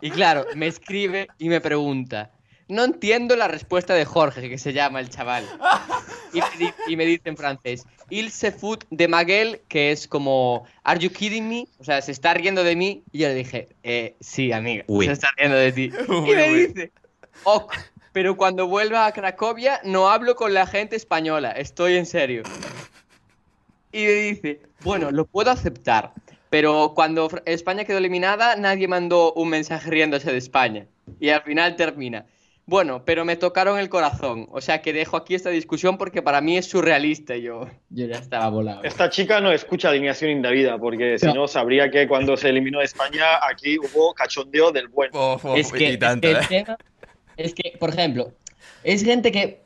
Y 0.00 0.10
claro, 0.10 0.46
me 0.54 0.66
escribe 0.66 1.26
y 1.38 1.48
me 1.48 1.60
pregunta, 1.60 2.30
no 2.70 2.84
entiendo 2.84 3.36
la 3.36 3.48
respuesta 3.48 3.94
de 3.94 4.04
Jorge, 4.04 4.48
que 4.48 4.58
se 4.58 4.72
llama 4.72 5.00
el 5.00 5.10
chaval. 5.10 5.44
Y 6.32 6.38
me, 6.40 6.46
di- 6.58 6.72
y 6.86 6.96
me 6.96 7.06
dice 7.06 7.22
en 7.28 7.36
francés, 7.36 7.84
Il 8.08 8.30
se 8.30 8.52
fout 8.52 8.84
de 8.90 9.08
Maguel, 9.08 9.62
que 9.66 9.90
es 9.90 10.06
como, 10.06 10.64
¿Are 10.84 11.00
you 11.00 11.10
kidding 11.10 11.48
me? 11.48 11.66
O 11.80 11.84
sea, 11.84 12.00
se 12.02 12.12
está 12.12 12.32
riendo 12.34 12.62
de 12.62 12.76
mí. 12.76 13.02
Y 13.10 13.18
yo 13.18 13.28
le 13.28 13.34
dije, 13.34 13.68
eh, 13.82 14.14
sí, 14.20 14.52
amiga, 14.52 14.84
Uy. 14.86 15.06
se 15.06 15.12
está 15.12 15.28
riendo 15.36 15.56
de 15.56 15.72
ti. 15.72 15.90
Uy, 16.08 16.16
y 16.30 16.34
me 16.36 16.52
uy. 16.52 16.66
dice, 16.68 16.92
ok, 17.42 17.74
pero 18.12 18.36
cuando 18.36 18.68
vuelva 18.68 19.06
a 19.06 19.12
Cracovia 19.12 19.80
no 19.82 20.08
hablo 20.08 20.36
con 20.36 20.54
la 20.54 20.66
gente 20.68 20.94
española, 20.94 21.50
estoy 21.50 21.96
en 21.96 22.06
serio. 22.06 22.44
Y 23.90 24.04
me 24.04 24.12
dice, 24.12 24.60
bueno, 24.84 25.10
lo 25.10 25.24
puedo 25.26 25.50
aceptar, 25.50 26.12
pero 26.48 26.92
cuando 26.94 27.28
España 27.44 27.84
quedó 27.84 27.98
eliminada 27.98 28.54
nadie 28.54 28.86
mandó 28.86 29.32
un 29.32 29.48
mensaje 29.48 29.90
riéndose 29.90 30.30
de 30.30 30.38
España. 30.38 30.86
Y 31.18 31.30
al 31.30 31.42
final 31.42 31.74
termina. 31.74 32.24
Bueno, 32.70 33.04
pero 33.04 33.24
me 33.24 33.34
tocaron 33.34 33.80
el 33.80 33.88
corazón. 33.88 34.46
O 34.52 34.60
sea 34.60 34.80
que 34.80 34.92
dejo 34.92 35.16
aquí 35.16 35.34
esta 35.34 35.50
discusión 35.50 35.98
porque 35.98 36.22
para 36.22 36.40
mí 36.40 36.56
es 36.56 36.66
surrealista. 36.66 37.34
y 37.34 37.42
Yo, 37.42 37.66
yo 37.88 38.06
ya 38.06 38.14
estaba 38.14 38.48
volado. 38.48 38.84
Esta 38.84 39.10
chica 39.10 39.40
no 39.40 39.50
escucha 39.50 39.88
alineación 39.88 40.30
indebida, 40.30 40.78
porque 40.78 41.18
si 41.18 41.26
No. 41.26 41.34
no 41.34 41.48
sabría 41.48 41.90
que 41.90 42.06
cuando 42.06 42.36
se 42.36 42.48
eliminó 42.48 42.80
España, 42.80 43.24
aquí 43.50 43.76
hubo 43.76 44.14
cachondeo 44.14 44.70
del 44.70 44.86
bueno. 44.86 45.10
Oh, 45.14 45.40
oh, 45.42 45.56
es 45.56 45.72
que, 45.72 45.88
es 45.88 45.94
eh. 45.94 45.98
tema 45.98 46.76
es 47.36 47.54
que, 47.54 47.76
por 47.76 47.90
ejemplo, 47.90 48.34
es 48.84 49.02
gente 49.02 49.32
que 49.32 49.62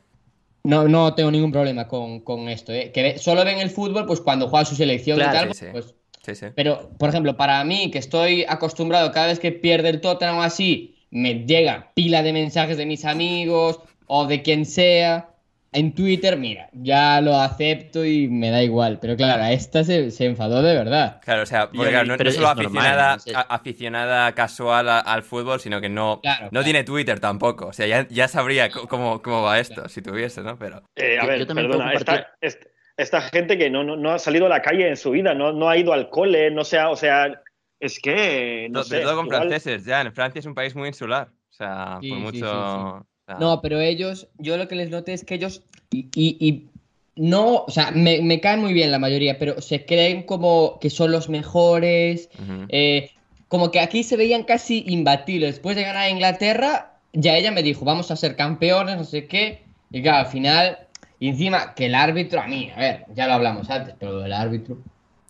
no, 0.63 0.87
no 0.87 1.13
tengo 1.13 1.29
ningún 1.29 1.51
problema 1.51 1.87
con, 1.87 2.21
con 2.21 2.49
esto, 2.49 2.73
¿eh? 2.73 2.91
que 2.91 3.03
ve- 3.03 3.17
solo 3.19 3.45
ven 3.45 3.59
el 3.59 3.69
fútbol 3.69 4.07
pues 4.07 4.19
cuando 4.19 4.47
juega 4.49 4.65
su 4.65 4.75
selección 4.75 5.17
Claro, 5.19 5.31
y 5.31 5.39
tal, 5.41 5.53
sí, 5.53 5.65
sí. 5.65 5.71
pues 5.71 5.93
Sí, 6.25 6.33
sí. 6.33 6.47
Pero, 6.55 6.89
por 6.97 7.09
ejemplo, 7.09 7.37
para 7.37 7.63
mí, 7.65 7.91
que 7.91 7.99
estoy 7.99 8.45
acostumbrado 8.49 9.11
cada 9.11 9.27
vez 9.27 9.37
que 9.37 9.51
pierde 9.51 9.89
el 9.89 10.01
Tottenham 10.01 10.39
o 10.39 10.41
así, 10.41 10.94
me 11.11 11.45
llega 11.45 11.91
pila 11.93 12.23
de 12.23 12.33
mensajes 12.33 12.77
de 12.77 12.85
mis 12.85 13.05
amigos 13.05 13.79
o 14.07 14.27
de 14.27 14.41
quien 14.41 14.65
sea 14.65 15.29
en 15.71 15.93
Twitter, 15.93 16.37
mira, 16.37 16.69
ya 16.71 17.19
lo 17.19 17.35
acepto 17.35 18.05
y 18.05 18.29
me 18.29 18.49
da 18.49 18.63
igual. 18.63 18.97
Pero 19.01 19.17
claro, 19.17 19.43
a 19.43 19.51
esta 19.51 19.83
se, 19.83 20.09
se 20.09 20.23
enfadó 20.25 20.61
de 20.61 20.73
verdad. 20.73 21.19
Claro, 21.21 21.43
o 21.43 21.45
sea, 21.45 21.69
porque 21.69 21.89
claro, 21.91 22.05
no, 22.07 22.15
no 22.15 22.17
solo 22.17 22.29
es 22.31 22.37
normal, 22.39 22.65
aficionada, 22.65 23.13
¿no? 23.15 23.19
Sí. 23.19 23.31
a- 23.35 23.41
aficionada 23.41 24.31
casual 24.31 24.87
a- 24.87 24.99
al 24.99 25.23
fútbol, 25.23 25.59
sino 25.59 25.81
que 25.81 25.89
no, 25.89 26.21
Claro, 26.21 26.45
no 26.45 26.49
claro. 26.51 26.63
tiene 26.63 26.83
Twitter 26.85 27.19
tampoco. 27.19 27.67
O 27.67 27.73
sea, 27.73 27.87
ya, 27.87 28.07
ya 28.09 28.29
sabría 28.29 28.69
cómo, 28.69 29.21
cómo 29.21 29.41
va 29.41 29.59
esto, 29.59 29.89
si 29.89 30.01
tuviese, 30.01 30.41
¿no? 30.43 30.57
Pero. 30.57 30.81
Eh, 30.95 31.17
a 31.19 31.23
Yo- 31.23 31.27
ver, 31.27 31.39
yo 31.39 31.47
también 31.47 31.67
perdona, 31.67 31.91
puedo 31.91 32.05
compartir- 32.05 32.25
esta, 32.39 32.59
est- 32.59 32.67
esta 32.95 33.21
gente 33.23 33.57
que 33.57 33.69
no, 33.69 33.83
no, 33.83 33.97
no 33.97 34.11
ha 34.11 34.19
salido 34.19 34.45
a 34.45 34.49
la 34.49 34.61
calle 34.61 34.87
en 34.87 34.95
su 34.95 35.11
vida, 35.11 35.33
no, 35.33 35.51
no 35.51 35.67
ha 35.67 35.75
ido 35.75 35.91
al 35.91 36.09
cole, 36.09 36.51
no 36.51 36.63
sea, 36.63 36.89
o 36.89 36.95
sea, 36.95 37.41
es 37.79 37.99
que, 37.99 38.67
no 38.71 38.79
No, 38.79 38.83
sé. 38.83 38.89
sobre 38.89 39.01
todo 39.03 39.15
con 39.17 39.25
igual- 39.27 39.41
franceses, 39.47 39.85
ya. 39.85 40.01
En 40.01 40.13
Francia 40.13 40.39
es 40.39 40.45
un 40.45 40.55
país 40.55 40.75
muy 40.75 40.87
insular. 40.89 41.29
O 41.49 41.53
sea, 41.53 41.99
Sí, 42.01 42.09
por 42.09 42.19
mucho. 42.19 42.31
sí, 42.31 42.41
sí. 42.41 42.47
o 42.47 43.05
sea, 43.27 43.35
No, 43.39 43.61
pero 43.61 43.79
ellos, 43.79 44.27
yo 44.37 44.57
lo 44.57 44.67
que 44.67 44.75
les 44.75 44.89
noté 44.89 45.13
es 45.13 45.23
que 45.23 45.35
ellos, 45.35 45.63
y, 45.91 46.07
y- 46.15 46.37
y 46.39 46.67
no, 47.15 47.63
o 47.67 47.71
sea, 47.71 47.91
me, 47.91 48.21
me 48.21 48.41
caen 48.41 48.59
muy 48.59 48.73
bien 48.73 48.91
la 48.91 48.99
mayoría, 48.99 49.37
pero 49.39 49.61
se 49.61 49.85
creen 49.85 50.23
como 50.23 50.79
que 50.79 50.89
son 50.89 51.11
los 51.11 51.29
mejores, 51.29 52.29
eh, 52.69 53.11
como 53.47 53.71
que 53.71 53.79
aquí 53.79 54.03
se 54.03 54.17
veían 54.17 54.43
casi 54.43 54.83
imbatibles. 54.87 55.55
Después 55.55 55.75
de 55.77 55.83
ganar 55.83 56.03
a 56.03 56.09
Inglaterra, 56.09 56.97
ya 57.13 57.37
ella 57.37 57.51
me 57.51 57.63
dijo, 57.63 57.85
vamos 57.85 58.11
a 58.11 58.15
ser 58.17 58.35
campeones, 58.35 58.97
no 58.97 59.05
sé 59.05 59.27
qué, 59.27 59.63
y 59.91 60.01
claro, 60.01 60.25
al 60.25 60.31
final, 60.31 60.77
y 61.19 61.29
encima 61.29 61.73
que 61.73 61.85
el 61.85 61.95
árbitro, 61.95 62.41
a 62.41 62.47
mí, 62.47 62.69
a 62.75 62.79
ver, 62.79 63.05
ya 63.15 63.27
lo 63.27 63.33
hablamos 63.33 63.69
antes, 63.69 63.95
pero 63.97 64.25
el 64.25 64.33
árbitro... 64.33 64.77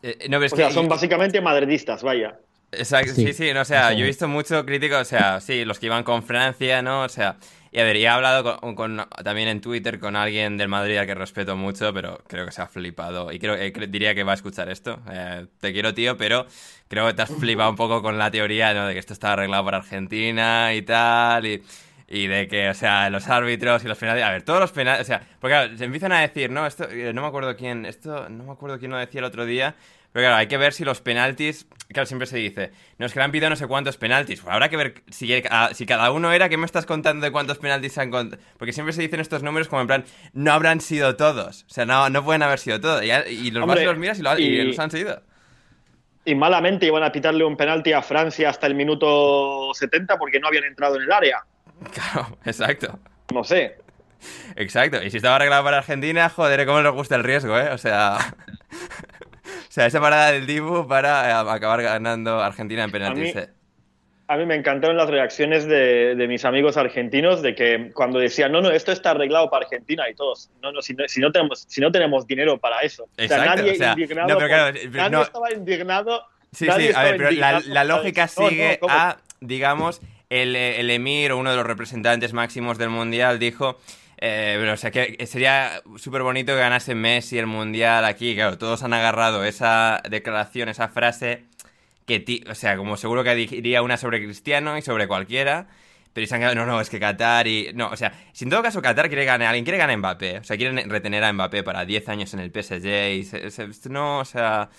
Eh, 0.08 0.28
no, 0.30 0.38
pero 0.38 0.46
es 0.46 0.54
O 0.54 0.56
sea, 0.56 0.68
que- 0.68 0.74
son 0.74 0.88
básicamente 0.88 1.42
madridistas, 1.42 2.04
vaya. 2.04 2.38
Exacto, 2.72 3.14
sí, 3.14 3.28
Sí, 3.28 3.34
sí, 3.34 3.54
no, 3.54 3.62
o 3.62 3.66
sea, 3.66 3.94
yo 3.94 4.04
he 4.04 4.08
visto 4.08 4.28
mucho 4.28 4.66
crítico, 4.66 4.98
o 4.98 5.06
sea, 5.06 5.40
sí, 5.40 5.64
los 5.66 5.80
que 5.80 5.86
iban 5.86 6.04
con 6.04 6.24
Francia, 6.24 6.82
¿no? 6.82 7.04
O 7.04 7.10
sea, 7.10 7.38
y 7.72 7.80
a 7.80 7.84
ver, 7.84 7.96
y 7.96 8.04
he 8.04 8.08
hablado 8.08 8.60
con, 8.60 8.76
con- 8.76 9.08
también 9.24 9.48
en 9.48 9.62
Twitter 9.62 9.98
con 10.00 10.16
alguien 10.16 10.58
del 10.58 10.68
Madrid 10.68 10.98
al 10.98 11.06
que 11.06 11.16
respeto 11.16 11.56
mucho, 11.56 11.94
pero 11.94 12.20
creo 12.28 12.46
que 12.46 12.52
se 12.52 12.62
ha 12.62 12.68
flipado. 12.68 13.32
Y 13.32 13.40
creo, 13.40 13.56
eh, 13.56 13.72
cre- 13.74 13.88
diría 13.88 14.14
que 14.14 14.24
va 14.24 14.34
a 14.34 14.36
escuchar 14.36 14.70
esto. 14.70 15.00
Eh, 15.10 15.48
te 15.60 15.72
quiero, 15.74 15.94
tío, 15.94 16.18
pero 16.18 16.46
creo 16.90 17.08
que 17.08 17.14
te 17.14 17.22
has 17.22 17.32
flipado 17.34 17.70
un 17.70 17.76
poco 17.78 18.02
con 18.02 18.18
la 18.18 18.30
teoría, 18.30 18.74
¿no? 18.74 18.88
De 18.88 18.94
que 18.94 19.00
esto 19.00 19.14
está 19.14 19.34
arreglado 19.34 19.64
para 19.64 19.78
Argentina 19.78 20.74
y 20.74 20.82
tal, 20.82 21.46
y, 21.46 21.64
y 22.08 22.28
de 22.28 22.48
que, 22.48 22.70
o 22.70 22.74
sea, 22.74 23.10
los 23.10 23.28
árbitros 23.30 23.84
y 23.86 23.88
los 23.88 23.98
penales. 23.98 24.24
A 24.24 24.32
ver, 24.32 24.44
todos 24.44 24.60
los 24.60 24.72
penales, 24.74 25.02
o 25.02 25.06
sea, 25.06 25.22
porque 25.40 25.54
claro, 25.54 25.78
se 25.78 25.86
empiezan 25.86 26.12
a 26.12 26.20
decir, 26.22 26.50
¿no? 26.52 26.66
Esto, 26.68 26.90
eh, 26.90 27.14
no 27.14 27.22
me 27.22 27.28
acuerdo 27.28 27.56
quién, 27.56 27.86
esto, 27.86 28.28
no 28.30 28.44
me 28.44 28.52
acuerdo 28.52 28.80
quién 28.80 28.92
lo 28.92 28.98
decía 28.98 29.20
el 29.20 29.26
otro 29.26 29.46
día. 29.46 29.76
Pero 30.16 30.28
claro, 30.28 30.38
hay 30.38 30.48
que 30.48 30.56
ver 30.56 30.72
si 30.72 30.86
los 30.86 31.02
penaltis, 31.02 31.68
claro, 31.90 32.06
siempre 32.06 32.26
se 32.26 32.38
dice, 32.38 32.72
nos 33.00 33.12
que 33.12 33.20
le 33.20 33.26
han 33.26 33.34
pedido 33.34 33.50
no 33.50 33.58
sé 33.58 33.68
cuántos 33.68 33.98
penaltis. 33.98 34.40
Pues 34.40 34.54
habrá 34.54 34.70
que 34.70 34.78
ver 34.78 35.04
si, 35.10 35.44
si 35.74 35.86
cada 35.86 36.10
uno 36.12 36.32
era, 36.32 36.48
¿qué 36.48 36.56
me 36.56 36.66
estás 36.66 36.86
contando 36.86 37.26
de 37.26 37.34
cuántos 37.34 37.58
penaltis 37.58 37.92
se 37.92 38.00
han 38.00 38.12
contado? 38.12 38.42
Porque 38.58 38.72
siempre 38.72 38.94
se 38.94 39.02
dicen 39.02 39.20
estos 39.20 39.44
números 39.44 39.68
como 39.68 39.82
en 39.82 39.88
plan, 39.88 40.06
no 40.32 40.54
habrán 40.54 40.80
sido 40.80 41.18
todos. 41.18 41.66
O 41.70 41.74
sea, 41.74 41.86
no, 41.86 42.10
no 42.10 42.24
pueden 42.24 42.44
haber 42.44 42.60
sido 42.60 42.80
todos. 42.80 43.04
Y, 43.04 43.08
y 43.12 43.52
los 43.52 43.64
Hombre, 43.64 43.76
vas 43.76 43.84
y 43.84 43.86
los 43.88 43.98
miras 43.98 44.20
y, 44.20 44.22
lo- 44.22 44.40
y 44.40 44.44
y- 44.46 44.64
los 44.64 44.80
han 44.80 44.90
seguido. 44.90 45.22
Y 46.24 46.34
malamente 46.34 46.86
iban 46.86 47.04
a 47.04 47.12
pitarle 47.12 47.44
un 47.44 47.58
penalti 47.58 47.92
a 47.92 48.02
Francia 48.02 48.50
hasta 48.50 48.68
el 48.68 48.76
minuto 48.76 49.74
70 49.74 50.18
porque 50.18 50.40
no 50.40 50.48
habían 50.48 50.64
entrado 50.64 50.96
en 50.96 51.02
el 51.02 51.12
área. 51.12 51.44
Claro, 51.92 52.38
exacto. 52.46 52.98
No 53.34 53.44
sé. 53.44 53.76
Exacto. 54.56 55.04
Y 55.04 55.12
si 55.12 55.18
estaba 55.18 55.36
arreglado 55.36 55.66
para 55.66 55.80
Argentina, 55.80 56.30
joder, 56.30 56.66
cómo 56.66 56.80
les 56.82 56.94
gusta 56.94 57.16
el 57.18 57.26
riesgo, 57.26 57.60
¿eh? 57.60 57.72
O 57.74 57.78
sea... 57.78 58.18
o 59.76 59.78
sea, 59.78 59.88
esa 59.88 60.00
parada 60.00 60.32
del 60.32 60.48
Dibu 60.48 60.88
para 60.88 61.30
eh, 61.30 61.34
acabar 61.50 61.82
ganando 61.82 62.42
Argentina 62.42 62.86
en 62.86 62.92
penaltis. 62.92 63.36
mí- 63.36 63.42
eh. 63.42 63.50
A 64.30 64.38
mí 64.38 64.46
me 64.46 64.56
encantaron 64.56 64.96
las 64.96 65.10
reacciones 65.10 65.68
de, 65.68 66.16
de 66.16 66.28
mis 66.30 66.46
amigos 66.46 66.78
argentinos 66.78 67.42
de 67.42 67.54
que 67.56 67.92
cuando 67.94 68.18
decían, 68.20 68.54
no, 68.54 68.62
no, 68.62 68.72
esto 68.72 68.94
está 68.94 69.12
arreglado 69.12 69.50
para 69.50 69.66
Argentina 69.66 70.10
y 70.10 70.16
todos, 70.16 70.50
no, 70.64 70.72
no, 70.72 70.82
si 70.82 70.94
no, 70.94 71.04
si 71.10 71.20
no 71.20 71.30
tenemos, 71.34 71.66
si 71.68 71.82
no 71.82 71.92
tenemos 71.92 72.26
dinero 72.26 72.58
para 72.58 72.80
eso. 72.80 73.04
O 73.04 73.08
sea, 73.18 73.26
Exacto, 73.26 73.56
nadie 73.58 73.72
o 73.74 73.76
sea, 73.76 73.92
indignado. 73.92 74.28
no, 74.30 74.38
pero 74.38 74.48
claro, 74.48 74.80
por- 74.80 74.96
nadie 74.96 75.22
estaba 75.24 75.52
indignado. 75.52 76.24
Sí, 76.54 76.66
nadie 76.68 76.88
sí, 76.88 76.94
a 76.96 77.04
ver, 77.04 77.18
pero 77.18 77.32
la, 77.32 77.60
la 77.66 77.84
lógica 77.84 78.28
sigue 78.30 78.80
a, 78.88 79.18
digamos, 79.42 80.02
el, 80.30 80.56
eh, 80.56 80.80
el 80.80 80.90
emir 80.90 81.34
o 81.34 81.38
uno 81.38 81.52
de 81.52 81.58
los 81.58 81.68
representantes 81.68 82.32
máximos 82.32 82.78
del 82.78 82.90
mundial 82.92 83.40
dijo 83.40 83.78
Eh, 84.28 84.56
pero, 84.60 84.74
o 84.74 84.78
sea, 84.78 84.90
que 84.92 85.24
sería 85.28 85.82
súper 85.98 86.24
bonito 86.24 86.54
que 86.54 86.60
ganase 86.60 86.96
Messi 86.96 87.38
el 87.38 87.46
Mundial 87.48 88.06
aquí. 88.06 88.34
Claro, 88.36 88.58
todos 88.58 88.82
han 88.84 88.94
agarrado 88.94 89.44
esa 89.44 90.02
declaración, 90.10 90.68
esa 90.70 90.88
frase, 90.90 91.46
que, 92.06 92.20
ti- 92.20 92.44
o 92.50 92.56
sea, 92.56 92.78
como 92.78 92.98
seguro 92.98 93.24
que 93.24 93.36
diría 93.36 93.82
una 93.84 93.98
sobre 93.98 94.24
Cristiano 94.24 94.78
y 94.78 94.82
sobre 94.82 95.08
cualquiera. 95.08 95.68
Pero 96.14 96.28
se 96.28 96.36
han 96.36 96.42
quedado, 96.42 96.56
no, 96.56 96.66
no, 96.66 96.82
es 96.82 96.90
que 96.90 97.00
Qatar 97.00 97.48
y... 97.48 97.72
No, 97.76 97.90
o 97.90 97.98
sea, 97.98 98.14
si 98.34 98.46
en 98.46 98.50
todo 98.52 98.64
caso 98.64 98.82
Qatar 98.82 99.10
quiere 99.10 99.26
ganar, 99.26 99.50
alguien 99.50 99.66
quiere 99.66 99.78
ganar 99.80 99.96
a 99.96 99.98
Mbappé. 99.98 100.40
O 100.40 100.44
sea, 100.46 100.58
quieren 100.58 100.90
retener 100.90 101.24
a 101.24 101.34
Mbappé 101.34 101.64
para 101.64 101.86
10 101.86 102.08
años 102.10 102.34
en 102.34 102.40
el 102.42 102.52
PSG 102.52 103.14
y... 103.20 103.24
se- 103.26 103.52
se- 103.52 103.90
no, 103.90 104.20
o 104.20 104.26
sea... 104.26 104.70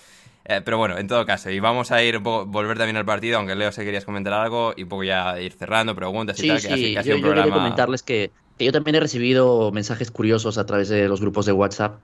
eh, 0.47 0.63
pero 0.65 0.79
bueno, 0.79 0.99
en 0.99 1.09
todo 1.09 1.27
caso, 1.27 1.51
y 1.51 1.61
vamos 1.61 1.91
a 1.93 2.03
ir 2.03 2.17
un 2.19 2.23
poco, 2.23 2.47
volver 2.47 2.79
también 2.79 2.97
al 2.97 3.05
partido, 3.07 3.39
aunque 3.39 3.55
Leo, 3.57 3.73
si 3.73 3.83
querías 3.85 4.05
comentar 4.07 4.33
algo, 4.35 4.75
y 4.77 4.85
un 4.85 4.89
poco 4.89 5.05
ya 5.05 5.41
ir 5.41 5.53
cerrando, 5.53 5.95
preguntas 5.95 6.39
y 6.41 6.43
Sí, 6.43 6.49
tal, 6.49 6.63
que 6.63 6.69
sí, 6.69 6.73
así 6.73 6.93
que 6.93 6.99
ha 6.99 7.03
yo, 7.03 7.05
sido 7.05 7.17
un 7.17 7.23
yo 7.23 7.29
quería 7.35 7.43
programa... 7.45 7.55
comentarles 7.55 8.03
que 8.03 8.31
yo 8.59 8.73
también 8.73 8.95
he 8.97 9.01
recibido 9.01 9.71
mensajes 9.73 10.11
curiosos 10.11 10.59
a 10.59 10.67
través 10.67 10.89
de 10.89 11.09
los 11.09 11.21
grupos 11.21 11.47
de 11.47 11.53
WhatsApp. 11.53 12.01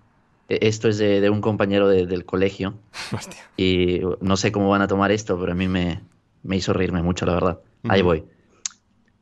Eh, 0.48 0.58
Esto 0.62 0.88
es 0.88 0.98
de, 0.98 1.20
de 1.20 1.30
un 1.30 1.40
compañero 1.40 1.88
de- 1.88 2.06
del 2.06 2.24
colegio. 2.24 2.74
Hostia. 3.12 3.40
Y 3.56 4.00
no 4.20 4.36
sé 4.36 4.52
cómo 4.52 4.68
van 4.68 4.82
a 4.82 4.88
tomar 4.88 5.10
esto, 5.12 5.38
pero 5.38 5.52
a 5.52 5.54
mí 5.54 5.68
me, 5.68 6.00
me 6.42 6.56
hizo 6.56 6.72
reírme 6.72 7.02
mucho, 7.02 7.24
la 7.26 7.34
verdad. 7.34 7.58
Ahí 7.88 8.02
voy. 8.02 8.24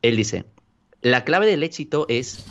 Él 0.02 0.16
dice, 0.16 0.44
la 1.02 1.24
clave 1.24 1.46
del 1.46 1.62
éxito 1.62 2.06
es... 2.08 2.44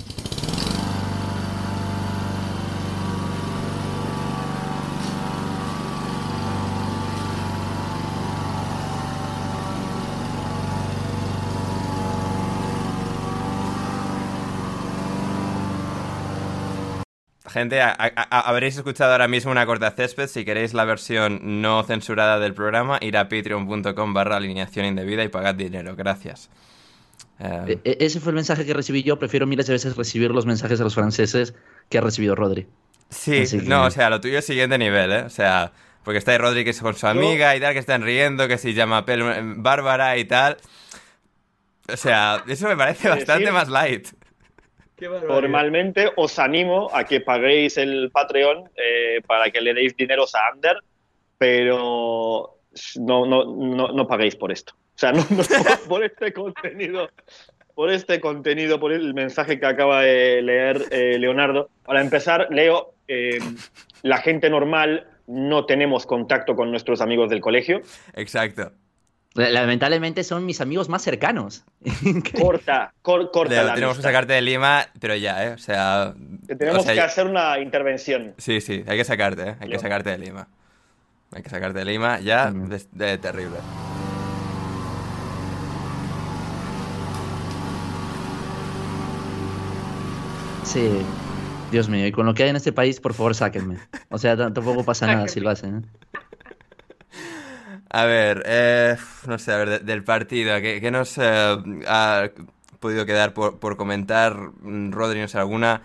Gente, 17.50 17.82
a- 17.82 17.90
a- 17.92 18.12
a- 18.16 18.40
habréis 18.50 18.78
escuchado 18.78 19.12
ahora 19.12 19.28
mismo 19.28 19.52
una 19.52 19.66
corta 19.66 19.92
césped. 19.92 20.28
Si 20.28 20.46
queréis 20.46 20.74
la 20.74 20.86
versión 20.86 21.62
no 21.62 21.84
censurada 21.84 22.40
del 22.40 22.54
programa, 22.54 22.98
ir 23.02 23.18
a 23.18 23.28
patreon.com 23.30 24.14
barra 24.14 24.38
alineación 24.38 24.86
indebida 24.86 25.24
y 25.24 25.28
pagad 25.30 25.56
dinero. 25.56 25.96
Gracias. 25.96 26.50
Eh, 27.40 27.80
e- 27.84 27.90
e- 27.92 28.06
Ese 28.06 28.20
fue 28.20 28.32
el 28.32 28.36
mensaje 28.36 28.66
que 28.66 28.74
recibí 28.74 29.04
yo. 29.04 29.18
Prefiero 29.20 29.48
miles 29.48 29.68
de 29.68 29.74
veces 29.74 29.96
recibir 29.96 30.32
los 30.32 30.46
mensajes 30.46 30.78
de 30.78 30.84
los 30.84 30.94
franceses 30.96 31.54
que 31.90 31.98
ha 31.98 32.02
recibido 32.02 32.36
Rodri. 32.36 32.68
sí, 33.10 33.44
que- 33.50 33.58
no, 33.64 33.86
o 33.86 33.92
sea, 33.92 34.10
lo 34.10 34.22
tuyo 34.22 34.38
es 34.40 34.46
siguiente 34.46 34.78
nivel, 34.78 35.12
¿eh? 35.12 35.22
O 35.24 35.30
sea, 35.30 35.72
porque 36.04 36.20
está 36.20 36.32
ahí 36.32 36.38
Rodríguez 36.38 36.80
con 36.82 36.96
su 36.96 37.08
amiga 37.08 37.56
y 37.56 37.60
tal, 37.60 37.74
que 37.74 37.80
están 37.80 38.04
riendo, 38.04 38.48
que 38.48 38.58
si 38.58 38.74
llama 38.74 39.06
Pel 39.06 39.56
Bárbara 39.58 40.18
y 40.18 40.26
tal. 40.26 40.58
O 41.92 41.98
sea, 41.98 42.44
eso 42.48 42.68
me 42.68 42.78
parece 42.78 43.08
Es 43.08 43.16
bastante 43.16 43.46
decir, 43.46 43.54
más 43.54 43.68
light. 43.70 44.08
Formalmente 45.28 46.12
os 46.16 46.38
animo 46.40 46.90
a 46.94 47.04
que 47.04 47.22
paguéis 47.22 47.78
el 47.78 48.12
Patreon 48.12 48.70
eh, 48.76 49.22
para 49.26 49.50
que 49.52 49.62
le 49.62 49.74
deis 49.74 49.96
dineros 49.96 50.36
a 50.36 50.48
Ander, 50.52 50.78
pero 51.38 52.58
no, 52.98 53.26
no, 53.26 53.46
no, 53.46 53.88
no 53.90 54.08
paguéis 54.08 54.36
por 54.36 54.52
esto. 54.52 54.74
O 54.74 55.00
sea, 55.00 55.12
no, 55.12 55.26
no 55.30 55.44
por 55.88 56.04
este 56.04 56.34
contenido, 56.34 57.10
por 57.74 57.90
este 57.90 58.20
contenido, 58.20 58.80
por 58.80 58.92
el 58.92 59.14
mensaje 59.14 59.60
que 59.60 59.66
acaba 59.66 60.02
de 60.02 60.42
leer 60.42 60.84
eh, 60.92 61.18
Leonardo. 61.18 61.70
Para 61.86 62.02
empezar, 62.02 62.48
Leo, 62.52 62.96
eh, 63.08 63.40
la 64.02 64.18
gente 64.18 64.50
normal 64.50 65.08
no 65.28 65.66
tenemos 65.66 66.06
contacto 66.06 66.56
con 66.56 66.72
nuestros 66.72 67.02
amigos 67.02 67.30
del 67.30 67.40
colegio. 67.40 67.82
Exacto. 68.16 68.72
La- 69.36 69.50
Lamentablemente 69.52 70.24
son 70.24 70.46
mis 70.46 70.60
amigos 70.60 70.90
más 70.90 71.04
cercanos. 71.04 71.64
Corta, 72.42 72.94
cor- 73.02 73.30
corta 73.32 73.54
Leo, 73.54 73.64
la 73.64 73.74
tenemos 73.76 73.94
que 73.96 74.00
amistad. 74.00 74.10
sacarte 74.10 74.34
de 74.34 74.42
Lima, 74.42 74.88
pero 75.00 75.16
ya, 75.16 75.46
¿eh? 75.46 75.54
O 75.54 75.58
sea... 75.58 76.14
Que 76.48 76.56
Tenemos 76.56 76.82
o 76.82 76.84
sea, 76.84 76.94
que 76.96 77.02
hacer 77.02 77.28
una 77.28 77.60
intervención. 77.60 78.34
Sí, 78.38 78.60
sí, 78.60 78.84
hay 78.88 78.98
que 78.98 79.06
sacarte, 79.06 79.44
¿eh? 79.44 79.56
Hay 79.60 79.68
que 79.68 79.74
Leo. 79.74 79.80
sacarte 79.80 80.10
de 80.10 80.18
Lima. 80.18 80.48
Hay 81.32 81.44
que 81.44 81.50
sacarte 81.50 81.78
de 81.80 81.86
Lima, 81.86 82.20
ya, 82.20 82.50
Mm. 82.52 82.70
de, 82.70 82.82
de 82.92 83.18
terrible. 83.20 83.58
Sí, 90.64 90.90
Dios 91.72 91.90
mío, 91.90 92.06
y 92.06 92.12
con 92.12 92.26
lo 92.26 92.34
que 92.34 92.44
hay 92.44 92.50
en 92.50 92.56
este 92.56 92.72
país, 92.72 93.00
por 93.00 93.14
favor, 93.14 93.34
sáquenme. 93.34 93.78
O 94.10 94.18
sea, 94.18 94.36
tampoco 94.38 94.84
pasa 94.84 95.08
nada 95.08 95.28
si 95.28 95.40
lo 95.40 95.50
hacen. 95.50 95.78
¿eh? 95.78 96.20
A 97.92 98.06
ver, 98.06 98.44
eh, 98.46 98.98
no 99.26 99.40
sé, 99.40 99.52
a 99.52 99.58
ver, 99.58 99.70
de- 99.70 99.80
del 99.80 100.04
partido, 100.04 100.60
¿qué, 100.62 100.92
nos 100.92 101.18
eh, 101.18 101.58
ha 101.88 102.30
podido 102.80 103.06
quedar 103.06 103.34
por, 103.34 103.78
comentar, 103.78 104.36
mm, 104.62 104.92
Rodri? 104.92 105.20
No 105.22 105.28
sé, 105.28 105.40
alguna 105.40 105.82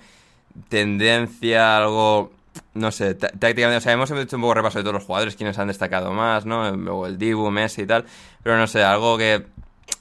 tendencia, 0.69 1.77
algo, 1.79 2.33
no 2.75 2.93
sé, 2.93 3.15
tá- 3.15 3.29
tácticamente, 3.31 3.79
o 3.79 3.81
sea, 3.81 3.93
hemos 3.93 4.11
hecho 4.11 4.37
un 4.37 4.43
poco 4.43 4.55
repaso 4.55 4.79
de 4.79 4.85
todos 4.85 4.95
los 4.95 5.05
jugadores, 5.05 5.37
quienes 5.37 5.59
han 5.59 5.69
destacado 5.69 6.13
más, 6.13 6.47
¿no? 6.47 6.71
Luego 6.77 7.07
el 7.07 7.19
Dibu, 7.19 7.51
Messi 7.51 7.83
y 7.83 7.87
tal, 7.87 8.05
pero 8.43 8.59
no 8.59 8.67
sé, 8.67 8.83
algo 8.85 9.17
que 9.19 9.47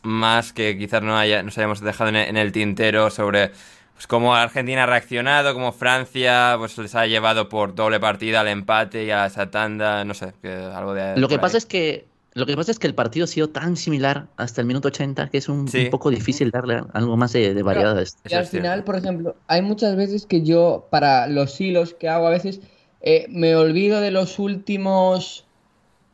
más 0.04 0.54
que 0.54 0.78
quizás 0.78 1.02
no 1.04 1.18
haya, 1.18 1.44
nos 1.44 1.58
hayamos 1.58 1.80
dejado 1.82 2.10
en 2.12 2.38
el 2.38 2.52
tintero 2.52 3.10
sobre 3.10 3.52
pues, 3.94 4.08
cómo 4.08 4.36
Argentina 4.36 4.84
ha 4.84 4.86
reaccionado, 4.86 5.54
cómo 5.54 5.72
Francia 5.72 6.56
pues 6.58 6.78
les 6.78 6.96
ha 6.96 7.06
llevado 7.08 7.50
por 7.50 7.76
doble 7.76 8.00
partida 8.00 8.42
al 8.42 8.48
empate 8.48 9.06
y 9.06 9.12
a 9.12 9.26
esa 9.26 9.50
tanda, 9.52 10.04
no 10.06 10.14
sé, 10.14 10.34
que 10.42 10.52
algo 10.54 10.94
de... 10.94 11.18
Lo 11.18 11.28
que 11.28 11.40
pasa 11.40 11.58
ahí. 11.58 11.60
es 11.60 11.66
que 11.66 12.06
lo 12.36 12.48
que 12.48 12.56
pasa 12.56 12.72
es 12.72 12.80
que 12.80 12.88
el 12.88 12.96
partido 12.96 13.26
ha 13.26 13.28
sido 13.28 13.50
tan 13.50 13.78
similar 13.78 14.26
hasta 14.38 14.60
el 14.60 14.66
minuto 14.66 14.88
80 14.88 15.30
que 15.30 15.38
es 15.38 15.48
un, 15.48 15.68
Sí. 15.68 15.86
un 15.86 15.90
poco 15.92 16.10
difícil 16.10 16.50
darle 16.50 16.82
algo 16.94 17.16
más 17.16 17.32
de, 17.34 17.54
de 17.54 17.62
variedad 17.62 17.96
a 17.96 18.02
esto. 18.02 18.20
Y 18.28 18.34
al 18.34 18.48
final, 18.48 18.84
por 18.84 18.96
ejemplo, 18.96 19.36
hay 19.46 19.62
muchas 19.62 19.96
veces 19.96 20.26
que 20.26 20.42
yo, 20.42 20.88
para 20.90 21.28
los 21.28 21.62
hilos 21.62 21.94
que 21.94 22.10
hago 22.10 22.26
a 22.26 22.32
veces, 22.32 22.60
eh, 23.02 23.28
me 23.30 23.56
olvido 23.56 24.02
de 24.02 24.10
los 24.10 24.40
últimos, 24.40 25.46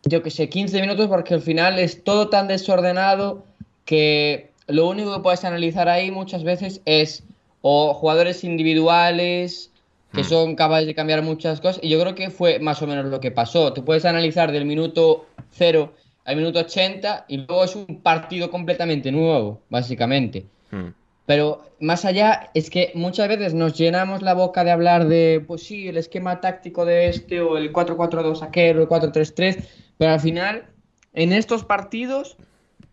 yo 0.03 0.21
que 0.21 0.29
sé, 0.29 0.49
15 0.49 0.81
minutos, 0.81 1.07
porque 1.07 1.35
al 1.35 1.41
final 1.41 1.79
es 1.79 2.03
todo 2.03 2.27
tan 2.27 2.49
desordenado 2.49 3.45
que 3.85 4.51
lo 4.67 4.89
único 4.89 5.15
que 5.15 5.21
puedes 5.21 5.45
analizar 5.45 5.87
ahí 5.87 6.11
muchas 6.11 6.43
veces 6.43 6.81
es 6.83 7.23
o 7.61 7.93
jugadores 7.93 8.43
individuales 8.43 9.71
que 10.13 10.21
Mm. 10.21 10.25
son 10.25 10.55
capaces 10.55 10.87
de 10.87 10.95
cambiar 10.95 11.21
muchas 11.21 11.61
cosas. 11.61 11.79
Y 11.83 11.89
yo 11.89 11.99
creo 11.99 12.15
que 12.15 12.29
fue 12.29 12.59
más 12.59 12.81
o 12.81 12.87
menos 12.87 13.05
lo 13.05 13.19
que 13.19 13.31
pasó. 13.31 13.73
Tú 13.73 13.85
puedes 13.85 14.05
analizar 14.05 14.51
del 14.51 14.65
minuto 14.65 15.25
0 15.51 15.93
al 16.25 16.35
minuto 16.35 16.59
80 16.59 17.25
y 17.27 17.37
luego 17.37 17.63
es 17.63 17.75
un 17.75 18.01
partido 18.01 18.49
completamente 18.49 19.11
nuevo, 19.11 19.61
básicamente. 19.69 20.45
Hmm. 20.71 20.89
Pero 21.25 21.63
más 21.79 22.05
allá, 22.05 22.49
es 22.55 22.71
que 22.71 22.91
muchas 22.95 23.27
veces 23.27 23.53
nos 23.53 23.77
llenamos 23.77 24.23
la 24.23 24.33
boca 24.33 24.63
de 24.63 24.71
hablar 24.71 25.07
de, 25.07 25.43
pues 25.45 25.61
sí, 25.61 25.87
el 25.87 25.97
esquema 25.97 26.41
táctico 26.41 26.85
de 26.85 27.07
este, 27.07 27.39
o 27.39 27.57
el 27.57 27.71
4-4-2 27.71 28.41
aquel, 28.41 28.79
o 28.79 28.81
el 28.81 28.87
4-3-3, 28.87 29.63
pero 29.99 30.11
al 30.11 30.19
final, 30.19 30.65
en 31.13 31.31
estos 31.31 31.63
partidos, 31.63 32.35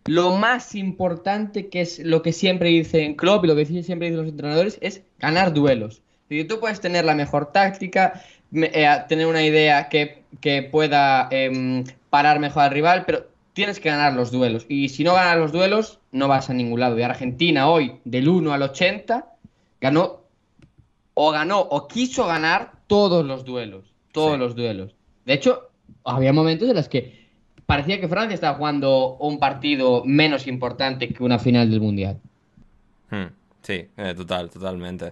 lo 0.07 0.31
más 0.35 0.75
importante, 0.75 1.67
que 1.67 1.81
es 1.81 1.99
lo 1.99 2.21
que 2.21 2.33
siempre 2.33 2.69
dicen 2.69 3.15
Klopp 3.15 3.45
y 3.45 3.47
lo 3.47 3.55
que 3.55 3.65
siempre 3.65 4.07
dicen 4.09 4.17
los 4.17 4.27
entrenadores, 4.27 4.77
es 4.81 5.03
ganar 5.19 5.53
duelos. 5.53 6.01
Y 6.29 6.43
tú 6.45 6.59
puedes 6.59 6.81
tener 6.81 7.05
la 7.05 7.15
mejor 7.15 7.51
táctica, 7.51 8.21
eh, 8.53 8.87
tener 9.07 9.27
una 9.27 9.43
idea 9.43 9.89
que, 9.89 10.23
que 10.41 10.63
pueda 10.63 11.27
em, 11.31 11.83
parar 12.09 12.39
mejor 12.39 12.63
al 12.63 12.71
rival, 12.71 13.03
pero 13.05 13.27
tienes 13.53 13.79
que 13.79 13.89
ganar 13.89 14.13
los 14.13 14.31
duelos. 14.31 14.65
Y 14.69 14.89
si 14.89 15.03
no 15.03 15.13
ganas 15.13 15.37
los 15.37 15.51
duelos, 15.51 15.99
no 16.11 16.27
vas 16.27 16.49
a 16.49 16.53
ningún 16.53 16.79
lado. 16.79 16.97
Y 16.99 17.01
Argentina 17.03 17.69
hoy, 17.69 17.99
del 18.05 18.27
1 18.27 18.53
al 18.53 18.61
80, 18.61 19.25
ganó 19.81 20.21
o 21.13 21.31
ganó 21.31 21.59
o 21.61 21.87
quiso 21.87 22.27
ganar 22.27 22.73
todos 22.87 23.25
los 23.25 23.43
duelos. 23.45 23.85
Todos 24.11 24.33
Sí. 24.33 24.39
los 24.39 24.55
duelos. 24.55 24.95
De 25.25 25.33
hecho, 25.33 25.69
había 26.03 26.31
momentos 26.33 26.69
en 26.69 26.75
los 26.75 26.87
que 26.87 27.16
parecía 27.67 28.01
que 28.01 28.07
Francia 28.07 28.33
estaba 28.33 28.57
jugando 28.57 29.17
un 29.17 29.37
partido 29.37 30.01
menos 30.03 30.47
importante 30.47 31.09
que 31.09 31.23
una 31.23 31.37
final 31.37 31.69
del 31.69 31.81
Mundial. 31.81 32.19
Hmm, 33.11 33.27
Sí, 33.61 33.85
eh, 33.97 34.13
total, 34.15 34.49
totalmente. 34.49 35.11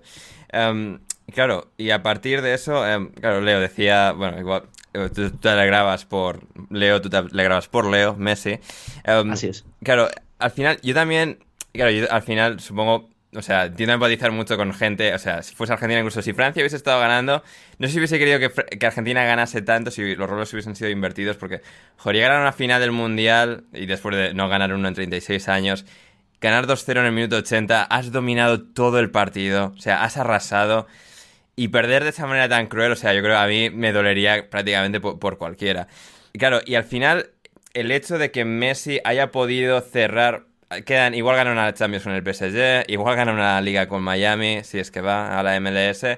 Em, 0.50 0.98
claro, 1.34 1.72
y 1.78 1.90
a 1.90 2.02
partir 2.02 2.42
de 2.42 2.54
eso, 2.54 2.88
em, 2.88 3.10
claro, 3.10 3.42
Leo 3.42 3.60
decía, 3.60 4.14
bueno, 4.14 4.40
igual, 4.40 4.64
eh, 4.94 5.10
tú, 5.14 5.30
tú 5.30 5.38
te 5.40 5.50
alegrabas 5.50 6.06
por 6.06 6.40
Leo, 6.70 7.02
tú 7.02 7.10
te 7.10 7.18
alegrabas 7.18 7.68
por 7.68 7.86
Leo, 7.86 8.16
Messi. 8.16 8.58
Em, 9.04 9.30
Así 9.32 9.48
es. 9.48 9.66
Claro, 9.84 10.08
al 10.40 10.52
final, 10.52 10.80
yo 10.84 10.94
también, 10.94 11.40
claro, 11.74 11.92
yo 11.92 12.10
al 12.10 12.22
final 12.22 12.62
supongo, 12.62 13.10
o 13.36 13.42
sea, 13.42 13.72
tiendo 13.74 13.94
a 13.94 13.96
empatizar 13.96 14.32
mucho 14.32 14.58
con 14.58 14.74
gente, 14.74 15.14
o 15.14 15.20
sea, 15.20 15.44
si 15.44 15.56
fuese 15.56 15.74
Argentina, 15.74 16.00
incluso 16.00 16.22
si 16.22 16.34
Francia 16.34 16.62
hubiese 16.62 16.76
estado 16.76 17.00
ganando, 17.00 17.44
no 17.78 17.88
sé 17.88 17.94
si 17.94 18.00
hubiese 18.00 18.18
querido 18.20 18.40
que, 18.40 18.86
Argentina 18.86 19.24
ganase 19.24 19.62
tanto 19.62 19.92
si 19.92 20.16
los 20.16 20.30
roles 20.30 20.52
hubiesen 20.54 20.76
sido 20.76 20.90
invertidos, 20.90 21.38
porque, 21.38 21.62
joder, 21.98 22.16
llegar 22.16 22.32
a 22.32 22.42
una 22.42 22.54
final 22.54 22.82
del 22.82 22.92
Mundial 22.92 23.66
y 23.74 23.86
después 23.86 24.16
de 24.16 24.34
no 24.34 24.50
ganar 24.50 24.74
uno 24.74 24.88
en 24.88 24.94
36 24.94 25.50
años, 25.50 25.86
ganar 26.42 26.68
2-0 26.68 27.00
en 27.00 27.06
el 27.06 27.12
minuto 27.12 27.38
80, 27.38 27.84
has 27.84 28.12
dominado 28.12 28.62
todo 28.62 29.00
el 29.00 29.12
partido, 29.12 29.74
o 29.76 29.82
sea, 29.82 30.04
has 30.04 30.18
arrasado. 30.18 30.88
Y 31.58 31.70
perder 31.70 32.04
de 32.04 32.10
esa 32.10 32.28
manera 32.28 32.50
tan 32.50 32.68
cruel, 32.68 32.92
o 32.92 32.96
sea, 32.98 33.14
yo 33.14 33.22
creo 33.22 33.36
que 33.36 33.42
a 33.42 33.48
mí 33.48 33.70
me 33.70 33.94
dolería 33.94 34.50
prácticamente 34.50 35.00
por, 35.00 35.20
por 35.20 35.38
cualquiera. 35.38 35.88
Y 36.34 36.38
claro, 36.38 36.60
y 36.66 36.76
al 36.76 36.84
final, 36.84 37.30
el 37.74 37.92
hecho 37.92 38.18
de 38.18 38.30
que 38.30 38.44
Messi 38.44 39.00
haya 39.06 39.32
podido 39.32 39.80
cerrar 39.80 40.48
quedan, 40.84 41.14
igual 41.14 41.36
ganan 41.36 41.54
una 41.54 41.74
Champions 41.74 42.04
con 42.04 42.14
el 42.14 42.24
PSG, 42.24 42.90
igual 42.92 43.16
ganan 43.16 43.36
una 43.36 43.62
liga 43.62 43.88
con 43.88 44.04
Miami, 44.04 44.64
si 44.64 44.80
es 44.80 44.92
que 44.92 45.02
va 45.02 45.40
a 45.40 45.44
la 45.44 45.60
MLS. 45.60 46.18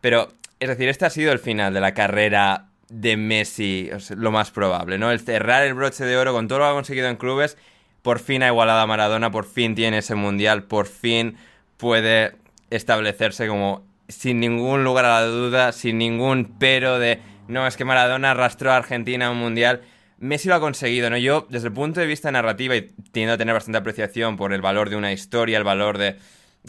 Pero, 0.00 0.28
es 0.60 0.68
decir, 0.68 0.88
este 0.88 1.06
ha 1.06 1.10
sido 1.10 1.32
el 1.32 1.38
final 1.38 1.74
de 1.74 1.80
la 1.80 1.94
carrera 1.94 2.66
de 2.88 3.16
Messi, 3.16 3.90
lo 4.16 4.30
más 4.30 4.50
probable, 4.50 4.98
¿no? 4.98 5.10
El 5.10 5.20
cerrar 5.20 5.62
el 5.64 5.74
broche 5.74 6.04
de 6.04 6.16
oro 6.16 6.32
con 6.32 6.48
todo 6.48 6.58
lo 6.58 6.64
que 6.64 6.70
ha 6.70 6.74
conseguido 6.74 7.08
en 7.08 7.16
clubes, 7.16 7.56
por 8.02 8.20
fin 8.20 8.42
ha 8.42 8.48
igualado 8.48 8.80
a 8.80 8.86
Maradona, 8.86 9.30
por 9.30 9.44
fin 9.44 9.74
tiene 9.74 9.98
ese 9.98 10.14
mundial, 10.14 10.62
por 10.62 10.86
fin 10.86 11.36
puede 11.76 12.32
establecerse 12.70 13.46
como 13.46 13.84
sin 14.08 14.40
ningún 14.40 14.84
lugar 14.84 15.04
a 15.04 15.20
la 15.20 15.26
duda, 15.26 15.72
sin 15.72 15.98
ningún 15.98 16.54
pero 16.58 16.98
de 16.98 17.20
no, 17.48 17.66
es 17.66 17.76
que 17.76 17.86
Maradona 17.86 18.32
arrastró 18.32 18.70
a 18.70 18.76
Argentina 18.76 19.26
a 19.26 19.30
un 19.30 19.38
mundial. 19.38 19.80
Messi 20.18 20.48
lo 20.48 20.54
ha 20.56 20.60
conseguido, 20.60 21.10
¿no? 21.10 21.16
Yo, 21.16 21.46
desde 21.48 21.68
el 21.68 21.72
punto 21.72 22.00
de 22.00 22.06
vista 22.06 22.30
narrativa, 22.30 22.74
y 22.76 22.90
tiendo 23.12 23.34
a 23.34 23.38
tener 23.38 23.54
bastante 23.54 23.78
apreciación 23.78 24.36
por 24.36 24.52
el 24.52 24.60
valor 24.60 24.90
de 24.90 24.96
una 24.96 25.12
historia, 25.12 25.58
el 25.58 25.64
valor 25.64 25.96
de 25.98 26.16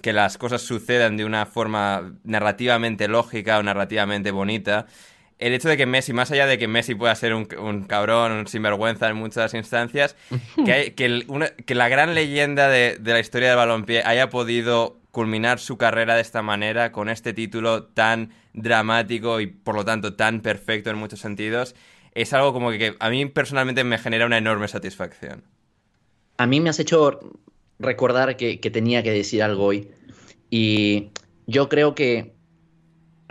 que 0.02 0.14
las 0.14 0.38
cosas 0.38 0.62
sucedan 0.62 1.18
de 1.18 1.26
una 1.26 1.46
forma 1.46 2.14
narrativamente 2.24 3.08
lógica 3.08 3.58
o 3.60 3.64
narrativamente 3.64 4.32
bonita, 4.32 4.86
el 5.40 5.54
hecho 5.54 5.70
de 5.70 5.78
que 5.78 5.86
Messi, 5.86 6.14
más 6.14 6.32
allá 6.32 6.46
de 6.46 6.58
que 6.58 6.68
Messi 6.68 6.96
pueda 6.96 7.16
ser 7.16 7.34
un, 7.34 7.48
un 7.60 7.84
cabrón, 7.86 8.34
un 8.34 8.48
sinvergüenza 8.48 9.10
en 9.10 9.16
muchas 9.16 9.54
instancias, 9.54 10.16
que, 10.66 10.72
hay- 10.74 10.92
que, 10.92 11.06
el- 11.06 11.26
una- 11.28 11.50
que 11.50 11.76
la 11.76 11.90
gran 11.90 12.14
leyenda 12.14 12.68
de, 12.70 12.98
de 13.00 13.14
la 13.14 13.20
historia 13.20 13.48
del 13.50 13.58
balompié 13.58 14.04
haya 14.06 14.30
podido 14.30 15.00
culminar 15.12 15.60
su 15.60 15.78
carrera 15.78 16.16
de 16.16 16.22
esta 16.22 16.42
manera, 16.44 16.92
con 16.92 17.10
este 17.10 17.34
título 17.34 17.84
tan 17.86 18.32
dramático 18.54 19.40
y 19.42 19.48
por 19.48 19.76
lo 19.76 19.84
tanto 19.86 20.14
tan 20.14 20.42
perfecto 20.42 20.90
en 20.92 20.98
muchos 20.98 21.20
sentidos, 21.20 21.74
es 22.14 22.34
algo 22.34 22.54
como 22.54 22.72
que, 22.72 22.78
que 22.80 22.96
a 23.00 23.10
mí 23.10 23.26
personalmente 23.28 23.84
me 23.84 23.98
genera 23.98 24.26
una 24.26 24.38
enorme 24.38 24.68
satisfacción. 24.68 25.44
A 26.38 26.48
mí 26.48 26.60
me 26.60 26.70
has 26.70 26.80
hecho 26.80 27.20
recordar 27.80 28.38
que, 28.38 28.60
que 28.60 28.72
tenía 28.72 29.04
que 29.04 29.12
decir 29.12 29.44
algo 29.44 29.66
hoy. 29.66 29.90
Y 30.50 31.10
yo 31.48 31.70
creo 31.70 31.96
que 31.96 32.34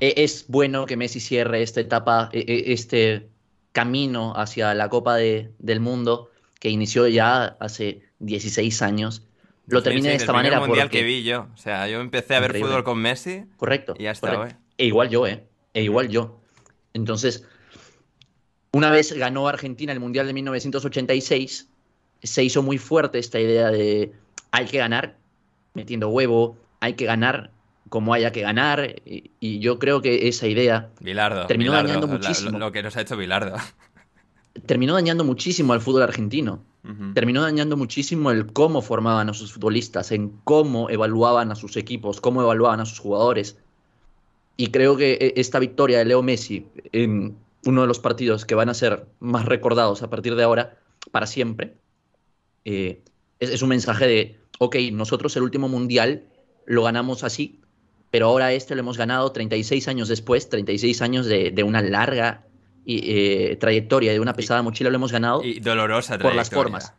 e- 0.00 0.14
es 0.18 0.46
bueno 0.48 0.86
que 0.86 0.96
Messi 0.96 1.20
cierre 1.20 1.62
esta 1.62 1.80
etapa, 1.80 2.28
e- 2.32 2.44
e- 2.46 2.72
este 2.72 3.28
camino 3.72 4.32
hacia 4.36 4.74
la 4.74 4.88
Copa 4.88 5.16
de- 5.16 5.50
del 5.58 5.80
Mundo 5.80 6.30
que 6.60 6.70
inició 6.70 7.06
ya 7.08 7.56
hace 7.60 8.02
16 8.18 8.82
años. 8.82 9.22
Lo 9.66 9.82
termine 9.82 10.08
de 10.08 10.14
Sí, 10.18 10.22
esta 10.22 10.32
el 10.32 10.36
manera 10.36 10.60
mundial 10.60 10.86
porque... 10.86 10.98
que 10.98 11.04
vi 11.04 11.22
yo. 11.22 11.46
O 11.52 11.56
sea, 11.56 11.86
yo 11.88 12.00
empecé 12.00 12.34
a 12.34 12.40
ver 12.40 12.50
Increíble. 12.50 12.70
fútbol 12.70 12.84
con 12.84 12.98
Messi 12.98 13.44
Correcto. 13.56 13.94
y 13.98 14.04
ya 14.04 14.12
está, 14.12 14.34
correcto. 14.34 14.56
güey. 14.56 14.68
E 14.78 14.86
igual 14.86 15.08
yo, 15.10 15.26
¿eh? 15.26 15.44
E 15.74 15.82
igual 15.82 16.08
yo. 16.08 16.40
Entonces, 16.94 17.46
una 18.72 18.90
vez 18.90 19.12
ganó 19.12 19.48
Argentina 19.48 19.92
el 19.92 20.00
Mundial 20.00 20.26
de 20.26 20.32
1986, 20.34 21.68
se 22.22 22.44
hizo 22.44 22.62
muy 22.62 22.78
fuerte 22.78 23.18
esta 23.18 23.40
idea 23.40 23.70
de 23.70 24.12
hay 24.50 24.66
que 24.66 24.78
ganar 24.78 25.16
metiendo 25.74 26.08
huevo, 26.08 26.56
hay 26.80 26.94
que 26.94 27.04
ganar 27.04 27.50
como 27.88 28.12
haya 28.12 28.32
que 28.32 28.42
ganar. 28.42 28.96
Y, 29.04 29.30
y 29.40 29.58
yo 29.60 29.78
creo 29.78 30.02
que 30.02 30.28
esa 30.28 30.46
idea 30.46 30.90
Bilardo. 31.00 31.46
Terminó 31.46 31.70
Bilardo, 31.72 31.88
dañando 31.88 32.08
muchísimo. 32.08 32.50
Lo, 32.52 32.58
lo 32.58 32.72
que 32.72 32.82
nos 32.82 32.96
ha 32.96 33.00
hecho 33.02 33.16
Bilardo. 33.16 33.56
terminó 34.66 34.94
dañando 34.94 35.24
muchísimo 35.24 35.72
al 35.72 35.80
fútbol 35.80 36.02
argentino. 36.02 36.62
Terminó 37.12 37.42
dañando 37.42 37.76
muchísimo 37.76 38.30
el 38.30 38.46
cómo 38.50 38.80
formaban 38.80 39.28
a 39.28 39.34
sus 39.34 39.52
futbolistas, 39.52 40.10
en 40.10 40.30
cómo 40.44 40.88
evaluaban 40.88 41.52
a 41.52 41.54
sus 41.54 41.76
equipos, 41.76 42.18
cómo 42.18 42.40
evaluaban 42.40 42.80
a 42.80 42.86
sus 42.86 42.98
jugadores. 42.98 43.58
Y 44.56 44.68
creo 44.68 44.96
que 44.96 45.12
e- 45.12 45.34
esta 45.36 45.58
victoria 45.58 45.98
de 45.98 46.06
Leo 46.06 46.22
Messi 46.22 46.66
en 46.92 47.36
uno 47.68 47.82
de 47.82 47.86
los 47.86 47.98
partidos 47.98 48.46
que 48.46 48.54
van 48.54 48.70
a 48.70 48.74
ser 48.74 49.06
más 49.20 49.44
recordados 49.44 50.02
a 50.02 50.08
partir 50.08 50.34
de 50.36 50.42
ahora, 50.42 50.78
para 51.10 51.26
siempre, 51.26 51.74
eh, 52.64 53.02
es, 53.40 53.50
es 53.50 53.60
un 53.60 53.68
mensaje 53.68 54.06
de, 54.06 54.40
ok, 54.58 54.76
nosotros 54.92 55.36
el 55.36 55.42
último 55.42 55.68
mundial 55.68 56.24
lo 56.64 56.82
ganamos 56.82 57.24
así, 57.24 57.60
pero 58.10 58.26
ahora 58.26 58.54
este 58.54 58.74
lo 58.74 58.80
hemos 58.80 58.96
ganado 58.96 59.30
36 59.32 59.86
años 59.86 60.08
después, 60.08 60.48
36 60.48 61.02
años 61.02 61.26
de, 61.26 61.50
de 61.50 61.62
una 61.62 61.82
larga 61.82 62.46
eh, 62.86 63.58
trayectoria, 63.60 64.12
de 64.12 64.20
una 64.20 64.32
pesada 64.32 64.62
mochila, 64.62 64.88
lo 64.88 64.96
hemos 64.96 65.12
ganado 65.12 65.44
Y 65.44 65.60
dolorosa 65.60 66.18
por 66.18 66.34
las 66.34 66.48
formas. 66.48 66.94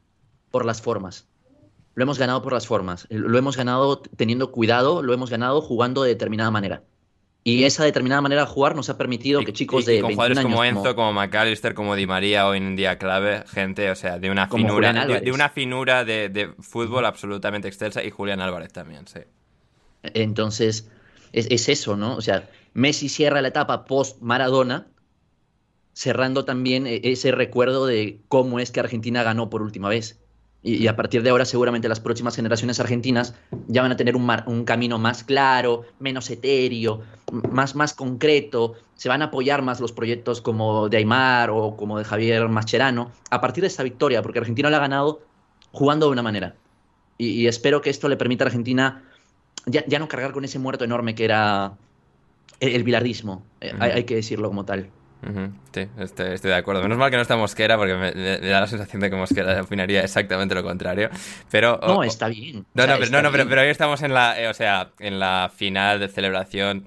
Por 0.52 0.66
las 0.66 0.84
formas. 0.84 1.28
Lo 1.96 2.04
hemos 2.04 2.20
ganado 2.20 2.44
por 2.44 2.54
las 2.54 2.68
formas. 2.68 3.08
Lo 3.10 3.36
hemos 3.40 3.58
ganado 3.58 4.02
teniendo 4.02 4.52
cuidado, 4.52 5.02
lo 5.02 5.16
hemos 5.16 5.32
ganado 5.32 5.62
jugando 5.62 6.04
de 6.04 6.10
determinada 6.10 6.52
manera. 6.52 6.84
Y 7.44 7.64
esa 7.64 7.84
determinada 7.84 8.22
manera 8.22 8.42
de 8.44 8.48
jugar 8.48 8.76
nos 8.76 8.90
ha 8.90 8.98
permitido 8.98 9.44
que 9.44 9.54
chicos 9.54 9.86
Y- 9.86 9.94
y 9.96 9.98
de 9.98 10.00
con 10.00 10.10
21 10.10 10.14
jugadores 10.14 10.40
años 10.42 10.62
como 10.62 10.64
Enzo, 10.64 10.96
como 10.96 11.14
McAllister, 11.14 11.74
como 11.74 11.96
Di 11.96 12.06
María 12.08 12.48
hoy 12.48 12.58
en 12.58 12.76
día 12.76 12.98
clave, 12.98 13.44
gente, 13.48 13.90
o 13.92 13.96
sea, 13.96 14.20
de 14.20 14.30
una 14.32 14.48
Como 14.48 14.58
finura, 14.68 14.94
de, 15.06 15.22
de 15.22 15.32
una 15.32 15.50
finura 15.50 16.04
de, 16.06 16.30
de 16.30 16.54
fútbol 16.60 17.06
absolutamente 17.06 17.68
excelsa 17.68 18.04
y 18.04 18.10
Julián 18.12 18.42
Álvarez 18.42 18.74
también, 18.74 19.08
sí. 19.08 19.20
Entonces, 20.04 20.90
es, 21.32 21.48
es 21.50 21.70
eso, 21.70 21.96
¿no? 21.98 22.16
O 22.16 22.22
sea, 22.22 22.50
Messi 22.74 23.08
cierra 23.10 23.42
la 23.42 23.48
etapa 23.50 23.86
post-Maradona, 23.86 24.92
cerrando 25.94 26.46
también 26.46 26.88
e- 26.88 27.02
ese 27.04 27.32
recuerdo 27.32 27.86
de 27.86 28.22
cómo 28.28 28.60
es 28.60 28.72
que 28.72 28.80
Argentina 28.80 29.24
ganó 29.24 29.50
por 29.50 29.62
última 29.62 29.90
vez. 29.90 30.19
Y, 30.62 30.76
y 30.76 30.88
a 30.88 30.96
partir 30.96 31.24
de 31.24 31.30
ahora, 31.30 31.46
seguramente 31.46 31.88
las 31.88 32.02
próximas 32.02 32.36
generaciones 32.36 32.82
argentinas 32.82 33.34
ya 33.68 33.82
van 33.82 33.92
a 33.92 33.96
tener 33.96 34.18
un, 34.18 34.26
mar- 34.26 34.44
un 34.46 34.66
camino 34.66 34.98
más 35.00 35.24
claro, 35.24 35.86
menos 36.00 36.30
etéreo, 36.30 37.02
más, 37.52 37.76
más 37.76 37.94
concreto. 37.94 38.74
Se 38.96 39.08
van 39.08 39.22
a 39.22 39.26
apoyar 39.26 39.62
más 39.62 39.80
los 39.80 39.94
proyectos 39.94 40.42
como 40.42 40.90
de 40.90 40.98
Aymar 40.98 41.50
o 41.50 41.78
como 41.78 41.98
de 41.98 42.04
Javier 42.04 42.50
Mascherano 42.50 43.12
a 43.30 43.40
partir 43.40 43.62
de 43.62 43.68
esta 43.68 43.84
victoria, 43.84 44.22
porque 44.22 44.40
Argentina 44.40 44.70
la 44.70 44.78
ha 44.78 44.82
ganado 44.82 45.22
jugando 45.72 46.08
de 46.08 46.12
una 46.12 46.24
manera. 46.24 46.56
Y, 47.18 47.28
y 47.28 47.48
espero 47.48 47.82
que 47.82 47.90
esto 47.90 48.10
le 48.10 48.18
permita 48.18 48.44
a 48.44 48.48
Argentina 48.48 49.04
ya, 49.66 49.86
ya 49.88 50.00
no 50.00 50.10
cargar 50.10 50.34
con 50.34 50.44
ese 50.44 50.60
muerto 50.60 50.84
enorme 50.84 51.16
que 51.16 51.24
era 51.24 51.78
el, 52.60 52.76
el 52.76 52.84
bilardismo, 52.84 53.44
eh, 53.62 53.74
hay, 53.80 53.92
hay 53.92 54.04
que 54.04 54.16
decirlo 54.16 54.50
como 54.50 54.66
tal. 54.66 54.90
Sí, 55.74 55.86
estoy, 56.00 56.34
estoy 56.34 56.52
de 56.52 56.56
acuerdo. 56.58 56.82
Menos 56.82 56.98
mal 56.98 57.10
que 57.12 57.18
no 57.18 57.22
está 57.22 57.36
Mosquera 57.36 57.78
porque 57.78 57.94
me, 57.94 58.12
me- 58.14 58.40
me 58.40 58.48
da 58.48 58.62
la 58.62 58.68
sensación 58.68 59.02
de 59.02 59.10
que 59.10 59.16
Mosquera 59.16 59.62
opinaría 59.62 60.02
exactamente 60.02 60.56
lo 60.56 60.64
contrario. 60.64 61.10
Pero, 61.52 61.80
No, 61.86 62.04
está 62.04 62.30
bien. 62.30 62.66
No, 62.74 62.84
O 62.84 62.86
sea, 62.86 62.88
no, 62.88 62.94
pero, 62.94 63.04
está 63.04 63.22
no, 63.22 63.30
no, 63.30 63.32
pero, 63.50 63.62
hoy 63.62 63.68
estamos 63.68 64.02
en 64.02 64.14
la, 64.14 64.40
eh, 64.42 64.48
o 64.48 64.54
sea, 64.54 64.92
en 65.00 65.20
la 65.20 65.52
final 65.54 66.00
de 66.00 66.08
celebración 66.08 66.86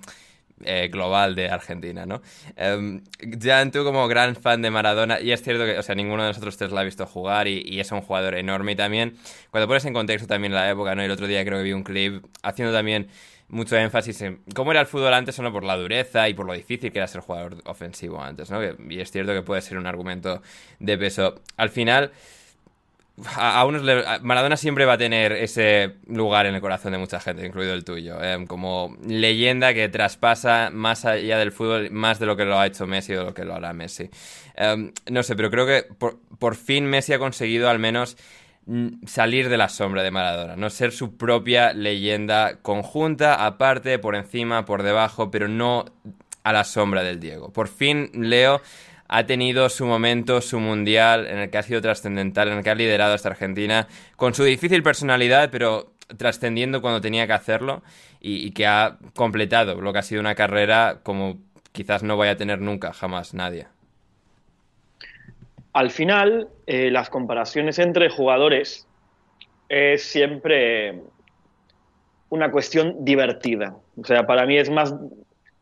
eh, 0.65 0.89
global 0.93 1.35
de 1.35 1.51
Argentina, 1.51 2.07
¿no? 2.07 2.23
Em, 2.57 3.03
Jan, 3.41 3.71
tú 3.73 3.85
como 3.85 4.07
gran 4.09 4.37
fan 4.37 4.63
de 4.63 4.71
Maradona, 4.71 5.21
y 5.21 5.33
es 5.33 5.43
cierto 5.43 5.65
que, 5.65 5.79
o 5.79 5.83
sea, 5.83 5.95
ninguno 5.95 6.23
de 6.23 6.29
nosotros 6.31 6.57
tres 6.57 6.73
la 6.73 6.81
ha 6.83 6.85
visto 6.85 7.05
jugar 7.07 7.49
y, 7.49 7.63
y 7.67 7.81
es 7.81 7.91
un 7.93 8.01
jugador 8.01 8.35
enorme 8.37 8.73
y 8.73 8.77
también, 8.77 9.17
cuando 9.51 9.67
pones 9.69 9.85
en 9.85 9.93
contexto 9.93 10.27
también 10.29 10.55
la 10.55 10.71
época, 10.71 10.95
¿no? 10.95 11.03
El 11.03 11.11
otro 11.11 11.27
día 11.27 11.45
creo 11.45 11.59
que 11.59 11.65
vi 11.65 11.73
un 11.73 11.83
clip 11.83 12.25
haciendo 12.43 12.73
también 12.73 13.09
mucho 13.53 13.77
énfasis 13.77 14.23
en 14.23 14.41
cómo 14.55 14.71
era 14.71 14.81
el 14.81 14.87
fútbol 14.87 15.13
antes, 15.13 15.35
solo 15.35 15.53
por 15.53 15.63
la 15.63 15.77
dureza 15.77 16.29
y 16.29 16.35
por 16.35 16.47
lo 16.47 16.55
difícil 16.55 16.91
que 16.91 16.99
era 16.99 17.07
ser 17.07 17.21
jugador 17.21 17.59
ofensivo 17.67 18.21
antes, 18.21 18.51
¿no? 18.51 18.61
Y 18.89 18.99
es 18.99 19.11
cierto 19.13 19.33
que 19.35 19.43
puede 19.43 19.61
ser 19.61 19.77
un 19.77 19.87
argumento 19.87 20.43
de 20.81 20.97
peso. 20.97 21.43
Al 21.59 21.69
final, 21.69 22.13
a, 23.37 23.65
unos 23.67 23.83
Maradona 24.23 24.57
siempre 24.57 24.87
va 24.87 24.95
a 24.95 24.99
tener 24.99 25.33
ese 25.33 25.97
lugar 26.07 26.47
en 26.47 26.55
el 26.55 26.63
corazón 26.63 26.93
de 26.93 26.99
mucha 26.99 27.21
gente, 27.21 27.47
incluido 27.47 27.75
el 27.75 27.85
tuyo, 27.85 28.23
¿eh? 28.25 28.43
como 28.49 28.97
leyenda 29.07 29.75
que 29.75 29.91
traspasa 29.91 30.71
más 30.73 31.05
allá 31.05 31.37
del 31.37 31.53
fútbol, 31.53 31.91
más 31.91 32.19
de 32.19 32.25
lo 32.25 32.37
que 32.39 32.47
lo 32.47 32.59
ha 32.59 32.67
hecho 32.67 32.87
Messi 32.87 33.13
o 33.13 33.19
de 33.19 33.25
lo 33.27 33.35
que 33.35 33.45
lo 33.45 33.55
hará 33.55 33.75
Messi. 33.75 34.09
Em, 34.57 34.93
no 35.11 35.23
sé, 35.23 35.37
pero 35.37 35.51
creo 35.51 35.67
que 35.67 35.83
por, 35.83 36.19
por 36.39 36.57
fin 36.57 36.87
Messi 36.87 37.13
ha 37.13 37.19
conseguido 37.19 37.69
al 37.69 37.79
menos 37.79 38.17
salir 39.07 39.49
de 39.49 39.57
la 39.57 39.69
sombra 39.69 40.03
de 40.03 40.11
Maradona, 40.11 40.57
no 40.57 40.71
ser 40.71 40.93
su 40.93 41.17
propia 41.17 41.73
leyenda 41.73 42.59
conjunta, 42.63 43.45
aparte, 43.45 43.99
por 43.99 44.15
encima, 44.15 44.65
por 44.65 44.83
debajo, 44.83 45.31
pero 45.31 45.49
no 45.49 45.85
a 46.45 46.53
la 46.53 46.65
sombra 46.65 47.03
del 47.03 47.21
Diego. 47.21 47.53
Por 47.53 47.69
fin 47.69 48.11
Leo 48.15 48.61
ha 49.09 49.27
tenido 49.27 49.69
su 49.69 49.85
momento, 49.85 50.41
su 50.41 50.61
mundial, 50.61 51.27
en 51.27 51.39
el 51.39 51.51
que 51.51 51.59
ha 51.59 51.63
sido 51.63 51.81
trascendental, 51.81 52.49
en 52.49 52.59
el 52.59 52.65
que 52.65 52.71
ha 52.71 52.75
liderado 52.75 53.13
a 53.13 53.17
esta 53.17 53.29
Argentina, 53.29 53.89
con 54.17 54.35
su 54.35 54.45
difícil 54.45 54.83
personalidad, 54.83 55.51
pero 55.51 55.93
trascendiendo 56.17 56.81
cuando 56.81 57.01
tenía 57.01 57.27
que 57.27 57.33
hacerlo, 57.33 57.83
y, 58.21 58.47
y 58.47 58.53
que 58.53 58.67
ha 58.67 58.99
completado 59.15 59.81
lo 59.81 59.93
que 59.93 59.99
ha 59.99 60.03
sido 60.03 60.21
una 60.21 60.35
carrera 60.35 61.01
como 61.03 61.39
quizás 61.73 62.03
no 62.03 62.17
vaya 62.17 62.33
a 62.33 62.37
tener 62.37 62.61
nunca, 62.61 62.93
jamás, 62.93 63.35
nadie. 63.35 63.67
Al 65.73 65.91
final, 65.91 66.49
eh, 66.67 66.91
las 66.91 67.09
comparaciones 67.09 67.79
entre 67.79 68.11
jugadores 68.11 68.87
es 69.69 70.03
siempre 70.03 71.01
una 72.29 72.51
cuestión 72.51 73.05
divertida. 73.05 73.77
O 74.01 74.05
sea, 74.05 74.27
para 74.27 74.47
mí 74.47 74.57
es 74.59 74.71
más... 74.71 74.95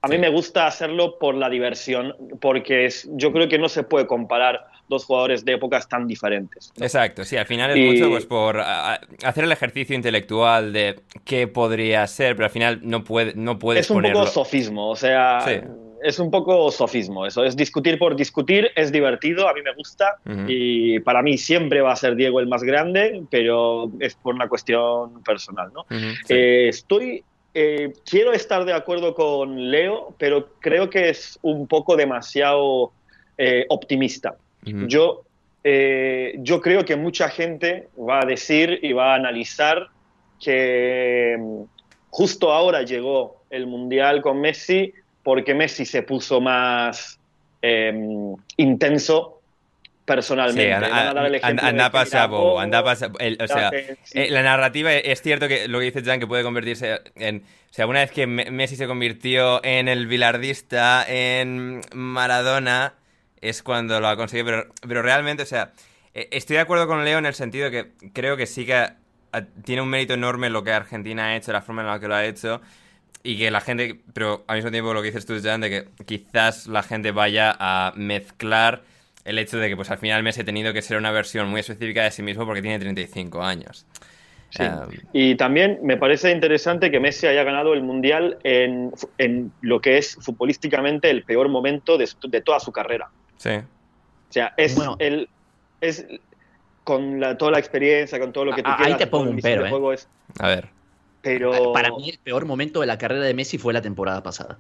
A 0.03 0.09
mí 0.09 0.16
me 0.16 0.31
gusta 0.31 0.66
hacerlo 0.66 1.19
por 1.19 1.35
la 1.35 1.51
diversión, 1.51 2.16
porque 2.41 2.87
es, 2.87 3.07
yo 3.12 3.32
creo 3.32 3.49
que 3.49 3.59
no 3.59 3.69
se 3.69 3.82
puede 3.82 4.07
comparar 4.07 4.65
dos 4.89 5.05
jugadores 5.05 5.45
de 5.45 5.53
épocas 5.53 5.87
tan 5.89 6.07
diferentes. 6.07 6.73
Exacto, 6.81 7.23
sí, 7.23 7.37
al 7.37 7.45
final 7.45 7.70
es 7.73 7.77
Y- 7.77 7.82
mucho 7.87 8.09
pues 8.09 8.24
por 8.24 8.59
a- 8.61 8.99
hacer 9.23 9.45
el 9.45 9.53
ejercicio 9.53 9.95
intelectual 9.95 10.73
de 10.73 10.99
qué 11.27 11.47
podría 11.49 12.07
ser, 12.07 12.35
pero 12.35 12.47
al 12.47 12.51
final 12.51 12.81
no, 12.82 13.05
puede, 13.05 13.35
no 13.37 13.59
puedes 13.59 13.85
es 13.85 13.91
un 13.91 13.99
ponerlo. 13.99 14.20
poco 14.20 14.31
sofismo, 14.32 14.89
o 14.89 14.97
sea, 14.97 15.41
Sí. 15.47 15.61
Es 16.02 16.18
un 16.18 16.31
poco 16.31 16.70
sofismo, 16.70 17.27
eso 17.27 17.44
es 17.44 17.56
discutir 17.56 17.98
por 17.98 18.16
discutir, 18.16 18.70
es 18.77 18.93
divertido, 18.93 19.48
a 19.48 19.55
mí 19.55 19.60
me 19.62 19.74
gusta 19.74 20.16
y 20.47 21.01
para 21.01 21.22
mí 21.22 21.39
siempre 21.39 21.81
va 21.81 21.93
a 21.93 21.97
ser 21.97 22.16
Diego 22.16 22.40
el 22.40 22.48
más 22.48 22.62
grande, 22.62 23.22
pero 23.31 23.90
es 24.01 24.14
por 24.14 24.35
una 24.35 24.48
cuestión 24.48 25.22
personal, 25.22 25.70
¿no? 25.74 25.86
Sí. 25.90 26.35
Eh, 26.35 26.68
estoy, 26.68 27.24
eh, 27.55 27.93
quiero 28.09 28.32
estar 28.32 28.64
de 28.64 28.72
acuerdo 28.72 29.14
con 29.14 29.70
Leo, 29.70 30.14
pero 30.18 30.48
creo 30.60 30.89
que 30.89 31.10
es 31.10 31.39
un 31.43 31.66
poco 31.66 31.97
demasiado 31.97 32.93
eh, 33.39 33.64
optimista. 33.68 34.36
Yo, 34.62 35.22
eh, 35.64 36.35
yo 36.40 36.60
creo 36.60 36.85
que 36.85 36.97
mucha 36.97 37.31
gente 37.31 37.89
va 37.98 38.20
a 38.20 38.27
decir 38.27 38.78
y 38.82 38.93
va 38.93 39.12
a 39.12 39.14
analizar 39.14 39.89
que 40.39 41.36
mm, 41.39 41.62
justo 42.10 42.52
ahora 42.52 42.82
llegó 42.82 43.43
el 43.48 43.66
Mundial 43.66 44.20
con 44.20 44.40
Messi 44.40 44.93
porque 45.31 45.55
Messi 45.55 45.86
se 45.86 46.02
puso 46.02 46.40
más 46.40 47.16
eh, 47.62 47.94
intenso 48.57 49.40
personalmente. 50.05 50.65
Sí, 50.66 50.73
a 50.73 50.81
de 50.81 51.85
que 51.89 51.93
pasa 51.93 52.16
mira, 52.16 52.27
bobo, 52.27 52.55
oh, 52.55 52.59
anda 52.59 52.82
pasa- 52.82 53.12
el- 53.20 53.39
o 53.40 53.47
sea, 53.47 53.69
eh, 54.12 54.28
la 54.28 54.43
narrativa 54.43 54.93
es 54.93 55.23
cierto 55.23 55.47
que 55.47 55.69
lo 55.69 55.78
que 55.78 55.85
dice 55.85 56.02
Jan 56.02 56.19
que 56.19 56.27
puede 56.27 56.43
convertirse 56.43 56.98
en, 57.15 57.44
o 57.44 57.73
sea, 57.73 57.86
una 57.86 58.01
vez 58.01 58.11
que 58.11 58.27
Me- 58.27 58.51
Messi 58.51 58.74
se 58.74 58.89
convirtió 58.89 59.65
en 59.65 59.86
el 59.86 60.09
bilardista, 60.09 61.05
en 61.07 61.81
Maradona, 61.94 62.94
es 63.40 63.62
cuando 63.62 64.01
lo 64.01 64.09
ha 64.09 64.16
conseguido, 64.16 64.47
pero, 64.47 64.66
pero 64.89 65.02
realmente, 65.02 65.44
o 65.44 65.47
sea, 65.47 65.70
eh, 66.12 66.27
estoy 66.32 66.57
de 66.57 66.62
acuerdo 66.62 66.89
con 66.89 67.05
Leo 67.05 67.19
en 67.19 67.27
el 67.27 67.35
sentido 67.35 67.70
que 67.70 67.93
creo 68.12 68.36
que 68.36 68.47
sí 68.47 68.66
que 68.66 68.74
ha- 68.74 68.97
tiene 69.65 69.81
un 69.82 69.90
mérito 69.90 70.15
enorme 70.15 70.51
lo 70.51 70.65
que 70.65 70.73
Argentina 70.73 71.27
ha 71.28 71.36
hecho, 71.36 71.52
la 71.52 71.62
forma 71.62 71.82
en 71.82 71.86
la 71.86 72.01
que 72.01 72.09
lo 72.09 72.16
ha 72.16 72.24
hecho. 72.24 72.61
Y 73.22 73.36
que 73.38 73.51
la 73.51 73.60
gente, 73.60 74.01
pero 74.14 74.44
al 74.47 74.56
mismo 74.56 74.70
tiempo 74.70 74.94
lo 74.94 75.02
que 75.02 75.09
dices 75.09 75.26
tú, 75.26 75.38
Jan, 75.42 75.60
de 75.60 75.68
que 75.70 76.05
quizás 76.05 76.66
la 76.66 76.82
gente 76.82 77.12
vaya 77.12 77.55
a 77.59 77.92
mezclar 77.94 78.82
el 79.24 79.38
hecho 79.38 79.59
de 79.59 79.68
que 79.68 79.76
pues 79.76 79.90
al 79.90 79.98
final 79.98 80.22
Messi 80.22 80.40
ha 80.40 80.44
tenido 80.44 80.72
que 80.72 80.80
ser 80.80 80.97
una 80.97 81.10
versión 81.10 81.48
muy 81.48 81.60
específica 81.60 82.02
de 82.05 82.10
sí 82.10 82.22
mismo 82.22 82.47
porque 82.47 82.62
tiene 82.62 82.78
35 82.78 83.42
años. 83.42 83.84
Sí. 84.48 84.62
Eh, 84.64 84.70
Y 85.12 85.34
también 85.36 85.78
me 85.82 85.97
parece 85.98 86.32
interesante 86.32 86.90
que 86.90 86.98
Messi 86.98 87.26
haya 87.26 87.44
ganado 87.44 87.74
el 87.74 87.82
Mundial 87.82 88.38
en, 88.42 88.90
en 89.18 89.52
lo 89.60 89.80
que 89.80 89.98
es 89.98 90.16
futbolísticamente 90.20 91.10
el 91.10 91.22
peor 91.24 91.48
momento 91.51 91.98
de, 91.98 92.09
de 92.28 92.40
toda 92.40 92.59
su 92.59 92.72
carrera. 92.72 93.10
sí. 93.36 93.51
O 93.51 94.32
sea, 94.32 94.55
es 94.56 94.76
Bueno. 94.76 94.97
el 95.01 95.28
es 95.80 96.06
con 96.84 97.20
la- 97.20 97.36
toda 97.36 97.51
la 97.52 97.59
experiencia, 97.59 98.18
con 98.20 98.32
todo 98.32 98.44
lo 98.47 98.55
que 98.55 98.62
tú 98.62 98.70
Ah, 98.70 98.76
ahí 98.78 98.82
quieras, 98.84 98.98
te 98.98 99.06
pongo 99.09 99.28
un 99.30 99.40
pero, 99.40 99.66
¿eh? 99.66 99.68
juego 99.68 99.92
es- 99.92 100.09
A 100.38 100.47
ver. 100.48 100.68
Pero 101.22 101.72
Para 101.72 101.90
mí 101.90 102.10
el 102.10 102.18
peor 102.18 102.44
momento 102.47 102.80
de 102.80 102.86
la 102.86 102.98
carrera 102.98 103.24
de 103.24 103.34
Messi 103.34 103.59
fue 103.59 103.72
la 103.72 103.82
temporada 103.82 104.22
pasada. 104.22 104.59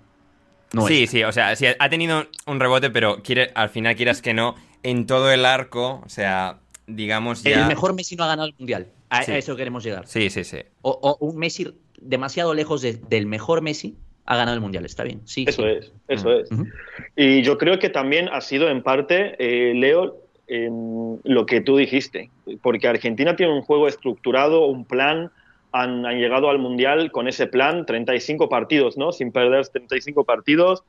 No 0.72 0.86
sí, 0.86 1.04
esta. 1.04 1.12
sí, 1.16 1.24
o 1.24 1.32
sea, 1.32 1.56
sí, 1.56 1.66
ha 1.78 1.88
tenido 1.88 2.26
un 2.46 2.60
rebote, 2.60 2.90
pero 2.90 3.22
quiere, 3.22 3.50
al 3.54 3.70
final 3.70 3.96
quieras 3.96 4.22
que 4.22 4.34
no, 4.34 4.54
en 4.82 5.06
todo 5.06 5.32
el 5.32 5.44
arco, 5.44 6.00
o 6.04 6.08
sea, 6.08 6.58
digamos 6.86 7.42
ya... 7.42 7.62
El 7.62 7.66
mejor 7.66 7.94
Messi 7.94 8.14
no 8.16 8.24
ha 8.24 8.28
ganado 8.28 8.48
el 8.48 8.54
Mundial. 8.58 8.86
A, 9.08 9.24
Sí. 9.24 9.32
a 9.32 9.38
eso 9.38 9.56
queremos 9.56 9.82
llegar. 9.82 10.06
Sí, 10.06 10.30
sí, 10.30 10.44
sí. 10.44 10.58
O, 10.82 10.90
o 11.02 11.26
un 11.26 11.36
Messi 11.38 11.66
demasiado 12.00 12.54
lejos 12.54 12.82
de- 12.82 13.00
del 13.08 13.26
mejor 13.26 13.62
Messi 13.62 13.96
ha 14.26 14.36
ganado 14.36 14.54
el 14.54 14.60
Mundial. 14.60 14.84
Está 14.84 15.02
bien. 15.02 15.22
Sí, 15.24 15.44
eso 15.48 15.62
sí. 15.62 15.68
es, 15.68 15.92
eso 16.06 16.28
Mm. 16.28 16.62
es. 16.62 16.68
Y 17.16 17.42
yo 17.42 17.58
creo 17.58 17.80
que 17.80 17.88
también 17.88 18.28
ha 18.28 18.40
sido 18.40 18.68
en 18.68 18.82
parte, 18.84 19.34
eh, 19.40 19.74
Leo, 19.74 20.18
em, 20.46 21.18
lo 21.24 21.46
que 21.46 21.60
tú 21.60 21.76
dijiste, 21.76 22.30
porque 22.62 22.86
Argentina 22.86 23.34
tiene 23.34 23.52
un 23.52 23.62
juego 23.62 23.88
estructurado, 23.88 24.66
un 24.66 24.84
plan, 24.84 25.32
han, 25.72 26.04
han 26.06 26.18
llegado 26.18 26.50
al 26.50 26.58
Mundial 26.58 27.10
con 27.12 27.28
ese 27.28 27.46
plan, 27.46 27.86
35 27.86 28.48
partidos, 28.48 28.96
¿no? 28.96 29.12
Sin 29.12 29.32
perder 29.32 29.66
35 29.68 30.24
partidos, 30.24 30.82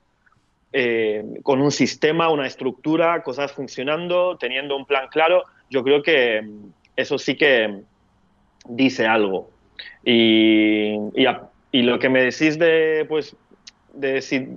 eh, 0.74 1.24
con 1.44 1.62
un 1.62 1.72
sistema, 1.72 2.30
una 2.30 2.48
estructura, 2.48 3.24
cosas 3.24 3.52
funcionando, 3.52 4.38
teniendo 4.38 4.76
un 4.78 4.86
plan 4.86 5.08
claro. 5.12 5.44
Yo 5.70 5.84
creo 5.84 6.02
que 6.02 6.38
em, 6.38 6.72
eso 6.96 7.18
sí 7.18 7.36
que 7.36 7.64
em, 7.64 7.84
dice 8.66 9.06
algo. 9.08 9.50
Y, 10.04 10.96
y, 11.16 11.26
a- 11.26 11.50
y 11.72 11.82
lo 11.84 12.00
que 12.00 12.10
me 12.10 12.24
decís 12.24 12.58
de, 12.60 13.06
pues, 13.08 13.36
de 13.94 14.22
si 14.22 14.48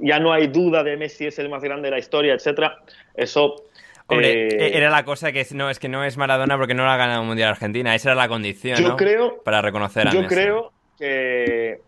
ya 0.00 0.18
no 0.20 0.32
hay 0.32 0.46
duda 0.48 0.82
de 0.82 0.96
Messi 0.96 1.26
es 1.26 1.38
el 1.38 1.48
más 1.48 1.62
grande 1.62 1.86
de 1.88 1.92
la 1.92 1.98
historia, 1.98 2.34
etcétera, 2.34 2.78
eso... 3.14 3.56
Hombre, 4.08 4.48
eh, 4.48 4.76
era 4.76 4.90
la 4.90 5.04
cosa 5.04 5.32
que 5.32 5.46
no, 5.52 5.68
es 5.68 5.78
que 5.78 5.88
no 5.88 6.02
es 6.02 6.16
Maradona 6.16 6.56
porque 6.56 6.74
no 6.74 6.84
lo 6.84 6.90
ha 6.90 6.96
ganado 6.96 7.20
un 7.20 7.28
Mundial 7.28 7.50
Argentina. 7.50 7.94
Esa 7.94 8.10
era 8.10 8.16
la 8.16 8.28
condición, 8.28 8.78
yo 8.78 8.88
¿no? 8.88 8.96
creo, 8.96 9.42
Para 9.42 9.60
reconocer 9.60 10.08
a 10.08 10.12
yo 10.12 10.22
Messi. 10.22 10.34
creo 10.34 10.72
que 10.98 11.80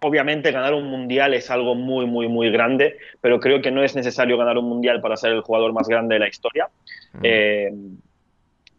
obviamente 0.00 0.52
ganar 0.52 0.74
un 0.74 0.86
mundial 0.86 1.34
es 1.34 1.50
algo 1.50 1.74
muy, 1.74 2.06
muy, 2.06 2.28
muy 2.28 2.50
grande, 2.50 2.96
pero 3.20 3.40
creo 3.40 3.60
que 3.60 3.70
no 3.70 3.82
es 3.82 3.94
necesario 3.94 4.36
ganar 4.38 4.56
un 4.58 4.68
mundial 4.68 5.00
para 5.00 5.16
ser 5.16 5.32
el 5.32 5.42
jugador 5.42 5.72
más 5.72 5.88
grande 5.88 6.14
de 6.14 6.18
la 6.20 6.28
historia. 6.28 6.68
Mm. 7.14 7.20
Eh, 7.22 7.72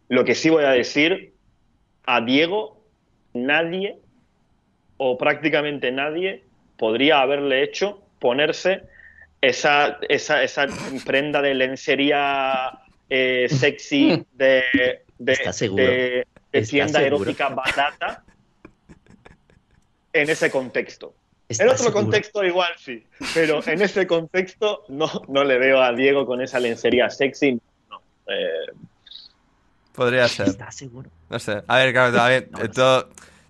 lo 0.08 0.24
que 0.24 0.34
sí 0.34 0.50
voy 0.50 0.64
a 0.64 0.70
decir, 0.70 1.32
a 2.06 2.20
Diego 2.22 2.82
nadie 3.34 3.98
o 4.96 5.16
prácticamente 5.18 5.92
nadie 5.92 6.44
podría 6.76 7.20
haberle 7.20 7.62
hecho 7.62 8.02
ponerse 8.18 8.82
esa, 9.42 9.98
esa, 10.08 10.42
esa 10.42 10.66
prenda 11.04 11.42
de 11.42 11.52
lencería 11.54 12.70
eh, 13.10 13.46
sexy 13.50 14.24
de, 14.32 14.64
de, 14.72 14.72
de- 14.72 15.02
de 15.18 15.32
¿Estás 15.32 15.58
tienda 16.70 16.98
seguro? 17.00 17.16
erótica 17.24 17.48
barata 17.50 18.24
en 20.12 20.30
ese 20.30 20.50
contexto. 20.50 21.14
En 21.48 21.54
¿Estás 21.54 21.66
otro 21.66 21.76
seguro? 21.84 22.02
contexto 22.04 22.44
igual 22.44 22.72
sí, 22.78 23.04
pero 23.34 23.60
en 23.66 23.82
ese 23.82 24.06
contexto 24.06 24.84
no, 24.88 25.10
no 25.28 25.44
le 25.44 25.58
veo 25.58 25.82
a 25.82 25.92
Diego 25.92 26.24
con 26.24 26.40
esa 26.40 26.58
lencería 26.60 27.10
sexy. 27.10 27.60
No. 27.90 28.00
Eh, 28.26 28.72
Podría 29.94 30.26
ser. 30.28 30.48
¿Estás 30.48 30.74
seguro? 30.76 31.10
No 31.28 31.38
sé. 31.38 31.62
A 31.66 31.76
ver, 31.78 31.92
claro, 31.92 32.18
a 32.20 32.28
ver, 32.28 32.48
No, 32.50 32.58
no 32.58 32.64
sé. 32.64 32.70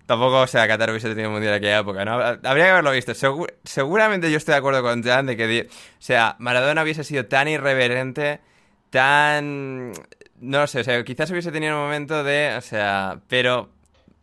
Tampoco, 0.05 0.41
o 0.41 0.47
sea, 0.47 0.67
Qatar 0.67 0.89
hubiese 0.89 1.09
tenido 1.09 1.29
un 1.29 1.33
mundial 1.35 1.53
en 1.53 1.57
aquella 1.59 1.79
época, 1.79 2.03
¿no? 2.03 2.13
Habría 2.15 2.65
que 2.65 2.69
haberlo 2.71 2.91
visto. 2.91 3.13
Segu- 3.13 3.51
seguramente 3.63 4.29
yo 4.29 4.37
estoy 4.37 4.51
de 4.53 4.57
acuerdo 4.57 4.81
con 4.81 5.01
Jan 5.01 5.25
de 5.27 5.37
que, 5.37 5.67
o 5.69 5.71
sea, 6.01 6.35
Maradona 6.39 6.83
hubiese 6.83 7.03
sido 7.05 7.25
tan 7.25 7.47
irreverente, 7.47 8.41
tan... 8.89 9.93
No 10.39 10.67
sé, 10.67 10.81
o 10.81 10.83
sea, 10.83 11.01
quizás 11.05 11.31
hubiese 11.31 11.51
tenido 11.53 11.75
un 11.77 11.83
momento 11.83 12.21
de, 12.23 12.53
o 12.57 12.61
sea, 12.61 13.19
pero, 13.29 13.69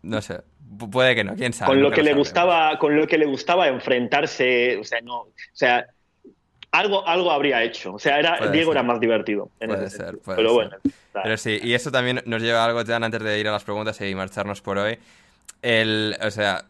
no 0.03 0.21
sé, 0.21 0.43
pu- 0.77 0.91
puede 0.91 1.15
que 1.15 1.25
no, 1.25 1.35
quién 1.35 1.55
sabe. 1.55 1.71
con 1.71 1.81
lo 1.83 1.91
que 1.91 2.03
le 2.03 2.11
sabremos. 2.11 2.19
gustaba, 2.29 2.79
con 2.79 2.97
lo 2.97 3.07
que 3.07 3.17
le 3.17 3.25
gustaba 3.25 3.69
enfrentarse, 3.69 4.77
o 4.77 4.85
sea, 4.85 5.01
no, 5.01 5.21
o 5.21 5.33
sea, 5.55 5.87
algo, 6.73 7.07
algo 7.09 7.31
habría 7.31 7.63
hecho. 7.63 7.95
O 7.95 7.99
sea, 7.99 8.19
era, 8.19 8.37
Puede 8.37 8.53
Diego 8.53 8.73
ser. 8.73 8.79
era 8.81 8.83
más 8.87 9.01
divertido. 9.01 9.51
en 9.61 9.71
Puede 9.71 9.87
ese 9.87 9.97
ser, 9.97 10.19
puede 10.19 10.37
Pero 10.37 10.49
ser. 10.51 10.55
bueno. 10.55 10.77
Pero 11.15 11.37
sí, 11.39 11.59
y 11.63 11.73
eso 11.73 11.91
también 11.91 12.21
nos 12.27 12.43
lleva 12.43 12.63
a 12.63 12.67
algo, 12.67 12.85
Jan, 12.85 13.03
antes 13.03 13.23
de 13.23 13.41
ir 13.41 13.49
a 13.49 13.53
las 13.53 13.65
preguntas 13.65 13.99
y 14.03 14.15
marcharnos 14.15 14.61
por 14.61 14.77
hoy. 14.77 14.99
El, 15.63 16.17
o 16.23 16.31
sea, 16.31 16.65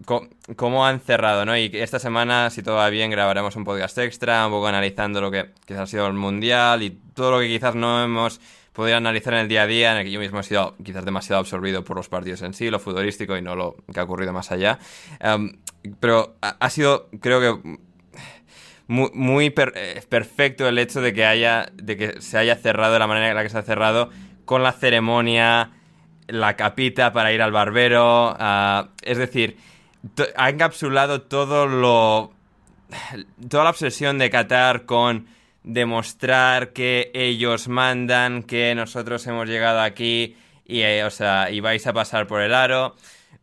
cómo 0.57 0.85
han 0.85 1.01
cerrado, 1.01 1.45
¿no? 1.45 1.57
Y 1.57 1.71
esta 1.75 2.01
semana, 2.01 2.51
si 2.51 2.63
todo 2.63 2.77
va 2.77 2.91
bien, 2.91 3.11
grabaremos 3.11 3.55
un 3.55 3.65
podcast 3.65 3.97
extra, 3.99 4.45
un 4.47 4.53
poco 4.53 4.67
analizando 4.67 5.21
lo 5.21 5.31
que 5.31 5.51
quizás 5.65 5.83
ha 5.83 5.87
sido 5.87 6.07
el 6.09 6.15
Mundial 6.15 6.83
y 6.83 6.91
todo 7.15 7.31
lo 7.31 7.41
que 7.41 7.47
quizás 7.47 7.77
no 7.77 8.03
hemos 8.03 8.41
podido 8.73 8.97
analizar 8.97 9.35
en 9.35 9.41
el 9.41 9.49
día 9.49 9.63
a 9.63 9.67
día, 9.67 9.93
en 9.93 9.99
el 9.99 10.05
que 10.05 10.11
yo 10.11 10.21
mismo 10.21 10.41
he 10.41 10.43
sido 10.43 10.75
quizás 10.83 11.05
demasiado 11.05 11.41
absorbido 11.41 11.85
por 11.85 11.97
los 11.97 12.09
partidos 12.09 12.43
en 12.43 12.55
sí, 12.55 12.71
lo 12.71 12.81
futbolístico 12.81 13.37
y 13.37 13.43
no 13.43 13.55
lo 13.55 13.77
que 13.93 14.01
ha 14.01 14.05
ocurrido 14.05 14.33
más 14.33 14.51
allá. 14.51 14.79
Em, 15.21 15.59
pero 16.01 16.37
ha, 16.41 16.71
sido, 16.71 17.09
creo 17.21 17.41
que, 17.41 17.79
muy, 18.87 19.11
muy 19.15 19.55
eh, 19.57 20.03
perfecto 20.09 20.67
el 20.67 20.79
hecho 20.79 21.01
de 21.01 21.13
que 21.13 21.25
haya 21.25 21.71
de 21.75 21.97
que 21.97 22.21
se 22.21 22.39
haya 22.39 22.57
cerrado 22.57 22.93
de 22.95 22.99
la 22.99 23.07
manera 23.07 23.29
en 23.29 23.37
la 23.37 23.43
que 23.43 23.49
se 23.49 23.59
ha 23.59 23.63
cerrado 23.63 24.11
con 24.45 24.63
la 24.63 24.73
ceremonia 24.73 25.71
la 26.31 26.57
capita 26.57 27.13
para 27.13 27.33
ir 27.33 27.43
al 27.43 27.53
barbero 27.53 28.35
ah, 28.39 28.89
es 29.03 29.19
decir 29.19 29.57
ha 30.37 30.49
encapsulado 30.51 31.23
todo 31.23 31.67
lo 31.67 32.33
toda 33.49 33.65
la 33.65 33.71
obsesión 33.71 34.19
de 34.19 34.31
Qatar 34.31 34.85
con 34.87 35.27
demostrar 35.63 36.73
que 36.73 37.11
ellos 37.15 37.69
mandan 37.69 38.43
que 38.43 38.75
nosotros 38.75 39.27
hemos 39.27 39.47
llegado 39.49 39.81
aquí 39.81 40.37
y 40.67 40.81
eh, 40.81 41.05
o 41.05 41.11
sea 41.11 41.51
y 41.51 41.61
vais 41.61 41.87
a 41.87 41.93
pasar 41.93 42.27
por 42.27 42.41
el 42.41 42.55
aro. 42.55 42.95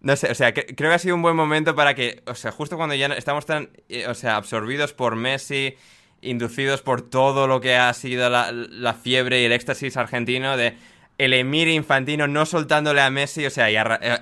No 0.01 0.15
sé, 0.15 0.29
o 0.29 0.35
sea, 0.35 0.53
cre- 0.53 0.75
creo 0.75 0.91
que 0.91 0.95
ha 0.95 0.99
sido 0.99 1.15
un 1.15 1.21
buen 1.23 1.35
momento 1.35 1.73
para 1.75 1.95
que, 1.95 2.21
o 2.27 2.35
sea, 2.35 2.51
justo 2.51 2.77
cuando 2.77 2.93
ya 2.93 3.07
estamos 3.07 3.45
tan, 3.47 3.69
eh, 3.89 4.05
o 4.07 4.13
sea, 4.13 4.35
absorbidos 4.35 4.93
por 4.93 5.15
Messi, 5.15 5.75
inducidos 6.21 6.81
por 6.81 7.01
todo 7.01 7.47
lo 7.47 7.61
que 7.61 7.75
ha 7.75 7.91
sido 7.93 8.29
la 8.29 8.93
fiebre 8.93 9.41
y 9.41 9.45
el 9.45 9.51
éxtasis 9.53 9.97
argentino 9.97 10.55
de 10.55 10.75
el 11.17 11.33
Emir 11.33 11.67
Infantino 11.67 12.27
no 12.27 12.45
soltándole 12.45 13.01
a 13.01 13.09
Messi, 13.09 13.45
o 13.45 13.49
sea, 13.49 13.71
y 13.71 13.75
eh, 13.75 14.19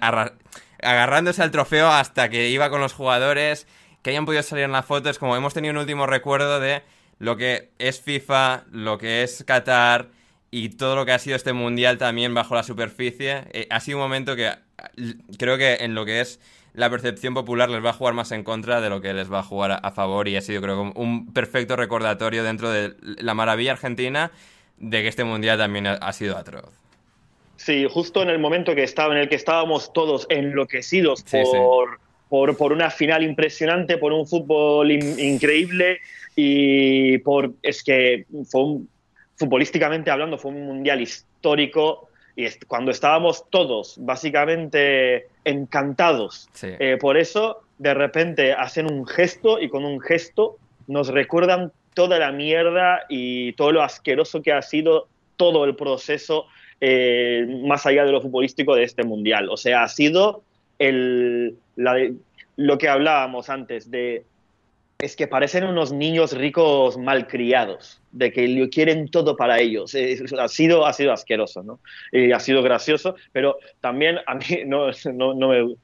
agarrándose 0.81 1.41
al 1.43 1.51
trofeo 1.51 1.89
hasta 1.89 2.29
que 2.29 2.49
iba 2.49 2.69
con 2.69 2.81
los 2.81 2.93
jugadores, 2.93 3.67
que 4.01 4.11
hayan 4.11 4.25
podido 4.25 4.43
salir 4.43 4.65
en 4.65 4.71
la 4.71 4.83
foto, 4.83 5.09
es 5.09 5.19
como 5.19 5.35
hemos 5.35 5.53
tenido 5.53 5.71
un 5.71 5.79
último 5.79 6.05
recuerdo 6.05 6.59
de 6.59 6.83
lo 7.19 7.37
que 7.37 7.71
es 7.79 8.01
FIFA, 8.01 8.65
lo 8.71 8.97
que 8.97 9.23
es 9.23 9.43
Qatar 9.45 10.09
y 10.51 10.69
todo 10.69 10.95
lo 10.95 11.05
que 11.05 11.11
ha 11.11 11.19
sido 11.19 11.35
este 11.35 11.53
mundial 11.53 11.97
también 11.97 12.33
bajo 12.33 12.55
la 12.55 12.63
superficie. 12.63 13.43
Eh, 13.51 13.67
ha 13.69 13.79
sido 13.79 13.97
un 13.97 14.03
momento 14.03 14.35
que 14.35 14.53
creo 15.37 15.57
que 15.57 15.75
en 15.81 15.95
lo 15.95 16.05
que 16.05 16.21
es 16.21 16.39
la 16.73 16.89
percepción 16.89 17.33
popular 17.33 17.69
les 17.69 17.83
va 17.83 17.91
a 17.91 17.93
jugar 17.93 18.13
más 18.13 18.31
en 18.31 18.43
contra 18.43 18.81
de 18.81 18.89
lo 18.89 19.01
que 19.01 19.13
les 19.13 19.31
va 19.31 19.39
a 19.39 19.43
jugar 19.43 19.79
a, 19.81 19.91
favor 19.91 20.27
y 20.27 20.35
ha 20.35 20.41
sido 20.41 20.61
creo 20.61 20.91
un 20.93 21.33
perfecto 21.33 21.75
recordatorio 21.75 22.43
dentro 22.43 22.69
de 22.69 22.95
la 23.01 23.33
maravilla 23.33 23.71
argentina 23.71 24.31
de 24.77 25.01
que 25.01 25.07
este 25.07 25.23
mundial 25.23 25.57
también 25.57 25.87
ha 25.87 26.13
sido 26.13 26.37
atroz. 26.37 26.84
Sí, 27.57 27.85
justo 27.89 28.21
en 28.21 28.29
el 28.29 28.39
momento 28.39 28.75
que 28.75 28.83
estaba, 28.83 29.13
en 29.13 29.21
el 29.21 29.29
que 29.29 29.35
estábamos 29.35 29.93
todos 29.93 30.25
enloquecidos 30.29 31.21
Sí, 31.25 31.37
sí. 31.45 31.57
por, 32.27 32.55
Por, 32.57 32.73
una 32.73 32.89
final 32.89 33.23
impresionante, 33.23 33.97
por 33.97 34.11
un 34.11 34.27
fútbol 34.27 34.91
in- 34.91 35.17
increíble 35.19 35.99
y 36.35 37.17
por 37.19 37.53
es 37.61 37.81
que 37.83 38.25
fue 38.51 38.61
un, 38.63 38.89
futbolísticamente 39.37 40.09
hablando 40.11 40.37
fue 40.37 40.51
un 40.51 40.65
mundial 40.65 41.01
histórico 41.01 42.09
y 42.35 42.45
cuando 42.67 42.91
estábamos 42.91 43.45
todos 43.49 43.95
básicamente 43.99 45.27
encantados 45.45 46.49
Sí. 46.53 46.69
eh, 46.79 46.97
por 46.99 47.17
eso, 47.17 47.61
de 47.77 47.93
repente 47.93 48.53
hacen 48.53 48.91
un 48.91 49.05
gesto 49.05 49.59
y 49.61 49.69
con 49.69 49.85
un 49.85 49.99
gesto 50.01 50.57
nos 50.87 51.07
recuerdan 51.09 51.71
toda 51.93 52.19
la 52.19 52.31
mierda 52.31 53.05
y 53.07 53.53
todo 53.53 53.71
lo 53.71 53.81
asqueroso 53.83 54.41
que 54.41 54.51
ha 54.51 54.61
sido 54.61 55.07
todo 55.37 55.63
el 55.65 55.75
proceso 55.75 56.47
eh, 56.81 57.45
más 57.65 57.85
allá 57.85 58.05
de 58.05 58.11
lo 58.11 58.21
futbolístico 58.21 58.75
de 58.75 58.83
este 58.83 59.03
mundial. 59.03 59.49
O 59.49 59.57
sea, 59.57 59.83
ha 59.83 59.87
sido 59.89 60.43
el, 60.79 61.55
la- 61.75 62.11
lo 62.57 62.77
que 62.77 62.89
hablábamos 62.89 63.49
antes 63.49 63.89
de 63.91 64.25
es 64.97 65.15
que 65.17 65.27
parecen 65.27 65.65
unos 65.65 65.91
niños 65.91 66.31
ricos 66.31 66.97
malcriados, 66.97 68.01
de 68.11 68.31
que 68.31 68.47
lo 68.47 68.69
quieren 68.69 69.09
todo 69.09 69.35
para 69.35 69.59
ellos. 69.59 69.93
Eh, 69.93 70.17
ha, 70.39 70.47
sido, 70.47 70.85
ha 70.85 70.93
sido 70.93 71.11
asqueroso, 71.11 71.63
¿no? 71.63 71.79
Y 72.13 72.31
ha 72.31 72.39
sido 72.39 72.63
gracioso, 72.63 73.15
pero 73.33 73.57
también 73.81 74.19
a 74.25 74.35
mí 74.35 74.43
no, 74.65 74.87
no, 75.13 75.33
no 75.33 75.49
me... 75.49 75.61
O 75.63 75.77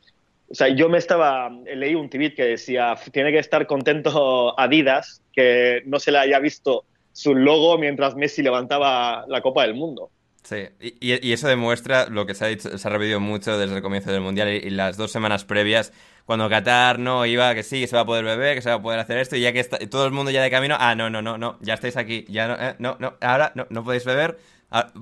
sea, 0.53 0.69
yo 0.69 0.87
me 0.89 0.97
estaba... 0.97 1.49
Leí 1.49 1.93
un 1.95 2.09
tweet 2.09 2.35
que 2.35 2.43
decía, 2.45 2.95
tiene 3.11 3.31
que 3.31 3.39
estar 3.39 3.67
contento 3.67 4.57
Adidas 4.59 5.21
que 5.33 5.81
no 5.85 5.99
se 5.99 6.11
le 6.11 6.19
haya 6.19 6.39
visto 6.39 6.85
su 7.13 7.35
logo 7.35 7.77
mientras 7.77 8.15
Messi 8.15 8.41
levantaba 8.41 9.25
la 9.27 9.41
Copa 9.41 9.63
del 9.63 9.75
Mundo. 9.75 10.09
Sí, 10.43 10.55
y, 10.79 10.95
y- 11.27 11.33
eso 11.33 11.47
demuestra 11.47 12.07
lo 12.09 12.25
que 12.25 12.33
se 12.33 12.45
ha, 12.45 12.47
dicho, 12.47 12.75
se 12.77 12.87
ha 12.87 12.91
repetido 12.91 13.19
mucho 13.19 13.57
desde 13.59 13.75
el 13.75 13.81
comienzo 13.81 14.11
del 14.11 14.21
Mundial 14.21 14.49
y, 14.49 14.69
las 14.71 14.97
dos 14.97 15.11
semanas 15.11 15.45
previas, 15.45 15.93
cuando 16.25 16.49
Qatar 16.49 16.97
no 16.97 17.25
iba, 17.27 17.53
que 17.53 17.61
sí, 17.63 17.81
que 17.81 17.87
se 17.87 17.95
va 17.95 18.01
a 18.01 18.05
poder 18.05 18.25
beber, 18.25 18.55
que 18.55 18.61
se 18.61 18.69
va 18.69 18.75
a 18.75 18.81
poder 18.81 18.99
hacer 18.99 19.19
esto, 19.19 19.35
y 19.35 19.41
ya 19.41 19.53
que 19.53 19.63
todo 19.63 20.05
el 20.05 20.11
mundo 20.11 20.31
ya 20.31 20.41
de 20.41 20.49
camino, 20.49 20.75
ah, 20.79 20.95
no, 20.95 21.09
no, 21.11 21.21
no, 21.21 21.37
no, 21.37 21.57
ya 21.61 21.75
estáis 21.75 21.95
aquí, 21.95 22.25
ya 22.27 22.47
no, 22.47 22.55
eh, 22.59 22.75
no, 22.79 22.97
ahora 23.21 23.51
no, 23.55 23.67
no 23.69 23.83
podéis 23.83 24.03
beber, 24.03 24.39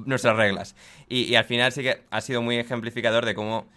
nuestras 0.06 0.36
reglas. 0.36 0.76
Y, 1.08 1.36
al 1.36 1.46
final 1.46 1.72
sí 1.72 1.84
que 1.84 2.02
ha 2.10 2.22
sido 2.22 2.42
muy 2.42 2.58
ejemplificador 2.58 3.26
de 3.26 3.34
cómo 3.36 3.68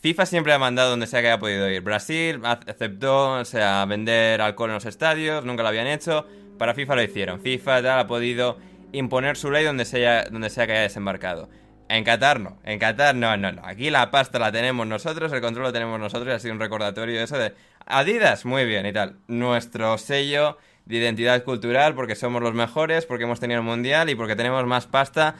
FIFA 0.00 0.26
siempre 0.26 0.52
ha 0.52 0.58
mandado 0.58 0.90
donde 0.90 1.06
sea 1.06 1.20
que 1.20 1.28
haya 1.28 1.38
podido 1.38 1.70
ir. 1.70 1.82
Brasil 1.82 2.40
ac- 2.40 2.68
aceptó, 2.68 3.34
o 3.34 3.44
sea, 3.44 3.84
vender 3.84 4.40
alcohol 4.40 4.70
en 4.70 4.74
los 4.74 4.86
estadios, 4.86 5.44
nunca 5.44 5.62
lo 5.62 5.68
habían 5.68 5.86
hecho. 5.86 6.26
Para 6.58 6.74
FIFA 6.74 6.96
lo 6.96 7.02
hicieron. 7.02 7.40
FIFA 7.40 7.82
tal, 7.82 7.98
ha 8.00 8.06
podido 8.06 8.58
imponer 8.92 9.36
su 9.36 9.50
ley 9.50 9.64
donde 9.64 9.84
sea, 9.84 10.24
donde 10.30 10.50
sea 10.50 10.66
que 10.66 10.72
haya 10.72 10.82
desembarcado. 10.82 11.48
En 11.88 12.04
Qatar 12.04 12.40
no, 12.40 12.58
en 12.64 12.78
Qatar 12.78 13.14
no, 13.14 13.36
no, 13.36 13.52
no. 13.52 13.62
Aquí 13.66 13.90
la 13.90 14.10
pasta 14.10 14.38
la 14.38 14.50
tenemos 14.50 14.86
nosotros, 14.86 15.32
el 15.32 15.40
control 15.40 15.66
lo 15.66 15.72
tenemos 15.72 16.00
nosotros 16.00 16.28
y 16.28 16.36
ha 16.36 16.38
sido 16.38 16.54
un 16.54 16.60
recordatorio 16.60 17.18
de 17.18 17.24
eso 17.24 17.36
de 17.36 17.52
Adidas, 17.86 18.44
muy 18.44 18.64
bien 18.64 18.86
y 18.86 18.92
tal. 18.92 19.16
Nuestro 19.28 19.98
sello 19.98 20.56
de 20.86 20.96
identidad 20.96 21.44
cultural 21.44 21.94
porque 21.94 22.14
somos 22.14 22.42
los 22.42 22.54
mejores, 22.54 23.04
porque 23.06 23.24
hemos 23.24 23.40
tenido 23.40 23.60
el 23.60 23.66
mundial 23.66 24.08
y 24.08 24.14
porque 24.14 24.36
tenemos 24.36 24.64
más 24.66 24.86
pasta 24.86 25.34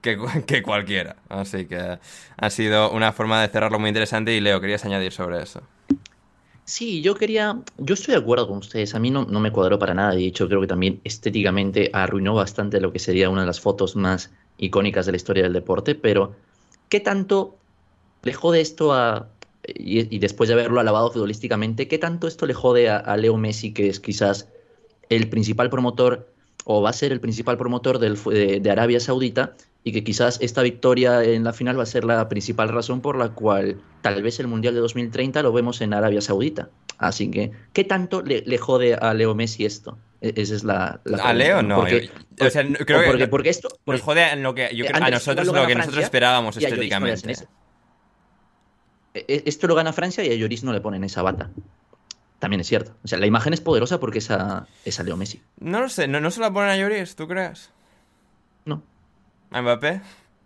que, 0.00 0.18
que 0.46 0.62
cualquiera. 0.62 1.16
Así 1.28 1.66
que 1.66 1.98
ha 2.36 2.50
sido 2.50 2.90
una 2.90 3.12
forma 3.12 3.42
de 3.42 3.48
cerrarlo 3.48 3.78
muy 3.78 3.88
interesante 3.88 4.32
y 4.32 4.40
Leo, 4.40 4.60
querías 4.60 4.84
añadir 4.84 5.12
sobre 5.12 5.42
eso. 5.42 5.62
Sí, 6.66 7.00
yo 7.00 7.14
quería, 7.14 7.62
yo 7.78 7.94
estoy 7.94 8.14
de 8.14 8.20
acuerdo 8.20 8.48
con 8.48 8.58
ustedes, 8.58 8.96
a 8.96 8.98
mí 8.98 9.08
no, 9.08 9.24
me 9.24 9.52
cuadró 9.52 9.78
para 9.78 9.94
nada, 9.94 10.16
de 10.16 10.26
hecho 10.26 10.48
creo 10.48 10.60
que 10.60 10.66
también 10.66 11.00
estéticamente 11.04 11.90
arruinó 11.92 12.34
bastante 12.34 12.80
lo 12.80 12.92
que 12.92 12.98
sería 12.98 13.30
una 13.30 13.42
de 13.42 13.46
las 13.46 13.60
fotos 13.60 13.94
más 13.94 14.32
icónicas 14.58 15.06
de 15.06 15.12
la 15.12 15.16
historia 15.16 15.44
del 15.44 15.52
deporte, 15.52 15.94
pero 15.94 16.34
¿qué 16.88 16.98
tanto 16.98 17.54
le 18.24 18.32
jode 18.32 18.60
esto 18.60 18.92
a, 18.92 19.28
y, 19.64 20.18
después 20.18 20.48
de 20.48 20.54
haberlo 20.54 20.80
alabado 20.80 21.12
futbolísticamente, 21.12 21.86
qué 21.86 21.98
tanto 21.98 22.26
esto 22.26 22.46
le 22.46 22.54
jode 22.54 22.90
a, 22.90 23.16
Leo 23.16 23.36
Messi, 23.36 23.72
que 23.72 23.88
es 23.88 24.00
quizás 24.00 24.48
el 25.08 25.28
principal 25.28 25.70
promotor 25.70 26.28
o 26.64 26.82
va 26.82 26.90
a 26.90 26.94
ser 26.94 27.12
el 27.12 27.20
principal 27.20 27.56
promotor 27.58 28.00
del, 28.00 28.16
de 28.60 28.70
Arabia 28.72 28.98
Saudita 28.98 29.54
y 29.88 29.92
que 29.92 30.02
quizás 30.02 30.38
esta 30.42 30.62
victoria 30.62 31.22
en 31.22 31.44
la 31.44 31.52
final 31.52 31.78
va 31.78 31.84
a 31.84 31.86
ser 31.86 32.02
la 32.04 32.28
principal 32.28 32.70
razón 32.70 33.00
por 33.00 33.16
la 33.16 33.28
cual 33.28 33.80
tal 34.02 34.20
vez 34.20 34.40
el 34.40 34.48
Mundial 34.48 34.74
de 34.74 34.80
2030 34.80 35.40
lo 35.44 35.52
vemos 35.52 35.80
en 35.80 35.94
Arabia 35.94 36.20
Saudita. 36.20 36.70
Así 36.98 37.30
que, 37.30 37.52
¿qué 37.72 37.84
tanto 37.84 38.20
le, 38.20 38.42
le 38.44 38.58
jode 38.58 38.94
a 38.94 39.14
Leo 39.14 39.36
Messi 39.36 39.64
esto? 39.64 39.96
E- 40.20 40.32
Esa 40.36 40.56
es 40.56 40.64
la, 40.64 41.00
la 41.04 41.18
A 41.22 41.32
Leo 41.32 41.62
no. 41.62 41.76
Porque, 41.76 42.10
o 42.40 42.50
sea, 42.50 42.64
creo 42.66 43.00
que 43.02 43.06
porque, 43.06 43.28
porque 43.28 43.48
esto... 43.50 43.68
nos 43.68 43.78
porque- 43.84 44.00
jode 44.02 44.32
en 44.32 44.42
lo 44.42 44.56
que 44.56 44.74
yo 44.74 44.86
eh, 44.86 44.90
a 44.92 45.08
nosotros 45.08 45.46
lo 45.46 45.66
que 45.68 45.76
nosotros 45.76 46.02
esperábamos 46.02 46.56
Lloris 46.56 46.68
no 46.68 46.74
estéticamente. 46.74 47.30
eso. 47.32 47.44
E- 49.14 49.42
Esto 49.46 49.68
lo 49.68 49.76
gana 49.76 49.92
Francia 49.92 50.24
y 50.24 50.30
a 50.32 50.34
Lloris 50.34 50.64
no 50.64 50.72
le 50.72 50.80
ponen 50.80 51.04
esa 51.04 51.22
bata. 51.22 51.50
También 52.40 52.60
es 52.60 52.66
cierto. 52.66 52.96
O 53.04 53.08
sea, 53.08 53.18
la 53.18 53.26
imagen 53.26 53.52
es 53.54 53.60
poderosa 53.60 54.00
porque 54.00 54.18
es 54.18 54.30
a, 54.30 54.66
es 54.84 54.98
a 54.98 55.04
Leo 55.04 55.16
Messi. 55.16 55.40
No 55.60 55.80
lo 55.80 55.88
sé, 55.88 56.08
¿no, 56.08 56.20
no 56.20 56.30
se 56.32 56.40
la 56.40 56.52
ponen 56.52 56.70
a 56.70 56.76
Lloris, 56.76 57.14
tú 57.16 57.28
crees? 57.28 57.70
¿A 59.50 59.62
Mbappé? 59.62 60.00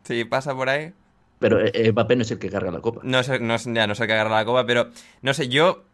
Sí, 0.05 0.25
pasa 0.25 0.55
por 0.55 0.69
ahí. 0.69 0.93
Pero 1.39 1.59
eh, 1.65 1.91
Mbappé 1.93 2.17
no 2.17 2.23
es 2.23 2.31
el 2.31 2.39
que 2.39 2.51
carga 2.51 2.71
la 2.71 2.81
copa. 2.81 3.01
No 3.03 3.23
sé, 3.23 3.39
no, 3.41 3.59
sé- 3.59 3.73
ya 3.73 3.87
no 3.87 3.95
sé 3.95 4.07
qué 4.07 4.13
agarrar 4.13 4.33
la 4.33 4.45
copa, 4.45 4.67
pero 4.67 4.89
no 5.23 5.33
sé, 5.35 5.49
yo. 5.49 5.85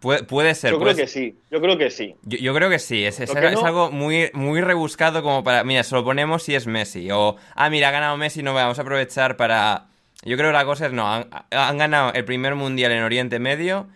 Puede, 0.00 0.24
puede 0.24 0.54
ser. 0.54 0.72
Yo 0.72 0.78
puede 0.78 0.94
creo 0.94 1.04
que 1.06 1.10
ser- 1.12 1.22
sí, 1.32 1.38
yo 1.50 1.60
creo 1.60 1.76
que 1.78 1.90
sí. 1.90 2.16
Yo, 2.22 2.38
yo 2.38 2.54
creo 2.54 2.70
que 2.70 2.78
sí, 2.78 3.04
es, 3.04 3.20
es, 3.20 3.30
que 3.30 3.46
es 3.46 3.52
no- 3.60 3.66
algo 3.66 3.90
muy, 3.92 4.30
muy 4.32 4.60
rebuscado 4.62 5.22
como 5.22 5.44
para, 5.44 5.62
mira, 5.62 5.82
se 5.84 5.94
lo 5.94 6.02
ponemos 6.04 6.42
si 6.42 6.54
es 6.54 6.66
Messi, 6.66 7.10
o, 7.12 7.36
ah, 7.54 7.68
mira, 7.70 7.88
ha 7.88 7.92
ganado 7.92 8.16
Messi, 8.16 8.42
no 8.42 8.54
vamos 8.54 8.78
a 8.78 8.82
aprovechar 8.82 9.36
para... 9.36 9.88
Yo 10.24 10.36
creo 10.36 10.48
que 10.50 10.54
la 10.54 10.64
cosa 10.64 10.86
es, 10.86 10.92
no, 10.92 11.06
han, 11.12 11.28
han 11.50 11.78
ganado 11.78 12.12
el 12.14 12.24
primer 12.24 12.54
mundial 12.54 12.92
en 12.92 13.02
Oriente 13.02 13.38
Medio, 13.38 13.88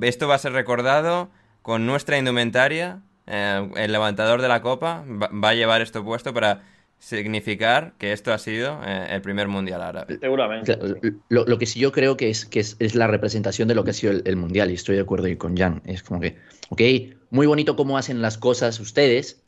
esto 0.00 0.26
va 0.28 0.34
a 0.36 0.38
ser 0.38 0.52
recordado 0.52 1.28
con 1.62 1.84
nuestra 1.86 2.16
indumentaria, 2.18 3.00
eh, 3.26 3.68
el 3.76 3.92
levantador 3.92 4.40
de 4.40 4.48
la 4.48 4.62
copa 4.62 5.04
va, 5.06 5.28
va 5.32 5.50
a 5.50 5.54
llevar 5.54 5.82
esto 5.82 6.02
puesto 6.04 6.32
para 6.32 6.62
significar 7.00 7.94
que 7.98 8.12
esto 8.12 8.32
ha 8.32 8.38
sido 8.38 8.80
eh, 8.84 9.08
el 9.10 9.20
primer 9.22 9.48
mundial 9.48 9.82
árabe. 9.82 10.18
Seguramente. 10.20 10.78
Lo, 11.28 11.44
lo 11.46 11.58
que 11.58 11.66
sí 11.66 11.80
yo 11.80 11.90
creo 11.90 12.16
que 12.16 12.30
es 12.30 12.44
que 12.46 12.60
es, 12.60 12.76
es 12.78 12.94
la 12.94 13.06
representación 13.08 13.66
de 13.68 13.74
lo 13.74 13.82
que 13.84 13.90
ha 13.90 13.94
sido 13.94 14.12
el, 14.12 14.22
el 14.26 14.36
mundial 14.36 14.70
y 14.70 14.74
estoy 14.74 14.94
de 14.96 15.02
acuerdo 15.02 15.26
ahí 15.26 15.36
con 15.36 15.56
Jan. 15.56 15.82
Es 15.86 16.02
como 16.02 16.20
que, 16.20 16.36
ok, 16.68 16.80
muy 17.30 17.46
bonito 17.46 17.74
cómo 17.74 17.98
hacen 17.98 18.20
las 18.22 18.38
cosas 18.38 18.78
ustedes, 18.80 19.42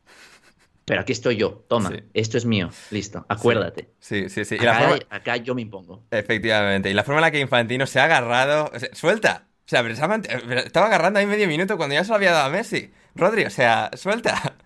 pero 0.87 1.03
aquí 1.03 1.13
estoy 1.13 1.37
yo. 1.37 1.65
Toma, 1.69 1.91
Sí. 1.91 1.97
esto 2.15 2.39
es 2.39 2.45
mío. 2.47 2.71
Listo, 2.91 3.25
acuérdate. 3.29 3.91
Sí, 4.01 4.29
sí, 4.31 4.45
sí. 4.45 4.57
Y 4.57 4.65
la 4.65 4.77
Acá, 4.79 4.89
forma- 4.89 5.05
acá 5.11 5.37
yo 5.37 5.55
me 5.55 5.63
impongo. 5.63 6.03
Efectivamente. 6.11 6.91
Y 6.91 6.95
la 6.95 7.05
forma 7.05 7.21
en 7.21 7.23
la 7.23 7.31
que 7.31 7.39
Infantino 7.39 7.87
se 7.87 8.01
ha 8.01 8.05
agarrado. 8.05 8.71
o 8.75 8.79
sea, 8.79 8.89
¡Suelta! 8.95 9.47
O 9.65 9.69
sea, 9.69 9.83
pero 9.83 9.95
se 9.95 10.03
ha 10.03 10.09
mant- 10.09 10.27
pero 10.49 10.61
estaba 10.61 10.87
agarrando 10.87 11.21
ahí 11.21 11.27
medio 11.27 11.47
minuto 11.47 11.77
cuando 11.77 11.95
ya 11.95 12.03
se 12.03 12.09
lo 12.11 12.17
había 12.17 12.33
dado 12.33 12.47
a 12.47 12.51
Messi. 12.51 12.91
Rodri, 13.15 13.45
o 13.45 13.51
sea, 13.51 13.91
suelta. 13.95 14.57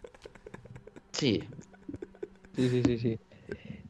Sí, 1.12 1.44
Sí, 2.57 2.69
sí, 2.70 2.83
sí, 2.83 2.99
sí. 2.99 3.19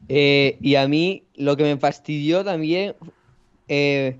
Eh, 0.09 0.57
y 0.61 0.75
a 0.75 0.87
mí 0.87 1.23
lo 1.35 1.55
que 1.57 1.63
me 1.63 1.77
fastidió 1.77 2.43
también 2.43 2.95
eh, 3.67 4.17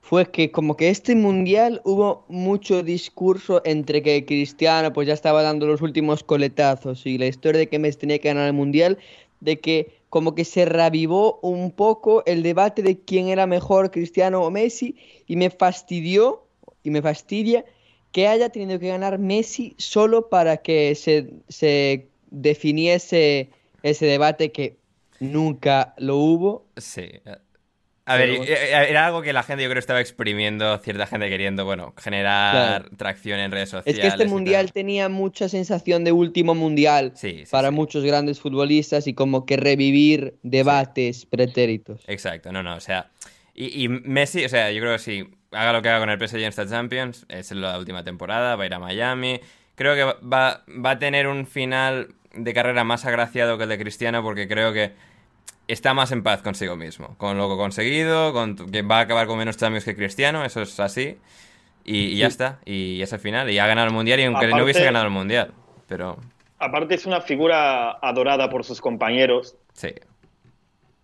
fue 0.00 0.30
que 0.30 0.50
como 0.50 0.76
que 0.76 0.88
este 0.88 1.14
mundial 1.14 1.80
hubo 1.84 2.24
mucho 2.28 2.82
discurso 2.82 3.60
entre 3.64 4.02
que 4.02 4.24
Cristiano 4.24 4.92
pues 4.92 5.08
ya 5.08 5.14
estaba 5.14 5.42
dando 5.42 5.66
los 5.66 5.82
últimos 5.82 6.22
coletazos 6.22 7.06
y 7.06 7.18
la 7.18 7.26
historia 7.26 7.60
de 7.60 7.68
que 7.68 7.78
Messi 7.78 7.98
tenía 7.98 8.18
que 8.18 8.28
ganar 8.28 8.46
el 8.46 8.52
mundial, 8.52 8.98
de 9.40 9.60
que 9.60 10.00
como 10.08 10.34
que 10.34 10.44
se 10.44 10.64
revivó 10.64 11.40
un 11.42 11.70
poco 11.72 12.24
el 12.26 12.42
debate 12.42 12.82
de 12.82 13.00
quién 13.00 13.28
era 13.28 13.46
mejor, 13.46 13.90
Cristiano 13.90 14.42
o 14.42 14.50
Messi, 14.50 14.96
y 15.26 15.36
me 15.36 15.50
fastidió 15.50 16.46
y 16.82 16.90
me 16.90 17.02
fastidia 17.02 17.64
que 18.12 18.28
haya 18.28 18.48
tenido 18.48 18.78
que 18.78 18.88
ganar 18.88 19.18
Messi 19.18 19.74
solo 19.76 20.28
para 20.28 20.58
que 20.58 20.94
se, 20.94 21.34
se 21.48 22.08
definiese 22.30 23.50
ese 23.90 24.06
debate 24.06 24.52
que 24.52 24.78
nunca 25.20 25.94
lo 25.98 26.16
hubo. 26.16 26.66
Sí. 26.76 27.08
A 28.08 28.16
ver, 28.16 28.36
bueno. 28.36 28.44
eh, 28.44 28.86
era 28.88 29.06
algo 29.06 29.20
que 29.20 29.32
la 29.32 29.42
gente 29.42 29.64
yo 29.64 29.68
creo 29.68 29.80
estaba 29.80 30.00
exprimiendo, 30.00 30.78
cierta 30.78 31.08
gente 31.08 31.28
queriendo, 31.28 31.64
bueno, 31.64 31.92
generar 31.98 32.88
tracción 32.96 33.40
en 33.40 33.50
redes 33.50 33.70
sociales. 33.70 33.98
Es 33.98 34.00
que 34.00 34.06
este 34.06 34.26
mundial 34.28 34.70
tenía 34.70 35.08
mucha 35.08 35.48
sensación 35.48 36.04
de 36.04 36.12
último 36.12 36.54
mundial 36.54 37.12
Sí, 37.16 37.42
sí, 37.44 37.50
para 37.50 37.70
sí. 37.70 37.74
muchos 37.74 38.04
grandes 38.04 38.38
futbolistas 38.38 39.08
y 39.08 39.14
como 39.14 39.44
que 39.44 39.56
revivir 39.56 40.36
debates 40.44 41.26
pretéritos. 41.26 42.02
Exacto, 42.06 42.52
no, 42.52 42.62
no, 42.62 42.76
o 42.76 42.80
sea. 42.80 43.10
Y, 43.54 43.84
y 43.84 43.88
Messi, 43.88 44.44
o 44.44 44.48
sea, 44.48 44.70
yo 44.70 44.80
creo 44.80 44.92
que 44.92 44.98
sí, 45.00 45.24
haga 45.50 45.72
lo 45.72 45.82
que 45.82 45.88
haga 45.88 45.98
con 45.98 46.10
el 46.10 46.18
PSG 46.28 46.36
en 46.36 46.44
esta 46.44 46.68
Champions, 46.68 47.26
es 47.28 47.50
la 47.50 47.76
última 47.76 48.04
temporada, 48.04 48.54
va 48.54 48.62
a 48.62 48.66
ir 48.66 48.74
a 48.74 48.78
Miami. 48.78 49.40
Creo 49.74 49.94
que 49.96 50.04
va, 50.24 50.64
va 50.68 50.90
a 50.90 50.98
tener 51.00 51.26
un 51.26 51.44
final 51.46 52.14
de 52.36 52.52
carrera 52.54 52.84
más 52.84 53.04
agraciado 53.04 53.56
que 53.58 53.64
el 53.64 53.68
de 53.70 53.78
Cristiano, 53.78 54.22
porque 54.22 54.46
creo 54.48 54.72
que 54.72 54.92
está 55.68 55.94
más 55.94 56.12
en 56.12 56.22
paz 56.22 56.42
consigo 56.42 56.76
mismo, 56.76 57.16
con 57.18 57.36
lo 57.36 57.48
que 57.48 57.54
ha 57.54 57.56
conseguido, 57.56 58.32
con 58.32 58.56
que 58.56 58.82
va 58.82 58.98
a 58.98 59.00
acabar 59.00 59.26
con 59.26 59.38
menos 59.38 59.56
Champions 59.56 59.84
que 59.84 59.96
Cristiano, 59.96 60.44
eso 60.44 60.62
es 60.62 60.78
así. 60.80 61.18
y, 61.84 61.98
y 62.14 62.16
ya 62.18 62.26
está. 62.28 62.58
Y 62.64 63.00
es 63.02 63.12
el 63.12 63.20
final. 63.20 63.50
Y 63.50 63.58
ha 63.58 63.66
ganado 63.66 63.88
el 63.88 63.92
mundial 63.92 64.20
y 64.20 64.24
aunque 64.24 64.48
no 64.48 64.62
hubiese 64.64 64.84
ganado 64.84 65.04
el 65.06 65.12
mundial. 65.12 65.52
Pero 65.88 66.16
Aparte 66.58 66.94
es 66.94 67.06
una 67.06 67.20
figura 67.20 67.92
adorada 68.00 68.48
por 68.48 68.64
sus 68.64 68.80
compañeros, 68.80 69.56
sí. 69.74 69.88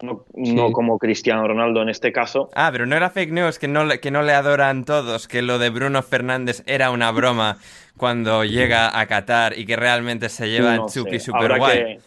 no, 0.01 0.25
no 0.35 0.73
como 0.73 0.99
Cristiano 0.99 1.47
Ronaldo 1.47 1.83
en 1.83 1.91
este 1.91 2.11
caso. 2.11 2.49
Ah, 2.55 2.71
pero 2.73 2.87
no 2.87 2.97
era 2.97 3.11
fake 3.11 3.33
news, 3.33 3.59
que 3.59 3.69
no, 3.69 3.87
que 4.01 4.11
no 4.11 4.23
le 4.23 4.33
adoran 4.33 4.85
todos, 4.85 5.29
que 5.29 5.43
lo 5.43 5.59
de 5.59 5.69
Bruno 5.71 6.03
Fernández 6.03 6.63
era 6.67 6.91
una 6.91 7.11
broma 7.11 7.59
cuando 7.97 8.45
llega 8.45 8.99
a 8.99 9.07
Qatar 9.07 9.59
y 9.59 9.65
que 9.67 9.77
realmente 9.77 10.29
se 10.29 10.49
lleva 10.51 10.77
No 10.77 10.87
Chucky 10.89 11.19
sé, 11.19 11.27
super 11.27 11.43
habrá 11.43 11.59
guay. 11.59 11.79
que, 11.79 12.01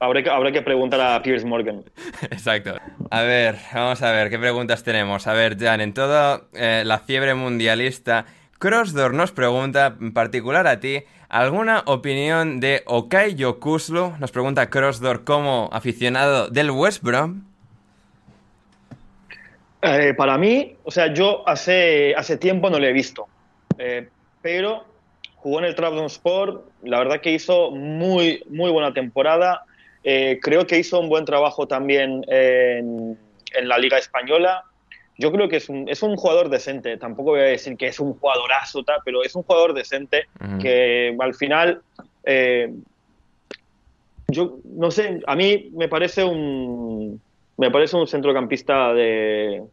habrá, 0.00 0.22
que, 0.22 0.30
habrá 0.30 0.52
que 0.52 0.62
preguntar 0.62 1.00
a 1.00 1.22
Piers 1.22 1.44
Morgan. 1.44 1.84
Exacto. 2.30 2.76
A 3.10 3.22
ver, 3.22 3.56
vamos 3.72 4.02
a 4.02 4.12
ver 4.12 4.30
qué 4.30 4.38
preguntas 4.38 4.82
tenemos. 4.82 5.26
A 5.26 5.32
ver, 5.32 5.58
Jan, 5.58 5.80
en 5.80 5.94
toda 5.94 6.42
eh, 6.54 6.82
la 6.84 6.98
fiebre 6.98 7.34
mundialista, 7.34 8.26
Crossdoor 8.58 9.14
nos 9.14 9.32
pregunta, 9.32 9.96
en 10.00 10.12
particular 10.12 10.66
a 10.66 10.80
ti, 10.80 11.04
¿alguna 11.28 11.82
opinión 11.86 12.60
de 12.60 12.82
Okai 12.86 13.34
Yokuslu? 13.36 14.14
Nos 14.18 14.32
pregunta 14.32 14.68
Crossdoor 14.68 15.24
como 15.24 15.70
aficionado 15.72 16.48
del 16.48 16.70
West 16.70 17.02
Brom. 17.02 17.44
Eh, 19.80 20.12
para 20.16 20.36
mí, 20.38 20.74
o 20.82 20.90
sea, 20.90 21.14
yo 21.14 21.48
hace, 21.48 22.12
hace 22.16 22.36
tiempo 22.36 22.68
no 22.68 22.80
lo 22.80 22.86
he 22.86 22.92
visto, 22.92 23.28
eh, 23.78 24.08
pero 24.42 24.84
jugó 25.36 25.58
en 25.60 25.66
el 25.66 25.74
Trabzonspor, 25.74 26.64
la 26.82 26.98
verdad 26.98 27.20
que 27.20 27.32
hizo 27.32 27.70
muy, 27.70 28.42
muy 28.48 28.70
buena 28.70 28.92
temporada, 28.92 29.64
Eh, 30.04 30.38
creo 30.40 30.64
que 30.64 30.78
hizo 30.78 31.00
un 31.00 31.08
buen 31.08 31.24
trabajo 31.24 31.66
también 31.66 32.24
en, 32.28 33.18
en 33.52 33.68
la 33.68 33.76
Liga 33.76 33.98
Española, 33.98 34.62
yo 35.18 35.32
creo 35.32 35.48
que 35.48 35.56
es 35.56 35.68
un, 35.68 35.88
es 35.88 36.02
un 36.02 36.16
jugador 36.16 36.48
decente, 36.48 36.96
tampoco 36.96 37.30
voy 37.30 37.40
a 37.40 37.50
decir 37.50 37.76
que 37.76 37.88
es 37.88 37.98
un 37.98 38.14
jugadorazo, 38.14 38.84
tal, 38.84 39.00
pero 39.04 39.24
es 39.24 39.34
un 39.34 39.42
jugador 39.42 39.74
decente 39.74 40.26
que 40.62 41.14
al 41.18 41.34
final, 41.34 41.82
eh, 42.24 42.72
yo 44.28 44.58
no 44.64 44.90
sé, 44.90 45.20
a 45.26 45.34
mí 45.34 45.68
me 45.72 45.88
parece 45.88 46.22
un, 46.22 47.20
me 47.56 47.70
parece 47.70 47.96
un 47.96 48.06
centrocampista 48.06 48.94
de, 48.94 49.64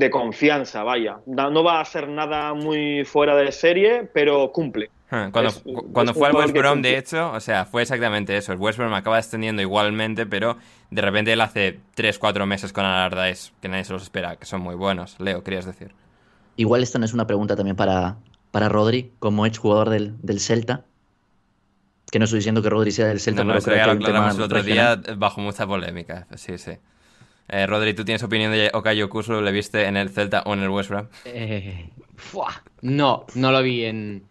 de 0.00 0.10
confianza, 0.10 0.82
vaya. 0.82 1.18
No, 1.26 1.62
va 1.62 1.78
a 1.78 1.80
hacer 1.82 2.08
nada 2.08 2.54
muy 2.54 3.04
fuera 3.04 3.36
de 3.36 3.52
serie, 3.52 4.08
pero 4.14 4.50
cumple. 4.50 4.90
Ah, 5.10 5.28
Cuando, 5.30 5.50
Es- 5.50 5.62
cuando 5.92 6.12
es 6.12 6.18
fue 6.18 6.28
al 6.28 6.32
jugador 6.32 6.36
West 6.52 6.56
Brom, 6.56 6.82
de 6.82 6.96
hecho, 6.96 7.32
o 7.32 7.40
sea, 7.40 7.66
fue 7.66 7.82
exactamente 7.82 8.36
eso. 8.36 8.52
El 8.52 8.58
West 8.58 8.78
Brom 8.78 8.94
acaba 8.94 9.16
descendiendo 9.16 9.60
igualmente, 9.60 10.24
pero 10.24 10.56
de 10.90 11.02
repente 11.02 11.32
él 11.32 11.40
hace 11.42 11.80
3-4 11.96 12.46
meses 12.46 12.72
con 12.72 12.84
Alardaes, 12.84 13.52
que 13.60 13.68
nadie 13.68 13.84
se 13.84 13.92
los 13.92 14.02
espera, 14.02 14.36
que 14.36 14.46
son 14.46 14.62
muy 14.62 14.74
buenos. 14.74 15.16
Leo, 15.20 15.42
querías 15.44 15.66
decir. 15.66 15.92
Igual 16.56 16.82
esta 16.82 16.98
no 16.98 17.04
es 17.04 17.12
una 17.12 17.26
pregunta 17.26 17.56
también 17.56 17.76
para, 17.76 18.16
para 18.52 18.68
Rodri, 18.68 19.12
como 19.18 19.44
exjugador 19.46 19.90
del, 19.90 20.14
del 20.22 20.40
Celta. 20.40 20.84
Que 22.10 22.18
no 22.18 22.24
estoy 22.24 22.38
diciendo 22.38 22.62
que 22.62 22.70
Rodri 22.70 22.90
sea 22.90 23.06
del 23.06 23.20
Celta, 23.20 23.44
No, 23.44 23.52
no, 23.54 23.60
pero 23.60 23.76
creo 23.82 23.98
que 23.98 24.10
el 24.10 24.42
otro 24.42 24.58
regional. 24.62 25.02
día 25.02 25.14
bajo 25.16 25.40
mucha 25.40 25.66
polémica. 25.66 26.26
Sí, 26.36 26.56
sí. 26.58 26.72
Eh, 27.52 27.66
Rodri, 27.66 27.94
¿tú 27.94 28.04
tienes 28.04 28.22
opinión 28.22 28.52
de 28.52 28.70
Okayo 28.72 29.08
Kusu? 29.10 29.40
¿Le 29.40 29.50
viste 29.52 29.84
en 29.86 29.96
el 29.96 30.10
Celta 30.10 30.42
o 30.46 30.54
en 30.54 30.60
el 30.62 30.68
West 30.70 30.90
Brom? 30.90 31.06
Eh. 31.24 31.88
No, 32.82 33.26
no 33.34 33.50
lo 33.52 33.62
vi 33.62 33.84
en. 33.84 34.24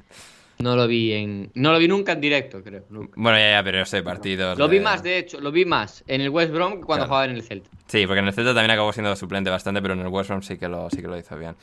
No 0.59 0.75
lo 0.75 0.87
vi 0.87 1.13
en. 1.13 1.51
No 1.53 1.71
lo 1.71 1.79
vi 1.79 1.87
nunca 1.87 2.13
en 2.13 2.21
directo, 2.21 2.61
creo. 2.63 2.83
nunca. 2.89 3.13
Bueno, 3.15 3.37
ya, 3.37 3.51
ya, 3.51 3.63
pero 3.63 3.79
yo 3.79 3.85
sé, 3.85 4.03
partidos. 4.03 4.57
Lo 4.57 4.67
vi 4.67 4.79
más, 4.79 5.03
de 5.03 5.17
hecho, 5.17 5.39
lo 5.39 5.51
vi 5.51 5.65
más 5.65 6.03
en 6.07 6.21
el 6.21 6.29
West 6.29 6.51
Brom 6.53 6.79
que 6.79 6.81
cuando 6.81 7.05
Claro. 7.05 7.07
jugaba 7.07 7.25
en 7.25 7.31
el 7.31 7.43
Celta. 7.43 7.69
Sí, 7.87 8.05
porque 8.05 8.19
en 8.19 8.27
el 8.27 8.33
Celta 8.33 8.53
también 8.53 8.71
acabó 8.71 8.91
siendo 8.93 9.15
suplente 9.15 9.49
bastante, 9.49 9.81
pero 9.81 9.93
en 9.95 10.01
el 10.01 10.07
West 10.07 10.29
Brom 10.29 10.41
sí 10.41 10.57
que 10.57 10.67
lo, 10.67 10.89
sí 10.89 10.97
que 10.97 11.07
lo 11.07 11.17
hizo 11.17 11.37
bien. 11.37 11.55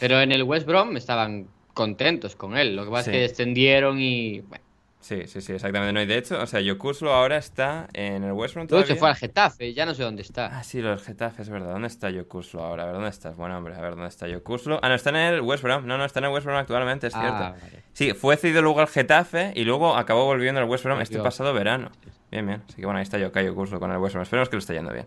Pero 0.00 0.20
en 0.20 0.32
el 0.32 0.42
West 0.44 0.66
Brom 0.66 0.96
estaban 0.96 1.48
contentos 1.74 2.34
con 2.36 2.56
él. 2.56 2.74
Lo 2.76 2.84
que 2.84 2.90
pasa 2.90 3.04
Sí. 3.04 3.10
es 3.10 3.16
que 3.16 3.20
descendieron 3.28 4.00
y. 4.00 4.40
Bueno, 4.40 4.64
Sí, 5.00 5.26
sí, 5.28 5.40
sí, 5.40 5.52
exactamente. 5.52 5.92
No, 5.92 6.02
y 6.02 6.06
de 6.06 6.18
hecho, 6.18 6.38
o 6.42 6.46
sea, 6.46 6.60
Yokuslo 6.60 7.14
ahora 7.14 7.36
está 7.38 7.88
en 7.92 8.24
el 8.24 8.32
West 8.32 8.54
Brom 8.54 8.66
luego 8.68 8.82
todavía. 8.84 8.94
se 8.94 8.98
fue 8.98 9.08
al 9.08 9.14
Getafe, 9.14 9.72
ya 9.72 9.86
no 9.86 9.94
sé 9.94 10.02
dónde 10.02 10.22
está. 10.22 10.46
Ah, 10.58 10.64
sí, 10.64 10.82
los 10.82 11.02
Getafe, 11.02 11.42
es 11.42 11.48
verdad. 11.48 11.70
¿Dónde 11.72 11.86
está 11.86 12.10
Yokuslo 12.10 12.62
ahora? 12.62 12.82
A 12.82 12.86
ver, 12.86 12.94
¿dónde 12.96 13.08
estás? 13.10 13.36
Bueno, 13.36 13.56
hombre, 13.56 13.74
a 13.76 13.80
ver, 13.80 13.90
¿dónde 13.92 14.08
está 14.08 14.26
Yokuslo? 14.26 14.80
Ah, 14.82 14.88
no, 14.88 14.94
está 14.96 15.10
en 15.10 15.16
el 15.16 15.40
West 15.40 15.62
Brom. 15.62 15.86
No, 15.86 15.96
no, 15.98 16.04
está 16.04 16.18
en 16.18 16.24
el 16.26 16.32
West 16.32 16.46
Brom 16.46 16.58
actualmente, 16.58 17.06
es 17.06 17.14
Ah, 17.14 17.20
cierto. 17.20 17.38
vale. 17.38 17.82
Sí, 17.92 18.12
fue 18.12 18.36
cedido 18.36 18.60
luego 18.60 18.80
al 18.80 18.88
Getafe 18.88 19.52
y 19.54 19.64
luego 19.64 19.96
acabó 19.96 20.24
volviendo 20.26 20.60
al 20.60 20.68
West 20.68 20.84
Brom 20.84 21.00
este 21.00 21.18
pasado 21.20 21.54
verano. 21.54 21.90
Bien, 22.30 22.46
bien. 22.46 22.62
Así 22.68 22.76
que 22.76 22.84
bueno, 22.84 22.98
ahí 22.98 23.04
está 23.04 23.16
Yokayo 23.18 23.54
Kurso 23.54 23.80
con 23.80 23.90
el 23.90 23.96
West 23.98 24.14
Brom. 24.14 24.22
Esperemos 24.24 24.48
que 24.50 24.56
lo 24.56 24.60
esté 24.60 24.74
yendo 24.74 24.92
bien. 24.92 25.06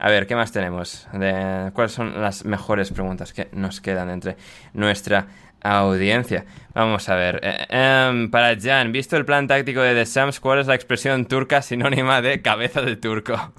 A 0.00 0.08
ver, 0.10 0.26
¿qué 0.26 0.34
más 0.34 0.50
tenemos? 0.50 1.06
De- 1.12 1.70
¿Cuáles 1.74 1.92
son 1.92 2.20
las 2.20 2.44
mejores 2.44 2.90
preguntas 2.90 3.32
que 3.32 3.48
nos 3.52 3.80
quedan 3.80 4.10
entre 4.10 4.36
nuestra 4.72 5.28
audiencia? 5.62 6.44
Vamos 6.74 7.08
a 7.08 7.14
ver. 7.16 7.40
Eh, 7.42 7.66
em, 7.68 8.30
para 8.30 8.56
Jan, 8.60 8.92
visto 8.92 9.16
el 9.16 9.24
plan 9.24 9.46
táctico 9.46 9.80
de 9.80 9.94
The 9.94 10.06
Sams, 10.06 10.40
¿cuál 10.40 10.60
es 10.60 10.66
la 10.66 10.74
expresión 10.74 11.26
turca 11.26 11.62
sinónima 11.62 12.20
de 12.22 12.40
cabeza 12.42 12.82
de 12.82 12.96
turco? 12.96 13.52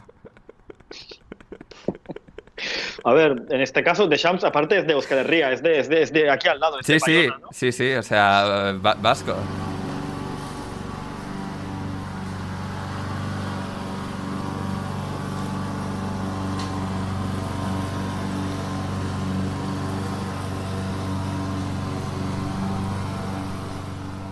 A 3.06 3.14
ver, 3.14 3.44
en 3.50 3.62
este 3.62 3.84
caso, 3.84 4.08
de 4.08 4.18
Shams, 4.18 4.44
aparte 4.44 4.78
es 4.80 4.86
de 4.86 4.94
Euskal 4.94 5.20
Herria, 5.20 5.52
es 5.52 5.64
de, 5.64 5.80
es 5.80 5.88
de, 5.90 6.02
es 6.02 6.12
de 6.12 6.30
aquí 6.30 6.48
al 6.50 6.60
lado. 6.60 6.80
es 6.80 6.86
Sí, 6.86 6.94
de 6.94 7.00
sí, 7.00 7.30
sí, 7.52 7.72
sí, 7.72 7.94
o 7.94 8.04
sea, 8.04 8.74
va- 8.86 8.96
vasco. 8.96 9.36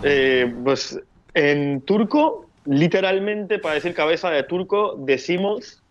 Eh, 0.09 0.53
pues 0.63 0.99
en 1.33 1.81
turco, 1.81 2.49
literalmente, 2.65 3.59
para 3.59 3.75
decir 3.75 3.93
cabeza 3.93 4.29
de 4.31 4.43
turco, 4.43 4.95
decimos 4.99 5.81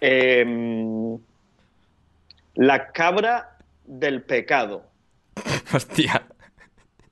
em, 0.00 1.18
la 2.54 2.92
cabra 2.92 3.56
del 3.84 4.22
pecado. 4.22 4.84
Hostia. 5.74 6.22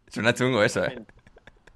Suena 0.08 0.34
chungo 0.34 0.62
eso, 0.62 0.84
eh. 0.84 0.98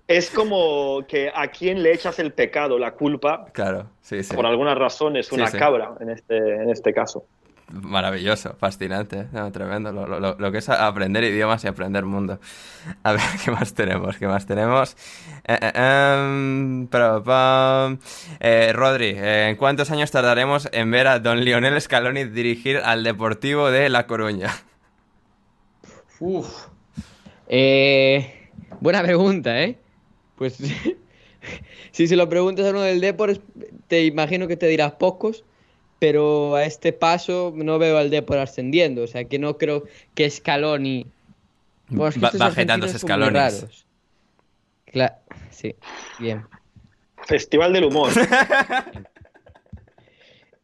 Es 0.07 0.29
como 0.31 1.05
que 1.09 1.31
a 1.35 1.49
quién 1.49 1.83
le 1.83 1.93
echas 1.95 2.19
el 2.19 2.33
pecado, 2.33 2.79
la 2.79 2.93
culpa, 2.93 3.47
Claro, 3.53 3.89
sí, 4.03 4.23
sí. 4.23 4.37
por 4.37 4.45
alguna 4.45 4.75
razón 4.75 5.17
es 5.17 5.29
Sí, 5.29 5.35
una 5.35 5.47
sí. 5.47 5.57
cabra 5.57 5.95
en 6.01 6.11
este, 6.11 6.37
en 6.37 6.69
este 6.69 6.93
caso. 6.93 7.25
Maravilloso, 7.73 8.55
fascinante, 8.59 9.21
¿eh? 9.21 9.27
No, 9.33 9.51
tremendo. 9.51 9.91
Lo, 9.91 10.07
lo- 10.37 10.53
que 10.53 10.59
es 10.59 10.69
aprender 10.69 11.25
idiomas 11.25 11.65
y 11.65 11.69
aprender 11.69 12.05
mundo. 12.05 12.39
A 13.03 13.13
ver, 13.13 13.23
¿qué 13.45 13.51
más 13.51 13.75
tenemos? 13.75 14.17
¿Qué 14.19 14.27
más 14.27 14.47
tenemos? 14.47 14.97
Eh, 15.47 15.59
eh, 15.61 15.73
em. 15.75 16.87
Eh, 18.41 18.73
Rodri, 18.75 19.15
¿en 19.17 19.57
cuántos 19.57 19.91
años 19.91 20.11
tardaremos 20.11 20.69
en 20.73 20.91
ver 20.91 21.07
a 21.09 21.19
don 21.21 21.41
Lionel 21.45 21.81
Scaloni 21.81 22.25
dirigir 22.25 22.79
al 22.79 23.03
Deportivo 23.03 23.71
de 23.71 23.89
La 23.89 24.07
Coruña? 24.07 24.51
Uf. 26.21 26.69
Buena 28.81 29.03
pregunta, 29.03 29.63
¿eh? 29.63 29.79
Pues 30.37 30.59
si 31.93 32.07
se 32.07 32.17
lo 32.17 32.29
preguntas 32.29 32.67
a 32.67 32.71
uno 32.71 32.83
del 32.83 33.01
Depor, 33.01 33.39
te 33.89 34.05
imagino 34.05 34.49
que 34.49 34.57
te 34.57 34.67
dirás 34.67 34.93
pocos, 34.93 35.45
pero 36.05 36.55
a 36.55 36.67
este 36.67 36.93
paso 36.93 37.51
no 37.57 37.79
veo 37.79 37.97
al 37.97 38.11
Depor 38.11 38.37
ascendiendo, 38.37 39.05
o 39.05 39.07
sea 39.07 39.25
que 39.25 39.39
no 39.39 39.57
creo 39.57 39.85
que 40.15 40.29
Scaloni... 40.29 41.07
Bueno, 41.89 42.09
es 42.09 42.15
que 42.17 42.21
Ba- 42.21 42.29
estos 42.29 42.41
baje 42.41 42.67
tantos 42.67 42.95
escalones. 42.95 43.33
raros. 43.33 43.87
Cla- 44.93 45.17
sí, 45.51 45.75
bien. 46.19 46.45
Festival 47.27 47.73
del 47.73 47.85
humor. 47.85 48.11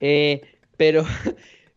Eh, 0.00 0.40
pero, 0.76 1.04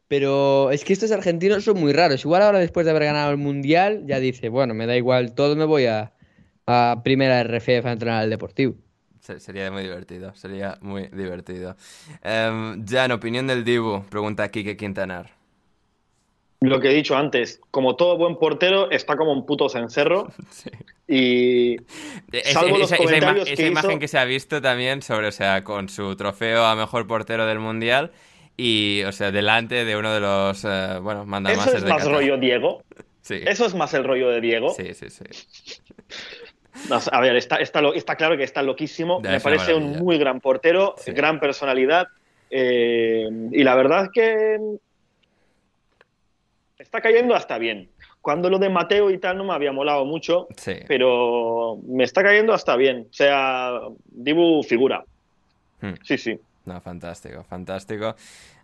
pero 0.08 0.72
es 0.72 0.84
que 0.86 0.94
estos 0.94 1.12
argentinos 1.12 1.64
son 1.66 1.80
muy 1.80 1.92
raros. 1.94 2.24
Igual 2.24 2.42
ahora 2.42 2.60
después 2.60 2.86
de 2.86 2.92
haber 2.92 3.04
ganado 3.06 3.32
el 3.32 3.38
Mundial, 3.38 4.04
ya 4.08 4.20
dice, 4.20 4.50
bueno, 4.50 4.74
me 4.74 4.86
da 4.86 4.96
igual 4.96 5.34
todo, 5.36 5.56
me 5.56 5.66
voy 5.66 5.86
a, 5.88 6.14
a 6.66 7.02
primera 7.04 7.42
RFF 7.44 7.86
a 7.86 7.92
entrenar 7.92 8.24
al 8.24 8.30
Deportivo. 8.30 8.76
Se- 9.24 9.40
Sería 9.40 9.72
muy 9.72 9.84
divertido, 9.84 10.36
sería 10.36 10.78
muy 10.82 11.08
divertido. 11.08 11.78
Em, 12.22 12.86
Jan, 12.86 13.12
opinión 13.14 13.48
del 13.48 13.64
Dibu, 13.64 14.04
pregunta 14.10 14.50
Kike 14.52 14.76
Quintanar. 14.76 15.32
Lo 16.60 16.80
que 16.82 16.92
he 16.92 16.94
dicho 16.94 17.16
antes, 17.16 17.62
como 17.72 17.96
todo 17.96 18.18
buen 18.18 18.36
portero, 18.38 18.92
está 18.92 19.16
como 19.16 19.32
un 19.32 19.46
puto 19.46 19.70
cencerro. 19.70 20.28
Y 21.08 21.76
Es- 22.32 22.54
salvo 22.54 22.78
los 22.78 22.92
esa, 22.92 22.96
esa 22.96 23.04
ima- 23.04 23.06
comentarios 23.06 23.48
esa 23.50 23.56
que 23.62 23.68
imagen 23.68 23.92
hizo, 23.92 24.00
que 24.00 24.08
se 24.08 24.18
ha 24.18 24.24
visto 24.26 24.62
también 24.62 25.02
sobre, 25.02 25.28
o 25.28 25.32
sea, 25.34 25.64
con 25.64 25.90
su 25.90 26.16
trofeo 26.16 26.66
a 26.66 26.76
mejor 26.78 27.06
portero 27.08 27.46
del 27.46 27.60
mundial 27.60 28.12
y, 28.58 29.04
o 29.04 29.12
sea, 29.12 29.32
delante 29.32 29.84
de 29.86 29.98
uno 29.98 30.14
de 30.14 30.22
los, 30.22 30.64
eh, 30.64 31.00
bueno, 31.02 31.22
eso 31.22 31.26
mandamases 31.30 31.74
es 31.76 31.84
de 31.84 31.90
más 31.90 31.98
Qatar. 32.00 32.14
rollo 32.14 32.38
Diego. 32.38 32.84
Sí, 33.22 33.42
Eso 33.46 33.66
es 33.66 33.76
más 33.76 33.94
el 33.94 34.04
rollo 34.06 34.30
de 34.30 34.40
Diego. 34.42 34.70
sí, 34.74 34.94
sí, 34.94 35.10
sí. 35.10 35.24
No, 36.90 37.00
A 37.12 37.22
ver, 37.22 37.36
está, 37.36 37.58
está, 37.58 37.82
lo- 37.82 37.94
está 37.94 38.16
claro 38.16 38.36
que 38.38 38.44
está 38.44 38.62
loquísimo. 38.62 39.20
Me 39.22 39.40
parece 39.40 39.74
un 39.74 40.00
muy 40.00 40.18
gran 40.18 40.40
portero, 40.42 40.96
Sí. 40.98 41.12
gran 41.12 41.40
personalidad. 41.40 42.08
eh, 42.56 43.28
y 43.52 43.64
la 43.64 43.74
verdad 43.76 44.04
es 44.06 44.10
que 44.14 44.58
está 46.78 47.02
cayendo 47.02 47.36
hasta 47.36 47.58
bien. 47.58 47.90
cuando 48.22 48.50
lo 48.50 48.58
de 48.58 48.70
Mateo 48.70 49.10
y 49.12 49.18
tal 49.18 49.38
no 49.38 49.44
me 49.44 49.54
había 49.54 49.74
molado 49.74 50.06
mucho, 50.06 50.48
Sí. 50.56 50.76
pero 50.88 51.78
me 51.86 52.06
está 52.06 52.24
cayendo 52.24 52.54
hasta 52.54 52.78
bien. 52.78 53.08
O 53.10 53.14
sea, 53.14 53.72
Dibu 54.06 54.64
figura. 54.64 55.04
Hmm. 55.82 55.92
Sí, 56.04 56.18
sí. 56.18 56.40
No, 56.64 56.80
fantástico, 56.80 57.44
fantástico. 57.44 58.16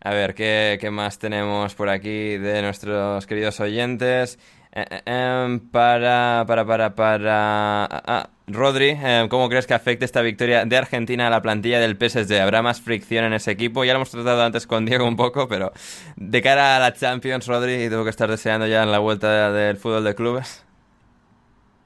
A 0.01 0.13
ver, 0.13 0.33
¿qué, 0.33 0.77
qué 0.79 0.89
más 0.89 1.19
tenemos 1.19 1.75
por 1.75 1.89
aquí 1.89 2.37
de 2.37 2.61
nuestros 2.61 3.27
queridos 3.27 3.59
oyentes? 3.59 4.39
Eh, 4.71 4.85
eh, 4.89 5.01
em, 5.05 5.59
para, 5.59 6.43
para, 6.47 6.65
para, 6.65 6.95
para... 6.95 7.85
ah, 7.85 8.03
ah, 8.05 8.29
Rodri, 8.47 8.89
em, 8.89 9.27
¿cómo 9.27 9.49
crees 9.49 9.65
que 9.67 9.73
afecte 9.73 10.05
esta 10.05 10.21
victoria 10.21 10.65
de 10.65 10.77
Argentina 10.77 11.27
a 11.27 11.29
la 11.29 11.41
plantilla 11.41 11.79
del 11.79 11.97
PSG? 11.97 12.39
¿Habrá 12.39 12.61
más 12.61 12.81
fricción 12.81 13.25
en 13.25 13.33
ese 13.33 13.51
equipo? 13.51 13.83
Ya 13.83 13.93
lo 13.93 13.97
hemos 13.97 14.11
tratado 14.11 14.43
antes 14.43 14.67
con 14.67 14.85
Diego 14.85 15.07
un 15.07 15.15
poco, 15.15 15.47
pero 15.47 15.71
de 16.15 16.41
cara 16.41 16.77
a 16.77 16.79
la 16.79 16.93
Champions, 16.93 17.47
Rodri, 17.47 17.89
tengo 17.89 18.03
que 18.03 18.09
estar 18.11 18.29
deseando 18.29 18.67
ya 18.67 18.83
en 18.83 18.91
la 18.91 18.99
vuelta 18.99 19.51
del 19.51 19.77
fútbol 19.77 20.03
de 20.03 20.15
clubes. 20.15 20.65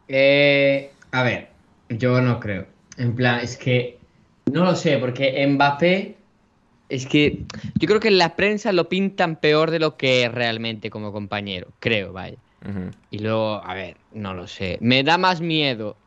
Eh, 0.07 0.91
a 1.11 1.23
ver, 1.23 1.49
yo 1.89 2.21
no 2.21 2.39
creo. 2.39 2.67
En 2.97 3.15
plan, 3.15 3.39
es 3.39 3.57
que 3.57 3.97
no 4.51 4.65
lo 4.65 4.75
sé, 4.75 4.97
porque 4.97 5.45
Mbappé 5.47 6.17
es 6.89 7.07
que 7.07 7.45
yo 7.75 7.87
creo 7.87 7.99
que 7.99 8.09
en 8.09 8.17
la 8.17 8.35
prensa 8.35 8.71
lo 8.71 8.89
pintan 8.89 9.37
peor 9.37 9.71
de 9.71 9.79
lo 9.79 9.97
que 9.97 10.29
realmente 10.29 10.89
como 10.89 11.11
compañero, 11.11 11.69
creo, 11.79 12.13
vaya. 12.13 12.37
Y 13.11 13.19
luego, 13.19 13.61
a 13.63 13.73
ver, 13.73 13.97
no 14.13 14.33
lo 14.33 14.47
sé. 14.47 14.77
Me 14.79 15.03
da 15.03 15.17
más 15.17 15.41
miedo 15.41 15.97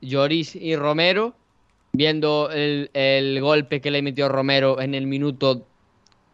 Lloris 0.00 0.54
y 0.54 0.76
Romero, 0.76 1.34
viendo 1.92 2.50
el, 2.52 2.90
el 2.94 3.40
golpe 3.40 3.80
que 3.80 3.90
le 3.90 4.02
metió 4.02 4.28
Romero 4.28 4.80
en 4.80 4.94
el 4.94 5.06
minuto 5.06 5.66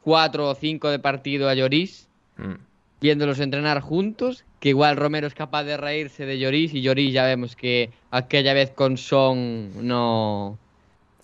4 0.02 0.48
o 0.50 0.54
5 0.54 0.90
de 0.90 0.98
partido 0.98 1.48
a 1.48 1.54
Lloris, 1.54 2.08
Mm. 2.36 2.54
viéndolos 3.00 3.38
entrenar 3.38 3.80
juntos, 3.80 4.44
que 4.58 4.70
igual 4.70 4.96
Romero 4.96 5.28
es 5.28 5.34
capaz 5.34 5.62
de 5.62 5.76
reírse 5.76 6.26
de 6.26 6.38
Lloris 6.40 6.74
y 6.74 6.82
Lloris 6.82 7.12
ya 7.12 7.24
vemos 7.24 7.54
que 7.54 7.90
aquella 8.10 8.54
vez 8.54 8.70
con 8.70 8.96
Son 8.96 9.86
no... 9.86 10.58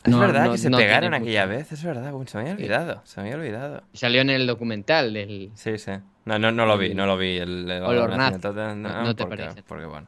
Es 0.04 0.10
no- 0.10 0.18
verdad 0.20 0.46
no- 0.46 0.52
que 0.52 0.58
se 0.58 0.70
no 0.70 0.78
pegaron 0.78 1.12
aquella 1.12 1.46
mucho- 1.46 1.58
vez, 1.58 1.72
es 1.72 1.82
verdad, 1.84 2.12
se 2.26 2.36
me 2.38 2.42
había 2.42 2.54
olvidado, 2.54 3.02
se 3.04 3.20
me 3.20 3.26
había 3.26 3.36
olvidado. 3.38 3.82
Salió 3.92 4.22
en 4.22 4.30
el 4.30 4.46
documental 4.46 5.12
del... 5.12 5.50
Sí, 5.54 5.76
sí. 5.78 5.92
No, 6.24 6.38
no, 6.38 6.50
no 6.52 6.64
lo 6.66 6.78
vi, 6.78 6.94
no 6.94 7.06
lo 7.06 7.18
vi. 7.18 7.36
El, 7.36 7.70
el- 7.70 7.80
No- 7.80 9.14
te 9.14 9.24
porque, 9.24 9.42
parece. 9.42 9.62
Porque 9.62 9.84
bueno. 9.86 10.06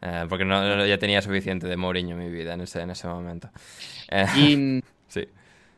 eh, 0.00 0.26
porque 0.28 0.44
no, 0.44 0.76
no- 0.76 0.86
ya 0.86 0.98
tenía 0.98 1.22
suficiente 1.22 1.66
de 1.66 1.76
Mourinho 1.76 2.16
en 2.16 2.24
mi 2.24 2.30
vida 2.30 2.54
en 2.54 2.60
ese, 2.60 2.82
en 2.82 2.90
ese 2.90 3.08
momento. 3.08 3.50
Eh, 4.10 4.26
Y, 4.36 4.82
sí. 5.08 5.28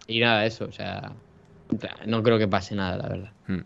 y 0.08 0.20
nada, 0.20 0.44
eso, 0.44 0.66
o 0.66 0.72
sea... 0.72 1.12
No 2.06 2.22
creo 2.22 2.38
que 2.38 2.48
pase 2.48 2.74
nada, 2.74 2.96
la 2.96 3.08
verdad. 3.08 3.30
Hmm. 3.46 3.62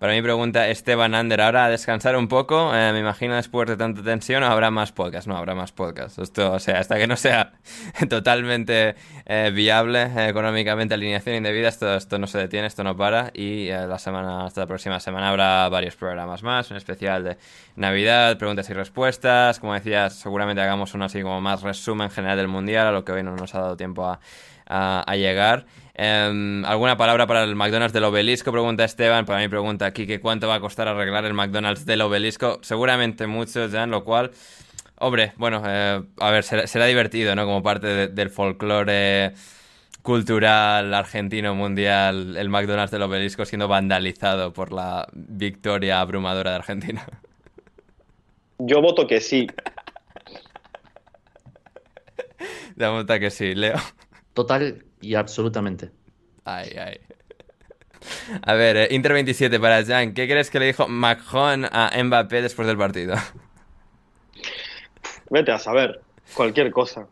Para 0.00 0.14
mi 0.14 0.22
pregunta, 0.22 0.66
Esteban 0.70 1.14
Ander, 1.14 1.42
ahora 1.42 1.66
a 1.66 1.68
descansar 1.68 2.16
un 2.16 2.26
poco. 2.26 2.74
eh, 2.74 2.90
me 2.90 3.00
imagino 3.00 3.36
después 3.36 3.68
de 3.68 3.76
tanta 3.76 4.02
tensión 4.02 4.42
habrá 4.42 4.70
más 4.70 4.92
podcast. 4.92 5.28
No, 5.28 5.36
habrá 5.36 5.54
más 5.54 5.72
podcast. 5.72 6.18
Esto, 6.18 6.52
o 6.52 6.58
sea, 6.58 6.78
hasta 6.78 6.96
que 6.96 7.06
no 7.06 7.18
sea 7.18 7.52
totalmente 8.08 8.94
eh, 9.26 9.50
viable 9.54 10.04
eh, 10.04 10.28
económicamente, 10.30 10.94
alineación 10.94 11.36
indebida, 11.36 11.68
esto, 11.68 11.94
esto 11.94 12.18
no 12.18 12.26
se 12.26 12.38
detiene, 12.38 12.66
esto 12.66 12.82
no 12.82 12.96
para. 12.96 13.30
Y 13.34 13.68
la 13.68 13.98
semana, 13.98 14.46
hasta 14.46 14.62
la 14.62 14.66
próxima 14.66 14.98
semana 15.00 15.28
habrá 15.28 15.68
varios 15.68 15.96
programas 15.96 16.42
más, 16.42 16.70
un 16.70 16.78
especial 16.78 17.22
de 17.22 17.36
Navidad, 17.76 18.38
preguntas 18.38 18.70
y 18.70 18.72
respuestas. 18.72 19.60
Como 19.60 19.74
decías, 19.74 20.14
seguramente 20.14 20.62
hagamos 20.62 20.94
uno 20.94 21.04
así 21.04 21.20
como 21.20 21.42
más 21.42 21.60
resumen 21.60 22.08
general 22.08 22.38
del 22.38 22.48
mundial, 22.48 22.86
a 22.86 22.92
lo 22.92 23.04
que 23.04 23.12
hoy 23.12 23.22
no 23.22 23.36
nos 23.36 23.54
ha 23.54 23.60
dado 23.60 23.76
tiempo 23.76 24.18
a 24.72 25.16
llegar. 25.16 25.66
Em, 25.94 26.64
¿Alguna 26.64 26.96
palabra 26.96 27.26
para 27.26 27.44
el 27.44 27.56
McDonald's 27.56 27.92
del 27.92 28.04
obelisco? 28.04 28.52
Pregunta 28.52 28.84
Esteban. 28.84 29.24
Para 29.26 29.40
mí 29.40 29.48
pregunta 29.48 29.86
aquí 29.86 30.06
que 30.06 30.20
cuánto 30.20 30.48
va 30.48 30.54
a 30.56 30.60
costar 30.60 30.88
arreglar 30.88 31.24
el 31.24 31.34
McDonald's 31.34 31.84
del 31.86 32.00
obelisco. 32.02 32.58
Seguramente 32.62 33.26
mucho 33.26 33.66
ya, 33.66 33.82
en 33.84 33.90
lo 33.90 34.04
cual... 34.04 34.30
Hombre, 35.02 35.32
bueno, 35.36 35.62
eh, 35.66 36.02
a 36.18 36.30
ver, 36.30 36.44
será, 36.44 36.66
será 36.66 36.84
divertido, 36.84 37.34
¿no? 37.34 37.46
Como 37.46 37.62
parte 37.62 37.86
de- 37.86 38.08
del 38.08 38.28
folclore 38.28 39.32
cultural 40.02 40.92
argentino 40.92 41.54
mundial, 41.54 42.36
el 42.36 42.48
McDonald's 42.50 42.90
del 42.90 43.02
obelisco 43.02 43.44
siendo 43.46 43.66
vandalizado 43.66 44.52
por 44.52 44.72
la 44.72 45.06
victoria 45.12 46.00
abrumadora 46.00 46.50
de 46.50 46.56
Argentina. 46.56 47.06
Yo 48.58 48.82
voto 48.82 49.06
que 49.06 49.20
sí. 49.20 49.46
Da 52.76 52.90
nota 52.90 53.18
que 53.18 53.30
sí, 53.30 53.54
Leo. 53.54 53.76
Total 54.34 54.84
y 55.00 55.14
absolutamente. 55.14 55.90
Ay, 56.44 56.70
ay. 56.78 57.00
A 58.42 58.54
ver, 58.54 58.76
eh, 58.76 58.88
Inter 58.92 59.12
27 59.12 59.60
para 59.60 59.84
Jan. 59.84 60.14
¿Qué 60.14 60.26
crees 60.26 60.50
que 60.50 60.58
le 60.58 60.66
dijo 60.66 60.88
Macron 60.88 61.66
a 61.70 61.90
Mbappé 62.02 62.40
después 62.42 62.66
del 62.66 62.78
partido? 62.78 63.14
Vete 65.30 65.52
a 65.52 65.58
saber. 65.58 66.00
Cualquier 66.34 66.70
cosa. 66.70 67.06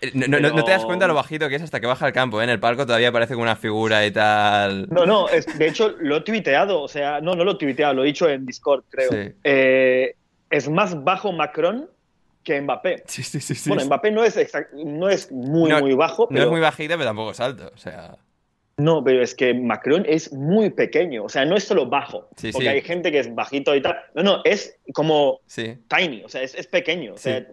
Eh, 0.00 0.10
No, 0.14 0.26
no- 0.26 0.40
no- 0.40 0.50
no 0.56 0.64
te 0.64 0.70
das 0.72 0.84
cuenta 0.84 1.06
lo 1.06 1.14
bajito 1.14 1.48
que 1.48 1.56
es 1.56 1.62
hasta 1.62 1.80
que 1.80 1.86
baja 1.86 2.06
al 2.06 2.12
campo, 2.12 2.40
¿eh? 2.40 2.44
En 2.44 2.50
el 2.50 2.60
palco 2.60 2.86
todavía 2.86 3.12
parece 3.12 3.34
como 3.34 3.42
una 3.44 3.56
figura 3.56 4.04
y 4.06 4.10
tal. 4.10 4.88
No, 4.90 5.04
no, 5.06 5.28
es- 5.28 5.46
de 5.58 5.68
hecho 5.68 5.94
lo 6.00 6.16
he 6.18 6.20
tuiteado, 6.22 6.80
o 6.82 6.88
sea, 6.88 7.20
no, 7.20 7.34
no 7.34 7.44
lo 7.44 7.52
he 7.52 7.58
tuiteado, 7.58 7.94
lo 7.94 8.02
he 8.02 8.06
dicho 8.06 8.28
en 8.28 8.46
Discord, 8.46 8.84
creo. 8.88 9.10
Sí. 9.10 9.32
Eh, 9.44 10.14
es 10.50 10.68
más 10.68 11.02
bajo 11.04 11.32
Macron 11.32 11.88
que 12.44 12.60
Mbappé. 12.60 13.02
Sí, 13.06 13.22
sí, 13.22 13.40
sí. 13.40 13.68
Bueno, 13.68 13.84
Mbappé 13.86 14.10
no 14.12 14.22
es, 14.22 14.36
no 14.74 15.08
es 15.08 15.32
muy, 15.32 15.70
No- 15.70 15.80
muy 15.80 15.94
bajo, 15.94 16.24
No 16.24 16.28
pero, 16.28 16.44
es 16.44 16.50
muy 16.50 16.60
bajito, 16.60 16.94
pero 16.94 17.04
tampoco 17.06 17.30
es 17.32 17.40
alto. 17.40 17.70
O 17.74 17.78
sea, 17.78 18.16
no, 18.76 19.02
pero 19.02 19.22
es 19.22 19.34
que 19.34 19.54
Macron 19.54 20.04
es 20.06 20.32
muy 20.32 20.70
pequeño, 20.70 21.24
o 21.24 21.28
sea, 21.28 21.44
no 21.44 21.56
es 21.56 21.64
solo 21.64 21.86
bajo, 21.86 22.28
Sí, 22.36 22.50
porque 22.52 22.66
sí. 22.66 22.72
hay 22.74 22.82
gente 22.82 23.10
que 23.12 23.20
es 23.20 23.34
bajito 23.34 23.74
y 23.74 23.80
tal. 23.82 23.96
No, 24.14 24.22
no, 24.22 24.40
es 24.44 24.76
como 24.92 25.40
sí. 25.46 25.76
tiny, 25.88 26.22
o 26.24 26.28
sea, 26.28 26.42
es, 26.42 26.54
es 26.54 26.66
pequeño. 26.66 27.14
o 27.14 27.18
sea, 27.18 27.38
es- 27.38 27.46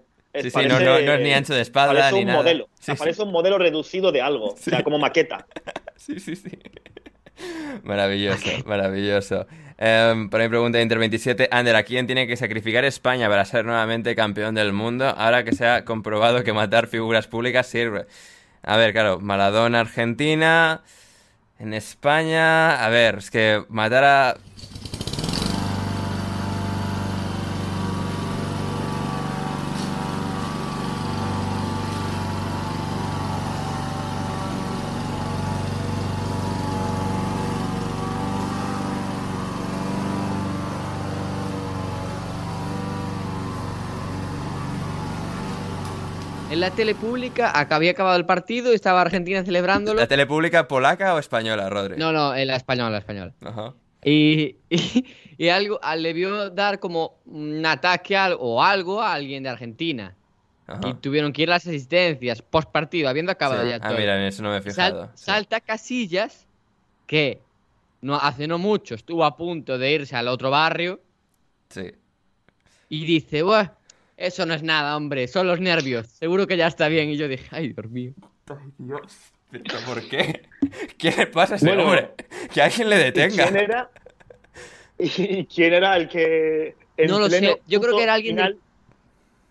Sí, 0.43 0.49
sí, 0.49 0.57
no, 0.67 0.79
no- 0.79 0.99
no 1.01 1.13
es 1.13 1.21
ni 1.21 1.33
ancho 1.33 1.53
de 1.53 1.59
espalda 1.61 1.93
parece 1.93 2.13
ni 2.15 2.21
un 2.21 2.27
nada. 2.27 2.39
modelo, 2.39 2.69
Sí, 2.79 2.91
sí. 2.93 2.97
parece 2.97 3.21
un 3.23 3.31
modelo 3.33 3.57
reducido 3.57 4.11
de 4.13 4.21
algo, 4.21 4.53
o 4.53 4.57
sea, 4.57 4.81
como 4.83 4.97
maqueta. 4.97 5.45
Sí, 5.97 6.19
sí, 6.19 6.35
sí. 6.35 6.49
Maravilloso, 7.83 8.49
maravilloso. 8.65 9.45
Em, 9.83 10.29
para 10.29 10.43
mi 10.43 10.49
pregunta 10.49 10.77
de 10.77 10.83
Inter 10.83 10.99
27, 10.99 11.47
Ander, 11.49 11.75
¿a 11.75 11.81
quién 11.81 12.05
tiene 12.05 12.27
que 12.27 12.37
sacrificar 12.37 12.85
España 12.85 13.27
para 13.27 13.43
ser 13.45 13.65
nuevamente 13.65 14.15
campeón 14.15 14.53
del 14.53 14.73
mundo 14.73 15.09
ahora 15.09 15.43
que 15.43 15.55
se 15.55 15.65
ha 15.65 15.85
comprobado 15.85 16.43
que 16.43 16.53
matar 16.53 16.85
figuras 16.85 17.25
públicas 17.25 17.65
sirve? 17.65 18.05
A 18.61 18.77
ver, 18.77 18.93
claro, 18.93 19.19
Maradona, 19.19 19.79
Argentina, 19.79 20.83
en 21.57 21.73
España, 21.73 22.85
a 22.85 22.89
ver, 22.89 23.15
es 23.15 23.31
que 23.31 23.65
matar 23.69 24.03
a... 24.03 24.37
la 46.61 46.71
tele 46.71 46.95
pública 46.95 47.49
había 47.51 47.91
acabado 47.91 48.15
el 48.17 48.25
partido 48.25 48.71
y 48.71 48.75
estaba 48.75 49.01
Argentina 49.01 49.43
celebrándolo. 49.43 49.99
¿La 49.99 50.07
tele 50.07 50.25
pública 50.25 50.67
polaca 50.67 51.13
o 51.15 51.19
española, 51.19 51.69
Rodri? 51.69 51.97
No, 51.97 52.11
no, 52.13 52.35
en 52.35 52.47
la 52.47 52.55
española, 52.55 52.91
la 52.91 52.97
española. 52.99 53.33
Ajá. 53.41 53.73
Y, 54.03 54.55
y, 54.69 55.05
y 55.37 55.49
algo 55.49 55.79
le 55.97 56.13
vio 56.13 56.49
dar 56.49 56.79
como 56.79 57.19
un 57.25 57.65
ataque 57.65 58.17
o 58.39 58.63
algo 58.63 59.01
a 59.01 59.13
alguien 59.13 59.43
de 59.43 59.49
Argentina. 59.49 60.15
Ajá. 60.67 60.81
Y 60.87 60.93
tuvieron 60.95 61.33
que 61.33 61.41
ir 61.41 61.49
las 61.49 61.67
asistencias 61.67 62.41
post 62.41 62.69
partido, 62.71 63.09
habiendo 63.09 63.31
acabado 63.31 63.63
Sí. 63.63 63.69
ya 63.69 63.75
Ah, 63.75 63.89
todo. 63.89 63.97
mira, 63.97 64.17
en 64.17 64.23
eso 64.23 64.41
no 64.43 64.49
me 64.51 64.57
he 64.57 64.61
Sal- 64.61 64.71
fijado. 64.93 65.11
Sí. 65.15 65.25
salta 65.25 65.59
Casillas, 65.59 66.47
que 67.07 67.41
no, 68.01 68.15
hace 68.15 68.47
no 68.47 68.57
mucho 68.57 68.95
estuvo 68.95 69.25
a 69.25 69.35
punto 69.35 69.77
de 69.77 69.91
irse 69.91 70.15
al 70.15 70.27
otro 70.29 70.49
barrio, 70.49 71.01
Sí. 71.69 71.91
y 72.89 73.05
dice, 73.05 73.43
Buah, 73.43 73.71
eso 74.27 74.45
no 74.45 74.53
es 74.53 74.63
nada, 74.63 74.95
hombre, 74.97 75.27
son 75.27 75.47
los 75.47 75.59
nervios, 75.59 76.07
seguro 76.07 76.47
que 76.47 76.57
ya 76.57 76.67
está 76.67 76.87
bien. 76.87 77.09
Y 77.09 77.17
yo 77.17 77.27
dije, 77.27 77.47
ay, 77.51 77.73
Dios 77.73 77.89
mío. 77.89 78.13
Ay, 78.47 78.71
Dios. 78.77 79.01
¿Pero 79.51 79.63
por 79.85 80.01
qué? 80.07 80.43
¿Qué 80.97 81.11
le 81.11 81.27
pasa 81.27 81.55
a 81.55 81.57
ese 81.57 81.67
Bueno, 81.67 81.85
hombre? 81.85 82.11
Que 82.53 82.61
alguien 82.61 82.89
le 82.89 82.95
¿Y 82.97 83.03
detenga. 83.03 83.43
quién 83.47 83.57
era? 83.57 83.89
¿Y 84.97 85.45
quién 85.45 85.73
era 85.73 85.97
el 85.97 86.07
que 86.07 86.75
en 86.97 87.07
No 87.07 87.19
lo 87.19 87.29
sé, 87.29 87.61
yo 87.67 87.81
creo 87.81 87.97
que 87.97 88.03
era 88.03 88.13
alguien 88.13 88.35
final, 88.35 88.57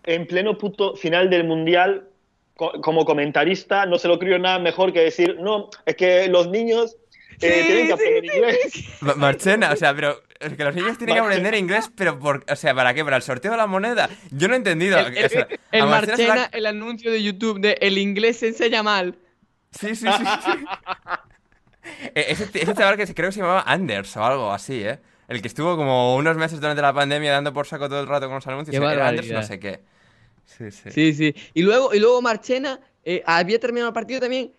en 0.03 0.25
pleno 0.27 0.57
puto 0.57 0.95
final 0.95 1.29
del 1.29 1.43
mundial 1.43 2.07
co- 2.55 2.79
como 2.81 3.03
comentarista 3.05 3.85
no 3.85 3.97
se 3.99 4.07
lo 4.07 4.17
creo 4.17 4.39
nada 4.39 4.59
mejor 4.59 4.93
que 4.93 5.01
decir 5.01 5.37
no 5.39 5.69
es 5.85 5.95
que 5.95 6.27
los 6.29 6.47
niños 6.49 6.95
eh, 7.29 7.37
Sí, 7.39 7.47
tienen 7.67 7.87
que 7.87 7.93
sí, 7.93 7.93
aprender 7.93 8.25
sí, 8.31 8.37
inglés 8.37 8.85
Ma- 9.01 9.15
Marchena, 9.15 9.71
o 9.73 9.75
sea, 9.75 9.93
pero 9.93 10.21
es 10.41 10.53
que 10.53 10.63
los 10.63 10.75
niños 10.75 10.97
tienen 10.97 11.15
que 11.15 11.21
aprender 11.21 11.55
inglés, 11.55 11.91
pero 11.95 12.17
por, 12.19 12.43
o 12.49 12.55
sea, 12.55 12.73
¿para 12.75 12.93
qué? 12.93 13.03
¿Para 13.03 13.17
el 13.17 13.21
sorteo 13.23 13.51
de 13.51 13.57
la 13.57 13.67
moneda? 13.67 14.09
Yo 14.31 14.47
no 14.47 14.53
he 14.53 14.57
entendido. 14.57 14.97
El, 14.99 15.17
el- 15.17 15.25
o 15.25 15.29
sea, 15.29 15.47
el 15.71 15.81
a 15.81 15.85
Marchena 15.85 16.35
la- 16.35 16.45
el 16.51 16.65
anuncio 16.65 17.11
de 17.11 17.21
YouTube 17.23 17.59
de 17.59 17.77
el 17.81 17.97
inglés 17.97 18.37
se 18.39 18.47
enseña 18.49 18.83
mal. 18.83 19.15
Sí, 19.71 19.95
sí, 19.95 20.05
sí. 20.07 20.25
sí. 20.45 20.51
Eh, 22.13 22.25
ese, 22.29 22.43
ese 22.53 22.73
chaval 22.75 22.95
que 22.95 23.11
creo 23.13 23.29
que 23.29 23.33
se 23.33 23.39
llamaba 23.39 23.63
Anders 23.65 24.15
o 24.15 24.23
algo 24.23 24.51
así, 24.51 24.83
¿eh? 24.83 24.99
El 25.27 25.41
que 25.41 25.47
estuvo 25.47 25.75
como 25.75 26.15
unos 26.15 26.37
meses 26.37 26.59
durante 26.61 26.81
la 26.81 26.93
pandemia 26.93 27.31
dando 27.31 27.53
por 27.53 27.65
saco 27.65 27.89
todo 27.89 28.01
el 28.01 28.07
rato 28.07 28.27
con 28.27 28.35
los 28.35 28.45
anuncios. 28.47 28.71
Qué 28.79 28.85
Era 28.85 29.07
Anders 29.07 29.31
no 29.31 29.41
sé 29.43 29.59
qué. 29.59 29.79
Sí, 30.45 30.69
sí. 30.69 30.91
Sí, 30.91 31.13
sí. 31.13 31.35
Y 31.53 31.63
luego, 31.63 31.93
y 31.93 31.99
luego 31.99 32.21
Marchena 32.21 32.79
eh, 33.03 33.23
había 33.25 33.59
terminado 33.59 33.87
el 33.89 33.93
partido 33.93 34.19
también 34.19 34.51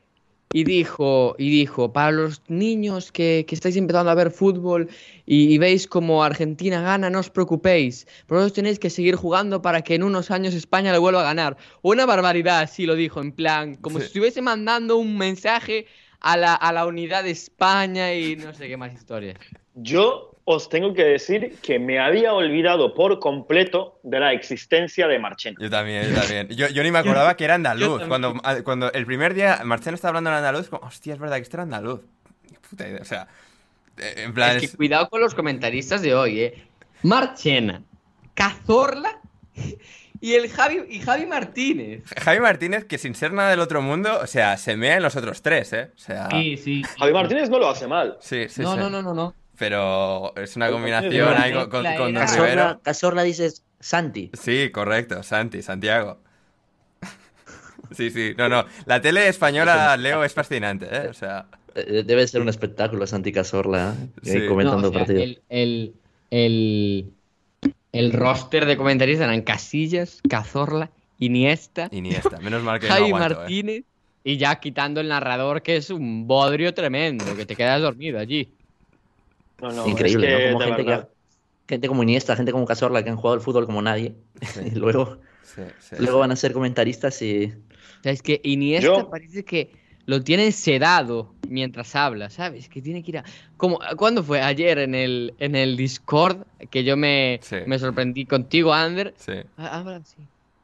y 0.52 0.64
dijo, 0.64 1.34
y 1.38 1.50
dijo, 1.50 1.92
para 1.92 2.12
los 2.12 2.42
niños 2.48 3.10
que, 3.12 3.44
que 3.48 3.54
estáis 3.54 3.76
empezando 3.76 4.10
a 4.10 4.14
ver 4.14 4.30
fútbol 4.30 4.88
y, 5.26 5.52
y 5.52 5.58
veis 5.58 5.86
como 5.86 6.22
Argentina 6.24 6.80
gana, 6.82 7.08
no 7.10 7.20
os 7.20 7.30
preocupéis. 7.30 8.06
Vosotros 8.28 8.52
tenéis 8.52 8.78
que 8.78 8.90
seguir 8.90 9.16
jugando 9.16 9.62
para 9.62 9.82
que 9.82 9.94
en 9.94 10.02
unos 10.02 10.30
años 10.30 10.54
España 10.54 10.92
le 10.92 10.98
vuelva 10.98 11.20
a 11.20 11.24
ganar. 11.24 11.56
Una 11.82 12.06
barbaridad, 12.06 12.60
así 12.60 12.86
lo 12.86 12.94
dijo, 12.94 13.20
en 13.20 13.32
plan, 13.32 13.76
como 13.76 13.98
Sí. 13.98 14.02
si 14.02 14.06
estuviese 14.08 14.42
mandando 14.42 14.96
un 14.98 15.16
mensaje 15.16 15.86
a 16.20 16.36
la, 16.36 16.54
a 16.54 16.72
la 16.72 16.86
unidad 16.86 17.24
de 17.24 17.30
España 17.30 18.14
y 18.14 18.36
no 18.36 18.54
sé 18.54 18.68
qué 18.68 18.76
más 18.76 18.92
historias. 18.92 19.38
Yo 19.74 20.31
os 20.44 20.68
tengo 20.68 20.92
que 20.92 21.04
decir 21.04 21.56
que 21.62 21.78
me 21.78 21.98
había 22.00 22.32
olvidado 22.34 22.94
por 22.94 23.18
completo 23.20 24.00
de 24.02 24.18
la 24.20 24.32
existencia 24.32 25.06
de 25.06 25.18
Marchena. 25.18 25.56
Yo 25.60 25.70
también, 25.70 26.08
yo 26.12 26.20
también. 26.20 26.48
Yo, 26.48 26.68
yo 26.68 26.82
ni 26.82 26.90
me 26.90 26.98
acordaba 26.98 27.36
que 27.36 27.44
era 27.44 27.54
andaluz. 27.54 28.02
Cuando, 28.08 28.34
a- 28.42 28.62
cuando 28.62 28.90
el 28.92 29.06
primer 29.06 29.34
día 29.34 29.60
Marcelo 29.64 29.94
estaba 29.94 30.10
hablando 30.10 30.30
en 30.30 30.36
andaluz, 30.36 30.68
como, 30.68 30.86
hostia, 30.86 31.14
es 31.14 31.20
verdad 31.20 31.36
que 31.36 31.42
este 31.42 31.56
era 31.56 31.62
andaluz. 31.62 32.00
Puta 32.68 32.88
idea, 32.88 33.00
o 33.02 33.04
sea, 33.04 33.28
eh, 33.98 34.14
en 34.24 34.34
plan... 34.34 34.56
Es 34.56 34.64
es- 34.64 34.70
que 34.72 34.76
cuidado 34.78 35.08
con 35.08 35.20
los 35.20 35.34
comentaristas 35.34 36.02
de 36.02 36.14
hoy, 36.14 36.40
¿eh? 36.40 36.64
Marchena, 37.02 37.82
Cazorla 38.34 39.20
y 40.20 40.34
el 40.34 40.48
Javi, 40.50 40.82
y 40.88 41.00
Javi 41.00 41.26
Martínez. 41.26 42.04
Javi 42.20 42.40
Martínez, 42.40 42.84
que 42.84 42.96
sin 42.98 43.14
ser 43.14 43.32
nada 43.32 43.50
del 43.50 43.60
otro 43.60 43.82
mundo, 43.82 44.18
o 44.22 44.26
sea, 44.26 44.56
se 44.56 44.76
mea 44.76 44.96
en 44.96 45.02
los 45.02 45.16
otros 45.16 45.42
tres, 45.42 45.72
¿eh? 45.72 45.90
O 45.94 45.98
sea... 45.98 46.28
Sí, 46.30 46.56
sí. 46.56 46.82
Javi 46.98 47.12
Martínez 47.12 47.50
no 47.50 47.58
lo 47.58 47.68
hace 47.68 47.86
mal. 47.86 48.16
Sí, 48.20 48.46
sí, 48.48 48.62
No, 48.62 48.72
sí. 48.74 48.78
no, 48.78 48.88
no, 48.90 49.02
no, 49.02 49.14
no. 49.14 49.34
Pero 49.58 50.34
es 50.36 50.56
una 50.56 50.70
combinación 50.70 51.34
ahí 51.36 51.52
con, 51.68 51.84
Don 51.84 52.14
Cazorla, 52.14 52.46
Rivero. 52.46 52.80
Cazorla 52.82 53.22
dices 53.22 53.64
Santi. 53.80 54.30
Sí, 54.32 54.70
correcto, 54.70 55.22
Santi, 55.22 55.62
Santiago. 55.62 56.18
Sí, 57.92 58.10
sí, 58.10 58.32
no, 58.38 58.48
no. 58.48 58.64
La 58.86 59.00
tele 59.02 59.28
española, 59.28 59.96
Leo, 59.98 60.24
es 60.24 60.32
fascinante, 60.32 60.86
¿eh? 60.90 61.08
O 61.08 61.12
sea, 61.14 61.46
Eh, 61.74 62.02
Debe 62.06 62.26
ser 62.26 62.40
un 62.40 62.48
espectáculo 62.48 63.06
Santi 63.06 63.32
Cazorla 63.32 63.94
¿eh? 63.98 64.08
Sí. 64.22 64.46
Comentando 64.46 64.82
No, 64.82 64.88
o 64.88 64.90
sea, 64.92 65.00
partido. 65.00 65.20
el, 65.22 65.42
el, 65.50 65.94
el, 66.30 67.12
el 67.92 68.12
roster 68.12 68.64
de 68.66 68.76
comentaristas 68.76 69.26
eran 69.26 69.42
Casillas, 69.42 70.20
Cazorla, 70.28 70.90
Iniesta, 71.18 71.88
Iniesta. 71.92 72.38
Menos 72.40 72.62
mal 72.62 72.78
que 72.80 72.88
no 72.88 72.94
Javi 72.94 73.06
aguanto, 73.06 73.34
¿eh? 73.34 73.36
Martínez 73.38 73.84
y 74.24 74.36
ya 74.38 74.58
quitando 74.60 75.00
el 75.00 75.08
narrador 75.08 75.62
que 75.62 75.76
es 75.76 75.90
un 75.90 76.26
bodrio 76.26 76.72
tremendo, 76.74 77.36
que 77.36 77.44
te 77.44 77.56
quedas 77.56 77.80
dormido 77.82 78.18
allí. 78.18 78.54
No, 79.62 79.72
no, 79.72 79.88
Increíble, 79.88 80.26
es 80.26 80.36
que, 80.38 80.46
¿no? 80.48 80.52
Como 80.58 80.64
gente, 80.76 80.84
que, 80.84 81.06
gente 81.68 81.88
como 81.88 82.02
Iniesta, 82.02 82.36
gente 82.36 82.52
como 82.52 82.66
Cazorla 82.66 83.02
que 83.02 83.10
han 83.10 83.16
jugado 83.16 83.34
al 83.34 83.40
fútbol 83.40 83.64
como 83.66 83.80
nadie. 83.80 84.14
y 84.66 84.74
luego, 84.74 85.20
Sí, 85.42 85.62
sí, 85.78 85.96
luego 85.98 86.18
sí. 86.18 86.20
van 86.20 86.32
a 86.32 86.36
ser 86.36 86.52
comentaristas 86.52 87.22
y. 87.22 87.46
O 87.46 88.02
sea, 88.02 88.12
es 88.12 88.22
que 88.22 88.40
Iniesta 88.44 88.86
Yo- 88.86 89.08
parece 89.10 89.44
que 89.44 89.70
lo 90.06 90.20
tienen 90.22 90.52
sedado 90.52 91.32
mientras 91.48 91.94
habla, 91.94 92.28
¿sabes? 92.28 92.68
Que 92.68 92.82
tiene 92.82 93.04
que 93.04 93.12
ir 93.12 93.18
a... 93.18 93.24
Como, 93.56 93.78
¿Cuándo 93.96 94.24
fue? 94.24 94.40
Ayer 94.40 94.78
en 94.80 94.96
el, 94.96 95.34
en 95.38 95.54
el 95.54 95.76
Discord 95.76 96.38
que 96.70 96.82
yo 96.82 96.96
me, 96.96 97.38
Sí. 97.42 97.56
me 97.66 97.78
sorprendí 97.78 98.26
contigo, 98.26 98.74
Ander. 98.74 99.14
Sí, 99.16 99.32
Ah, 99.56 99.78
Habla 99.78 99.96
así. 99.96 100.16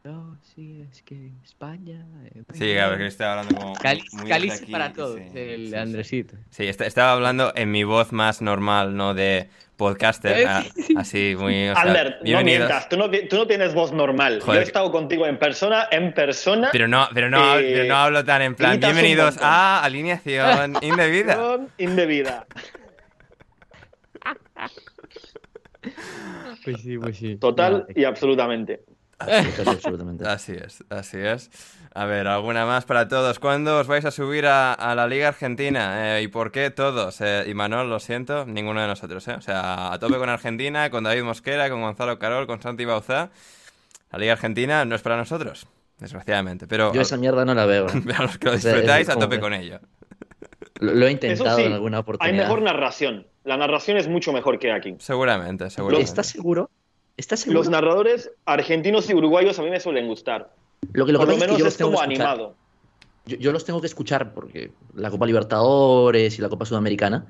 No, 0.05 0.39
sí, 0.55 0.87
es 0.91 1.03
que 1.03 1.33
España... 1.45 2.07
eh, 2.35 2.43
sí, 2.55 2.73
claro, 2.73 2.97
que 2.97 3.07
estaba 3.07 3.41
hablando 3.41 3.61
como. 3.61 3.75
Cali- 3.75 4.05
muy 4.13 4.29
Cáliz 4.29 4.63
aquí, 4.63 4.73
para 4.73 4.93
todos, 4.93 5.17
sí, 5.33 5.39
el 5.39 5.69
sí. 5.71 5.75
Andresito. 5.75 6.37
Sí, 6.51 6.67
est- 6.67 6.81
estaba 6.81 7.13
hablando 7.13 7.53
en 7.55 7.71
mi 7.71 7.85
voz 7.85 8.13
más 8.13 8.41
normal, 8.41 8.97
no 8.97 9.13
de 9.13 9.51
podcaster, 9.77 10.39
Eh, 10.39 10.71
así 10.97 11.35
muy... 11.39 11.69
o 11.69 11.75
sea, 11.75 11.83
Ander, 11.83 12.19
no 12.25 12.43
mientas, 12.43 12.89
tú 12.89 12.97
no, 12.97 13.11
ti- 13.11 13.29
tú 13.29 13.37
no 13.37 13.47
tienes 13.47 13.75
voz 13.75 13.93
normal. 13.93 14.41
Joder, 14.41 14.61
Yo 14.61 14.65
he 14.65 14.67
estado 14.67 14.91
contigo 14.93 15.27
en 15.27 15.39
persona, 15.39 15.89
en 15.91 16.15
persona. 16.15 16.69
Pero 16.73 16.89
no, 16.89 17.07
pero 17.13 17.29
no, 17.29 17.59
Eh, 17.59 17.73
pero 17.75 17.89
no 17.89 17.97
hablo 17.97 18.25
tan 18.25 18.41
en 18.43 18.55
plan, 18.55 18.81
bienvenidos 18.81 19.37
a 19.41 19.83
alineación 19.85 20.77
indebida. 20.81 21.59
Indebida. 21.77 22.47
Pues 26.65 26.81
sí, 26.81 26.99
pues 26.99 27.17
sí. 27.19 27.37
Total 27.37 27.87
y 27.95 28.05
absolutamente. 28.05 28.81
Así, 29.19 29.51
casi 29.51 29.69
absolutamente. 29.71 30.29
Así 30.29 30.53
es, 30.53 30.85
así 30.91 31.19
es. 31.19 31.51
A 31.95 32.05
ver, 32.05 32.29
alguna 32.29 32.67
más 32.67 32.85
para 32.85 33.09
todos. 33.09 33.39
¿Cuándo 33.41 33.79
os 33.81 33.87
vais 33.89 34.05
a 34.05 34.11
subir 34.13 34.47
a, 34.47 34.73
a 34.73 34.95
la 34.95 35.07
Liga 35.09 35.29
Argentina? 35.29 36.19
Eh, 36.19 36.23
¿Y 36.23 36.29
por 36.29 36.53
qué 36.53 36.71
todos? 36.71 37.21
Eh, 37.21 37.45
y 37.49 37.55
Manol, 37.55 37.91
lo 37.91 37.99
siento, 37.99 38.47
ninguno 38.47 38.81
de 38.81 38.87
nosotros, 38.87 39.27
¿eh? 39.29 39.35
O 39.35 39.41
sea, 39.41 39.93
a 39.93 39.99
tope 39.99 40.17
con 40.19 40.29
Argentina, 40.29 40.89
con 40.91 41.03
David 41.05 41.25
Mosquera, 41.25 41.69
con 41.69 41.81
Gonzalo 41.81 42.19
Carol, 42.19 42.47
con 42.47 42.63
Santi 42.63 42.85
Bauzá. 42.85 43.31
La 44.13 44.19
Liga 44.19 44.35
Argentina 44.35 44.85
no 44.85 44.95
es 44.95 45.03
para 45.03 45.17
nosotros, 45.17 45.67
desgraciadamente. 45.99 46.67
Pero 46.69 46.93
Yo 46.95 47.01
esa 47.01 47.17
mierda 47.17 47.45
no 47.45 47.55
la 47.55 47.67
veo. 47.67 47.87
¿eh? 47.89 48.03
a 48.17 48.23
los 48.23 48.39
que 48.39 48.47
lo 48.47 48.53
O 48.55 48.59
sea, 48.59 48.73
disfrutáis, 48.73 49.09
es 49.09 49.15
a 49.17 49.19
tope 49.19 49.37
que- 49.37 49.41
con 49.41 49.55
ello. 49.55 49.81
Lo, 50.81 50.95
lo 50.95 51.07
he 51.09 51.11
intentado 51.11 51.57
sí, 51.57 51.65
en 51.65 51.73
alguna 51.73 51.97
hay 51.97 52.01
oportunidad. 52.03 52.45
mejor 52.45 52.63
narración. 52.63 53.27
La 53.43 53.57
narración 53.57 53.97
es 53.97 54.07
mucho 54.07 54.33
mejor 54.33 54.59
que 54.61 54.71
aquí. 54.71 54.95
Seguramente, 55.01 55.71
seguramente. 55.71 56.05
¿Estás 56.09 56.27
seguro? 56.29 56.71
¿Estás 57.19 57.41
seguro? 57.41 57.59
Los 57.59 57.69
narradores 57.69 58.31
argentinos 58.47 59.11
y 59.11 59.15
uruguayos 59.15 59.59
a 59.59 59.63
mí 59.63 59.71
me 59.71 59.81
suelen 59.81 60.07
gustar. 60.07 60.55
Lo 60.93 61.05
que, 61.05 61.13
lo 61.13 61.19
que 61.19 61.27
Por 61.27 61.35
lo 61.35 61.35
pasa 61.35 61.35
es 61.35 61.41
que 61.41 61.47
menos 61.47 61.59
yo 61.59 61.67
es 61.67 61.77
tengo 61.77 61.91
como 61.91 62.01
animado. 62.01 62.55
Yo, 63.27 63.37
yo 63.37 63.53
los 63.53 63.65
tengo 63.65 63.81
que 63.81 63.89
escuchar 63.89 64.33
porque 64.33 64.71
la 64.95 65.11
Copa 65.11 65.27
Libertadores 65.27 66.39
y 66.39 66.41
la 66.41 66.49
Copa 66.49 66.65
Sudamericana. 66.65 67.27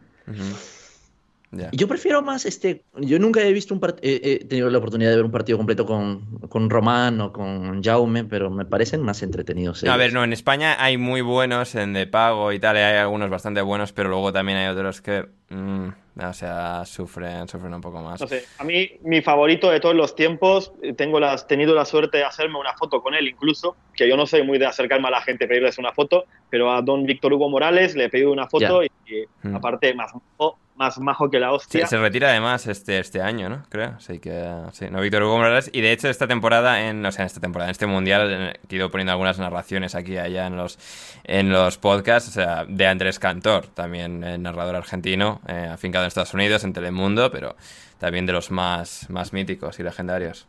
Ya. 1.51 1.71
Yo 1.73 1.89
prefiero 1.89 2.21
más 2.21 2.45
este. 2.45 2.85
Yo 2.99 3.19
nunca 3.19 3.41
he 3.43 3.53
visto 3.55 3.73
un 3.73 3.81
part- 3.81 4.01
he, 4.03 4.21
he 4.23 4.45
tenido 4.45 4.69
la 4.69 4.79
oportunidad 4.79 5.11
de 5.11 5.17
ver 5.17 5.25
un 5.25 5.31
partido 5.31 5.57
completo 5.57 5.87
con, 5.87 6.39
con 6.49 6.69
Román 6.69 7.21
o 7.23 7.33
con 7.33 7.83
Jaume, 7.83 8.25
pero 8.25 8.51
me 8.51 8.67
parecen 8.67 9.01
más 9.03 9.23
entretenidos. 9.23 9.83
No, 9.83 9.93
a 9.93 9.97
ver, 9.97 10.07
ellos. 10.09 10.15
no, 10.15 10.25
en 10.25 10.33
España 10.35 10.77
hay 10.79 10.99
muy 10.99 11.23
buenos 11.23 11.75
en 11.75 11.95
de 11.95 12.07
pago 12.07 12.53
y 12.53 12.59
tal, 12.59 12.77
y 12.77 12.81
hay 12.81 12.99
algunos 12.99 13.31
bastante 13.31 13.63
buenos, 13.63 13.93
pero 13.93 14.11
luego 14.11 14.31
también 14.33 14.59
hay 14.59 14.69
otros 14.69 15.01
que, 15.01 15.27
mm, 15.49 15.89
o 16.21 16.33
sea, 16.35 16.85
sufren, 16.85 17.49
sufren 17.49 17.73
un 17.73 17.81
poco 17.81 18.03
más. 18.03 18.21
No 18.21 18.27
sé, 18.27 18.45
a 18.59 18.65
mí 18.65 18.91
mi 19.03 19.23
favorito 19.23 19.71
de 19.71 19.81
todos 19.81 19.95
los 19.95 20.15
tiempos, 20.15 20.73
eh, 20.83 20.93
tengo 20.93 21.19
las, 21.19 21.47
tenido 21.47 21.75
la 21.75 21.87
suerte 21.87 22.19
de 22.19 22.25
hacerme 22.25 22.59
una 22.59 22.75
foto 22.75 23.01
con 23.03 23.15
él 23.15 23.27
incluso, 23.27 23.75
que 23.97 24.07
yo 24.07 24.19
no 24.19 24.27
soy 24.27 24.43
muy 24.43 24.59
de 24.59 24.67
acercarme 24.67 25.09
a 25.09 25.13
la 25.13 25.23
gente, 25.23 25.47
pedirles 25.49 25.79
una 25.79 25.93
foto, 25.93 26.25
pero 26.51 26.71
a 26.73 26.83
don 26.83 27.05
Víctor 27.07 27.33
Hugo 27.33 27.49
Morales 27.49 27.95
le 27.95 28.05
he 28.05 28.09
pedido 28.11 28.33
una 28.33 28.47
foto 28.49 28.83
y, 28.85 28.91
y, 29.07 29.25
Mm. 29.49 29.55
aparte 29.57 29.95
más 29.95 30.13
majo, 30.13 30.59
más 30.79 30.99
majo 30.99 31.29
que 31.29 31.41
la 31.41 31.49
Sí, 31.49 31.55
hostia. 31.57 31.87
se 31.87 31.99
retira 31.99 32.31
además 32.31 32.67
este, 32.67 32.99
este 33.01 33.21
año, 33.21 33.49
¿no? 33.49 33.65
Creo. 33.69 33.95
Así 33.97 34.21
que, 34.21 34.49
sí, 34.73 34.87
no, 34.91 35.01
Víctor 35.01 35.25
Hugo 35.25 35.37
Morales. 35.37 35.71
Y 35.73 35.81
de 35.81 35.93
hecho, 35.93 36.09
esta 36.09 36.27
temporada, 36.29 36.89
en, 36.89 37.05
o 37.05 37.13
sea, 37.13 37.25
en 37.25 37.27
esta 37.27 37.41
temporada, 37.41 37.69
en 37.69 37.73
este 37.73 37.87
mundial, 37.87 38.57
he 38.71 38.75
ido 38.75 38.91
poniendo 38.91 39.13
algunas 39.13 39.39
narraciones 39.39 39.95
aquí 39.95 40.13
y 40.13 40.19
allá 40.19 40.47
en 40.47 40.57
los, 40.57 40.79
en 41.25 41.51
los 41.51 41.77
podcasts. 41.79 42.29
O 42.29 42.33
sea, 42.33 42.65
de 42.67 42.87
Andrés 42.87 43.19
Cantor, 43.19 43.67
también 43.67 44.23
eh, 44.23 44.39
narrador 44.39 44.77
argentino, 44.77 45.41
eh, 45.49 45.69
afincado 45.71 46.05
en 46.05 46.09
Estados 46.09 46.33
Unidos, 46.33 46.63
en 46.65 46.73
Telemundo, 46.73 47.31
pero 47.31 47.57
también 47.99 48.25
de 48.27 48.33
los 48.33 48.51
más, 48.53 49.11
más 49.11 49.33
míticos 49.33 49.81
y 49.81 49.83
legendarios. 49.83 50.47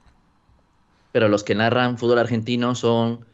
Pero 1.11 1.27
los 1.27 1.43
que 1.43 1.55
narran 1.55 1.97
fútbol 1.97 2.19
argentino 2.19 2.75
son 2.75 3.25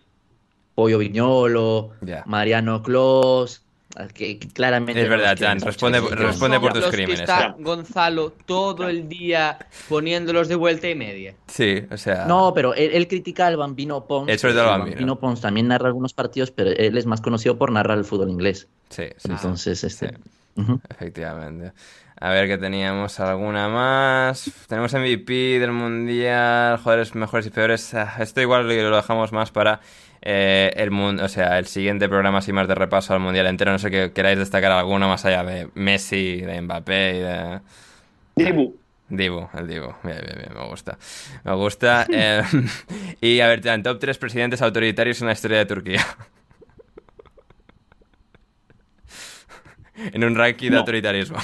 Pollo 0.76 1.00
Viñolo. 1.00 1.92
Mariano 2.26 2.82
Clos, 2.84 3.65
que, 4.14 4.40
claramente. 4.40 5.02
Es 5.02 5.10
verdad, 5.10 5.34
escuchar. 5.34 5.60
responde, 5.62 6.00
responde 6.02 6.60
por 6.60 6.74
tus 6.74 6.82
los 6.82 6.92
que 6.92 6.98
crímenes. 6.98 7.22
está. 7.22 7.56
Gonzalo 7.60 8.34
todo 8.46 8.88
el 8.90 9.08
día 9.08 9.58
poniéndolos 9.90 10.48
de 10.48 10.56
vuelta 10.56 10.90
y 10.90 10.96
media. 10.96 11.36
Sí, 11.48 11.84
o 11.90 11.98
sea. 11.98 12.26
No, 12.26 12.54
pero 12.54 12.74
él, 12.74 12.92
él 12.94 13.08
critica 13.08 13.48
al 13.48 13.58
Bambino 13.58 14.06
Pons. 14.06 14.30
Él 14.30 14.40
sobre 14.40 14.54
todo 14.54 14.72
al 14.72 14.82
El 14.82 14.90
Bambino. 14.92 15.20
Pons 15.20 15.42
también 15.42 15.68
narra 15.68 15.88
algunos 15.88 16.14
partidos, 16.14 16.52
pero 16.52 16.72
él 16.72 16.98
es 16.98 17.06
más 17.06 17.22
conocido 17.22 17.58
por 17.58 17.72
narrar 17.72 17.98
el 17.98 18.06
fútbol 18.06 18.30
inglés. 18.30 18.68
Sí, 18.90 19.04
sí, 19.04 19.14
sí. 19.18 19.32
Entonces, 19.32 19.84
este. 19.84 20.10
Sí. 20.10 20.16
ujú. 20.62 20.80
Efectivamente. 20.90 21.72
A 22.18 22.30
ver 22.30 22.48
que 22.48 22.58
teníamos 22.58 23.20
alguna 23.20 23.68
más. 23.68 24.50
Tenemos 24.68 24.94
MVP 24.94 25.60
del 25.60 25.74
mundial, 25.74 26.78
jugadores 26.78 27.14
mejores 27.14 27.46
y 27.46 27.50
peores. 27.50 27.94
Ah, 27.94 28.16
Esto 28.20 28.40
igual 28.40 28.68
lo 28.68 28.90
lo 28.90 28.96
dejamos 28.96 29.34
más 29.34 29.52
para 29.52 29.82
eh, 30.26 30.74
el 30.76 30.90
mundo, 30.90 31.24
o 31.24 31.28
sea, 31.28 31.60
el 31.60 31.68
siguiente 31.68 32.10
programa 32.10 32.40
así 32.40 32.52
más 32.52 32.68
de 32.68 32.74
repaso 32.76 33.14
al 33.14 33.20
mundial 33.20 33.46
entero. 33.46 33.72
No 33.72 33.78
sé 33.80 33.92
que 33.92 34.12
queráis 34.12 34.40
destacar 34.40 34.72
alguno 34.72 35.08
más 35.08 35.24
allá 35.24 35.44
de 35.44 35.70
Messi, 35.76 36.42
de 36.42 36.62
Mbappé 36.62 37.16
y 37.16 37.20
de 37.20 37.62
Dibu. 38.36 38.76
Dibu, 39.08 39.48
el 39.54 39.68
Dibu. 39.68 39.94
Bien, 40.04 40.20
bien, 40.26 40.38
bien, 40.40 40.54
me 40.56 40.68
gusta. 40.68 40.98
Me 41.44 41.54
gusta. 41.54 42.08
eh, 42.12 42.42
y 43.22 43.40
a 43.40 43.48
ver, 43.48 43.62
Jan, 43.62 43.84
top 43.84 44.00
3 44.00 44.18
presidentes 44.18 44.62
autoritarios 44.64 45.22
en 45.22 45.28
la 45.28 45.34
historia 45.34 45.60
de 45.60 45.66
Turquía. 45.68 46.04
en 50.12 50.24
un 50.24 50.36
ranking 50.36 50.72
de 50.72 50.78
autoritarismo. 50.78 51.38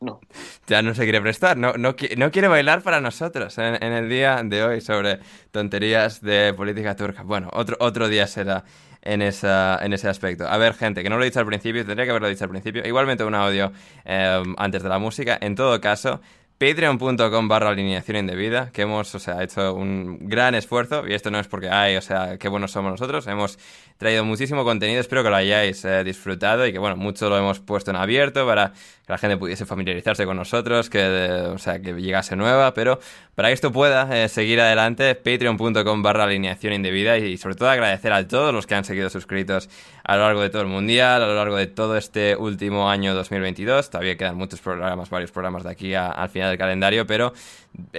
No. 0.00 0.20
Ya 0.68 0.82
no 0.82 0.94
se 0.94 1.02
quiere 1.02 1.20
prestar, 1.20 1.56
no, 1.56 1.72
no, 1.72 1.96
no 2.16 2.30
quiere 2.30 2.48
bailar 2.48 2.82
para 2.82 3.00
nosotros 3.00 3.56
en, 3.58 3.82
el 3.82 4.08
día 4.08 4.42
de 4.44 4.62
hoy 4.62 4.80
sobre 4.80 5.18
tonterías 5.50 6.20
de 6.20 6.52
política 6.54 6.94
turca. 6.94 7.22
Bueno, 7.22 7.48
otro, 7.54 7.76
otro 7.80 8.08
día 8.08 8.26
será 8.26 8.64
en, 9.00 9.22
esa, 9.22 9.78
en 9.82 9.94
ese 9.94 10.08
aspecto. 10.08 10.46
A 10.46 10.58
ver, 10.58 10.74
gente, 10.74 11.02
que 11.02 11.08
no 11.08 11.16
lo 11.16 11.22
he 11.22 11.26
dicho 11.26 11.40
al 11.40 11.46
principio, 11.46 11.84
tendría 11.86 12.04
que 12.04 12.10
haberlo 12.10 12.28
dicho 12.28 12.44
al 12.44 12.50
principio. 12.50 12.86
Igualmente 12.86 13.24
un 13.24 13.34
audio 13.34 13.72
eh, 14.04 14.42
antes 14.58 14.82
de 14.82 14.88
la 14.90 14.98
música. 14.98 15.38
En 15.40 15.54
todo 15.54 15.80
caso, 15.80 16.20
patreon.com 16.58 17.48
barra 17.48 17.70
alineación 17.70 18.16
indebida, 18.16 18.70
que 18.72 18.82
hemos, 18.82 19.14
o 19.14 19.18
sea, 19.20 19.42
hecho 19.44 19.74
un 19.74 20.18
gran 20.28 20.56
esfuerzo, 20.56 21.06
y 21.06 21.14
esto 21.14 21.30
no 21.30 21.38
es 21.38 21.46
porque, 21.46 21.70
ay, 21.70 21.96
o 21.96 22.02
sea, 22.02 22.36
qué 22.36 22.48
buenos 22.48 22.72
somos 22.72 22.90
nosotros, 22.90 23.26
hemos 23.28 23.58
traído 23.96 24.24
muchísimo 24.24 24.64
contenido, 24.64 25.00
espero 25.00 25.22
que 25.22 25.30
lo 25.30 25.36
hayáis 25.36 25.84
eh, 25.84 26.02
disfrutado 26.02 26.66
y 26.66 26.72
que, 26.72 26.80
bueno, 26.80 26.96
mucho 26.96 27.30
lo 27.30 27.38
hemos 27.38 27.60
puesto 27.60 27.92
en 27.92 27.96
abierto 27.96 28.44
para 28.44 28.72
que 29.08 29.12
la 29.14 29.18
gente 29.18 29.38
pudiese 29.38 29.64
familiarizarse 29.64 30.26
con 30.26 30.36
nosotros, 30.36 30.90
que, 30.90 31.02
o 31.02 31.56
sea, 31.56 31.80
que 31.80 31.94
llegase 31.94 32.36
nueva, 32.36 32.74
pero 32.74 33.00
para 33.34 33.48
que 33.48 33.54
esto 33.54 33.72
pueda 33.72 34.06
eh, 34.14 34.28
seguir 34.28 34.60
adelante, 34.60 35.14
patreon.com 35.14 36.02
barra 36.02 36.24
alineación 36.24 36.74
indebida 36.74 37.16
y, 37.16 37.38
sobre 37.38 37.54
todo 37.54 37.70
agradecer 37.70 38.12
a 38.12 38.28
todos 38.28 38.52
los 38.52 38.66
que 38.66 38.74
han 38.74 38.84
seguido 38.84 39.08
suscritos 39.08 39.70
a 40.04 40.16
lo 40.18 40.24
largo 40.24 40.42
de 40.42 40.50
todo 40.50 40.60
el 40.60 40.68
mundial, 40.68 41.22
a 41.22 41.26
lo 41.26 41.34
largo 41.34 41.56
de 41.56 41.68
todo 41.68 41.96
este 41.96 42.36
último 42.36 42.90
año 42.90 43.14
2022, 43.14 43.88
todavía 43.88 44.18
quedan 44.18 44.36
muchos 44.36 44.60
programas, 44.60 45.08
varios 45.08 45.30
programas 45.30 45.64
de 45.64 45.70
aquí 45.70 45.94
al 45.94 46.28
final 46.28 46.50
del 46.50 46.58
calendario, 46.58 47.06
pero 47.06 47.32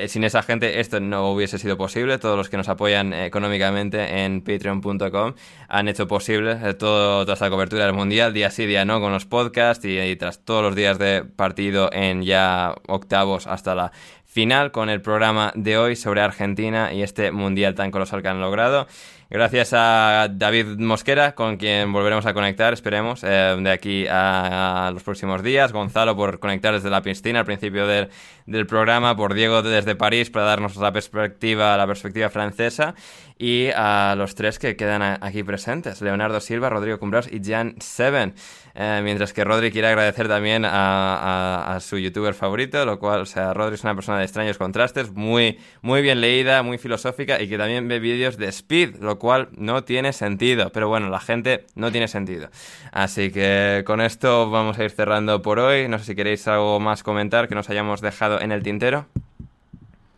sin 0.07 0.23
esa 0.23 0.43
gente 0.43 0.79
esto 0.79 0.99
no 0.99 1.31
hubiese 1.31 1.57
sido 1.57 1.77
posible. 1.77 2.17
Todos 2.17 2.37
los 2.37 2.49
que 2.49 2.57
nos 2.57 2.69
apoyan 2.69 3.13
económicamente 3.13 4.23
en 4.23 4.41
patreon.com 4.41 5.33
han 5.67 5.87
hecho 5.87 6.07
posible 6.07 6.57
eh, 6.63 6.73
todo, 6.73 7.23
toda 7.23 7.33
esta 7.33 7.49
cobertura 7.49 7.85
del 7.85 7.93
Mundial, 7.93 8.33
día 8.33 8.51
sí, 8.51 8.65
día 8.65 8.85
no, 8.85 8.99
con 8.99 9.11
los 9.11 9.25
podcasts 9.25 9.85
y, 9.85 10.15
tras 10.15 10.43
todos 10.43 10.63
los 10.63 10.75
días 10.75 10.99
de 10.99 11.23
partido 11.23 11.89
en 11.93 12.23
ya 12.23 12.75
octavos 12.87 13.47
hasta 13.47 13.75
la 13.75 13.91
final 14.29 14.71
con 14.71 14.89
el 14.89 15.01
programa 15.01 15.51
de 15.55 15.79
hoy 15.79 15.95
sobre 15.95 16.21
Argentina 16.21 16.93
y 16.93 17.01
este 17.01 17.31
Mundial 17.31 17.73
tan 17.73 17.89
colosal 17.89 18.21
que 18.21 18.27
han 18.27 18.39
logrado. 18.39 18.87
Gracias 19.31 19.73
a 19.73 20.27
David 20.31 20.77
Mosquera, 20.77 21.35
con 21.35 21.57
quien 21.57 21.91
volveremos 21.93 22.25
a 22.25 22.33
conectar, 22.33 22.73
esperemos, 22.73 23.23
eh, 23.23 23.57
de 23.59 23.69
aquí 23.69 24.05
a, 24.09 24.89
los 24.93 25.03
próximos 25.03 25.43
días. 25.43 25.71
Gonzalo 25.71 26.15
por 26.15 26.39
conectar 26.39 26.73
desde 26.73 26.89
la 26.89 27.01
piscina 27.01 27.39
al 27.39 27.45
principio 27.45 27.85
del, 27.85 28.09
del, 28.47 28.65
programa, 28.65 29.15
por 29.15 29.35
Diego 29.35 29.61
desde 29.61 29.95
París 29.95 30.31
para 30.31 30.45
darnos 30.45 30.75
la 30.77 30.91
perspectiva, 30.91 31.77
la 31.77 31.85
perspectiva 31.85 32.29
francesa. 32.29 32.95
Y 33.37 33.67
a 33.75 34.15
los 34.17 34.35
tres 34.35 34.57
que 34.57 34.75
quedan 34.75 35.01
aquí 35.21 35.43
presentes, 35.43 36.01
Leonardo 36.01 36.39
Silva, 36.39 36.69
Rodrigo 36.69 36.99
Cumbras 36.99 37.31
y 37.31 37.39
Jan 37.43 37.75
Seven. 37.79 38.33
Eh, 38.81 39.01
mientras 39.03 39.33
que 39.33 39.43
Rodri 39.43 39.73
quiere 39.73 39.89
agradecer 39.89 40.29
también 40.29 40.63
a, 40.65 41.77
su 41.81 41.97
youtuber 41.97 42.33
favorito, 42.33 42.85
lo 42.85 42.97
cual, 42.97 43.19
o 43.19 43.25
sea, 43.25 43.53
Rodri 43.53 43.75
es 43.75 43.83
una 43.83 43.93
persona 43.93 44.19
de 44.19 44.23
extraños 44.23 44.57
contrastes, 44.57 45.11
muy, 45.11 45.59
muy 45.81 46.01
bien 46.01 46.21
leída, 46.21 46.63
muy 46.63 46.77
filosófica 46.77 47.41
y 47.41 47.49
que 47.49 47.57
también 47.57 47.89
ve 47.89 47.99
vídeos 47.99 48.37
de 48.37 48.47
Speed, 48.47 49.01
lo 49.01 49.19
cual 49.19 49.49
no 49.51 49.83
tiene 49.83 50.13
sentido. 50.13 50.69
Pero 50.69 50.87
bueno, 50.87 51.09
la 51.09 51.19
gente 51.19 51.65
no 51.75 51.91
tiene 51.91 52.07
sentido. 52.07 52.51
Así 52.93 53.33
que 53.33 53.83
con 53.85 53.99
esto 53.99 54.49
vamos 54.49 54.79
a 54.79 54.85
ir 54.85 54.91
cerrando 54.91 55.41
por 55.41 55.59
hoy. 55.59 55.89
No 55.89 55.99
sé 55.99 56.05
si 56.05 56.15
queréis 56.15 56.47
algo 56.47 56.79
más 56.79 57.03
comentar 57.03 57.49
que 57.49 57.55
nos 57.55 57.69
hayamos 57.69 57.99
dejado 57.99 58.39
en 58.39 58.53
el 58.53 58.63
tintero. 58.63 59.07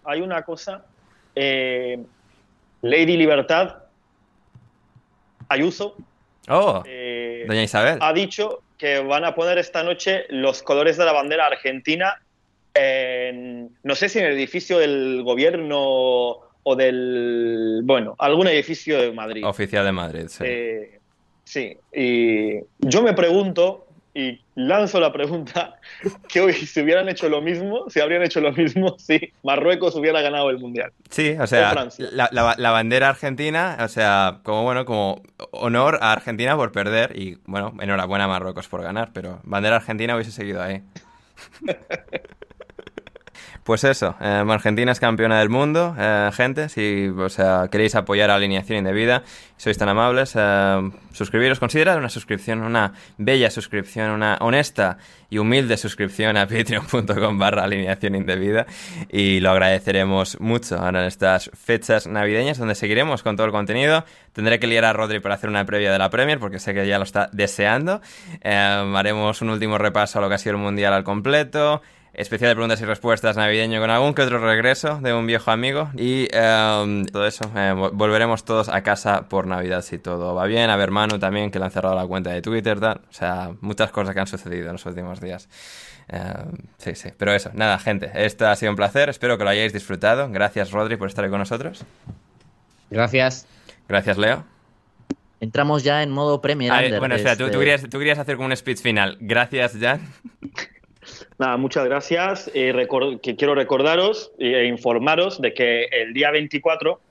Hay 0.04 0.22
una 0.22 0.44
cosa. 0.44 0.86
Eh, 1.34 2.00
Lady 2.84 3.18
Libertad, 3.18 3.78
Ayuso. 5.50 5.96
Oh, 6.50 6.84
eh, 6.86 7.46
doña 7.48 7.64
Isabel. 7.64 8.00
Ha 8.02 8.14
dicho 8.14 8.62
que 8.78 9.00
van 9.00 9.26
a 9.26 9.36
poner 9.36 9.58
esta 9.58 9.84
noche 9.84 10.26
los 10.30 10.64
colores 10.64 10.98
de 10.98 11.06
la 11.06 11.12
bandera 11.12 11.46
argentina 11.46 12.20
en, 12.74 13.70
no 13.84 13.96
sé 13.96 14.10
si 14.10 14.20
en 14.20 14.26
el 14.26 14.34
edificio 14.34 14.80
del 14.80 15.22
gobierno 15.24 16.40
o 16.64 16.76
del, 16.76 17.82
bueno, 17.84 18.16
algún 18.18 18.48
edificio 18.48 19.00
de 19.02 19.12
Madrid. 19.12 19.46
Oficial 19.46 19.86
de 19.86 19.92
Madrid, 19.92 20.26
sí. 20.28 20.44
Eh, 20.46 21.00
sí, 21.44 21.78
y 21.94 22.60
yo 22.80 23.02
me 23.04 23.14
pregunto, 23.14 23.88
y 24.14 24.41
lanzo 24.56 25.00
la 25.00 25.14
pregunta, 25.14 25.76
que 26.28 26.42
hoy 26.42 26.54
si 26.54 26.82
hubieran 26.82 27.10
hecho 27.10 27.30
lo 27.30 27.42
mismo, 27.42 27.90
si 27.90 28.00
habrían 28.00 28.24
hecho 28.24 28.42
lo 28.42 28.52
mismo 28.52 28.96
si 29.00 29.34
Marruecos 29.44 29.96
hubiera 29.96 30.22
ganado 30.22 30.50
el 30.50 30.60
Mundial. 30.60 30.92
Sí, 31.10 31.36
o 31.40 31.48
sea, 31.48 31.88
la, 32.00 32.56
la, 32.58 32.72
bandera 32.72 33.10
argentina, 33.10 33.78
o 33.80 33.88
sea, 33.88 34.40
como 34.44 34.64
bueno, 34.64 34.86
como 34.86 35.22
honor 35.52 36.00
a 36.02 36.12
Argentina 36.12 36.56
por 36.56 36.72
perder 36.72 37.18
y 37.18 37.38
bueno, 37.46 37.74
enhorabuena 37.80 38.26
a 38.26 38.28
Marruecos 38.28 38.68
por 38.68 38.82
ganar, 38.82 39.12
pero 39.14 39.40
bandera 39.44 39.78
argentina 39.78 40.16
hubiese 40.16 40.32
seguido 40.32 40.62
ahí. 40.62 40.82
Pues 43.72 43.86
eso, 43.86 44.18
eh, 44.20 44.44
Argentina 44.50 44.92
es 44.92 45.00
campeona 45.00 45.40
del 45.40 45.48
mundo, 45.48 45.96
eh, 45.98 46.30
gente, 46.34 46.68
si 46.68 47.08
o 47.08 47.70
queréis 47.72 47.96
apoyar 47.96 48.30
a 48.30 48.36
Alineación 48.36 48.80
Indebida, 48.80 49.24
sois 49.56 49.78
tan 49.78 49.88
amables, 49.88 50.34
eh, 50.36 50.92
suscribiros, 51.14 51.58
considerad 51.58 51.96
una 51.96 52.10
suscripción, 52.10 52.64
una 52.64 52.92
bella 53.18 53.50
suscripción, 53.50 54.12
una 54.12 54.38
honesta 54.42 54.98
y 55.30 55.38
humilde 55.38 55.78
suscripción 55.78 56.36
a 56.36 56.48
patreon.com 56.50 57.40
barra 57.40 57.64
alineación 57.64 58.16
indebida 58.16 58.66
y 59.10 59.40
lo 59.40 59.52
agradeceremos 59.52 60.42
mucho 60.42 60.76
ahora 60.78 61.00
en 61.00 61.08
estas 61.08 61.50
fechas 61.54 62.08
navideñas 62.08 62.58
donde 62.58 62.76
seguiremos 62.76 63.24
con 63.24 63.38
todo 63.38 63.46
el 63.46 63.54
contenido. 63.54 64.04
Tendré 64.34 64.60
que 64.60 64.68
liar 64.68 64.84
a 64.84 64.92
Rodri 64.92 65.22
para 65.22 65.36
hacer 65.36 65.50
una 65.50 65.64
previa 65.64 65.94
de 65.94 65.98
la 65.98 66.10
Premier 66.10 66.40
porque 66.40 66.60
sé 66.60 66.74
que 66.74 66.86
ya 66.86 66.98
lo 66.98 67.06
está 67.06 67.30
deseando. 67.32 68.02
haremos 68.44 69.42
un 69.42 69.50
último 69.50 69.78
repaso 69.78 70.20
a 70.20 70.22
lo 70.22 70.28
que 70.28 70.36
ha 70.36 70.40
sido 70.40 70.58
el 70.58 70.62
Mundial 70.62 70.92
al 70.92 71.06
completo 71.06 71.82
especial 72.14 72.50
de 72.50 72.56
preguntas 72.56 72.82
y 72.82 72.86
respuestas 72.86 73.38
navideño 73.38 73.80
con 73.80 73.90
algún 73.90 74.14
que 74.14 74.22
otro 74.22 74.40
regreso 74.40 75.00
de 75.02 75.14
un 75.14 75.26
viejo 75.26 75.52
amigo 75.52 75.90
y 75.96 76.28
em, 76.32 77.06
todo 77.06 77.26
eso. 77.26 77.50
Eh, 77.56 77.74
volveremos 77.94 78.44
todos 78.44 78.70
a 78.70 78.82
casa 78.84 79.30
por 79.30 79.48
Navidad 79.48 79.82
si 79.82 79.98
todo 79.98 80.36
va 80.36 80.46
bien. 80.46 80.70
A 80.70 80.76
ver 80.76 80.92
Manu 80.92 81.20
también 81.20 81.52
que 81.52 81.60
le 81.60 81.66
han 81.66 81.72
cerrado 81.72 81.96
la 81.96 82.06
cuenta 82.06 82.32
de 82.32 82.42
Twitter, 82.42 82.80
tal. 82.80 83.02
O 83.10 83.14
sea, 83.14 83.52
muchas 83.62 83.92
cosas 83.92 84.14
que 84.14 84.20
han 84.20 84.28
sucedido 84.28 84.68
en 84.68 84.74
los 84.74 84.86
últimos 84.86 85.22
días. 85.22 85.48
Em, 86.10 86.52
sí, 86.78 86.96
sí. 86.96 87.10
Pero 87.18 87.34
eso, 87.34 87.52
nada, 87.54 87.80
gente. 87.80 88.12
Esto 88.14 88.48
ha 88.48 88.56
sido 88.56 88.72
un 88.72 88.76
placer. 88.76 89.10
Espero 89.10 89.38
que 89.38 89.44
lo 89.44 89.50
hayáis 89.50 89.72
disfrutado. 89.72 90.30
Gracias, 90.30 90.72
Rodri, 90.72 90.98
por 90.98 91.08
estar 91.08 91.24
ahí 91.24 91.32
con 91.32 91.40
nosotros. 91.40 91.86
Gracias. 92.90 93.48
Gracias, 93.88 94.18
Leo. 94.18 94.44
Entramos 95.40 95.84
ya 95.84 96.04
en 96.04 96.12
modo 96.12 96.42
Premier. 96.42 97.00
bueno, 97.00 97.16
espera, 97.16 97.36
tú, 97.36 97.50
querías, 97.50 97.82
tú, 97.90 97.98
querías, 97.98 98.20
hacer 98.20 98.36
como 98.36 98.48
un 98.48 98.56
speech 98.56 98.80
final. 98.80 99.18
Gracias, 99.22 99.76
Jan. 99.80 100.02
Nada, 101.42 101.58
muchas 101.58 101.86
gracias. 101.86 102.52
Eh, 102.54 102.88
que 103.20 103.36
quiero 103.36 103.56
recordaros 103.56 104.32
e 104.38 104.66
informaros 104.66 105.42
de 105.42 105.56
que 105.56 105.86
el 105.86 106.14
día 106.14 106.30
24 106.30 107.02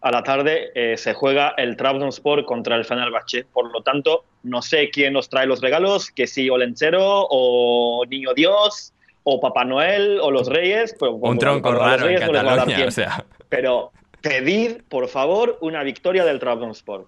a 0.00 0.10
la 0.10 0.22
tarde 0.22 0.70
eh, 0.74 0.96
se 0.96 1.12
juega 1.12 1.52
el 1.58 1.76
Trabzonspor 1.76 2.46
contra 2.46 2.76
el 2.76 2.86
Fenerbahce. 2.86 3.44
Por 3.44 3.70
lo 3.70 3.82
tanto, 3.82 4.24
no 4.42 4.62
sé 4.62 4.88
quién 4.88 5.12
nos 5.12 5.28
trae 5.28 5.46
los 5.46 5.60
regalos, 5.60 6.10
que 6.10 6.26
si 6.26 6.48
Olenchero 6.48 7.26
o 7.28 8.06
Niño 8.08 8.32
Dios 8.32 8.94
o 9.22 9.38
Papá 9.38 9.66
Noel 9.66 10.18
o 10.22 10.30
los 10.30 10.48
Reyes. 10.48 10.96
Pues, 10.98 11.12
Un 11.14 11.36
tronco 11.36 11.70
raro 11.72 12.08
en 12.08 12.20
Cataluña, 12.20 12.86
o 12.86 12.90
sea. 12.90 13.26
Pero 13.50 13.92
pedid, 14.22 14.78
por 14.88 15.08
favor, 15.08 15.58
una 15.60 15.82
victoria 15.82 16.24
del 16.24 16.38
Trabzonspor. 16.38 17.06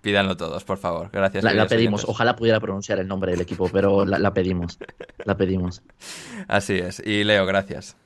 Pídanlo 0.00 0.36
todos, 0.36 0.64
por 0.64 0.78
favor. 0.78 1.10
Gracias. 1.12 1.44
La, 1.44 1.66
pedimos. 1.66 2.04
Ojalá 2.08 2.36
pudiera 2.36 2.58
pronunciar 2.58 2.98
el 2.98 3.08
nombre 3.08 3.32
del 3.32 3.40
equipo, 3.40 3.68
pero 3.70 4.04
la, 4.06 4.32
pedimos. 4.32 4.78
La 5.24 5.36
pedimos. 5.36 5.82
Así 6.48 6.78
es. 6.78 7.02
Y 7.04 7.24
Leo, 7.24 7.44
gracias. 7.44 7.96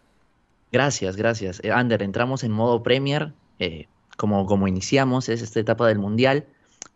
Gracias, 0.73 1.17
gracias. 1.17 1.61
Eh, 1.63 1.71
Ander, 1.71 2.03
entramos 2.03 2.43
en 2.43 2.51
modo 2.51 2.83
Premier. 2.83 3.33
Eh, 3.61 3.87
como, 4.17 4.47
como 4.47 4.67
iniciamos, 4.67 5.29
es 5.29 5.41
esta 5.41 5.61
etapa 5.61 5.87
del 5.87 5.99
Mundial. 5.99 6.47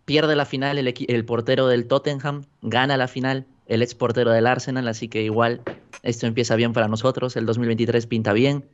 Pierde 0.04 0.34
la 0.34 0.46
final 0.46 0.78
el, 0.78 0.94
el 1.08 1.24
portero 1.24 1.68
del 1.68 1.86
Tottenham, 1.86 2.44
gana 2.62 2.96
la 2.96 3.08
final 3.08 3.46
el 3.68 3.82
ex 3.82 3.94
portero 3.94 4.32
del 4.32 4.46
Arsenal, 4.46 4.88
así 4.88 5.08
que 5.08 5.22
igual 5.22 5.60
esto 6.02 6.26
empieza 6.26 6.56
bien 6.56 6.72
para 6.72 6.88
nosotros. 6.88 7.36
El 7.36 7.46
2023 7.46 8.06
pinta 8.06 8.32
bien. 8.32 8.64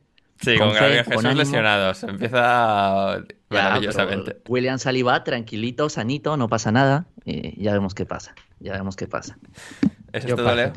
Sí, 0.41 0.57
con, 0.57 0.73
Gabriel 0.73 1.05
Jesús 1.05 1.35
lesionados. 1.35 2.03
Empieza 2.03 3.19
maravillosamente. 3.49 4.41
William 4.47 4.79
Saliba, 4.79 5.23
tranquilito, 5.23 5.89
sanito, 5.89 6.37
no 6.37 6.49
pasa 6.49 6.71
nada. 6.71 7.05
Eh, 7.25 7.53
ya 7.57 7.73
vemos 7.73 7.93
qué 7.93 8.05
pasa. 8.05 8.35
Ya 8.59 8.73
vemos 8.73 8.95
qué 8.95 9.07
pasa. 9.07 9.37
¿Eso 10.13 10.27
es 10.27 10.35
todo, 10.35 10.55
Leo? 10.55 10.73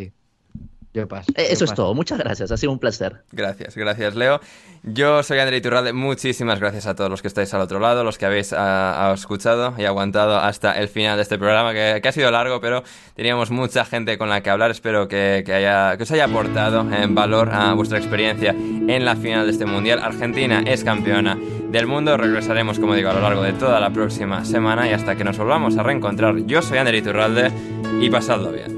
Eh, 0.95 1.49
eso 1.51 1.65
es 1.65 1.75
todo. 1.75 1.95
Muchas 1.95 2.19
gracias. 2.19 2.51
Ha 2.51 2.57
sido 2.57 2.73
un 2.73 2.79
placer. 2.79 3.23
Gracias, 3.33 3.77
gracias, 3.77 4.15
Leo. 4.15 4.41
Yo 4.83 5.23
soy 5.23 5.39
André 5.39 5.59
Iturralde. 5.59 5.93
Muchísimas 5.93 6.61
gracias 6.61 6.87
a 6.87 6.95
todos 6.95 7.11
los 7.11 7.23
que 7.23 7.29
estáis 7.29 7.53
al 7.55 7.61
otro 7.61 7.79
lado, 7.79 8.05
los 8.05 8.19
que 8.19 8.27
habéis 8.27 8.55
ah, 8.57 9.13
escuchado 9.15 9.75
y 9.77 9.85
aguantado 9.85 10.39
hasta 10.39 10.73
el 10.79 10.89
final 10.89 11.17
de 11.17 11.23
este 11.23 11.39
programa, 11.39 11.73
que, 11.73 12.01
ha 12.03 12.13
sido 12.13 12.31
largo, 12.31 12.61
pero 12.61 12.83
teníamos 13.15 13.51
mucha 13.51 13.85
gente 13.85 14.17
con 14.19 14.29
la 14.29 14.43
que 14.43 14.51
hablar. 14.51 14.71
Espero 14.71 15.09
que, 15.09 15.45
haya, 15.47 15.97
que 15.97 16.03
os 16.03 16.11
haya 16.11 16.25
aportado 16.25 16.81
en 16.93 17.15
valor 17.15 17.51
a 17.53 17.75
vuestra 17.75 17.99
experiencia 17.99 18.51
en 18.51 19.05
la 19.05 19.17
final 19.17 19.47
de 19.47 19.53
este 19.53 19.67
mundial. 19.67 19.99
Argentina 19.99 20.63
es 20.67 20.85
campeona 20.85 21.39
del 21.71 21.87
mundo. 21.87 22.17
Regresaremos, 22.17 22.79
como 22.79 22.95
digo, 22.95 23.11
a 23.11 23.15
lo 23.15 23.21
largo 23.21 23.43
de 23.43 23.53
toda 23.53 23.81
la 23.81 23.91
próxima 23.91 24.45
semana 24.45 24.89
y 24.89 24.93
hasta 24.93 25.17
que 25.17 25.25
nos 25.25 25.37
volvamos 25.39 25.77
a 25.77 25.83
reencontrar. 25.83 26.39
Yo 26.47 26.63
soy 26.63 26.79
André 26.79 26.99
Iturralde 26.99 27.51
y 28.01 28.09
pasadlo 28.11 28.53
bien. 28.53 28.78